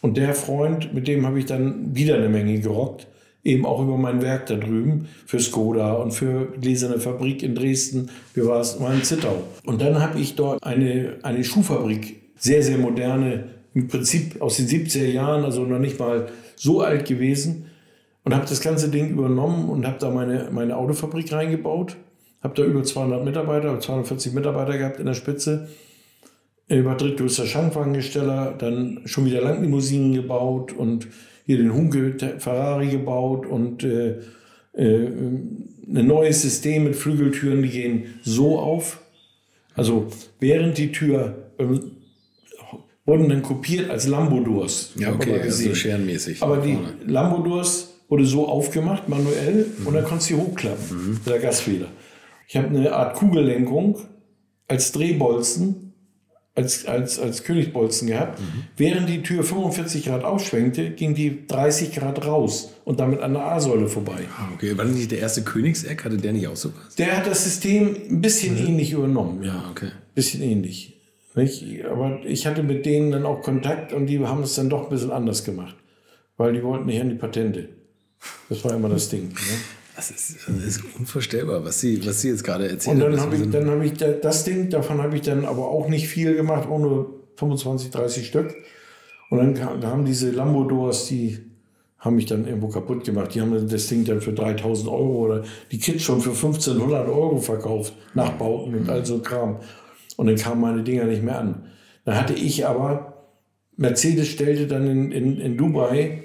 Und 0.00 0.16
der 0.16 0.34
Freund, 0.34 0.94
mit 0.94 1.08
dem 1.08 1.26
habe 1.26 1.40
ich 1.40 1.46
dann 1.46 1.94
wieder 1.96 2.14
eine 2.14 2.28
Menge 2.28 2.60
gerockt 2.60 3.08
eben 3.44 3.64
auch 3.64 3.82
über 3.82 3.96
mein 3.96 4.22
Werk 4.22 4.46
da 4.46 4.56
drüben 4.56 5.08
für 5.26 5.40
Skoda 5.40 5.94
und 5.94 6.12
für 6.12 6.52
Gläserne 6.60 7.00
Fabrik 7.00 7.42
in 7.42 7.54
Dresden. 7.54 8.10
Wir 8.34 8.46
waren 8.46 8.66
mal 8.80 8.94
in 8.94 9.02
Zittau. 9.02 9.42
Und 9.64 9.80
dann 9.80 10.00
habe 10.00 10.20
ich 10.20 10.36
dort 10.36 10.62
eine, 10.62 11.16
eine 11.22 11.44
Schuhfabrik, 11.44 12.20
sehr, 12.36 12.62
sehr 12.62 12.78
moderne, 12.78 13.44
im 13.74 13.88
Prinzip 13.88 14.40
aus 14.40 14.56
den 14.56 14.66
70er 14.66 15.06
Jahren, 15.06 15.44
also 15.44 15.64
noch 15.64 15.78
nicht 15.78 15.98
mal 15.98 16.28
so 16.56 16.80
alt 16.80 17.06
gewesen. 17.06 17.66
Und 18.24 18.34
habe 18.34 18.46
das 18.46 18.60
ganze 18.60 18.90
Ding 18.90 19.10
übernommen 19.10 19.68
und 19.68 19.86
habe 19.86 19.98
da 19.98 20.10
meine, 20.10 20.48
meine 20.52 20.76
Autofabrik 20.76 21.32
reingebaut. 21.32 21.96
Habe 22.42 22.54
da 22.54 22.64
über 22.64 22.82
200 22.82 23.24
Mitarbeiter, 23.24 23.80
240 23.80 24.32
Mitarbeiter 24.32 24.76
gehabt 24.76 25.00
in 25.00 25.06
der 25.06 25.14
Spitze. 25.14 25.68
Über 26.68 26.94
drittgrößter 26.94 27.46
Schankwagensteller, 27.46 28.54
dann 28.58 29.00
schon 29.06 29.24
wieder 29.24 29.40
Langlimousinen 29.40 30.12
gebaut 30.12 30.72
und 30.72 31.08
hier 31.46 31.56
den 31.56 31.72
Hunke 31.72 32.16
Ferrari 32.38 32.88
gebaut 32.88 33.46
und 33.46 33.82
äh, 33.82 34.18
äh, 34.74 35.06
ein 35.88 36.06
neues 36.06 36.42
System 36.42 36.84
mit 36.84 36.96
Flügeltüren, 36.96 37.62
die 37.62 37.70
gehen 37.70 38.14
so 38.22 38.58
auf. 38.58 39.00
Also 39.74 40.08
während 40.40 40.76
die 40.76 40.92
Tür 40.92 41.52
ähm, 41.58 41.92
wurden 43.08 43.30
dann 43.30 43.42
kopiert 43.42 43.90
als 43.90 44.06
Lambodurs. 44.06 44.92
Ja, 44.96 45.14
okay, 45.14 45.40
also 45.40 45.74
scherenmäßig. 45.74 46.42
Aber 46.42 46.58
die 46.58 46.78
Lambodurs 47.06 47.94
wurde 48.08 48.26
so 48.26 48.46
aufgemacht, 48.46 49.08
manuell, 49.08 49.66
mhm. 49.78 49.86
und 49.86 49.94
dann 49.94 50.04
konntest 50.04 50.30
du 50.30 50.36
sie 50.36 50.40
hochklappen, 50.40 50.96
mhm. 50.96 51.20
der 51.26 51.38
Gasfeder. 51.38 51.88
Ich 52.46 52.56
habe 52.56 52.68
eine 52.68 52.92
Art 52.92 53.16
Kugellenkung 53.16 53.98
als 54.68 54.92
Drehbolzen 54.92 55.88
als, 56.54 56.86
als, 56.86 57.20
als 57.20 57.44
Königsbolzen 57.44 58.08
gehabt. 58.08 58.40
Mhm. 58.40 58.64
Während 58.76 59.08
die 59.08 59.22
Tür 59.22 59.44
45 59.44 60.06
Grad 60.06 60.24
aufschwenkte, 60.24 60.90
ging 60.90 61.14
die 61.14 61.46
30 61.46 61.92
Grad 61.92 62.26
raus 62.26 62.72
und 62.84 62.98
damit 62.98 63.20
an 63.20 63.34
der 63.34 63.44
A-Säule 63.44 63.86
vorbei. 63.86 64.24
Ah, 64.36 64.48
okay, 64.54 64.76
war 64.76 64.84
nicht 64.84 65.12
der 65.12 65.20
erste 65.20 65.42
Königseck? 65.42 66.04
Hatte 66.04 66.16
der 66.16 66.32
nicht 66.32 66.48
auch 66.48 66.56
so 66.56 66.72
was? 66.74 66.96
Der 66.96 67.16
hat 67.16 67.28
das 67.28 67.44
System 67.44 67.94
ein 68.10 68.20
bisschen 68.20 68.60
mhm. 68.60 68.66
ähnlich 68.66 68.90
übernommen. 68.90 69.44
Ja, 69.44 69.66
okay. 69.70 69.86
Ein 69.86 70.14
bisschen 70.16 70.42
ähnlich. 70.42 70.97
Nicht? 71.38 71.84
Aber 71.84 72.20
ich 72.24 72.46
hatte 72.46 72.62
mit 72.62 72.84
denen 72.84 73.12
dann 73.12 73.24
auch 73.24 73.42
Kontakt 73.42 73.92
und 73.92 74.06
die 74.06 74.18
haben 74.26 74.42
es 74.42 74.54
dann 74.54 74.68
doch 74.68 74.84
ein 74.84 74.90
bisschen 74.90 75.12
anders 75.12 75.44
gemacht. 75.44 75.76
Weil 76.36 76.52
die 76.52 76.62
wollten 76.62 76.86
nicht 76.86 77.00
an 77.00 77.10
die 77.10 77.16
Patente. 77.16 77.68
Das 78.48 78.64
war 78.64 78.74
immer 78.74 78.88
das 78.88 79.08
Ding. 79.08 79.28
Ne? 79.28 79.34
Das 79.94 80.10
ist, 80.10 80.36
das 80.46 80.64
ist, 80.64 80.82
unvorstellbar, 80.98 81.64
was 81.64 81.80
Sie, 81.80 82.04
was 82.06 82.20
Sie 82.20 82.28
jetzt 82.28 82.44
gerade 82.44 82.68
erzählen. 82.68 83.02
Und 83.02 83.12
dann 83.12 83.20
habe 83.20 83.36
ich, 83.36 83.50
dann 83.50 83.68
hab 83.68 83.82
ich 83.82 83.94
das 83.94 84.44
Ding, 84.44 84.70
davon 84.70 85.02
habe 85.02 85.16
ich 85.16 85.22
dann 85.22 85.44
aber 85.44 85.68
auch 85.68 85.88
nicht 85.88 86.08
viel 86.08 86.36
gemacht, 86.36 86.68
nur 86.68 87.24
25, 87.36 87.90
30 87.90 88.26
Stück. 88.26 88.54
Und 89.30 89.38
dann 89.38 89.54
kam, 89.54 89.80
da 89.80 89.88
haben 89.88 90.04
diese 90.04 90.30
Lambodors, 90.30 91.06
die 91.06 91.38
haben 91.98 92.14
mich 92.14 92.26
dann 92.26 92.46
irgendwo 92.46 92.68
kaputt 92.68 93.04
gemacht. 93.04 93.34
Die 93.34 93.40
haben 93.40 93.68
das 93.68 93.86
Ding 93.88 94.04
dann 94.04 94.20
für 94.20 94.32
3000 94.32 94.88
Euro 94.88 95.26
oder 95.26 95.44
die 95.72 95.78
Kids 95.78 96.02
schon 96.02 96.20
für 96.20 96.30
1500 96.30 97.08
Euro 97.08 97.38
verkauft, 97.38 97.92
Nachbauten 98.14 98.74
und 98.74 98.88
all 98.88 99.04
so 99.04 99.18
Kram. 99.18 99.56
Und 100.18 100.26
dann 100.26 100.34
kamen 100.34 100.60
meine 100.60 100.82
Dinger 100.82 101.04
nicht 101.04 101.22
mehr 101.22 101.38
an. 101.38 101.68
Da 102.04 102.16
hatte 102.16 102.32
ich 102.32 102.66
aber, 102.66 103.28
Mercedes 103.76 104.26
stellte 104.26 104.66
dann 104.66 104.88
in, 104.88 105.12
in, 105.12 105.40
in 105.40 105.56
Dubai 105.56 106.24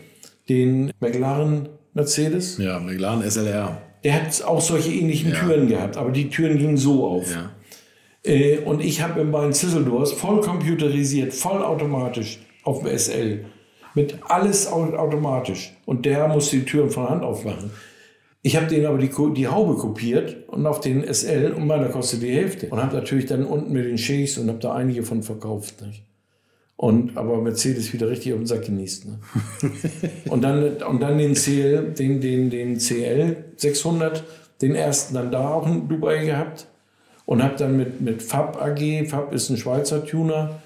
den 0.50 0.92
McLaren 1.00 1.70
Mercedes. 1.94 2.58
Ja, 2.58 2.80
McLaren 2.80 3.22
SLR. 3.30 3.78
Der 4.04 4.14
hat 4.16 4.42
auch 4.42 4.62
solche 4.62 4.92
ähnlichen 4.92 5.32
ja. 5.32 5.40
Türen 5.40 5.68
gehabt, 5.68 5.96
aber 5.96 6.10
die 6.10 6.30
Türen 6.30 6.58
gingen 6.58 6.76
so 6.76 7.06
auf. 7.06 7.32
Ja. 7.32 7.52
Äh, 8.24 8.58
und 8.66 8.82
ich 8.82 9.04
habe 9.04 9.22
in 9.22 9.30
meinen 9.30 9.54
Zizzledors 9.54 10.12
voll 10.14 10.42
computerisiert, 10.42 11.32
voll 11.32 11.62
automatisch 11.62 12.40
auf 12.64 12.82
dem 12.82 12.98
SL. 12.98 13.46
Mit 13.94 14.18
alles 14.24 14.66
automatisch. 14.66 15.72
Und 15.86 16.08
der 16.08 16.28
musste 16.30 16.58
die 16.58 16.66
Türen 16.66 16.90
von 16.90 17.08
Hand 17.08 17.24
aufmachen. 17.24 17.70
Ich 18.46 18.58
habe 18.58 18.68
denen 18.68 18.86
aber 18.86 18.98
die, 18.98 19.10
die 19.36 19.48
Haube 19.48 19.76
kopiert 19.76 20.50
und 20.50 20.68
auf 20.68 20.82
den 20.82 21.02
SL 21.12 21.54
und 21.54 21.66
meiner 21.66 21.88
kostet 21.88 22.22
die 22.22 22.32
Hälfte. 22.32 22.68
Und 22.68 22.84
habe 22.84 22.94
natürlich 22.94 23.26
dann 23.26 23.46
unten 23.46 23.72
mit 23.72 23.86
den 23.86 23.98
Shakes 23.98 24.38
und 24.38 24.50
habe 24.50 24.60
da 24.60 24.74
einige 24.76 25.04
von 25.04 25.24
verkauft. 25.24 25.82
Nicht? 25.82 26.04
Und, 26.76 27.16
aber 27.18 27.42
Mercedes 27.42 27.94
wieder 27.94 28.10
richtig 28.10 28.34
auf 28.34 28.40
den 28.40 28.46
Sack 28.46 28.66
genießt. 28.66 29.06
Ne? 29.06 29.20
und, 30.30 30.44
dann, 30.44 30.76
und 30.84 31.00
dann 31.02 31.18
den 31.18 31.36
CL, 31.36 31.94
den, 31.98 32.20
den, 32.20 32.50
den 32.50 32.80
CL 32.80 33.46
600, 33.56 34.26
den 34.62 34.76
ersten 34.76 35.14
dann 35.14 35.32
da 35.32 35.54
auch 35.54 35.66
in 35.66 35.88
Dubai 35.88 36.26
gehabt. 36.26 36.68
Und 37.26 37.42
habe 37.42 37.56
dann 37.56 37.78
mit, 37.78 38.02
mit 38.02 38.22
Fab 38.22 38.62
AG, 38.62 39.08
Fab 39.08 39.34
ist 39.34 39.50
ein 39.50 39.56
Schweizer 39.56 40.06
Tuner, 40.06 40.62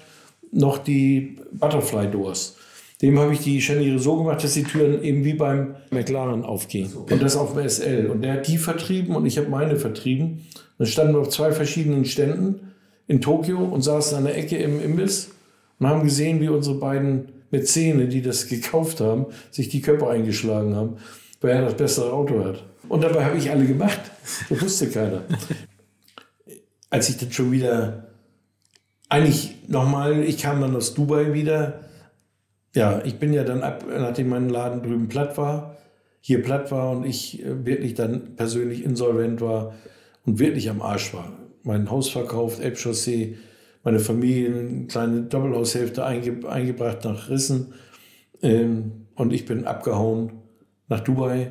noch 0.50 0.78
die 0.78 1.36
Butterfly 1.52 2.10
Doors. 2.10 2.56
Dem 3.00 3.18
habe 3.18 3.32
ich 3.32 3.40
die 3.40 3.60
Scharniere 3.60 3.98
so 3.98 4.16
gemacht, 4.16 4.42
dass 4.42 4.54
die 4.54 4.64
Türen 4.64 5.02
eben 5.04 5.24
wie 5.24 5.34
beim 5.34 5.76
McLaren 5.90 6.44
aufgehen. 6.44 6.92
Und 6.92 7.22
das 7.22 7.36
auf 7.36 7.54
dem 7.54 7.68
SL. 7.68 8.08
Und 8.10 8.22
der 8.22 8.34
hat 8.34 8.48
die 8.48 8.58
vertrieben 8.58 9.14
und 9.14 9.24
ich 9.24 9.38
habe 9.38 9.48
meine 9.48 9.76
vertrieben. 9.76 10.46
Dann 10.78 10.86
standen 10.86 11.14
wir 11.14 11.20
auf 11.20 11.28
zwei 11.28 11.52
verschiedenen 11.52 12.04
Ständen 12.04 12.72
in 13.06 13.20
Tokio 13.20 13.58
und 13.58 13.82
saßen 13.82 14.18
an 14.18 14.24
der 14.24 14.36
Ecke 14.36 14.56
im 14.56 14.82
Imbiss 14.82 15.30
und 15.78 15.86
haben 15.86 16.02
gesehen, 16.02 16.40
wie 16.40 16.48
unsere 16.48 16.76
beiden 16.76 17.28
Mäzene, 17.50 18.08
die 18.08 18.20
das 18.20 18.46
gekauft 18.48 19.00
haben, 19.00 19.26
sich 19.50 19.68
die 19.68 19.80
Köpfe 19.80 20.08
eingeschlagen 20.08 20.74
haben, 20.74 20.96
weil 21.40 21.52
er 21.52 21.62
das 21.62 21.74
bessere 21.74 22.12
Auto 22.12 22.44
hat. 22.44 22.64
Und 22.88 23.04
dabei 23.04 23.24
habe 23.24 23.38
ich 23.38 23.50
alle 23.50 23.64
gemacht. 23.64 24.00
Das 24.48 24.60
wusste 24.60 24.88
keiner. 24.88 25.22
Als 26.90 27.08
ich 27.08 27.18
dann 27.18 27.30
schon 27.30 27.52
wieder, 27.52 28.08
eigentlich 29.08 29.56
nochmal, 29.68 30.22
ich 30.24 30.38
kam 30.38 30.60
dann 30.60 30.74
aus 30.74 30.94
Dubai 30.94 31.32
wieder. 31.32 31.87
Ja, 32.78 33.02
ich 33.04 33.18
bin 33.18 33.32
ja 33.32 33.42
dann 33.42 33.64
ab, 33.64 33.84
nachdem 33.88 34.28
mein 34.28 34.48
Laden 34.48 34.84
drüben 34.84 35.08
platt 35.08 35.36
war, 35.36 35.76
hier 36.20 36.40
platt 36.44 36.70
war 36.70 36.92
und 36.92 37.04
ich 37.04 37.44
äh, 37.44 37.66
wirklich 37.66 37.94
dann 37.94 38.36
persönlich 38.36 38.84
insolvent 38.84 39.40
war 39.40 39.74
und 40.24 40.38
wirklich 40.38 40.70
am 40.70 40.80
Arsch 40.80 41.12
war. 41.12 41.32
Mein 41.64 41.90
Haus 41.90 42.08
verkauft, 42.08 42.60
Elbchaussee, 42.60 43.36
meine 43.82 43.98
Familie 43.98 44.56
eine 44.56 44.86
kleine 44.86 45.22
Doppelhaushälfte 45.22 46.04
einge, 46.04 46.48
eingebracht 46.48 47.04
nach 47.04 47.28
Rissen. 47.28 47.74
Ähm, 48.42 49.08
und 49.16 49.32
ich 49.32 49.44
bin 49.44 49.66
abgehauen 49.66 50.34
nach 50.86 51.00
Dubai, 51.00 51.50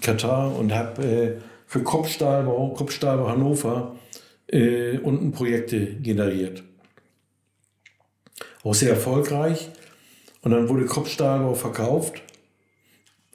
Katar 0.00 0.52
und 0.58 0.74
habe 0.74 1.04
äh, 1.04 1.32
für 1.66 1.84
Kopfstahlbau, 1.84 2.70
Kopfstahlbau 2.70 3.28
Hannover 3.28 3.94
äh, 4.48 4.98
unten 4.98 5.30
Projekte 5.30 5.94
generiert. 5.94 6.64
Auch 8.64 8.74
sehr 8.74 8.90
erfolgreich. 8.90 9.70
Und 10.46 10.52
dann 10.52 10.68
wurde 10.68 10.86
Kopfstahlbau 10.86 11.54
verkauft 11.54 12.22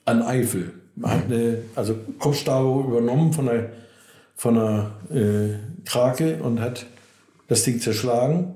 an 0.05 0.21
Eifel. 0.21 0.71
Hat 1.03 1.25
eine, 1.25 1.57
also 1.75 1.97
Kopfstahlbau 2.17 2.85
übernommen 2.87 3.33
von 3.33 3.47
der, 3.47 3.69
von 4.37 4.55
der 4.55 4.91
äh, 5.13 5.83
Krake 5.83 6.41
und 6.41 6.61
hat 6.61 6.85
das 7.49 7.65
Ding 7.65 7.81
zerschlagen 7.81 8.53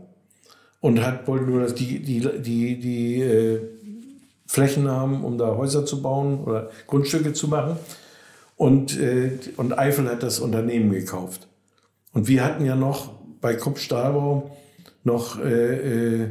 und 0.79 1.05
hat, 1.05 1.27
wollte 1.27 1.43
nur 1.43 1.63
dass 1.63 1.75
die, 1.75 1.99
die, 1.99 2.21
die, 2.41 2.79
die 2.79 3.21
äh, 3.23 3.61
Flächen 4.47 4.87
haben, 4.87 5.25
um 5.25 5.37
da 5.37 5.57
Häuser 5.57 5.85
zu 5.85 6.01
bauen 6.01 6.41
oder 6.41 6.69
Grundstücke 6.87 7.33
zu 7.33 7.49
machen. 7.49 7.75
Und, 8.55 8.97
äh, 8.97 9.37
und 9.57 9.77
Eifel 9.77 10.09
hat 10.09 10.23
das 10.23 10.39
Unternehmen 10.39 10.91
gekauft. 10.91 11.49
Und 12.13 12.29
wir 12.29 12.45
hatten 12.45 12.63
ja 12.63 12.77
noch 12.77 13.11
bei 13.41 13.55
Krupp 13.55 13.79
Stahlbau 13.79 14.55
noch 15.03 15.41
äh, 15.43 16.21
äh, 16.23 16.29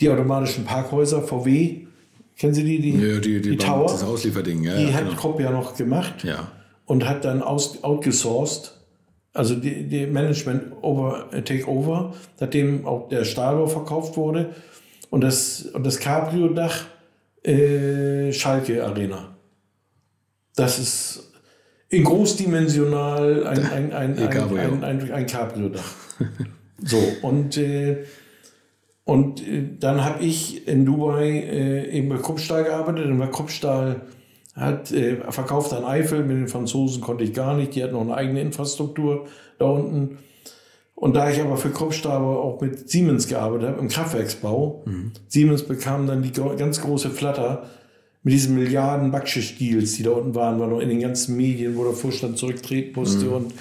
die 0.00 0.08
automatischen 0.08 0.64
Parkhäuser, 0.64 1.22
VW, 1.22 1.86
kennen 2.36 2.54
Sie 2.54 2.64
die? 2.64 2.80
Die, 2.80 2.90
ja, 2.92 3.18
die, 3.18 3.40
die, 3.40 3.50
die 3.50 3.56
Tower. 3.56 3.86
Das 3.88 4.04
Auslieferding, 4.04 4.62
ja. 4.62 4.76
Die 4.76 4.84
ja, 4.84 4.92
hat 4.92 5.04
genau. 5.08 5.16
Krupp 5.20 5.40
ja 5.40 5.50
noch 5.50 5.76
gemacht 5.76 6.24
Ja. 6.24 6.50
und 6.86 7.08
hat 7.08 7.24
dann 7.24 7.42
aus, 7.42 7.82
outgesourced, 7.82 8.74
also 9.34 9.54
die, 9.54 9.88
die 9.88 10.06
Management 10.06 10.72
over, 10.82 11.28
äh, 11.32 11.42
Takeover, 11.42 12.14
nachdem 12.40 12.86
auch 12.86 13.08
der 13.08 13.24
Stahlbau 13.24 13.66
verkauft 13.66 14.16
wurde 14.16 14.54
und 15.10 15.22
das, 15.22 15.62
und 15.62 15.84
das 15.84 15.98
Cabrio-Dach 15.98 16.86
äh, 17.44 18.32
Schalke 18.32 18.84
Arena. 18.84 19.36
Das 20.56 20.78
ist 20.78 21.32
in 21.88 22.04
großdimensional 22.04 23.46
ein, 23.46 23.66
ein, 23.70 23.92
ein, 23.92 24.18
ein, 24.18 24.30
Cabrio. 24.30 24.58
ein, 24.60 24.84
ein, 24.84 25.12
ein 25.12 25.26
Cabrio-Dach. 25.26 25.94
so, 26.84 26.98
und, 27.22 27.56
äh, 27.56 28.04
und 29.08 29.40
äh, 29.40 29.64
dann 29.80 30.04
habe 30.04 30.22
ich 30.22 30.68
in 30.68 30.84
Dubai 30.84 31.30
äh, 31.30 31.90
eben 31.96 32.10
bei 32.10 32.18
Kruppstahl 32.18 32.64
gearbeitet. 32.64 33.06
Und 33.06 33.16
bei 33.16 33.28
Kruppstahl 33.28 34.02
hat 34.54 34.92
äh, 34.92 35.16
verkauft 35.32 35.72
an 35.72 35.86
Eifel, 35.86 36.24
mit 36.24 36.36
den 36.36 36.46
Franzosen 36.46 37.00
konnte 37.00 37.24
ich 37.24 37.32
gar 37.32 37.56
nicht, 37.56 37.74
die 37.74 37.82
hatten 37.82 37.94
noch 37.94 38.02
eine 38.02 38.14
eigene 38.14 38.42
Infrastruktur 38.42 39.24
da 39.58 39.64
unten. 39.64 40.18
Und 40.94 41.16
da 41.16 41.30
ich 41.30 41.40
aber 41.40 41.56
für 41.56 41.70
Kruppstahl 41.70 42.20
auch 42.20 42.60
mit 42.60 42.90
Siemens 42.90 43.28
gearbeitet 43.28 43.70
habe, 43.70 43.80
im 43.80 43.88
Kraftwerksbau, 43.88 44.84
Siemens 45.28 45.62
bekam 45.62 46.06
dann 46.06 46.22
die 46.22 46.32
ganz 46.32 46.82
große 46.82 47.08
Flatter 47.08 47.64
mit 48.24 48.34
diesen 48.34 48.56
Milliarden 48.56 49.10
Backschisch-Deals, 49.10 49.94
die 49.94 50.02
da 50.02 50.10
unten 50.10 50.34
waren, 50.34 50.60
war 50.60 50.66
noch 50.66 50.80
in 50.80 50.90
den 50.90 51.00
ganzen 51.00 51.34
Medien, 51.34 51.78
wo 51.78 51.84
der 51.84 51.94
Vorstand 51.94 52.36
zurücktreten 52.36 52.92
musste. 52.94 53.30
Und 53.30 53.54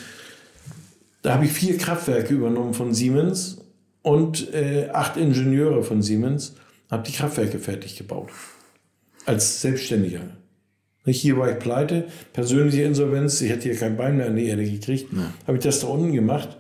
da 1.22 1.36
habe 1.36 1.46
ich 1.46 1.54
vier 1.54 1.78
Kraftwerke 1.78 2.34
übernommen 2.34 2.74
von 2.74 2.94
Siemens 2.94 3.62
und 4.08 4.54
äh, 4.54 4.88
acht 4.94 5.18
Ingenieure 5.18 5.84
von 5.84 6.02
Siemens, 6.02 6.56
habe 6.90 7.04
die 7.04 7.12
Kraftwerke 7.12 7.60
fertig 7.60 7.98
gebaut. 7.98 8.30
Als 9.26 9.60
Selbstständiger. 9.60 10.22
Nicht 11.04 11.20
hier 11.20 11.38
war 11.38 11.52
ich 11.52 11.60
pleite, 11.60 12.08
persönliche 12.32 12.84
Insolvenz, 12.84 13.42
ich 13.42 13.50
hätte 13.50 13.64
hier 13.64 13.76
kein 13.76 13.98
Bein 13.98 14.16
mehr 14.16 14.28
an 14.28 14.38
die 14.38 14.48
Erde 14.48 14.64
gekriegt, 14.64 15.12
habe 15.46 15.58
ich 15.58 15.64
das 15.64 15.82
da 15.82 15.88
unten 15.88 16.14
gemacht 16.14 16.58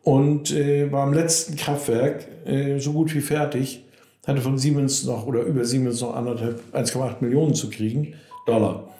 und 0.00 0.50
äh, 0.50 0.90
war 0.90 1.02
am 1.02 1.12
letzten 1.12 1.56
Kraftwerk 1.56 2.26
äh, 2.46 2.78
so 2.78 2.94
gut 2.94 3.14
wie 3.14 3.20
fertig, 3.20 3.84
hatte 4.26 4.40
von 4.40 4.56
Siemens 4.56 5.04
noch 5.04 5.26
oder 5.26 5.42
über 5.42 5.66
Siemens 5.66 6.00
noch 6.00 6.16
anderthalb, 6.16 6.62
1,8 6.72 7.16
Millionen 7.20 7.54
zu 7.54 7.68
kriegen, 7.68 8.14
Dollar. 8.46 8.94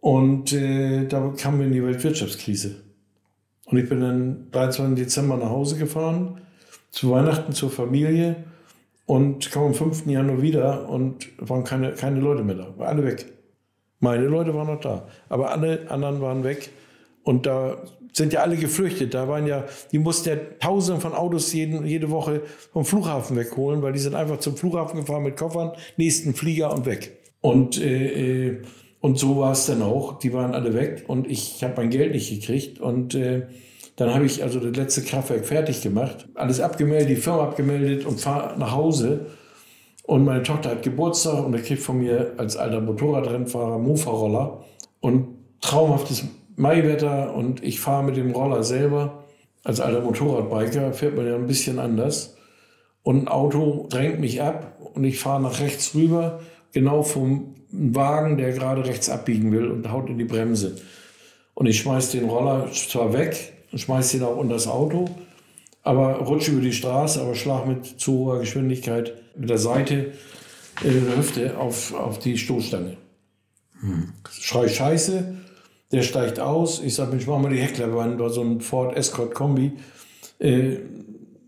Und 0.00 0.52
äh, 0.52 1.06
da 1.06 1.32
kamen 1.36 1.60
wir 1.60 1.66
in 1.66 1.72
die 1.74 1.84
Weltwirtschaftskrise. 1.84 2.74
Und 3.66 3.78
ich 3.78 3.88
bin 3.88 4.00
dann 4.00 4.50
23. 4.50 4.96
Dezember 4.96 5.36
nach 5.36 5.50
Hause 5.50 5.76
gefahren, 5.76 6.40
zu 6.92 7.10
Weihnachten 7.10 7.52
zur 7.52 7.70
Familie 7.70 8.36
und 9.06 9.50
kam 9.50 9.64
am 9.64 9.74
5. 9.74 10.06
Januar 10.06 10.40
wieder 10.40 10.88
und 10.88 11.28
waren 11.38 11.64
keine, 11.64 11.92
keine 11.92 12.20
Leute 12.20 12.44
mehr 12.44 12.54
da, 12.54 12.78
waren 12.78 12.88
alle 12.88 13.04
weg. 13.04 13.26
Meine 13.98 14.26
Leute 14.26 14.54
waren 14.54 14.66
noch 14.68 14.80
da, 14.80 15.08
aber 15.28 15.50
alle 15.50 15.90
anderen 15.90 16.20
waren 16.20 16.44
weg. 16.44 16.70
Und 17.24 17.46
da 17.46 17.76
sind 18.12 18.32
ja 18.32 18.40
alle 18.40 18.56
geflüchtet. 18.56 19.14
Da 19.14 19.28
waren 19.28 19.46
ja, 19.46 19.64
die 19.90 19.98
mussten 19.98 20.28
ja 20.28 20.36
Tausende 20.60 21.00
von 21.00 21.14
Autos 21.14 21.52
jeden, 21.52 21.86
jede 21.86 22.10
Woche 22.10 22.42
vom 22.72 22.84
Flughafen 22.84 23.36
wegholen, 23.36 23.80
weil 23.80 23.92
die 23.92 24.00
sind 24.00 24.14
einfach 24.14 24.38
zum 24.38 24.56
Flughafen 24.56 25.00
gefahren 25.00 25.22
mit 25.22 25.36
Koffern, 25.36 25.72
nächsten 25.96 26.34
Flieger 26.34 26.74
und 26.74 26.84
weg. 26.84 27.18
Und, 27.40 27.80
äh, 27.80 28.48
äh, 28.48 28.62
und 29.00 29.18
so 29.18 29.38
war 29.38 29.52
es 29.52 29.66
dann 29.66 29.82
auch. 29.82 30.18
Die 30.18 30.32
waren 30.32 30.54
alle 30.54 30.74
weg 30.74 31.04
und 31.06 31.30
ich 31.30 31.62
habe 31.64 31.74
mein 31.76 31.90
Geld 31.90 32.12
nicht 32.12 32.28
gekriegt. 32.28 32.80
Und 32.80 33.14
äh, 33.14 33.46
dann 34.02 34.14
habe 34.14 34.26
ich 34.26 34.42
also 34.42 34.58
das 34.58 34.76
letzte 34.76 35.02
Kraftwerk 35.02 35.46
fertig 35.46 35.80
gemacht, 35.80 36.26
alles 36.34 36.60
abgemeldet, 36.60 37.10
die 37.10 37.16
Firma 37.16 37.44
abgemeldet 37.44 38.04
und 38.04 38.20
fahre 38.20 38.58
nach 38.58 38.72
Hause. 38.72 39.26
Und 40.02 40.24
meine 40.24 40.42
Tochter 40.42 40.70
hat 40.70 40.82
Geburtstag 40.82 41.44
und 41.44 41.54
er 41.54 41.62
kriegt 41.62 41.82
von 41.82 41.98
mir 41.98 42.32
als 42.36 42.56
alter 42.56 42.80
Motorradrennfahrer 42.80 43.78
Mofa-Roller 43.78 44.64
und 45.00 45.28
traumhaftes 45.60 46.24
Maiwetter 46.56 47.32
und 47.32 47.62
ich 47.62 47.78
fahre 47.78 48.02
mit 48.02 48.16
dem 48.16 48.32
Roller 48.32 48.64
selber. 48.64 49.22
Als 49.62 49.78
alter 49.78 50.00
Motorradbiker 50.00 50.92
fährt 50.92 51.16
man 51.16 51.26
ja 51.28 51.36
ein 51.36 51.46
bisschen 51.46 51.78
anders. 51.78 52.36
Und 53.04 53.22
ein 53.22 53.28
Auto 53.28 53.86
drängt 53.88 54.18
mich 54.18 54.42
ab 54.42 54.78
und 54.94 55.04
ich 55.04 55.20
fahre 55.20 55.40
nach 55.40 55.60
rechts 55.60 55.94
rüber, 55.94 56.40
genau 56.72 57.02
vom 57.02 57.54
Wagen, 57.70 58.36
der 58.36 58.50
gerade 58.50 58.84
rechts 58.84 59.08
abbiegen 59.08 59.52
will 59.52 59.70
und 59.70 59.92
haut 59.92 60.10
in 60.10 60.18
die 60.18 60.24
Bremse. 60.24 60.74
Und 61.54 61.66
ich 61.66 61.78
schmeiß 61.78 62.10
den 62.10 62.28
Roller 62.28 62.68
zwar 62.72 63.12
weg 63.12 63.52
und 63.72 63.78
schmeiß 63.78 64.14
ihn 64.14 64.22
auch 64.22 64.36
unter 64.36 64.54
das 64.54 64.68
Auto, 64.68 65.08
aber 65.82 66.18
rutsche 66.18 66.52
über 66.52 66.60
die 66.60 66.72
Straße, 66.72 67.20
aber 67.20 67.34
schlag 67.34 67.66
mit 67.66 67.86
zu 67.86 68.12
hoher 68.12 68.40
Geschwindigkeit 68.40 69.14
mit 69.36 69.50
der 69.50 69.58
Seite 69.58 70.12
äh, 70.84 70.90
der 70.90 71.16
Hüfte 71.16 71.58
auf, 71.58 71.94
auf 71.94 72.18
die 72.18 72.38
Stoßstange. 72.38 72.96
Schrei 74.30 74.68
Scheiße, 74.68 75.36
der 75.90 76.02
steigt 76.02 76.38
aus. 76.38 76.80
Ich 76.80 76.94
sage, 76.94 77.10
Mensch, 77.10 77.26
mach 77.26 77.38
mal 77.38 77.52
die 77.52 77.60
Heckklappe 77.60 77.94
war 77.94 78.30
so 78.30 78.42
ein 78.42 78.60
Ford 78.60 78.96
Escort 78.96 79.34
Kombi. 79.34 79.72
Äh, 80.38 80.76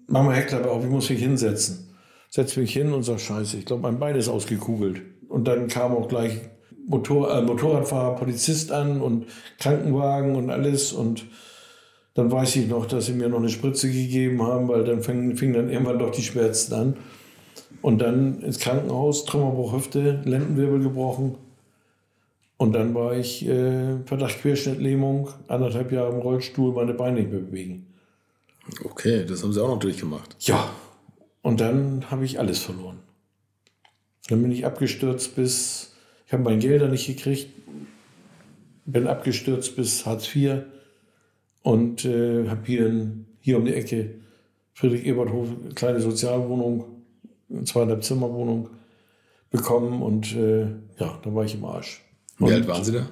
mach 0.09 0.25
mal 0.25 0.35
Heckklappe 0.35 0.71
auf, 0.71 0.85
ich 0.85 0.91
muss 0.91 1.11
mich 1.11 1.21
hinsetzen. 1.21 1.95
Setz 2.31 2.57
mich 2.57 2.73
hin 2.73 2.93
und 2.93 3.05
sag, 3.05 3.21
Scheiße, 3.21 3.57
ich 3.59 3.67
glaube, 3.67 3.83
mein 3.83 3.99
Bein 3.99 4.17
ist 4.17 4.29
ausgekugelt. 4.29 5.03
Und 5.29 5.47
dann 5.47 5.69
kam 5.69 5.93
auch 5.93 6.09
gleich 6.09 6.41
Motor, 6.87 7.33
äh, 7.33 7.43
Motorradfahrer, 7.43 8.17
Polizist 8.17 8.73
an 8.73 9.01
und 9.01 9.27
Krankenwagen 9.59 10.35
und 10.35 10.51
alles. 10.51 10.93
Und 10.93 11.27
dann 12.15 12.31
weiß 12.31 12.57
ich 12.57 12.69
noch, 12.69 12.87
dass 12.87 13.07
sie 13.07 13.13
mir 13.13 13.29
noch 13.29 13.39
eine 13.39 13.49
Spritze 13.49 13.91
gegeben 13.91 14.43
haben, 14.43 14.69
weil 14.69 14.85
dann 14.85 15.03
fingen 15.03 15.37
fing 15.37 15.53
dann 15.53 15.69
irgendwann 15.69 15.99
doch 15.99 16.11
die 16.11 16.23
Schmerzen 16.23 16.75
an. 16.75 16.97
Und 17.83 17.99
dann 17.99 18.41
ins 18.41 18.61
Krankenhaus, 18.61 19.25
Trümmerbruch 19.25 19.75
Hüfte, 19.75 20.23
Lendenwirbel 20.25 20.81
gebrochen. 20.81 21.37
Und 22.57 22.73
dann 22.73 22.95
war 22.95 23.17
ich 23.17 23.47
äh, 23.47 23.99
Verdacht 24.07 24.41
Querschnittlähmung, 24.41 25.29
anderthalb 25.49 25.91
Jahre 25.91 26.13
im 26.13 26.21
Rollstuhl, 26.21 26.73
meine 26.73 26.95
Beine 26.95 27.21
nicht 27.21 27.33
mehr 27.33 27.41
bewegen. 27.41 27.87
Okay, 28.85 29.27
das 29.27 29.43
haben 29.43 29.53
sie 29.53 29.63
auch 29.63 29.69
noch 29.69 29.81
durchgemacht. 29.81 30.37
Ja. 30.41 30.71
Und 31.43 31.61
dann 31.61 32.11
habe 32.11 32.25
ich 32.25 32.39
alles 32.39 32.61
verloren. 32.61 33.01
Dann 34.29 34.41
bin 34.41 34.53
ich 34.53 34.65
abgestürzt 34.65 35.37
bis, 35.37 35.95
ich 36.27 36.33
habe 36.33 36.43
mein 36.43 36.61
Gelder 36.61 36.89
nicht 36.89 37.07
gekriegt, 37.07 37.51
bin 38.87 39.07
abgestürzt 39.07 39.77
bis 39.77 40.07
Hartz 40.07 40.35
IV 40.35 40.63
und 41.65 42.05
äh, 42.05 42.47
habe 42.49 42.61
hier, 42.65 42.87
in- 42.87 43.25
hier 43.41 43.57
um 43.59 43.65
die 43.65 43.75
Ecke 43.75 44.21
Friedrich-Ebert-Hof, 44.75 45.49
kleine 45.75 46.01
Sozialwohnung, 46.01 46.85
eine 47.51 47.65
zweieinhalb 47.65 48.05
Zimmerwohnung 48.05 48.71
bekommen 49.51 50.03
und 50.03 50.35
äh, 50.37 50.63
ja, 50.99 51.19
da 51.23 51.35
war 51.35 51.45
ich 51.45 51.55
im 51.55 51.65
Arsch. 51.65 52.03
Wie 52.39 52.45
Und 52.45 52.53
alt 52.53 52.67
waren 52.69 52.85
sie 52.85 52.93
da? 52.93 53.09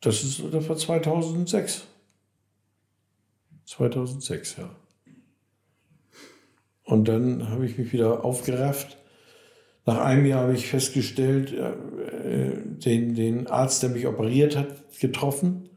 Das, 0.00 0.22
ist, 0.22 0.42
das 0.52 0.68
war 0.68 0.76
2006. 0.76 1.86
2006, 3.64 4.56
ja. 4.58 4.70
Und 6.84 7.08
dann 7.08 7.48
habe 7.50 7.66
ich 7.66 7.76
mich 7.78 7.92
wieder 7.92 8.24
aufgerafft. 8.24 8.96
Nach 9.86 9.98
einem 9.98 10.24
Jahr 10.26 10.42
habe 10.42 10.54
ich 10.54 10.68
festgestellt, 10.68 11.52
äh, 11.52 12.52
den, 12.64 13.14
den 13.14 13.46
Arzt, 13.48 13.82
der 13.82 13.90
mich 13.90 14.06
operiert 14.06 14.56
hat, 14.56 14.68
getroffen, 15.00 15.68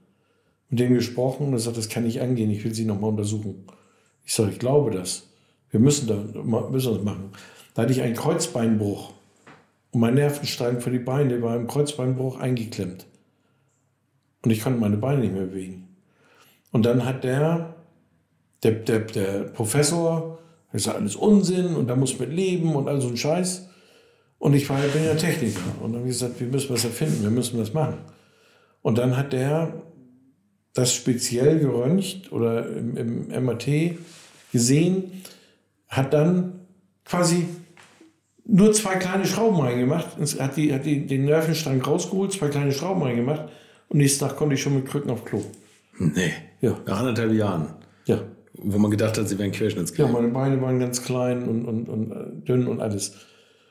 mit 0.70 0.80
dem 0.80 0.94
gesprochen 0.94 1.48
und 1.48 1.54
er 1.54 1.60
sagt, 1.60 1.78
das 1.78 1.90
kann 1.90 2.04
nicht 2.04 2.22
angehen, 2.22 2.52
ich 2.52 2.64
will 2.64 2.74
Sie 2.74 2.86
nochmal 2.86 3.12
untersuchen. 3.12 3.66
Ich 4.26 4.34
sage, 4.34 4.52
ich 4.52 4.60
glaube 4.60 4.92
das. 4.92 5.28
Wir 5.72 5.80
müssen, 5.80 6.08
da, 6.08 6.16
müssen 6.70 6.94
das 6.94 7.04
machen. 7.04 7.32
Da 7.74 7.84
hatte 7.84 7.92
ich 7.92 8.02
einen 8.02 8.16
Kreuzbeinbruch 8.16 9.14
und 9.92 10.02
mein 10.02 10.16
Nervenstrang 10.16 10.82
für 10.82 10.92
die 10.92 11.00
Beine 11.00 11.42
war 11.42 11.56
im 11.56 11.68
Kreuzbeinbruch 11.68 12.40
eingeklemmt. 12.40 13.06
Und 14.44 14.52
ich 14.52 14.62
konnte 14.62 14.80
meine 14.80 14.98
Beine 14.98 15.22
nicht 15.22 15.34
mehr 15.34 15.46
bewegen. 15.46 15.88
Und 16.72 16.86
dann 16.86 17.06
hat 17.06 17.24
der, 17.24 17.76
der, 18.64 18.72
der, 18.72 19.00
der 19.00 19.40
Professor, 19.46 20.40
ist 20.72 20.88
alles 20.88 21.16
Unsinn 21.16 21.76
und 21.76 21.88
da 21.88 21.96
muss 21.96 22.20
man 22.20 22.32
leben 22.32 22.76
und 22.76 22.88
all 22.88 23.02
so 23.02 23.08
ein 23.08 23.18
Scheiß. 23.18 23.68
Und 24.38 24.54
ich 24.54 24.70
war, 24.70 24.80
bin 24.80 25.04
ja 25.04 25.16
Techniker. 25.16 25.60
Und 25.82 25.92
dann 25.92 26.02
habe 26.02 26.10
ich 26.10 26.18
gesagt, 26.18 26.40
wir 26.40 26.48
müssen 26.48 26.74
was 26.74 26.86
erfinden, 26.86 27.24
wir 27.24 27.32
müssen 27.32 27.58
das 27.58 27.74
machen. 27.74 27.98
Und 28.82 28.98
dann 28.98 29.18
hat 29.18 29.34
der 29.34 29.74
das 30.74 30.94
speziell 30.94 31.60
geröntgt 31.60 32.32
oder 32.32 32.68
im, 32.68 32.96
im 32.96 33.46
MRT 33.46 33.98
gesehen, 34.52 35.24
hat 35.88 36.14
dann 36.14 36.60
quasi 37.06 37.46
nur 38.46 38.72
zwei 38.74 38.96
kleine 38.96 39.26
Schrauben 39.26 39.60
reingemacht, 39.60 40.08
hat, 40.40 40.58
die, 40.58 40.74
hat 40.74 40.86
die, 40.86 41.06
den 41.06 41.26
Nervenstrang 41.26 41.82
rausgeholt, 41.82 42.34
zwei 42.34 42.48
kleine 42.48 42.72
Schrauben 42.72 43.04
reingemacht 43.04 43.50
und 43.90 43.98
nächsten 43.98 44.26
Tag 44.26 44.38
konnte 44.38 44.56
ich 44.56 44.62
schon 44.62 44.76
mit 44.76 44.86
Krücken 44.86 45.12
auf 45.12 45.26
Klo. 45.26 45.42
Nee. 45.98 46.34
Ja. 46.62 46.78
Nach 46.86 47.00
anderthalb 47.00 47.34
Jahren. 47.34 47.68
Ja. 48.06 48.22
Wo 48.54 48.78
man 48.78 48.92
gedacht 48.92 49.18
hat, 49.18 49.28
sie 49.30 49.38
wären 49.38 49.52
querschnittsklein. 49.52 50.08
Ja, 50.08 50.14
meine 50.14 50.30
Beine 50.30 50.62
waren 50.62 50.80
ganz 50.80 51.04
klein 51.04 51.48
und, 51.48 51.66
und, 51.66 51.90
und 51.90 52.12
äh, 52.12 52.46
dünn 52.46 52.68
und 52.68 52.82
alles. 52.82 53.14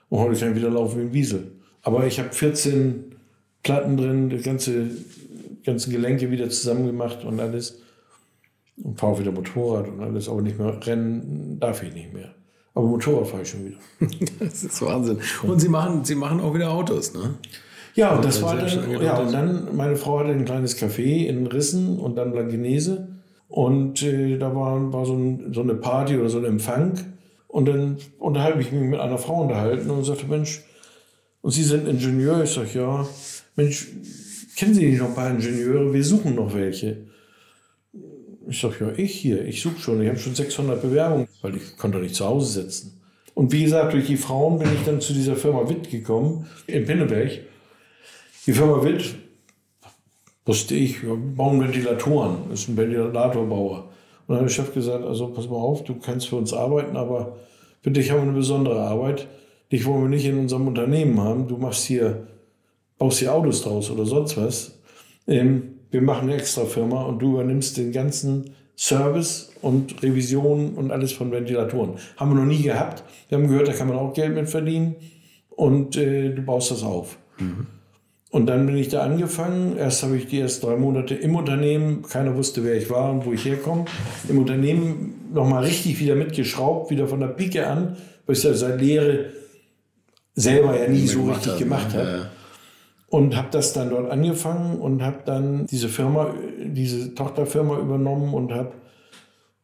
Und 0.09 0.21
heute 0.21 0.39
kann 0.39 0.51
ich 0.51 0.57
wieder 0.57 0.71
laufen 0.71 0.99
wie 0.99 1.03
ein 1.03 1.13
Wiesel. 1.13 1.53
Aber 1.83 2.07
ich 2.07 2.19
habe 2.19 2.33
14 2.33 3.17
Platten 3.63 3.97
drin, 3.97 4.31
die 4.31 4.39
ganze, 4.39 4.91
ganzen 5.69 5.93
Gelenke 5.93 6.31
wieder 6.31 6.49
zusammengemacht 6.49 7.25
und 7.25 7.41
alles. 7.41 7.81
Und 8.83 8.99
fahre 8.99 9.19
wieder 9.19 9.33
Motorrad 9.33 9.89
und 9.89 10.01
alles, 10.01 10.29
aber 10.29 10.43
nicht 10.43 10.59
mehr 10.59 10.79
rennen 10.87 11.59
darf 11.61 11.83
ich 11.83 11.93
nicht 11.93 12.13
mehr. 12.13 12.35
Aber 12.75 12.87
Motorrad 12.87 13.27
fahre 13.27 13.43
ich 13.43 13.51
schon 13.51 13.67
wieder. 13.67 13.79
das 14.39 14.63
ist 14.63 14.81
Wahnsinn. 14.83 15.19
Und 15.43 15.61
Sie 15.61 15.69
machen, 15.69 16.05
Sie 16.05 16.15
machen 16.15 16.41
auch 16.41 16.55
wieder 16.55 16.71
Autos, 16.71 17.13
ne? 17.13 17.35
Ja, 17.95 18.15
und 18.15 18.25
das 18.25 18.41
war 18.43 18.55
dann, 18.57 19.03
ja, 19.03 19.19
und 19.19 19.33
dann, 19.33 19.77
meine 19.77 19.97
Frau 19.97 20.21
hatte 20.21 20.31
ein 20.31 20.45
kleines 20.45 20.81
Café 20.81 21.27
in 21.27 21.49
Rissen 21.49 21.99
und 21.99 22.15
dann 22.15 22.31
Blankenese. 22.31 23.09
Und 23.49 24.03
äh, 24.03 24.39
da 24.39 24.55
war, 24.55 24.93
war 24.93 25.05
so, 25.05 25.15
ein, 25.15 25.53
so 25.53 25.63
eine 25.63 25.75
Party 25.75 26.17
oder 26.17 26.29
so 26.29 26.39
ein 26.39 26.45
Empfang. 26.45 26.93
Und 27.49 27.67
dann 27.67 27.97
unterhalte 28.19 28.61
ich 28.61 28.71
mich 28.71 28.83
mit 28.83 29.01
einer 29.01 29.19
Frau 29.19 29.43
unterhalten 29.43 29.91
und 29.91 30.05
sagte, 30.05 30.27
Mensch, 30.27 30.63
und 31.41 31.51
Sie 31.51 31.65
sind 31.65 31.89
Ingenieur? 31.89 32.43
Ich 32.45 32.51
sage, 32.51 32.69
ja. 32.75 33.07
Mensch, 33.57 33.89
kennen 34.59 34.75
Sie 34.75 34.87
nicht 34.87 34.99
noch 34.99 35.09
ein 35.09 35.15
paar 35.15 35.31
Ingenieure? 35.31 35.93
Wir 35.93 36.05
suchen 36.05 36.35
noch 36.35 36.53
welche. 36.53 37.07
Ich 38.49 38.61
sage, 38.61 38.77
ja, 38.81 38.93
ich 38.97 39.15
hier, 39.15 39.45
ich 39.45 39.63
suche 39.63 39.79
schon. 39.79 40.03
Ich 40.03 40.09
habe 40.09 40.19
schon 40.19 40.35
600 40.35 40.83
Bewerbungen, 40.83 41.29
weil 41.43 41.57
ich 41.57 41.77
konnte 41.77 41.99
nicht 41.99 42.17
zu 42.17 42.27
Hause 42.27 42.63
sitzen. 42.63 43.01
Und 43.35 43.53
wie 43.53 43.63
gesagt, 43.63 43.93
durch 43.93 44.07
die 44.07 44.17
Frauen 44.17 44.59
bin 44.59 44.69
ich 44.75 44.85
dann 44.85 45.01
zu 45.01 45.13
dieser 45.13 45.37
Firma 45.37 45.69
Witt 45.69 45.91
gekommen, 45.91 46.47
in 46.67 46.85
Pinneberg. 46.85 47.39
Die 48.47 48.53
Firma 48.53 48.83
Witt, 48.83 49.15
wusste 50.45 50.75
ich, 50.75 51.05
wir 51.05 51.15
bauen 51.15 51.61
Ventilatoren, 51.61 52.51
ist 52.53 52.69
ein 52.69 52.77
Ventilatorbauer. 52.77 53.91
Und 54.27 54.35
dann 54.35 54.39
hat 54.39 54.45
der 54.45 54.49
Chef 54.49 54.75
gesagt, 54.75 55.05
also 55.05 55.29
pass 55.29 55.49
mal 55.49 55.57
auf, 55.57 55.85
du 55.85 55.95
kannst 55.95 56.29
für 56.29 56.37
uns 56.37 56.53
arbeiten, 56.53 56.97
aber 56.97 57.37
für 57.83 57.93
dich 57.93 58.11
haben 58.11 58.19
wir 58.19 58.23
eine 58.23 58.33
besondere 58.33 58.81
Arbeit. 58.81 59.29
Dich 59.71 59.85
wollen 59.85 60.03
wir 60.03 60.09
nicht 60.09 60.27
in 60.27 60.39
unserem 60.39 60.67
Unternehmen 60.67 61.21
haben. 61.21 61.47
Du 61.47 61.59
machst 61.59 61.85
hier, 61.85 62.27
baust 62.99 63.21
hier 63.21 63.33
Autos 63.33 63.63
draus 63.63 63.91
oder 63.91 64.05
sonst 64.05 64.37
was. 64.37 64.79
Ähm, 65.27 65.75
wir 65.91 66.03
machen 66.03 66.29
eine 66.29 66.39
extra 66.39 66.65
Firma 66.65 67.03
und 67.03 67.21
du 67.21 67.35
übernimmst 67.35 67.77
den 67.77 67.93
ganzen 67.93 68.51
Service 68.77 69.51
und 69.63 70.03
Revision 70.03 70.75
und 70.75 70.93
alles 70.93 71.13
von 71.13 71.33
Ventilatoren. 71.33 71.95
Haben 72.17 72.31
wir 72.31 72.37
noch 72.37 72.47
nie 72.47 72.63
gehabt. 72.63 73.03
Wir 73.29 73.39
haben 73.39 73.49
gehört, 73.49 73.69
da 73.69 73.73
kann 73.73 73.89
man 73.89 73.97
auch 73.97 74.13
Geld 74.13 74.35
mit 74.35 74.49
verdienen 74.49 74.97
und 75.51 75.97
äh, 75.97 76.31
du 76.31 76.43
baust 76.43 76.71
das 76.71 76.83
auf. 76.83 77.19
Mhm. 77.39 77.67
Und 78.31 78.47
dann 78.47 78.67
bin 78.67 78.77
ich 78.77 78.89
da 78.89 79.03
angefangen. 79.03 79.77
Erst 79.77 80.03
habe 80.03 80.17
ich 80.17 80.27
die 80.27 80.39
erst 80.39 80.63
drei 80.63 80.77
Monate 80.77 81.15
im 81.15 81.35
Unternehmen, 81.35 82.03
keiner 82.03 82.37
wusste, 82.37 82.63
wer 82.63 82.77
ich 82.77 82.91
war 82.91 83.11
und 83.11 83.25
wo 83.25 83.33
ich 83.33 83.45
herkomme, 83.45 83.87
im 84.29 84.39
Unternehmen 84.39 85.31
nochmal 85.33 85.65
richtig 85.65 85.99
wieder 85.99 86.15
mitgeschraubt, 86.15 86.91
wieder 86.91 87.09
von 87.09 87.21
der 87.21 87.29
Pike 87.29 87.67
an, 87.67 87.97
weil 88.27 88.37
ich 88.37 88.43
das 88.43 88.61
seit 88.61 88.81
Lehre 88.81 89.31
selber 90.35 90.79
ja 90.79 90.89
nie 90.89 91.07
so 91.07 91.25
richtig 91.25 91.59
gemacht 91.59 91.95
habe. 91.95 92.31
Und 93.11 93.37
habe 93.37 93.49
das 93.51 93.73
dann 93.73 93.91
dort 93.91 94.11
angefangen 94.11 94.79
und 94.79 95.03
habe 95.03 95.21
dann 95.25 95.67
diese 95.67 95.89
Firma, 95.89 96.35
diese 96.63 97.15
Tochterfirma 97.15 97.79
übernommen 97.79 98.35
und 98.35 98.53
habe, 98.53 98.73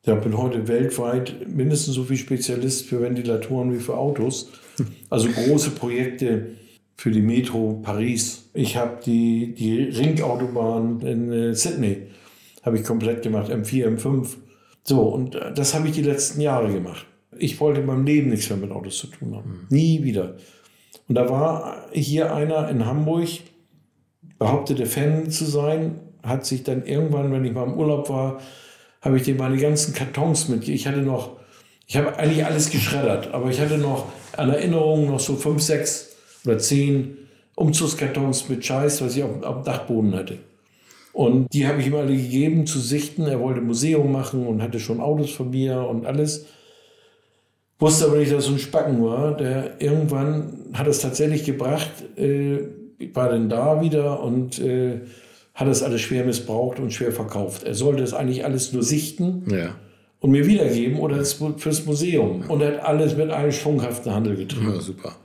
ja, 0.07 0.15
bin 0.15 0.39
heute 0.39 0.67
weltweit 0.67 1.47
mindestens 1.47 1.95
so 1.95 2.05
viel 2.05 2.17
Spezialist 2.17 2.87
für 2.87 3.03
Ventilatoren 3.03 3.73
wie 3.73 3.81
für 3.81 3.97
Autos. 3.97 4.51
Also 5.09 5.29
große 5.29 5.71
Projekte 5.71 6.57
für 6.97 7.13
die 7.13 7.23
Metro 7.23 7.81
Paris. 7.81 8.51
Ich 8.55 8.77
habe 8.77 8.99
die, 9.05 9.55
die 9.55 9.83
Ringautobahn 9.85 11.01
in 11.03 11.33
äh, 11.33 11.55
Sydney 11.55 12.09
habe 12.65 12.79
ich 12.79 12.85
komplett 12.85 13.23
gemacht, 13.23 13.51
M4, 13.51 13.97
M5. 13.97 14.29
So, 14.83 15.03
und 15.03 15.35
äh, 15.35 15.53
das 15.53 15.75
habe 15.75 15.89
ich 15.89 15.95
die 15.95 16.03
letzten 16.03 16.41
Jahre 16.41 16.73
gemacht. 16.73 17.07
Ich 17.37 17.61
wollte 17.61 17.81
in 17.81 17.87
meinem 17.87 18.07
Leben 18.07 18.31
nichts 18.31 18.49
mehr 18.49 18.59
mit 18.59 18.71
Autos 18.71 18.99
zu 18.99 19.09
tun 19.09 19.35
haben. 19.37 19.51
Mhm. 19.51 19.67
Nie 19.69 20.03
wieder. 20.03 20.37
Und 21.09 21.17
da 21.17 21.29
war 21.29 21.87
hier 21.93 22.35
einer 22.35 22.69
in 22.69 22.87
Hamburg, 22.87 23.29
behauptete 24.39 24.87
Fan 24.87 25.31
zu 25.31 25.45
sein, 25.45 26.01
hat 26.23 26.47
sich 26.47 26.63
dann 26.63 26.85
irgendwann, 26.85 27.33
wenn 27.33 27.45
ich 27.45 27.53
mal 27.53 27.65
im 27.65 27.75
Urlaub 27.75 28.09
war, 28.09 28.41
habe 29.03 29.19
ich 29.19 29.25
dem 29.25 29.37
meine 29.37 29.59
ganzen 29.59 29.95
Kartons 29.95 30.49
mit. 30.49 30.67
Ich 30.69 30.87
hatte 30.87 31.03
noch, 31.03 31.37
ich 31.87 31.97
habe 31.97 32.17
eigentlich 32.17 32.45
alles 32.45 32.71
geschreddert, 32.71 33.33
aber 33.35 33.51
ich 33.51 33.61
hatte 33.61 33.77
noch 33.77 34.07
an 34.37 34.51
Erinnerung 34.51 35.09
noch 35.09 35.21
so 35.21 35.37
fünf, 35.37 35.61
sechs 35.63 36.17
oder 36.45 36.59
zehn 36.59 37.19
Umzugskartons 37.55 38.49
mit 38.49 38.65
Scheiß, 38.65 39.03
was 39.03 39.17
ich 39.17 39.23
auf, 39.23 39.43
auf 39.43 39.57
dem 39.57 39.65
Dachboden 39.65 40.15
hatte. 40.15 40.39
Und 41.13 41.53
die 41.53 41.69
habe 41.69 41.81
ich 41.81 41.87
ihm 41.87 41.95
alle 41.95 42.17
gegeben 42.17 42.67
zu 42.67 42.81
sichten. 42.81 43.23
Er 43.23 43.41
wollte 43.41 43.61
Museum 43.61 44.11
machen 44.11 44.47
und 44.47 44.61
hatte 44.61 44.81
schon 44.81 45.01
Autos 45.01 45.31
von 45.31 45.51
mir 45.51 45.87
und 45.87 46.07
alles. 46.07 46.47
Wusste 47.79 48.07
aber 48.07 48.17
nicht, 48.17 48.33
dass 48.33 48.45
es 48.45 48.51
ein 48.51 48.59
Spacken 48.59 49.03
war. 49.03 49.37
Der 49.37 49.81
irgendwann 49.81 50.71
hat 50.73 50.87
es 50.87 51.01
tatsächlich 51.01 51.45
gebracht, 51.45 51.91
äh, 52.17 52.61
war 53.13 53.29
dann 53.29 53.49
da 53.49 53.81
wieder 53.81 54.23
und 54.23 54.59
äh, 54.59 55.01
hat 55.55 55.69
es 55.69 55.83
alles 55.83 56.01
schwer 56.01 56.25
missbraucht 56.25 56.81
und 56.81 56.93
schwer 56.93 57.13
verkauft. 57.13 57.65
Er 57.65 57.75
sollte 57.75 58.03
es 58.03 58.13
eigentlich 58.13 58.45
alles 58.45 58.73
nur 58.73 58.83
sichten 58.83 59.45
ja. 59.49 59.75
und 60.21 60.31
mir 60.31 60.47
wiedergeben 60.47 60.99
oder 60.99 61.25
fürs 61.25 61.87
Museum. 61.87 62.45
Und 62.49 62.61
er 62.61 62.75
hat 62.75 62.85
alles 62.85 63.17
mit 63.17 63.31
einem 63.31 63.53
schwunghaften 63.53 64.13
Handel 64.13 64.37
getrieben. 64.37 64.73
Ja, 64.73 64.81
super. 64.81 65.17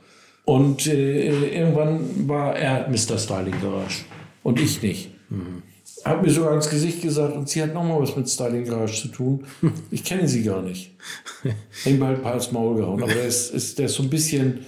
Und 0.46 0.88
äh, 0.88 1.56
irgendwann 1.56 2.28
war 2.28 2.56
er 2.56 2.90
Mr. 2.90 3.18
Styling 3.18 3.54
Garage 3.62 4.04
und 4.44 4.60
ich 4.60 4.82
nicht. 4.82 5.12
Mhm. 5.30 5.64
Hat 6.06 6.22
mir 6.22 6.30
sogar 6.30 6.54
ins 6.54 6.70
Gesicht 6.70 7.02
gesagt, 7.02 7.36
und 7.36 7.50
sie 7.50 7.62
hat 7.62 7.74
nochmal 7.74 8.02
was 8.02 8.16
mit 8.16 8.30
Styling 8.30 8.66
Garage 8.66 9.02
zu 9.02 9.08
tun. 9.10 9.46
Ich 9.92 10.04
kenne 10.04 10.28
sie 10.28 10.44
gar 10.44 10.62
nicht. 10.62 10.96
Hängt 11.84 12.00
bald 12.00 12.18
ein 12.18 12.24
paar 12.24 12.36
ins 12.36 12.52
Maul 12.52 12.78
gehauen. 12.78 13.02
Aber 13.04 13.14
der 13.14 13.26
ist, 13.26 13.54
ist, 13.54 13.80
der 13.80 13.88
ist 13.88 13.96
so 13.96 14.04
ein 14.04 14.10
bisschen, 14.10 14.66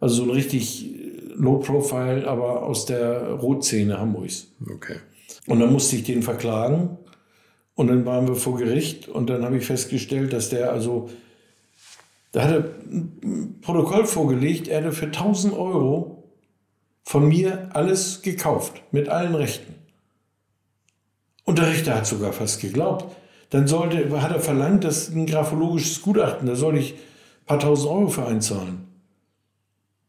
also 0.00 0.16
so 0.16 0.22
ein 0.24 0.30
richtig 0.30 0.90
Low 1.34 1.58
Profile, 1.58 2.26
aber 2.26 2.64
aus 2.64 2.86
der 2.86 3.32
Rotszene 3.32 3.98
Hamburgs. 3.98 4.48
Okay. 4.68 4.96
Und 5.46 5.60
dann 5.60 5.72
musste 5.72 5.96
ich 5.96 6.04
den 6.04 6.22
verklagen. 6.22 6.98
Und 7.74 7.86
dann 7.86 8.04
waren 8.04 8.26
wir 8.26 8.34
vor 8.34 8.58
Gericht 8.58 9.08
und 9.08 9.30
dann 9.30 9.44
habe 9.44 9.56
ich 9.56 9.64
festgestellt, 9.64 10.32
dass 10.32 10.48
der 10.48 10.72
also 10.72 11.08
da 12.32 12.42
hat 12.44 12.50
er 12.50 12.64
ein 12.92 13.58
Protokoll 13.62 14.06
vorgelegt, 14.06 14.68
er 14.68 14.80
hätte 14.80 14.92
für 14.92 15.06
1000 15.06 15.54
Euro 15.54 16.24
von 17.04 17.28
mir 17.28 17.70
alles 17.72 18.22
gekauft, 18.22 18.82
mit 18.92 19.08
allen 19.08 19.34
Rechten. 19.34 19.77
Und 21.48 21.58
der 21.58 21.70
Richter 21.70 21.94
hat 21.94 22.06
sogar 22.06 22.34
fast 22.34 22.60
geglaubt. 22.60 23.16
Dann 23.48 23.66
sollte, 23.66 24.20
hat 24.20 24.32
er 24.32 24.40
verlangt, 24.40 24.84
dass 24.84 25.08
ein 25.08 25.24
graphologisches 25.24 26.02
Gutachten, 26.02 26.46
da 26.46 26.54
soll 26.54 26.76
ich 26.76 26.92
ein 26.92 27.46
paar 27.46 27.58
tausend 27.58 27.90
Euro 27.90 28.08
für 28.08 28.26
einzahlen. 28.26 28.84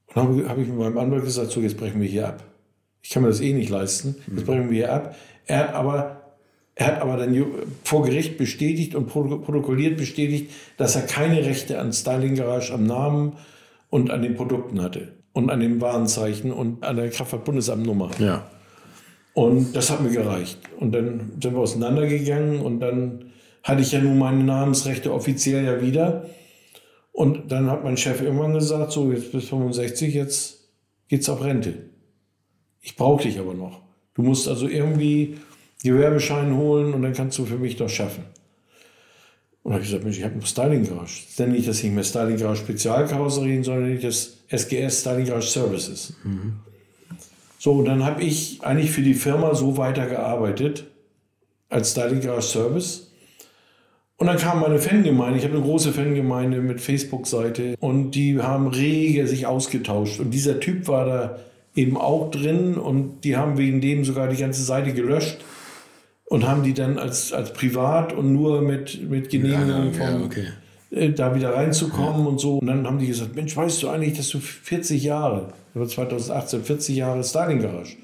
Und 0.07 0.17
dann 0.17 0.27
habe 0.27 0.49
hab 0.49 0.57
ich 0.57 0.67
mit 0.67 0.77
meinem 0.77 0.97
Anwalt 0.97 1.23
gesagt, 1.23 1.51
so 1.51 1.61
jetzt 1.61 1.77
brechen 1.77 2.01
wir 2.01 2.09
hier 2.09 2.27
ab. 2.27 2.43
Ich 3.01 3.11
kann 3.11 3.23
mir 3.23 3.29
das 3.29 3.39
eh 3.39 3.53
nicht 3.53 3.69
leisten, 3.69 4.17
jetzt 4.35 4.47
brechen 4.47 4.69
wir 4.69 4.75
hier 4.75 4.93
ab. 4.93 5.15
Er 5.45 5.59
hat 5.59 5.73
aber 5.75 6.33
er 6.75 6.87
hat 6.87 7.01
aber 7.01 7.15
dann 7.15 7.45
vor 7.85 8.03
Gericht 8.03 8.37
bestätigt 8.37 8.93
und 8.93 9.07
protokolliert 9.07 9.95
bestätigt, 9.95 10.51
dass 10.75 10.97
er 10.97 11.03
keine 11.03 11.45
Rechte 11.45 11.79
an 11.79 11.93
Styling 11.93 12.35
Garage 12.35 12.73
am 12.73 12.85
Namen 12.85 13.37
und 13.89 14.11
an 14.11 14.23
den 14.23 14.35
Produkten 14.35 14.81
hatte 14.81 15.13
und 15.31 15.49
an 15.49 15.61
dem 15.61 15.79
Warenzeichen 15.79 16.51
und 16.51 16.83
an 16.83 16.97
der 16.97 17.09
Kraftfahrtbundesamtnummer. 17.09 18.11
Ja. 18.19 18.45
Und 19.34 19.76
das 19.76 19.89
hat 19.89 20.01
mir 20.01 20.10
gereicht. 20.10 20.60
Und 20.77 20.93
dann 20.93 21.31
sind 21.41 21.53
wir 21.53 21.60
auseinandergegangen 21.60 22.61
und 22.61 22.80
dann 22.80 23.31
hatte 23.64 23.81
ich 23.81 23.91
ja 23.91 24.01
nun 24.01 24.18
meine 24.18 24.43
Namensrechte 24.43 25.14
offiziell 25.14 25.65
ja 25.65 25.81
wieder. 25.81 26.26
Und 27.11 27.51
dann 27.51 27.69
hat 27.69 27.84
mein 27.84 27.97
Chef 27.97 28.22
irgendwann 28.22 28.53
gesagt, 28.53 28.91
so 28.91 29.11
jetzt 29.11 29.31
bis 29.31 29.49
65, 29.49 30.14
jetzt 30.14 30.69
geht's 31.07 31.30
auf 31.30 31.43
Rente. 31.43 31.73
Ich 32.81 32.95
brauche 32.95 33.23
dich 33.23 33.39
aber 33.39 33.53
noch. 33.53 33.81
Du 34.14 34.22
musst 34.22 34.47
also 34.47 34.68
irgendwie 34.68 35.38
Gewerbeschein 35.84 36.56
holen 36.56 36.93
und 36.93 37.01
dann 37.01 37.14
kannst 37.14 37.38
du 37.38 37.45
für 37.45 37.57
mich 37.57 37.76
doch 37.76 37.89
schaffen. 37.89 38.23
Und 39.64 39.73
habe 39.73 39.84
ich 39.84 39.89
gesagt, 39.89 40.03
Mensch, 40.03 40.18
ich 40.18 40.23
habe 40.23 40.34
einen 40.34 40.45
Styling 40.45 40.88
Garage. 40.88 41.23
Dann 41.38 41.51
nicht 41.51 41.68
das 41.68 41.84
nicht 41.84 41.93
mehr 41.93 42.03
Styling 42.03 42.38
Garage 42.38 42.61
Spezialkarosserien, 42.61 43.64
sondern 43.64 43.91
nicht 43.91 44.03
das 44.03 44.38
SGS 44.47 45.01
Styling 45.01 45.26
Garage 45.26 45.47
Services. 45.47 46.14
Mhm. 46.23 46.60
So, 47.61 47.84
dann 47.84 48.06
habe 48.06 48.23
ich 48.23 48.61
eigentlich 48.64 48.90
für 48.90 49.02
die 49.02 49.14
Firma 49.14 49.53
so 49.53 49.76
weitergearbeitet 49.76 50.86
als 51.68 51.91
Styling 51.91 52.22
Garage 52.22 52.48
Service. 52.48 53.11
Und 54.15 54.27
dann 54.27 54.38
kam 54.38 54.61
meine 54.61 54.80
Fangemeinde, 54.80 55.38
ich 55.38 55.44
habe 55.44 55.56
eine 55.56 55.64
große 55.64 55.91
Fangemeinde 55.91 56.61
mit 56.61 56.80
Facebook-Seite 56.80 57.76
und 57.81 58.11
die 58.11 58.41
haben 58.41 58.68
rege 58.68 59.27
sich 59.27 59.45
ausgetauscht. 59.45 60.22
Und 60.22 60.31
dieser 60.31 60.61
Typ 60.61 60.88
war 60.88 61.06
da 61.06 61.40
eben 61.76 61.98
auch 61.98 62.31
drin 62.31 62.76
und 62.76 63.26
die 63.26 63.36
haben 63.36 63.57
wegen 63.57 63.81
dem 63.81 64.06
sogar 64.06 64.30
die 64.30 64.38
ganze 64.38 64.64
Seite 64.64 64.94
gelöscht 64.94 65.40
und 66.26 66.48
haben 66.48 66.64
die 66.64 66.73
dann 66.73 66.98
als, 66.98 67.34
als 67.34 67.52
privat 67.52 68.14
und 68.14 68.31
nur 68.31 68.61
mit, 68.61 69.10
mit 69.10 69.30
Genehmigung 69.30 69.94
ja, 69.94 70.11
ja, 70.11 70.23
okay. 70.23 70.48
Äh, 70.91 71.09
da 71.11 71.35
wieder 71.35 71.53
reinzukommen 71.53 72.23
ja. 72.23 72.27
und 72.27 72.39
so. 72.39 72.57
Und 72.57 72.67
dann 72.67 72.85
haben 72.85 72.99
die 72.99 73.07
gesagt, 73.07 73.35
Mensch, 73.35 73.55
weißt 73.55 73.83
du 73.83 73.89
eigentlich, 73.89 74.17
dass 74.17 74.29
du 74.29 74.39
40 74.39 75.03
Jahre, 75.03 75.53
2018, 75.73 76.63
40 76.63 76.95
Jahre 76.95 77.23
Styling 77.23 77.61
Garage. 77.61 77.97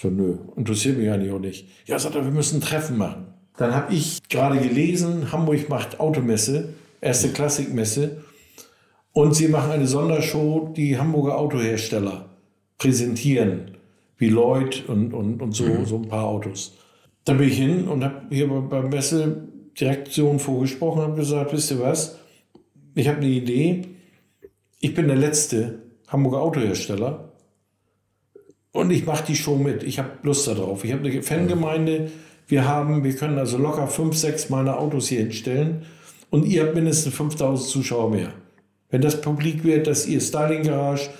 So, 0.00 0.10
nö, 0.10 0.36
interessiert 0.56 0.98
mich 0.98 1.10
eigentlich 1.10 1.32
auch 1.32 1.38
nicht. 1.38 1.68
Ja, 1.86 1.98
sagt 1.98 2.14
er, 2.14 2.24
wir 2.24 2.32
müssen 2.32 2.58
ein 2.58 2.60
Treffen 2.60 2.98
machen. 2.98 3.26
Dann 3.56 3.74
habe 3.74 3.94
ich 3.94 4.18
gerade 4.28 4.58
gelesen, 4.58 5.30
Hamburg 5.30 5.68
macht 5.68 6.00
Automesse, 6.00 6.70
erste 7.00 7.28
Klassikmesse. 7.28 8.22
Und 9.12 9.34
sie 9.34 9.46
machen 9.46 9.70
eine 9.70 9.86
Sondershow, 9.86 10.72
die 10.76 10.98
Hamburger 10.98 11.38
Autohersteller 11.38 12.30
präsentieren, 12.78 13.76
wie 14.18 14.28
Lloyd 14.28 14.84
und, 14.88 15.14
und, 15.14 15.40
und 15.40 15.52
so, 15.52 15.64
mhm. 15.64 15.86
so 15.86 15.96
ein 15.96 16.08
paar 16.08 16.24
Autos. 16.24 16.76
Dann 17.24 17.38
bin 17.38 17.48
ich 17.48 17.56
hin 17.56 17.86
und 17.86 18.02
habe 18.02 18.22
hier 18.30 18.48
bei 18.48 18.82
Messe 18.82 19.48
Direktion 19.78 20.38
vorgesprochen 20.38 21.04
und 21.04 21.16
gesagt, 21.16 21.52
wisst 21.52 21.70
ihr 21.70 21.80
was, 21.80 22.18
ich 22.94 23.08
habe 23.08 23.18
eine 23.18 23.28
Idee. 23.28 23.88
Ich 24.80 24.94
bin 24.94 25.08
der 25.08 25.16
letzte 25.16 25.82
Hamburger 26.08 26.42
Autohersteller 26.42 27.32
und 28.72 28.90
ich 28.90 29.06
mache 29.06 29.24
die 29.26 29.36
Show 29.36 29.56
mit. 29.56 29.82
Ich 29.82 29.98
habe 29.98 30.10
Lust 30.22 30.46
darauf. 30.46 30.84
Ich 30.84 30.92
habe 30.92 31.08
eine 31.08 31.22
Fangemeinde. 31.22 32.10
Wir 32.46 32.66
haben, 32.68 33.02
wir 33.02 33.16
können 33.16 33.38
also 33.38 33.56
locker 33.56 33.88
fünf, 33.88 34.16
sechs 34.16 34.50
meiner 34.50 34.78
Autos 34.78 35.08
hier 35.08 35.20
hinstellen 35.20 35.86
und 36.30 36.44
ihr 36.46 36.64
habt 36.64 36.74
mindestens 36.74 37.14
5000 37.14 37.68
Zuschauer 37.68 38.10
mehr. 38.10 38.32
Wenn 38.90 39.00
das 39.00 39.20
publik 39.20 39.64
wird, 39.64 39.86
dass 39.86 40.06
ihr 40.06 40.20
Styling 40.20 40.64
Garage 40.64 41.10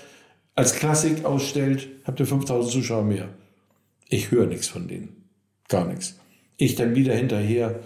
als 0.53 0.75
Klassik 0.75 1.25
ausstellt, 1.25 1.89
habt 2.05 2.19
ihr 2.19 2.25
5000 2.25 2.71
Zuschauer 2.71 3.03
mehr. 3.03 3.29
Ich 4.07 4.31
höre 4.31 4.45
nichts 4.45 4.67
von 4.67 4.87
denen. 4.87 5.29
Gar 5.67 5.87
nichts. 5.87 6.17
Ich 6.57 6.75
dann 6.75 6.95
wieder 6.95 7.13
hinterher 7.13 7.79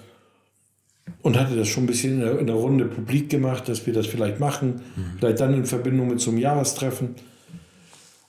und 1.21 1.39
hatte 1.39 1.55
das 1.55 1.67
schon 1.67 1.83
ein 1.83 1.87
bisschen 1.87 2.13
in 2.13 2.19
der, 2.21 2.39
in 2.39 2.47
der 2.47 2.55
Runde 2.55 2.85
publik 2.85 3.29
gemacht, 3.29 3.67
dass 3.69 3.85
wir 3.85 3.93
das 3.93 4.07
vielleicht 4.07 4.39
machen, 4.39 4.81
mhm. 4.95 5.17
vielleicht 5.19 5.39
dann 5.39 5.53
in 5.53 5.65
Verbindung 5.65 6.09
mit 6.09 6.19
so 6.19 6.31
einem 6.31 6.39
Jahrestreffen. 6.39 7.15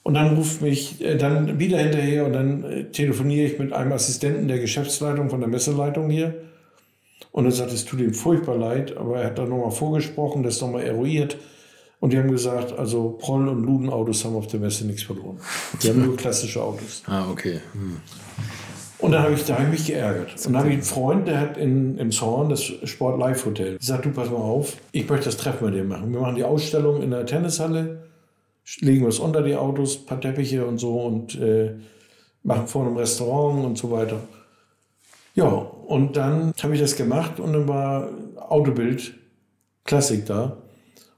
Und 0.03 0.15
dann 0.15 0.35
ruft 0.35 0.61
mich 0.61 1.01
äh, 1.01 1.15
dann 1.15 1.59
wieder 1.59 1.77
hinterher 1.77 2.25
und 2.25 2.33
dann 2.33 2.63
äh, 2.63 2.83
telefoniere 2.85 3.47
ich 3.47 3.59
mit 3.59 3.71
einem 3.71 3.91
Assistenten 3.91 4.47
der 4.47 4.59
Geschäftsleitung 4.59 5.29
von 5.29 5.39
der 5.39 5.49
Messeleitung 5.49 6.09
hier. 6.09 6.33
Und 7.31 7.45
er 7.45 7.51
sagt, 7.51 7.71
es 7.71 7.85
tut 7.85 7.99
ihm 7.99 8.13
furchtbar 8.13 8.57
leid, 8.57 8.97
aber 8.97 9.21
er 9.21 9.27
hat 9.27 9.37
da 9.37 9.45
nochmal 9.45 9.71
vorgesprochen, 9.71 10.43
das 10.43 10.59
nochmal 10.59 10.83
eruiert. 10.83 11.37
Und 11.99 12.13
die 12.13 12.17
haben 12.17 12.31
gesagt, 12.31 12.77
also 12.77 13.11
Proll- 13.11 13.47
und 13.47 13.63
Ludenautos 13.63 14.25
haben 14.25 14.35
auf 14.35 14.47
der 14.47 14.59
Messe 14.59 14.85
nichts 14.87 15.03
verloren. 15.03 15.37
Die 15.81 15.89
haben 15.89 16.03
nur 16.03 16.15
klassische 16.17 16.61
Autos. 16.61 17.03
Ah, 17.05 17.29
okay. 17.29 17.61
Hm. 17.73 17.97
Und 19.01 19.11
dann 19.11 19.23
habe 19.23 19.33
ich, 19.33 19.51
hab 19.51 19.59
ich 19.61 19.67
mich 19.67 19.87
geärgert. 19.87 20.33
Und 20.45 20.53
dann 20.53 20.57
habe 20.57 20.69
ich 20.69 20.75
einen 20.75 20.83
Freund, 20.83 21.27
der 21.27 21.39
hat 21.39 21.57
in, 21.57 21.97
im 21.97 22.11
Zorn 22.11 22.49
das 22.49 22.63
Sport 22.63 23.19
Live 23.19 23.45
Hotel. 23.45 23.77
Ich 23.79 23.85
sage, 23.87 24.03
du 24.03 24.11
pass 24.11 24.29
mal 24.29 24.37
auf, 24.37 24.77
ich 24.91 25.09
möchte 25.09 25.25
das 25.25 25.37
Treffen 25.37 25.65
mit 25.65 25.73
dir 25.73 25.83
machen. 25.83 26.13
Wir 26.13 26.19
machen 26.19 26.35
die 26.35 26.43
Ausstellung 26.43 27.01
in 27.01 27.09
der 27.09 27.25
Tennishalle, 27.25 28.03
legen 28.79 29.07
es 29.07 29.17
unter 29.17 29.41
die 29.41 29.55
Autos, 29.55 29.97
ein 29.97 30.05
paar 30.05 30.21
Teppiche 30.21 30.65
und 30.65 30.77
so 30.77 31.01
und 31.01 31.39
äh, 31.39 31.71
machen 32.43 32.67
vor 32.67 32.85
einem 32.85 32.95
Restaurant 32.95 33.65
und 33.65 33.77
so 33.77 33.89
weiter. 33.91 34.19
Ja, 35.33 35.47
und 35.47 36.15
dann 36.15 36.53
habe 36.61 36.75
ich 36.75 36.81
das 36.81 36.95
gemacht 36.95 37.39
und 37.39 37.53
dann 37.53 37.67
war 37.67 38.09
Autobild 38.35 39.13
Klassik 39.83 40.25
da. 40.25 40.57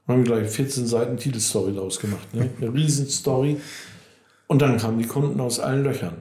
Und 0.06 0.14
haben 0.14 0.24
gleich 0.24 0.48
14 0.48 0.86
Seiten 0.86 1.16
Titelstory 1.16 1.74
daraus 1.74 1.98
gemacht. 1.98 2.34
Ne? 2.34 2.50
Eine 2.60 2.72
Riesenstory. 2.72 3.58
Und 4.46 4.62
dann 4.62 4.76
kamen 4.76 4.98
die 4.98 5.06
Kunden 5.06 5.40
aus 5.40 5.60
allen 5.60 5.84
Löchern. 5.84 6.16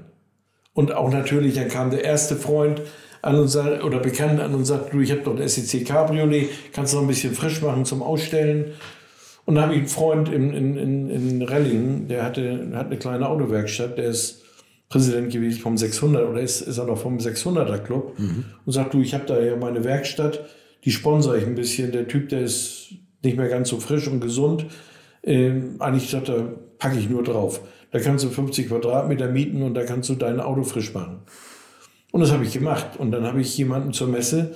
Und 0.74 0.94
auch 0.94 1.12
natürlich, 1.12 1.56
dann 1.56 1.68
kam 1.68 1.92
der 1.92 2.04
erste 2.04 2.36
Freund 2.36 2.82
an 3.22 3.36
uns 3.36 3.56
oder 3.56 4.00
Bekannt 4.00 4.40
an 4.40 4.54
und 4.54 4.66
sagt, 4.66 4.94
du, 4.94 5.00
ich 5.00 5.12
habe 5.12 5.22
doch 5.22 5.40
ein 5.40 5.48
SEC 5.48 5.86
Cabriolet, 5.86 6.50
kannst 6.74 6.94
du 6.94 6.98
noch 6.98 7.04
ein 7.04 7.08
bisschen 7.08 7.34
frisch 7.34 7.62
machen 7.62 7.86
zum 7.86 8.04
Ausstellen. 8.04 8.74
Und 9.46 9.56
dann 9.56 9.66
habe 9.66 9.74
ich 9.74 9.80
einen 9.80 9.88
Freund 9.88 10.30
in, 10.30 10.54
in, 10.54 10.78
in, 10.78 11.10
in 11.10 11.42
Rellingen, 11.42 12.08
der 12.08 12.24
hatte, 12.24 12.72
hat 12.74 12.88
eine 12.88 12.98
kleine 12.98 13.30
Autowerkstatt, 13.30 13.98
der 13.98 14.06
ist 14.06 14.44
Präsident 14.90 15.32
gewesen 15.32 15.60
vom 15.60 15.78
600 15.78 16.30
oder 16.30 16.42
ist, 16.42 16.62
ist 16.62 16.78
er 16.78 16.86
noch 16.86 16.98
vom 16.98 17.18
600er 17.18 17.80
Club 17.80 18.18
mhm. 18.20 18.46
und 18.66 18.74
sagt, 18.74 18.94
du, 18.94 19.02
ich 19.02 19.14
habe 19.14 19.26
da 19.26 19.40
ja 19.40 19.56
meine 19.56 19.84
Werkstatt, 19.84 20.46
die 20.84 20.92
sponsere 20.92 21.38
ich 21.38 21.46
ein 21.46 21.56
bisschen. 21.56 21.92
Der 21.92 22.08
Typ, 22.08 22.30
der 22.30 22.42
ist 22.42 22.90
nicht 23.24 23.38
mehr 23.38 23.48
ganz 23.48 23.70
so 23.70 23.80
frisch 23.80 24.08
und 24.08 24.20
gesund. 24.20 24.66
Ähm, 25.24 25.78
eigentlich 25.80 26.10
sagt 26.10 26.30
er, 26.30 26.44
packe 26.78 27.00
ich 27.00 27.10
nur 27.10 27.24
drauf. 27.24 27.62
Da 27.94 28.00
kannst 28.00 28.26
du 28.26 28.30
50 28.30 28.70
Quadratmeter 28.70 29.30
mieten 29.30 29.62
und 29.62 29.76
da 29.76 29.86
kannst 29.86 30.10
du 30.10 30.16
dein 30.16 30.40
Auto 30.40 30.64
frisch 30.64 30.96
machen. 30.96 31.20
Und 32.12 32.22
das 32.22 32.32
habe 32.32 32.44
ich 32.44 32.52
gemacht. 32.52 32.98
Und 32.98 33.12
dann 33.12 33.24
habe 33.24 33.40
ich 33.40 33.56
jemanden 33.56 33.94
zur 33.94 34.08
Messe, 34.08 34.56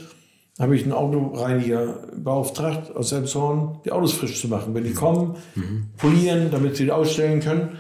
habe 0.60 0.76
ich 0.76 0.84
einen 0.84 0.92
Autoreiniger 0.92 2.00
beauftragt 2.16 2.96
aus 2.96 3.12
Elmshorn, 3.12 3.80
die 3.86 3.92
Autos 3.92 4.14
frisch 4.14 4.42
zu 4.42 4.48
machen. 4.48 4.74
Wenn 4.74 4.86
die 4.86 4.94
kommen, 4.94 5.36
mhm. 5.54 5.86
polieren, 5.98 6.50
damit 6.50 6.78
sie 6.78 6.86
die 6.86 6.92
ausstellen 6.92 7.40
können. 7.40 7.78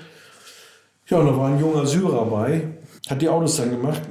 Ja, 1.07 1.17
und 1.17 1.25
da 1.25 1.35
war 1.35 1.47
ein 1.47 1.59
junger 1.59 1.87
Syrer 1.87 2.25
bei, 2.25 2.77
hat 3.09 3.23
die 3.23 3.29
Autos 3.29 3.57
dann 3.57 3.71
gemacht, 3.71 4.01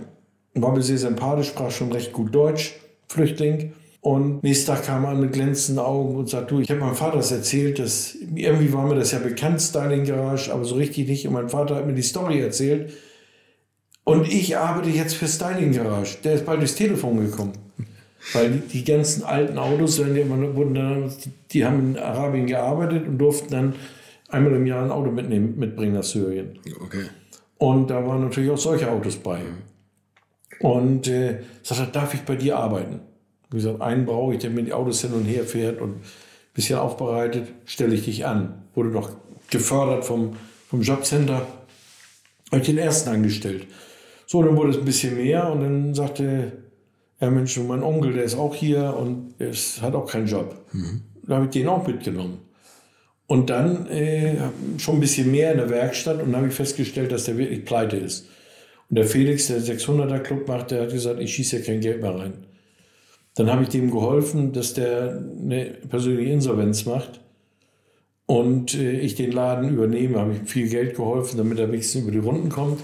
war 0.55 0.73
mir 0.73 0.83
sehr 0.83 0.99
sympathisch, 0.99 1.49
sprach 1.49 1.71
schon 1.71 1.93
recht 1.93 2.13
gut 2.13 2.35
Deutsch, 2.35 2.75
Flüchtling. 3.07 3.73
Und 4.07 4.45
nächsten 4.45 4.67
Tag 4.67 4.85
kam 4.85 5.05
er 5.05 5.17
mit 5.17 5.33
glänzenden 5.33 5.85
Augen 5.85 6.15
und 6.15 6.29
sagt, 6.29 6.53
du, 6.53 6.61
ich 6.61 6.71
habe 6.71 6.79
meinem 6.79 6.95
Vater 6.95 7.17
das 7.17 7.33
erzählt, 7.33 7.81
dass 7.81 8.15
irgendwie 8.37 8.73
war 8.73 8.87
mir 8.87 8.95
das 8.95 9.11
ja 9.11 9.19
bekannt, 9.19 9.61
Styling 9.61 10.05
Garage, 10.05 10.55
aber 10.55 10.65
so 10.65 10.77
richtig 10.77 11.09
nicht. 11.09 11.27
Und 11.27 11.33
mein 11.33 11.49
Vater 11.49 11.75
hat 11.75 11.89
mir 11.89 11.93
die 11.93 12.03
Story 12.03 12.39
erzählt. 12.39 12.93
Und 14.05 14.33
ich 14.33 14.57
arbeite 14.57 14.91
jetzt 14.91 15.17
für 15.17 15.27
Styling 15.27 15.73
Garage. 15.73 16.19
Der 16.23 16.35
ist 16.35 16.47
bald 16.47 16.61
durchs 16.61 16.77
Telefon 16.77 17.19
gekommen. 17.19 17.55
Weil 18.33 18.53
die, 18.53 18.61
die 18.61 18.85
ganzen 18.85 19.25
alten 19.25 19.59
Autos, 19.59 19.97
die, 19.97 20.31
wurden 20.31 20.75
dann, 20.75 21.13
die 21.51 21.65
haben 21.65 21.97
in 21.97 21.99
Arabien 21.99 22.47
gearbeitet 22.47 23.09
und 23.09 23.19
durften 23.19 23.51
dann 23.51 23.75
einmal 24.29 24.55
im 24.55 24.67
Jahr 24.67 24.85
ein 24.85 24.93
Auto 24.93 25.11
mitnehmen, 25.11 25.59
mitbringen 25.59 25.95
nach 25.95 26.05
Syrien. 26.05 26.61
Okay. 26.81 27.07
Und 27.59 27.91
da 27.91 28.07
waren 28.07 28.23
natürlich 28.23 28.53
auch 28.53 28.59
solche 28.59 28.89
Autos 28.89 29.17
bei. 29.17 29.41
Und 30.61 31.09
äh, 31.09 31.41
sagt 31.65 31.81
er, 31.81 31.87
darf 31.87 32.15
ich 32.15 32.21
bei 32.21 32.37
dir 32.37 32.57
arbeiten? 32.57 33.01
Wie 33.51 33.57
gesagt, 33.57 33.81
einen 33.81 34.07
brauche 34.07 34.35
ich, 34.35 34.41
der 34.41 34.51
mir 34.51 34.63
die 34.63 34.73
Autos 34.73 35.01
hin 35.03 35.13
und 35.13 35.25
her 35.25 35.45
fährt 35.45 35.81
und 35.81 35.97
ein 35.97 36.03
bisschen 36.55 36.79
aufbereitet, 36.79 37.49
stelle 37.65 37.95
ich 37.95 38.05
dich 38.05 38.27
an. 38.27 38.65
Wurde 38.75 38.91
noch 38.91 39.11
gefördert 39.51 40.05
vom, 40.05 40.37
vom 40.69 40.83
Jobcenter. 40.83 41.47
Habe 42.51 42.61
ich 42.61 42.67
den 42.67 42.79
ersten 42.79 43.11
angestellt. 43.11 43.67
So, 44.27 44.43
dann 44.43 44.57
wurde 44.57 44.71
es 44.71 44.79
ein 44.79 44.85
bisschen 44.85 45.17
mehr 45.17 45.51
und 45.51 45.61
dann 45.61 45.95
sagte 45.95 46.53
er, 47.19 47.31
Mensch, 47.31 47.57
mein 47.59 47.83
Onkel, 47.83 48.13
der 48.13 48.25
ist 48.25 48.37
auch 48.37 48.55
hier 48.55 48.95
und 48.97 49.35
er 49.39 49.53
hat 49.53 49.95
auch 49.95 50.11
keinen 50.11 50.27
Job. 50.27 50.57
Mhm. 50.73 51.03
Da 51.27 51.37
habe 51.37 51.47
ich 51.47 51.51
den 51.53 51.69
auch 51.69 51.87
mitgenommen. 51.87 52.39
Und 53.29 53.51
dann 53.51 53.87
äh, 53.89 54.37
schon 54.79 54.97
ein 54.97 55.01
bisschen 55.01 55.31
mehr 55.31 55.53
in 55.53 55.59
der 55.59 55.71
Werkstatt 55.71 56.21
und 56.21 56.27
dann 56.27 56.37
habe 56.37 56.49
ich 56.49 56.55
festgestellt, 56.55 57.11
dass 57.11 57.25
der 57.25 57.39
wirklich 57.39 57.65
pleite 57.65 57.97
ist. 57.97 58.29
Und 58.89 58.99
der 58.99 59.07
Felix, 59.07 59.49
der 59.49 59.61
600er 59.61 60.21
Club 60.21 60.47
macht, 60.47 60.71
der 60.71 60.83
hat 60.83 60.91
gesagt, 60.91 61.21
ich 61.21 61.35
schieße 61.35 61.59
ja 61.59 61.65
kein 61.65 61.81
Geld 61.81 62.03
mehr 62.03 62.15
rein. 62.15 62.35
Dann 63.37 63.53
habe 63.53 63.63
ich 63.63 63.69
dem 63.69 63.91
geholfen, 63.91 64.53
dass 64.53 64.75
der 64.75 65.23
eine 65.41 65.67
persönliche 65.89 66.33
Insolvenz 66.33 66.87
macht 66.87 67.21
und 68.25 68.75
äh, 68.75 68.99
ich 68.99 69.15
den 69.15 69.31
Laden 69.31 69.71
übernehme. 69.71 70.19
Habe 70.19 70.33
ich 70.33 70.51
viel 70.51 70.69
Geld 70.69 70.97
geholfen, 70.97 71.37
damit 71.37 71.59
er 71.59 71.71
wenigstens 71.71 72.03
über 72.03 72.13
die 72.13 72.19
Runden 72.19 72.49
kommt. 72.49 72.81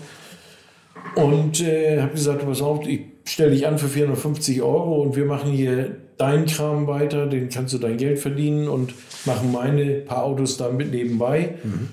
Und 1.16 1.60
äh, 1.62 2.00
habe 2.00 2.12
gesagt, 2.12 2.44
pass 2.44 2.62
auf, 2.62 2.86
ich 2.86 3.00
stelle 3.24 3.50
dich 3.50 3.66
an 3.66 3.78
für 3.78 3.88
450 3.88 4.62
Euro 4.62 5.02
und 5.02 5.16
wir 5.16 5.24
machen 5.24 5.50
hier 5.50 5.96
deinen 6.18 6.46
Kram 6.46 6.86
weiter, 6.86 7.26
den 7.26 7.48
kannst 7.48 7.74
du 7.74 7.78
dein 7.78 7.96
Geld 7.96 8.18
verdienen 8.18 8.68
und 8.68 8.94
machen 9.24 9.52
meine 9.52 9.96
paar 10.00 10.24
Autos 10.24 10.58
damit 10.58 10.90
nebenbei. 10.90 11.54
Mhm. 11.62 11.88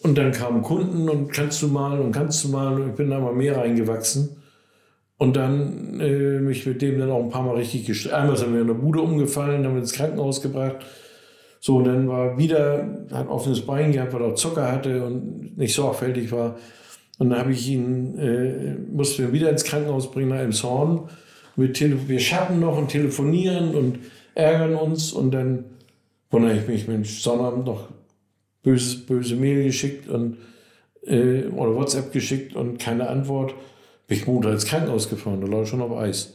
Und 0.00 0.18
dann 0.18 0.32
kamen 0.32 0.62
Kunden 0.62 1.08
und 1.08 1.32
kannst 1.32 1.62
du 1.62 1.68
mal 1.68 2.00
und 2.00 2.12
kannst 2.12 2.44
du 2.44 2.48
mal 2.48 2.74
und 2.74 2.90
ich 2.90 2.94
bin 2.94 3.08
da 3.08 3.20
mal 3.20 3.32
mehr 3.32 3.56
reingewachsen. 3.56 4.36
Und 5.16 5.36
dann 5.36 6.00
äh, 6.00 6.40
mich 6.40 6.66
mit 6.66 6.82
dem 6.82 6.98
dann 6.98 7.10
auch 7.10 7.22
ein 7.22 7.30
paar 7.30 7.44
Mal 7.44 7.56
richtig 7.56 7.86
gestritten. 7.86 8.16
Einmal 8.16 8.36
er 8.36 8.48
mir 8.48 8.60
in 8.62 8.66
der 8.66 8.74
Bude 8.74 9.00
umgefallen, 9.00 9.64
haben 9.64 9.74
wir 9.74 9.80
ins 9.80 9.92
Krankenhaus 9.92 10.42
gebracht. 10.42 10.76
So, 11.60 11.76
und 11.76 11.84
dann 11.84 12.08
war 12.08 12.36
wieder, 12.36 13.06
hat 13.12 13.28
offenes 13.28 13.64
Bein 13.64 13.92
gehabt, 13.92 14.12
weil 14.12 14.22
er 14.22 14.34
Zucker 14.34 14.70
hatte 14.70 15.04
und 15.04 15.56
nicht 15.56 15.74
sorgfältig 15.74 16.30
war. 16.32 16.56
Und 17.18 17.30
dann 17.30 17.38
habe 17.38 17.52
ich 17.52 17.68
ihn, 17.68 18.18
äh, 18.18 18.74
mussten 18.92 19.22
wir 19.22 19.32
wieder 19.32 19.50
ins 19.50 19.64
Krankenhaus 19.64 20.10
bringen 20.10 20.30
nach 20.30 20.40
Elmshorn. 20.40 21.08
Wir, 21.56 21.70
wir 22.08 22.20
schatten 22.20 22.60
noch 22.60 22.76
und 22.76 22.88
telefonieren 22.88 23.74
und 23.74 24.00
ärgern 24.34 24.74
uns. 24.74 25.12
Und 25.12 25.30
dann 25.30 25.64
wundere 26.30 26.56
ich 26.56 26.66
mich, 26.66 26.88
Mensch, 26.88 27.22
Sonnabend 27.22 27.66
noch 27.66 27.88
böses, 28.62 29.06
böse 29.06 29.36
Mail 29.36 29.64
geschickt 29.64 30.08
und, 30.08 30.38
äh, 31.06 31.44
oder 31.46 31.74
WhatsApp 31.76 32.12
geschickt 32.12 32.56
und 32.56 32.78
keine 32.78 33.08
Antwort. 33.08 33.54
Bin 34.06 34.18
ich 34.18 34.26
Montag 34.26 34.52
ins 34.52 34.66
Krankenhaus 34.66 35.08
gefahren, 35.08 35.40
da 35.40 35.46
lag 35.46 35.62
ich 35.62 35.68
schon 35.68 35.82
auf 35.82 35.96
Eis. 35.96 36.34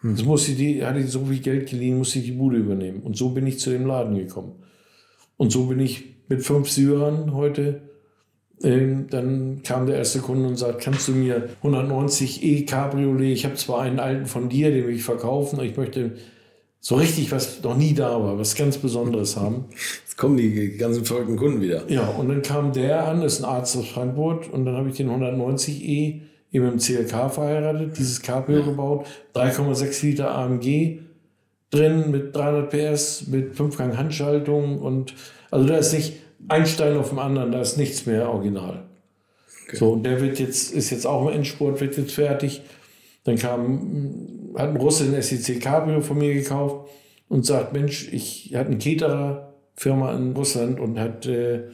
Hm. 0.00 0.16
Das 0.16 0.24
musste 0.24 0.52
die, 0.52 0.84
hatte 0.84 1.00
ich 1.00 1.10
so 1.10 1.24
viel 1.24 1.40
Geld 1.40 1.68
geliehen, 1.68 1.98
musste 1.98 2.18
ich 2.18 2.26
die 2.26 2.32
Bude 2.32 2.56
übernehmen. 2.56 3.00
Und 3.02 3.16
so 3.16 3.30
bin 3.30 3.46
ich 3.46 3.58
zu 3.58 3.70
dem 3.70 3.86
Laden 3.86 4.16
gekommen. 4.16 4.52
Und 5.36 5.50
so 5.50 5.66
bin 5.66 5.80
ich 5.80 6.04
mit 6.28 6.42
fünf 6.42 6.70
Syrern 6.70 7.34
heute 7.34 7.82
ähm, 8.62 9.06
dann 9.08 9.62
kam 9.62 9.86
der 9.86 9.96
erste 9.96 10.18
Kunde 10.20 10.46
und 10.46 10.56
sagt, 10.56 10.82
kannst 10.82 11.08
du 11.08 11.12
mir 11.12 11.48
190 11.62 12.44
E 12.44 12.64
Cabriolet, 12.64 13.32
ich 13.32 13.44
habe 13.44 13.54
zwar 13.54 13.80
einen 13.82 13.98
alten 13.98 14.26
von 14.26 14.48
dir, 14.48 14.70
den 14.70 14.86
will 14.86 14.94
ich 14.94 15.02
verkaufen, 15.02 15.56
aber 15.56 15.64
ich 15.64 15.76
möchte 15.76 16.12
so 16.78 16.96
richtig 16.96 17.32
was 17.32 17.62
noch 17.62 17.76
nie 17.76 17.94
da 17.94 18.22
war, 18.22 18.38
was 18.38 18.54
ganz 18.54 18.76
Besonderes 18.78 19.36
haben. 19.36 19.66
Jetzt 20.04 20.16
kommen 20.18 20.36
die 20.36 20.76
ganzen 20.76 21.04
verrückten 21.04 21.36
Kunden 21.36 21.62
wieder. 21.62 21.90
Ja, 21.90 22.06
und 22.08 22.28
dann 22.28 22.42
kam 22.42 22.72
der 22.72 23.06
an, 23.06 23.22
ist 23.22 23.42
ein 23.42 23.44
Arzt 23.46 23.76
aus 23.76 23.88
Frankfurt 23.88 24.50
und 24.50 24.66
dann 24.66 24.76
habe 24.76 24.90
ich 24.90 24.96
den 24.96 25.08
190 25.08 25.82
E 25.82 26.20
eben 26.52 26.66
im 26.66 26.78
CLK 26.78 27.30
verheiratet, 27.30 27.96
dieses 27.98 28.22
Cabrio 28.22 28.60
ja. 28.60 28.64
gebaut, 28.64 29.06
3,6 29.34 30.04
Liter 30.04 30.34
AMG 30.34 30.98
drin 31.70 32.10
mit 32.10 32.34
300 32.34 32.70
PS, 32.70 33.26
mit 33.28 33.54
5-Gang 33.54 33.96
Handschaltung 33.96 34.78
und 34.78 35.14
also 35.50 35.66
da 35.66 35.76
ist 35.76 35.92
nicht 35.92 36.14
ein 36.48 36.66
Stein 36.66 36.96
auf 36.96 37.10
dem 37.10 37.18
anderen, 37.18 37.52
da 37.52 37.60
ist 37.60 37.76
nichts 37.76 38.06
mehr 38.06 38.28
original. 38.28 38.84
Okay. 39.66 39.76
So, 39.76 39.92
und 39.92 40.02
der 40.02 40.20
wird 40.20 40.38
jetzt, 40.38 40.72
ist 40.72 40.90
jetzt 40.90 41.06
auch 41.06 41.28
im 41.28 41.34
Endspurt, 41.34 41.80
wird 41.80 41.96
jetzt 41.96 42.12
fertig. 42.12 42.62
Dann 43.24 43.36
kam, 43.36 44.50
hat 44.56 44.70
ein 44.70 44.76
Russe 44.76 45.04
ein 45.04 45.22
SEC 45.22 45.60
Cabrio 45.60 46.00
von 46.00 46.18
mir 46.18 46.34
gekauft 46.34 46.88
und 47.28 47.46
sagt, 47.46 47.72
Mensch, 47.72 48.08
ich 48.12 48.52
hatte 48.54 48.70
eine 48.70 48.78
Keterer 48.78 49.54
Firma 49.76 50.14
in 50.14 50.32
Russland 50.32 50.80
und 50.80 50.98
hat 50.98 51.26
äh, 51.26 51.68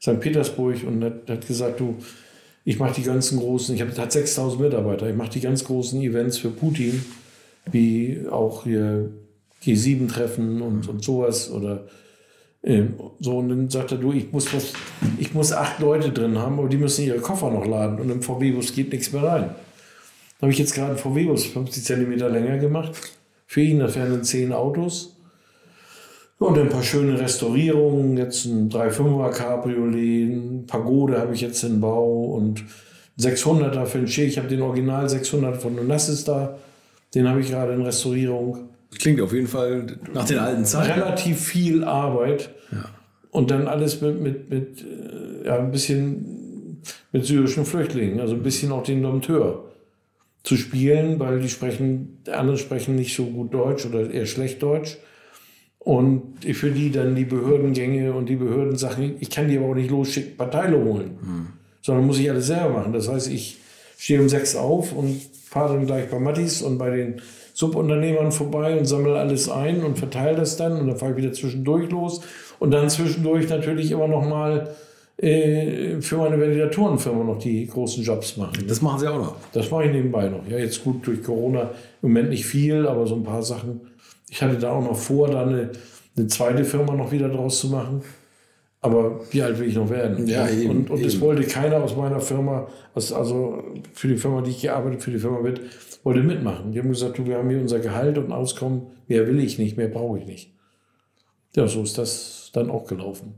St. 0.00 0.20
Petersburg 0.20 0.76
und 0.86 1.04
hat, 1.04 1.28
hat 1.28 1.46
gesagt, 1.46 1.80
du, 1.80 1.96
ich 2.64 2.78
mache 2.78 2.94
die 2.94 3.02
ganzen 3.02 3.38
großen, 3.38 3.74
ich 3.74 3.80
habe 3.80 3.96
hat 3.96 4.12
6000 4.12 4.60
Mitarbeiter, 4.60 5.08
ich 5.08 5.16
mache 5.16 5.30
die 5.30 5.40
ganz 5.40 5.64
großen 5.64 6.00
Events 6.00 6.38
für 6.38 6.50
Putin, 6.50 7.04
wie 7.70 8.26
auch 8.30 8.64
hier 8.64 9.10
G7-Treffen 9.64 10.62
und, 10.62 10.88
und 10.88 11.02
sowas 11.02 11.50
oder 11.50 11.86
ähm, 12.64 12.94
so, 13.18 13.38
und 13.38 13.48
dann 13.48 13.70
sagt 13.70 13.92
er, 13.92 13.98
du, 13.98 14.12
ich 14.12 14.30
muss, 14.30 14.52
was, 14.54 14.72
ich 15.18 15.34
muss 15.34 15.52
acht 15.52 15.80
Leute 15.80 16.12
drin 16.12 16.38
haben, 16.38 16.58
aber 16.58 16.68
die 16.68 16.76
müssen 16.76 17.04
ihre 17.04 17.18
Koffer 17.18 17.50
noch 17.50 17.66
laden 17.66 17.98
und 17.98 18.10
im 18.10 18.22
VW-Bus 18.22 18.72
geht 18.72 18.92
nichts 18.92 19.12
mehr 19.12 19.24
rein. 19.24 19.50
Da 20.38 20.42
habe 20.42 20.52
ich 20.52 20.58
jetzt 20.58 20.74
gerade 20.74 20.90
einen 20.90 20.98
VW-Bus 20.98 21.46
50 21.46 21.84
cm 21.84 22.12
länger 22.12 22.58
gemacht. 22.58 22.92
Für 23.46 23.62
ihn, 23.62 23.80
das 23.80 23.96
wären 23.96 24.22
zehn 24.22 24.52
Autos. 24.52 25.11
Und 26.42 26.58
ein 26.58 26.68
paar 26.68 26.82
schöne 26.82 27.20
Restaurierungen, 27.20 28.16
jetzt 28.16 28.46
ein 28.46 28.68
3,5er 28.68 29.30
Cabriolet, 29.30 30.66
Pagode 30.66 31.18
habe 31.18 31.34
ich 31.34 31.40
jetzt 31.40 31.62
in 31.62 31.80
Bau 31.80 32.24
und 32.24 32.64
600er 33.18 33.86
für 33.86 33.98
den 33.98 34.08
Che. 34.08 34.24
Ich 34.24 34.38
habe 34.38 34.48
den 34.48 34.60
Original 34.60 35.08
600 35.08 35.56
von 35.56 35.78
Onassis 35.78 36.24
da, 36.24 36.58
den 37.14 37.28
habe 37.28 37.40
ich 37.40 37.50
gerade 37.50 37.74
in 37.74 37.82
Restaurierung. 37.82 38.70
Klingt 38.98 39.20
auf 39.20 39.32
jeden 39.32 39.46
Fall 39.46 39.86
nach 40.12 40.26
den 40.26 40.38
alten 40.38 40.64
Zeiten. 40.64 41.00
Relativ 41.00 41.40
viel 41.40 41.84
Arbeit. 41.84 42.50
Ja. 42.72 42.86
Und 43.30 43.50
dann 43.52 43.68
alles 43.68 44.00
mit, 44.00 44.20
mit, 44.20 44.50
mit 44.50 44.82
äh, 44.82 45.46
ja, 45.46 45.58
ein 45.58 45.70
bisschen 45.70 46.82
mit 47.12 47.24
syrischen 47.24 47.64
Flüchtlingen, 47.64 48.20
also 48.20 48.34
ein 48.34 48.42
bisschen 48.42 48.72
auch 48.72 48.82
den 48.82 49.02
Dompteur 49.02 49.64
zu 50.42 50.56
spielen, 50.56 51.20
weil 51.20 51.40
die 51.40 51.48
sprechen, 51.48 52.18
die 52.26 52.32
anderen 52.32 52.58
sprechen 52.58 52.96
nicht 52.96 53.14
so 53.14 53.26
gut 53.26 53.54
Deutsch 53.54 53.86
oder 53.86 54.10
eher 54.10 54.26
schlecht 54.26 54.60
Deutsch. 54.60 54.98
Und 55.84 56.44
für 56.44 56.70
die 56.70 56.92
dann 56.92 57.16
die 57.16 57.24
Behördengänge 57.24 58.12
und 58.12 58.28
die 58.28 58.36
Behördensachen, 58.36 59.16
ich 59.18 59.30
kann 59.30 59.48
die 59.48 59.58
aber 59.58 59.66
auch 59.66 59.74
nicht 59.74 59.90
losschicken, 59.90 60.36
Parteile 60.36 60.76
holen, 60.78 61.18
hm. 61.20 61.46
sondern 61.80 62.06
muss 62.06 62.20
ich 62.20 62.30
alles 62.30 62.46
selber 62.46 62.70
machen. 62.70 62.92
Das 62.92 63.08
heißt, 63.08 63.28
ich 63.32 63.58
stehe 63.98 64.20
um 64.20 64.28
sechs 64.28 64.54
auf 64.54 64.92
und 64.92 65.20
fahre 65.44 65.74
dann 65.74 65.86
gleich 65.86 66.08
bei 66.08 66.20
Mattis 66.20 66.62
und 66.62 66.78
bei 66.78 66.90
den 66.90 67.20
Subunternehmern 67.54 68.32
vorbei 68.32 68.78
und 68.78 68.86
sammle 68.86 69.18
alles 69.18 69.48
ein 69.48 69.82
und 69.82 69.98
verteile 69.98 70.36
das 70.36 70.56
dann 70.56 70.80
und 70.80 70.86
dann 70.86 70.96
fahre 70.96 71.12
ich 71.12 71.18
wieder 71.18 71.32
zwischendurch 71.32 71.90
los 71.90 72.22
und 72.58 72.70
dann 72.70 72.88
zwischendurch 72.88 73.48
natürlich 73.48 73.90
immer 73.90 74.08
noch 74.08 74.26
mal 74.26 74.74
äh, 75.18 76.00
für 76.00 76.16
meine 76.16 76.40
Validatorenfirma 76.40 77.24
noch 77.24 77.38
die 77.38 77.66
großen 77.66 78.02
Jobs 78.02 78.36
machen. 78.36 78.64
Das 78.66 78.80
machen 78.80 79.00
Sie 79.00 79.08
auch 79.08 79.18
noch? 79.18 79.36
Das 79.52 79.70
mache 79.70 79.84
ich 79.84 79.92
nebenbei 79.92 80.28
noch. 80.28 80.48
Ja, 80.48 80.58
jetzt 80.58 80.82
gut 80.82 81.06
durch 81.06 81.22
Corona 81.22 81.70
im 82.02 82.08
Moment 82.08 82.30
nicht 82.30 82.46
viel, 82.46 82.86
aber 82.86 83.06
so 83.06 83.16
ein 83.16 83.22
paar 83.22 83.42
Sachen. 83.42 83.80
Ich 84.32 84.40
hatte 84.40 84.56
da 84.56 84.72
auch 84.72 84.82
noch 84.82 84.96
vor, 84.96 85.28
da 85.28 85.42
eine, 85.42 85.72
eine 86.16 86.26
zweite 86.26 86.64
Firma 86.64 86.94
noch 86.94 87.12
wieder 87.12 87.28
draus 87.28 87.60
zu 87.60 87.68
machen. 87.68 88.00
Aber 88.80 89.20
wie 89.30 89.42
alt 89.42 89.58
will 89.58 89.68
ich 89.68 89.74
noch 89.74 89.90
werden? 89.90 90.26
Ja, 90.26 90.48
eben, 90.48 90.70
und 90.70 90.90
und 90.90 91.04
es 91.04 91.20
wollte 91.20 91.42
keiner 91.42 91.82
aus 91.82 91.94
meiner 91.94 92.18
Firma, 92.18 92.66
also 92.94 93.62
für 93.92 94.08
die 94.08 94.16
Firma, 94.16 94.40
die 94.40 94.50
ich 94.50 94.62
gearbeitet, 94.62 95.02
für 95.02 95.10
die 95.10 95.18
Firma 95.18 95.40
mit, 95.40 95.60
wollte 96.02 96.22
mitmachen. 96.22 96.72
Die 96.72 96.78
haben 96.78 96.88
gesagt, 96.88 97.18
du, 97.18 97.26
wir 97.26 97.36
haben 97.36 97.50
hier 97.50 97.60
unser 97.60 97.78
Gehalt 97.78 98.16
und 98.16 98.32
Auskommen, 98.32 98.86
mehr 99.06 99.26
will 99.26 99.38
ich 99.38 99.58
nicht, 99.58 99.76
mehr 99.76 99.88
brauche 99.88 100.18
ich 100.18 100.24
nicht. 100.24 100.54
Ja, 101.54 101.68
so 101.68 101.82
ist 101.82 101.98
das 101.98 102.50
dann 102.54 102.70
auch 102.70 102.86
gelaufen. 102.86 103.34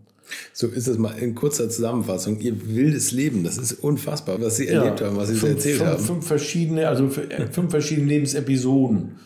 So 0.52 0.68
ist 0.68 0.86
es 0.86 0.96
mal 0.96 1.18
in 1.18 1.34
kurzer 1.34 1.68
Zusammenfassung. 1.68 2.38
Ihr 2.38 2.68
wildes 2.72 3.10
Leben, 3.10 3.42
das 3.42 3.58
ist 3.58 3.72
unfassbar, 3.72 4.40
was 4.40 4.58
Sie 4.58 4.68
ja, 4.68 4.80
erlebt 4.80 5.00
haben, 5.00 5.16
was 5.16 5.28
Sie 5.28 5.34
fünf, 5.34 5.54
erzählt 5.54 5.78
fünf, 5.78 5.90
haben. 5.90 6.04
Fünf 6.04 6.26
verschiedene, 6.26 6.88
also 6.88 7.08
fünf 7.08 7.70
verschiedene 7.70 8.06
Lebensepisoden. 8.06 9.16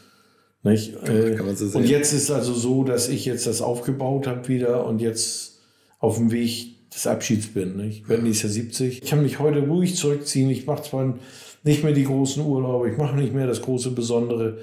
Nicht? 0.63 0.95
Man 1.07 1.57
so. 1.57 1.79
Und 1.79 1.89
jetzt 1.89 2.13
ist 2.13 2.31
also 2.31 2.53
so, 2.53 2.85
dass 2.85 3.09
ich 3.09 3.25
jetzt 3.25 3.47
das 3.47 3.63
aufgebaut 3.63 4.27
habe 4.27 4.49
wieder 4.49 4.87
und 4.87 5.01
jetzt 5.01 5.61
auf 6.01 6.17
dem 6.17 6.31
Weg 6.31 6.91
des 6.93 7.07
Abschieds 7.07 7.49
bin. 7.49 7.77
Nicht? 7.77 8.03
Ich 8.03 8.09
werde 8.09 8.23
nächstes 8.25 8.57
Jahr 8.57 8.65
70. 8.65 9.03
Ich 9.03 9.09
kann 9.11 9.23
mich 9.23 9.39
heute 9.39 9.61
ruhig 9.61 9.97
zurückziehen. 9.97 10.51
Ich 10.51 10.67
mache 10.67 10.83
zwar 10.83 11.15
nicht 11.63 11.85
mehr 11.85 11.93
die 11.93 12.05
großen 12.05 12.45
Urlaube, 12.45 12.91
ich 12.91 12.97
mache 12.97 13.17
nicht 13.17 13.35
mehr 13.35 13.47
das 13.47 13.63
große 13.63 13.91
Besondere. 13.93 14.59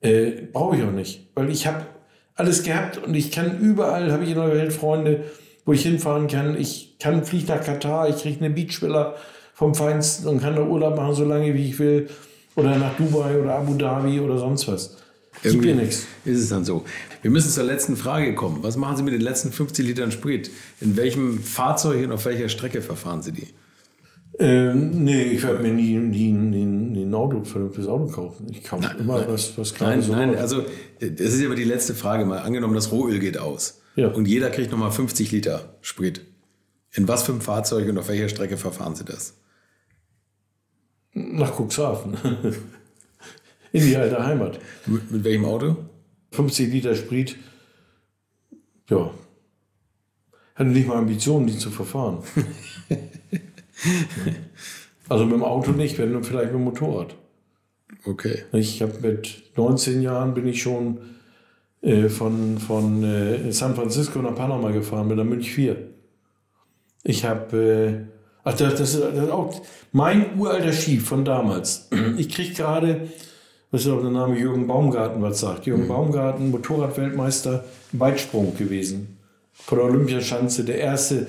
Äh, 0.00 0.32
Brauche 0.52 0.76
ich 0.76 0.82
auch 0.82 0.92
nicht, 0.92 1.28
weil 1.34 1.50
ich 1.50 1.66
habe 1.66 1.86
alles 2.34 2.62
gehabt 2.62 2.98
und 2.98 3.14
ich 3.14 3.30
kann 3.30 3.58
überall, 3.60 4.10
habe 4.10 4.24
ich 4.24 4.30
in 4.30 4.36
der 4.36 4.52
Welt 4.52 4.72
Freunde, 4.72 5.24
wo 5.64 5.72
ich 5.72 5.82
hinfahren 5.82 6.26
kann. 6.26 6.58
Ich 6.58 6.98
kann 6.98 7.24
fliegen 7.24 7.46
nach 7.48 7.62
Katar, 7.62 8.08
ich 8.08 8.16
kriege 8.16 8.44
eine 8.44 8.52
Beachvilla 8.52 9.14
vom 9.54 9.74
Feinsten 9.74 10.26
und 10.26 10.40
kann 10.40 10.56
da 10.56 10.62
Urlaub 10.62 10.96
machen, 10.96 11.14
so 11.14 11.24
lange 11.24 11.54
wie 11.54 11.68
ich 11.68 11.78
will. 11.78 12.08
Oder 12.56 12.76
nach 12.76 12.96
Dubai 12.96 13.38
oder 13.40 13.54
Abu 13.54 13.74
Dhabi 13.74 14.20
oder 14.20 14.38
sonst 14.38 14.68
was. 14.68 14.96
Irgendwie 15.42 15.68
Gibt 15.68 15.80
nichts. 15.80 16.06
Ist 16.24 16.40
es 16.40 16.48
dann 16.48 16.64
so. 16.64 16.84
Wir 17.20 17.30
müssen 17.30 17.50
zur 17.50 17.64
letzten 17.64 17.96
Frage 17.96 18.34
kommen. 18.34 18.62
Was 18.62 18.76
machen 18.76 18.96
Sie 18.96 19.02
mit 19.02 19.14
den 19.14 19.20
letzten 19.20 19.50
50 19.50 19.86
Litern 19.86 20.12
Sprit? 20.12 20.50
In 20.80 20.96
welchem 20.96 21.40
Fahrzeug 21.42 22.04
und 22.04 22.12
auf 22.12 22.24
welcher 22.24 22.48
Strecke 22.48 22.80
verfahren 22.80 23.22
Sie 23.22 23.32
die? 23.32 23.48
Ähm, 24.38 25.04
nee, 25.04 25.24
ich 25.24 25.42
werde 25.42 25.62
mir 25.62 25.72
nie, 25.72 25.96
nie, 25.96 26.32
nie, 26.32 27.02
ein 27.04 27.14
Auto, 27.14 27.44
fürs 27.44 27.86
Auto 27.86 28.06
kaufen. 28.06 28.46
Ich 28.50 28.64
kaufe 28.64 28.82
nein, 28.82 28.96
immer 28.98 29.18
nein. 29.18 29.26
was, 29.28 29.58
was 29.58 29.74
gerade 29.74 29.92
nein, 29.92 30.02
so 30.02 30.12
Nein, 30.12 30.36
also 30.36 30.64
das 31.00 31.34
ist 31.34 31.44
aber 31.44 31.54
die 31.54 31.64
letzte 31.64 31.94
Frage 31.94 32.24
mal. 32.24 32.38
Angenommen, 32.38 32.74
das 32.74 32.92
Rohöl 32.92 33.18
geht 33.18 33.36
aus 33.36 33.82
ja. 33.94 34.08
und 34.08 34.26
jeder 34.26 34.48
kriegt 34.50 34.70
nochmal 34.70 34.90
50 34.90 35.32
Liter 35.32 35.76
Sprit. 35.82 36.22
In 36.92 37.08
was 37.08 37.24
für 37.24 37.32
einem 37.32 37.40
Fahrzeug 37.40 37.88
und 37.88 37.98
auf 37.98 38.08
welcher 38.08 38.28
Strecke 38.28 38.56
verfahren 38.56 38.94
Sie 38.94 39.04
das? 39.04 39.34
Nach 41.12 41.52
Cuxhaven. 41.58 42.16
In 43.72 43.86
die 43.86 43.96
alte 43.96 44.24
Heimat. 44.24 44.60
Mit, 44.86 45.10
mit 45.10 45.24
welchem 45.24 45.44
Auto? 45.44 45.76
50 46.32 46.72
Liter 46.72 46.94
Sprit. 46.94 47.36
Ja. 48.88 49.10
Hatte 50.54 50.70
nicht 50.70 50.86
mal 50.86 50.98
Ambitionen, 50.98 51.46
die 51.46 51.58
zu 51.58 51.70
verfahren. 51.70 52.18
Also 55.08 55.24
mit 55.24 55.34
dem 55.34 55.42
Auto 55.42 55.72
nicht, 55.72 55.98
wenn 55.98 56.12
nur 56.12 56.24
vielleicht 56.24 56.52
mit 56.52 56.54
dem 56.54 56.64
Motorrad. 56.64 57.14
Okay. 58.06 58.44
Ich 58.52 58.80
habe 58.80 58.94
mit 59.02 59.42
19 59.56 60.00
Jahren 60.00 60.32
bin 60.32 60.46
ich 60.46 60.62
schon 60.62 60.98
äh, 61.82 62.08
von, 62.08 62.58
von 62.58 63.04
äh, 63.04 63.52
San 63.52 63.74
Francisco 63.74 64.20
nach 64.22 64.34
Panama 64.34 64.70
gefahren 64.70 65.08
mit 65.08 65.18
der 65.18 65.24
Münch 65.24 65.50
4. 65.52 65.76
Ich 67.04 67.24
habe, 67.24 67.56
äh, 67.56 68.16
ach 68.44 68.54
das, 68.54 68.76
das, 68.76 68.94
ist, 68.94 69.02
das 69.02 69.24
ist 69.24 69.30
auch 69.30 69.60
mein 69.92 70.38
uralter 70.38 70.72
Schiff 70.72 71.04
von 71.06 71.24
damals. 71.24 71.90
Ich 72.16 72.28
kriege 72.28 72.54
gerade, 72.54 73.08
was 73.72 73.80
ist 73.80 73.90
auch 73.90 74.00
der 74.00 74.10
Name 74.10 74.38
Jürgen 74.38 74.68
Baumgarten 74.68 75.20
was 75.22 75.40
sagt. 75.40 75.66
Jürgen 75.66 75.84
mhm. 75.84 75.88
Baumgarten, 75.88 76.50
Motorradweltmeister 76.50 77.64
im 77.92 78.00
Weitsprung 78.00 78.54
gewesen. 78.56 79.18
Von 79.52 79.78
der 79.78 79.86
Olympiaschanze, 79.88 80.64
der 80.64 80.78
erste 80.78 81.26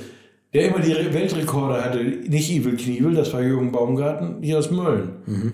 der 0.53 0.67
immer 0.67 0.79
die 0.79 0.91
Weltrekorde 0.91 1.83
hatte, 1.83 2.03
nicht 2.03 2.51
Evil 2.51 2.77
Knievel, 2.77 3.15
das 3.15 3.33
war 3.33 3.41
Jürgen 3.41 3.71
Baumgarten, 3.71 4.43
hier 4.43 4.59
aus 4.59 4.69
Mölln. 4.69 5.09
Mhm. 5.25 5.53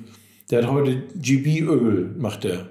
Der 0.51 0.63
hat 0.63 0.71
heute 0.71 1.03
GB-Öl, 1.15 2.15
macht 2.17 2.43
der. 2.43 2.67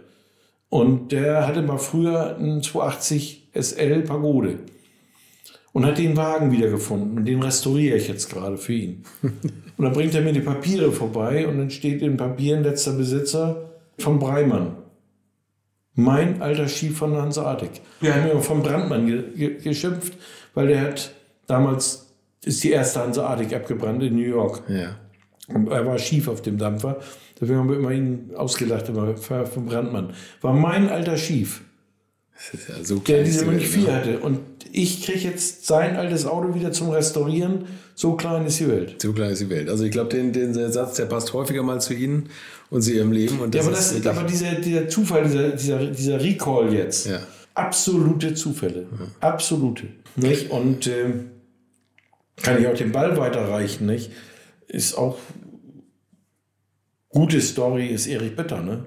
Und 0.68 1.12
der 1.12 1.46
hatte 1.46 1.62
mal 1.62 1.78
früher 1.78 2.36
einen 2.36 2.62
280 2.62 3.48
SL 3.54 4.02
Pagode 4.02 4.58
und 5.72 5.86
hat 5.86 5.96
den 5.96 6.16
Wagen 6.16 6.52
wiedergefunden 6.52 7.18
und 7.18 7.24
den 7.24 7.42
restauriere 7.42 7.96
ich 7.96 8.08
jetzt 8.08 8.30
gerade 8.30 8.58
für 8.58 8.74
ihn. 8.74 9.04
und 9.22 9.84
dann 9.84 9.92
bringt 9.92 10.14
er 10.14 10.20
mir 10.20 10.34
die 10.34 10.40
Papiere 10.40 10.92
vorbei 10.92 11.48
und 11.48 11.56
dann 11.56 11.70
steht 11.70 12.02
in 12.02 12.18
Papieren 12.18 12.62
letzter 12.62 12.92
Besitzer 12.92 13.70
von 13.98 14.18
Breimann. 14.18 14.76
Mein 15.94 16.40
alter 16.40 16.68
Schief 16.68 16.98
von 16.98 17.16
Hanseatic. 17.16 17.80
Wir 18.00 18.14
haben 18.14 18.28
ja 18.28 18.38
von 18.38 18.62
Brandmann 18.62 19.06
ge 19.06 19.22
ge 19.34 19.60
geschimpft, 19.60 20.12
weil 20.54 20.68
der 20.68 20.82
hat 20.82 21.12
damals 21.46 22.14
ist 22.44 22.62
die 22.62 22.70
erste 22.70 23.00
Hanseatic 23.00 23.52
abgebrannt 23.52 24.02
in 24.02 24.14
New 24.14 24.22
York. 24.22 24.62
Ja. 24.68 24.96
Und 25.48 25.68
er 25.68 25.84
war 25.86 25.98
schief 25.98 26.28
auf 26.28 26.42
dem 26.42 26.58
Dampfer. 26.58 26.98
Deswegen 27.40 27.58
haben 27.58 27.68
wir 27.68 27.78
immer 27.78 27.90
ihn 27.90 28.30
ausgelacht, 28.36 28.88
immer 28.88 29.16
vom 29.16 29.66
Brandmann. 29.66 30.12
War 30.40 30.52
mein 30.52 30.88
alter 30.88 31.16
Schief. 31.16 31.62
Das 32.38 32.60
ist 32.60 32.68
ja 32.68 32.84
so 32.84 32.98
der 33.00 33.22
ist 33.22 33.26
diese 33.26 33.40
die 33.44 33.50
Mönch 33.50 33.62
Welt, 33.62 33.72
4 33.72 33.82
ne? 33.82 33.92
hatte. 33.94 34.18
Und 34.20 34.38
ich 34.70 35.02
kriege 35.02 35.18
jetzt 35.20 35.66
sein 35.66 35.96
altes 35.96 36.24
Auto 36.24 36.54
wieder 36.54 36.70
zum 36.72 36.90
Restaurieren. 36.90 37.64
So 37.96 38.14
klein 38.14 38.46
ist 38.46 38.60
die 38.60 38.68
Welt. 38.68 39.02
So 39.02 39.12
klein 39.12 39.32
ist 39.32 39.40
die 39.42 39.50
Welt. 39.50 39.68
Also 39.68 39.84
ich 39.84 39.90
glaube, 39.90 40.10
den, 40.10 40.32
den 40.32 40.54
Satz, 40.72 40.94
der 40.96 41.06
passt 41.06 41.32
häufiger 41.32 41.64
mal 41.64 41.80
zu 41.80 41.94
Ihnen 41.94 42.28
und 42.70 42.82
zu 42.82 42.92
Ihrem 42.92 43.10
Leben. 43.10 43.40
Und 43.40 43.54
Ja, 43.54 43.60
das 43.62 43.66
aber, 43.68 43.76
ist 43.78 43.86
das, 43.88 43.94
wirklich- 43.94 44.16
aber 44.18 44.28
dieser, 44.28 44.54
dieser 44.54 44.88
Zufall, 44.88 45.24
dieser, 45.24 45.48
dieser, 45.50 45.86
dieser 45.86 46.20
Recall 46.22 46.72
jetzt, 46.72 47.06
Ja. 47.06 47.18
absolute 47.54 48.34
Zufälle. 48.34 48.86
Absolute. 49.18 49.88
Nicht? 50.14 50.50
Und 50.52 50.86
ähm, 50.86 51.30
kann 52.40 52.60
ich 52.60 52.68
auch 52.68 52.74
den 52.76 52.92
Ball 52.92 53.16
weiterreichen, 53.16 53.86
nicht? 53.86 54.12
Ist 54.68 54.96
auch 54.96 55.18
gute 57.08 57.40
Story, 57.40 57.88
ist 57.88 58.06
Erich 58.06 58.36
Bitter, 58.36 58.62
ne? 58.62 58.86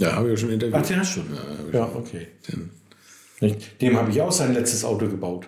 Ja, 0.00 0.12
habe 0.12 0.26
ich 0.28 0.32
ja 0.32 0.36
schon 0.38 0.50
interviewt. 0.50 0.76
Ach, 0.76 0.86
den 0.86 0.98
hast 0.98 1.16
du 1.16 1.20
schon. 1.20 1.34
Ja, 1.72 1.78
Ja, 1.80 1.92
okay. 1.94 2.28
Den-? 2.48 2.70
Dem 3.80 3.96
habe 3.96 4.10
ich 4.10 4.20
auch 4.20 4.32
sein 4.32 4.54
letztes 4.54 4.84
Auto 4.84 5.08
gebaut. 5.08 5.46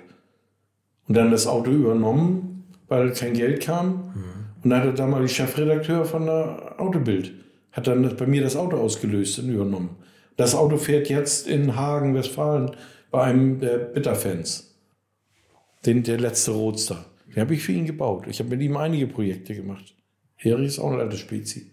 Und 1.08 1.16
dann 1.16 1.30
das 1.30 1.46
Auto 1.46 1.70
übernommen, 1.70 2.64
weil 2.88 3.12
kein 3.12 3.34
Geld 3.34 3.62
kam. 3.62 4.12
Und 4.62 4.70
dann 4.70 4.80
hat 4.80 4.86
er 4.86 4.92
damals 4.92 5.32
Chefredakteur 5.32 6.04
von 6.04 6.26
der 6.26 6.76
Autobild. 6.78 7.32
Hat 7.72 7.86
dann 7.86 8.16
bei 8.16 8.26
mir 8.26 8.42
das 8.42 8.56
Auto 8.56 8.76
ausgelöst 8.76 9.38
und 9.40 9.48
übernommen. 9.48 9.96
Das 10.36 10.54
Auto 10.54 10.76
fährt 10.76 11.08
jetzt 11.08 11.48
in 11.48 11.76
Hagen, 11.76 12.14
Westfalen, 12.14 12.70
bei 13.10 13.22
einem 13.24 13.60
der 13.60 13.78
Bitterfans. 13.78 14.74
Den, 15.84 16.02
der 16.02 16.18
letzte 16.18 16.52
Roadster. 16.52 17.04
Den 17.28 17.42
habe 17.42 17.54
ich 17.54 17.62
für 17.62 17.72
ihn 17.72 17.86
gebaut. 17.86 18.26
Ich 18.28 18.38
habe 18.38 18.50
mit 18.50 18.60
ihm 18.60 18.76
einige 18.76 19.06
Projekte 19.06 19.54
gemacht. 19.54 19.94
Erich 20.38 20.68
ist 20.68 20.78
auch 20.78 20.92
eine 20.92 21.02
alte 21.02 21.16
Spezi. 21.16 21.71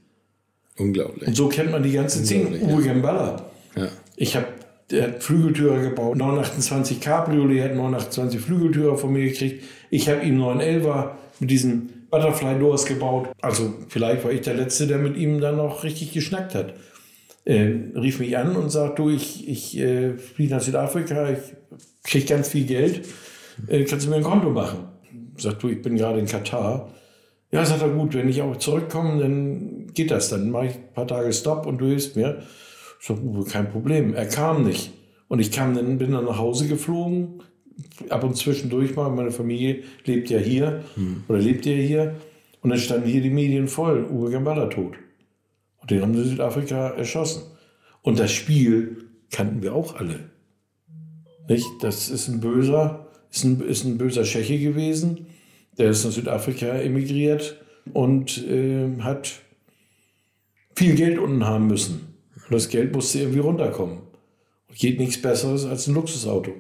Unglaublich. 0.80 1.28
Und 1.28 1.36
so 1.36 1.48
kennt 1.48 1.72
man 1.72 1.84
die 1.84 1.92
ganze 1.92 2.26
Szene. 2.26 2.60
Uwe 2.62 2.84
Gamballa. 2.84 3.46
Ja. 3.76 3.90
Ich 4.16 4.36
habe 4.36 4.48
der 4.92 5.04
hat 5.04 5.24
Flügeltürer 5.24 5.82
gebaut, 5.82 6.18
928 6.18 7.00
Cabriolet, 7.00 7.64
hat 7.64 7.76
928 7.76 8.42
Flügeltürer 8.42 8.98
von 8.98 9.14
mir 9.14 9.26
gekriegt. 9.26 9.64
Ich 9.92 10.10
habe 10.10 10.26
ihm 10.26 10.42
911er 10.42 11.12
mit 11.40 11.52
diesen 11.52 12.08
Butterfly 12.10 12.58
Doors 12.58 12.86
gebaut. 12.86 13.30
Also 13.40 13.74
vielleicht 13.88 14.24
war 14.24 14.32
ich 14.32 14.42
der 14.42 14.56
Letzte, 14.56 14.88
der 14.88 14.98
mit 14.98 15.16
ihm 15.16 15.42
dann 15.42 15.58
noch 15.58 15.84
richtig 15.84 16.12
geschnackt 16.12 16.56
hat. 16.56 16.74
Äh, 17.46 17.74
rief 17.96 18.20
mich 18.20 18.36
an 18.38 18.56
und 18.56 18.70
sagt, 18.70 19.00
du, 19.00 19.10
ich, 19.10 19.48
ich 19.48 19.78
äh, 19.78 20.18
fliege 20.18 20.56
nach 20.56 20.62
Südafrika, 20.62 21.30
ich 21.32 21.40
kriege 22.04 22.26
ganz 22.26 22.50
viel 22.50 22.66
Geld, 22.66 23.08
äh, 23.68 23.84
kannst 23.84 24.06
du 24.06 24.10
mir 24.10 24.18
ein 24.18 24.24
Konto 24.24 24.50
machen? 24.50 24.88
Sagt 25.38 25.64
du, 25.64 25.70
ich 25.70 25.82
bin 25.82 25.96
gerade 25.96 26.20
in 26.20 26.26
Katar. 26.26 26.92
Ja, 27.52 27.66
sagt 27.66 27.82
er, 27.82 27.90
gut, 27.90 28.14
wenn 28.14 28.30
ich 28.30 28.42
auch 28.42 28.58
zurückkomme, 28.58 29.22
dann 29.22 29.88
geht 29.94 30.12
das. 30.12 30.30
Dann 30.30 30.52
mache 30.52 30.68
ich 30.68 30.76
ein 30.76 30.94
paar 30.94 31.08
Tage 31.08 31.34
Stopp 31.34 31.66
und 31.66 31.80
du 31.80 31.88
hilfst 31.88 32.16
mir. 32.16 32.44
Ich 33.00 33.08
sag, 33.08 33.18
Uwe, 33.24 33.44
kein 33.44 33.72
Problem. 33.72 34.14
Er 34.14 34.28
kam 34.28 34.66
nicht. 34.66 34.92
Und 35.28 35.40
ich 35.40 35.52
kam 35.52 35.74
dann, 35.74 35.98
bin 35.98 36.12
dann 36.12 36.26
nach 36.26 36.38
Hause 36.38 36.68
geflogen. 36.68 37.42
Ab 38.10 38.24
und 38.24 38.36
zwischendurch 38.36 38.96
mal. 38.96 39.10
Meine 39.10 39.32
Familie 39.32 39.84
lebt 40.06 40.30
ja 40.30 40.38
hier 40.38 40.84
oder 41.28 41.40
lebt 41.40 41.66
ja 41.66 41.74
hier. 41.74 42.16
Und 42.62 42.72
dann 42.72 42.80
standen 42.80 43.08
hier 43.08 43.22
die 43.22 43.30
Medien 43.30 43.68
voll. 43.68 44.06
Uwe 44.06 44.32
Gamballa 44.32 44.68
tot. 44.68 44.96
Und 45.82 45.92
den 45.92 46.02
haben 46.02 46.14
sie 46.14 46.24
in 46.24 46.30
Südafrika 46.30 46.90
erschossen. 46.90 47.44
Und 48.02 48.20
das 48.20 48.32
Spiel 48.32 49.06
kannten 49.32 49.64
wir 49.64 49.74
auch 49.74 49.96
alle. 49.96 50.30
Nicht? 51.48 51.68
Das 51.82 52.10
ist 52.10 52.28
ein 52.28 52.42
böser, 52.42 53.08
ist 53.32 53.44
ein, 53.44 53.62
ist 53.62 53.86
ein 53.86 53.98
böser 53.98 54.24
Tscheche 54.24 54.60
gewesen. 54.60 55.28
Der 55.80 55.90
ist 55.90 56.04
nach 56.04 56.12
Südafrika 56.12 56.68
emigriert 56.68 57.60
und 57.94 58.46
äh, 58.48 59.00
hat 59.00 59.42
viel 60.76 60.96
Geld 60.96 61.18
unten 61.18 61.46
haben 61.46 61.68
müssen. 61.68 62.14
Und 62.36 62.54
das 62.54 62.70
Geld 62.70 62.94
musste 62.94 63.20
irgendwie 63.20 63.40
runterkommen. 63.40 64.00
Und 64.68 64.78
geht 64.78 65.00
nichts 65.00 65.22
Besseres 65.22 65.66
als 65.66 65.88
ein 65.88 65.96
Luxusauto. 65.96 66.54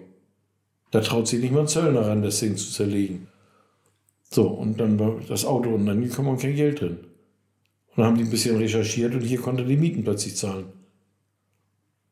Da 0.91 1.02
traut 1.02 1.28
sich 1.28 1.41
nicht 1.41 1.52
mal 1.52 1.62
ein 1.62 1.68
Zöllner 1.68 2.08
ran, 2.08 2.24
das 2.24 2.40
Ding 2.40 2.56
zu 2.56 2.72
zerlegen. 2.72 3.28
So, 4.32 4.48
und 4.48 4.80
dann 4.80 4.98
war 5.00 5.20
das 5.28 5.46
Auto 5.46 5.70
und 5.70 5.86
dann 5.86 6.10
kam 6.10 6.38
kein 6.38 6.56
Geld 6.56 6.82
drin. 6.82 6.98
Und 6.98 7.98
dann 7.98 8.06
haben 8.06 8.18
die 8.18 8.24
ein 8.24 8.30
bisschen 8.30 8.58
recherchiert 8.58 9.14
und 9.14 9.22
hier 9.22 9.40
konnte 9.40 9.66
die 9.66 9.78
Mieten 9.78 10.04
plötzlich 10.04 10.36
zahlen. 10.36 10.66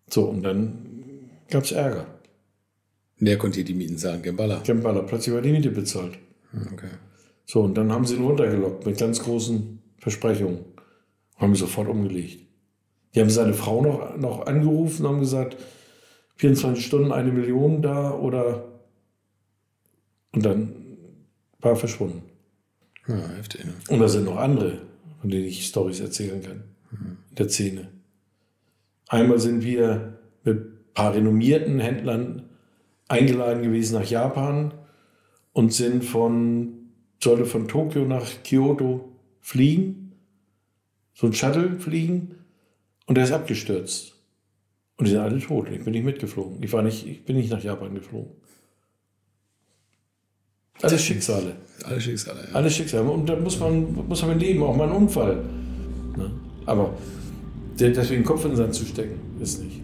So, 0.10 0.26
und 0.26 0.44
dann 0.44 1.30
gab 1.50 1.64
es 1.64 1.72
Ärger. 1.72 2.08
Wer 3.20 3.38
konnte 3.38 3.56
hier 3.56 3.66
die 3.66 3.74
Mieten 3.74 3.98
zahlen? 3.98 4.22
Gambala. 4.22 4.62
Gambala, 4.66 5.02
plötzlich 5.02 5.34
war 5.34 5.42
die 5.42 5.52
Miete 5.52 5.72
bezahlt. 5.72 6.18
Okay. 6.74 6.90
So, 7.46 7.62
und 7.62 7.76
dann 7.76 7.92
haben 7.92 8.06
sie 8.06 8.16
ihn 8.16 8.24
runtergelockt 8.24 8.86
mit 8.86 8.98
ganz 8.98 9.24
großen 9.24 9.80
Versprechungen. 10.00 10.60
Haben 11.38 11.54
ihn 11.54 11.56
sofort 11.56 11.88
umgelegt. 11.88 12.46
Die 13.16 13.22
haben 13.22 13.30
seine 13.30 13.54
Frau 13.54 13.82
noch, 13.82 14.18
noch 14.18 14.46
angerufen 14.46 15.06
und 15.06 15.14
haben 15.14 15.20
gesagt, 15.22 15.58
24 16.36 16.86
Stunden 16.86 17.12
eine 17.12 17.32
Million 17.32 17.82
da 17.82 18.14
oder. 18.14 18.66
Und 20.34 20.46
dann 20.46 20.76
war 21.60 21.72
er 21.72 21.78
verschwunden. 21.78 22.22
Ja, 23.08 23.30
heftig. 23.30 23.66
Ne? 23.66 23.74
Und 23.90 24.00
da 24.00 24.08
sind 24.08 24.26
noch 24.26 24.38
andere, 24.38 24.82
von 25.22 25.30
denen 25.30 25.46
ich 25.46 25.66
Stories 25.66 26.00
erzählen 26.00 26.42
kann. 26.42 26.64
In 26.92 27.36
der 27.38 27.50
Szene. 27.50 27.88
Einmal 29.08 29.40
sind 29.40 29.64
wir 29.64 30.20
mit 30.44 30.58
ein 30.58 30.94
paar 30.94 31.14
renommierten 31.14 31.80
Händlern 31.80 32.44
eingeladen 33.08 33.64
gewesen 33.64 34.00
nach 34.00 34.10
Japan 34.10 34.74
und 35.58 35.74
sind 35.74 36.06
von, 36.06 36.68
sollte 37.20 37.46
von 37.46 37.68
Tokio 37.68 38.06
nach 38.06 38.28
Kyoto 38.44 39.12
fliegen, 39.42 40.12
so 41.16 41.26
ein 41.26 41.34
Shuttle 41.34 41.80
fliegen 41.80 42.36
und 43.08 43.16
der 43.18 43.24
ist 43.24 43.32
abgestürzt. 43.32 44.14
Und 44.98 45.08
die 45.08 45.12
sind 45.12 45.20
alle 45.20 45.40
tot. 45.40 45.68
Ich 45.72 45.84
bin 45.84 45.94
nicht 45.94 46.06
mitgeflogen. 46.06 46.62
Ich, 46.62 46.72
war 46.74 46.84
nicht, 46.84 47.08
ich 47.08 47.26
bin 47.26 47.38
nicht 47.38 47.50
nach 47.50 47.64
Japan 47.64 47.96
geflogen. 47.96 48.34
Alles 50.84 51.02
Schicksale. 51.02 51.56
Alle 51.86 52.02
Schicksale. 52.02 52.40
Ja. 52.50 52.54
Alles 52.54 52.76
Schicksal. 52.76 53.08
Und 53.08 53.28
da 53.28 53.36
muss 53.36 53.60
man, 53.60 54.08
muss 54.08 54.22
man 54.22 54.38
leben, 54.38 54.62
auch 54.62 54.76
mal 54.76 54.88
ein 54.88 54.96
Unfall. 54.96 55.44
Ne? 56.18 56.32
Aber 56.68 56.96
deswegen 57.80 58.24
Kopf 58.24 58.44
in 58.46 58.52
den 58.52 58.58
Sand 58.58 58.76
zu 58.76 58.86
stecken, 58.86 59.20
ist 59.42 59.64
nicht. 59.64 59.82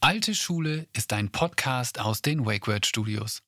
Alte 0.04 0.34
Schule 0.34 0.88
ist 0.92 1.12
ein 1.12 1.30
Podcast 1.30 2.00
aus 2.00 2.22
den 2.22 2.44
WakeWord 2.44 2.86
Studios. 2.86 3.40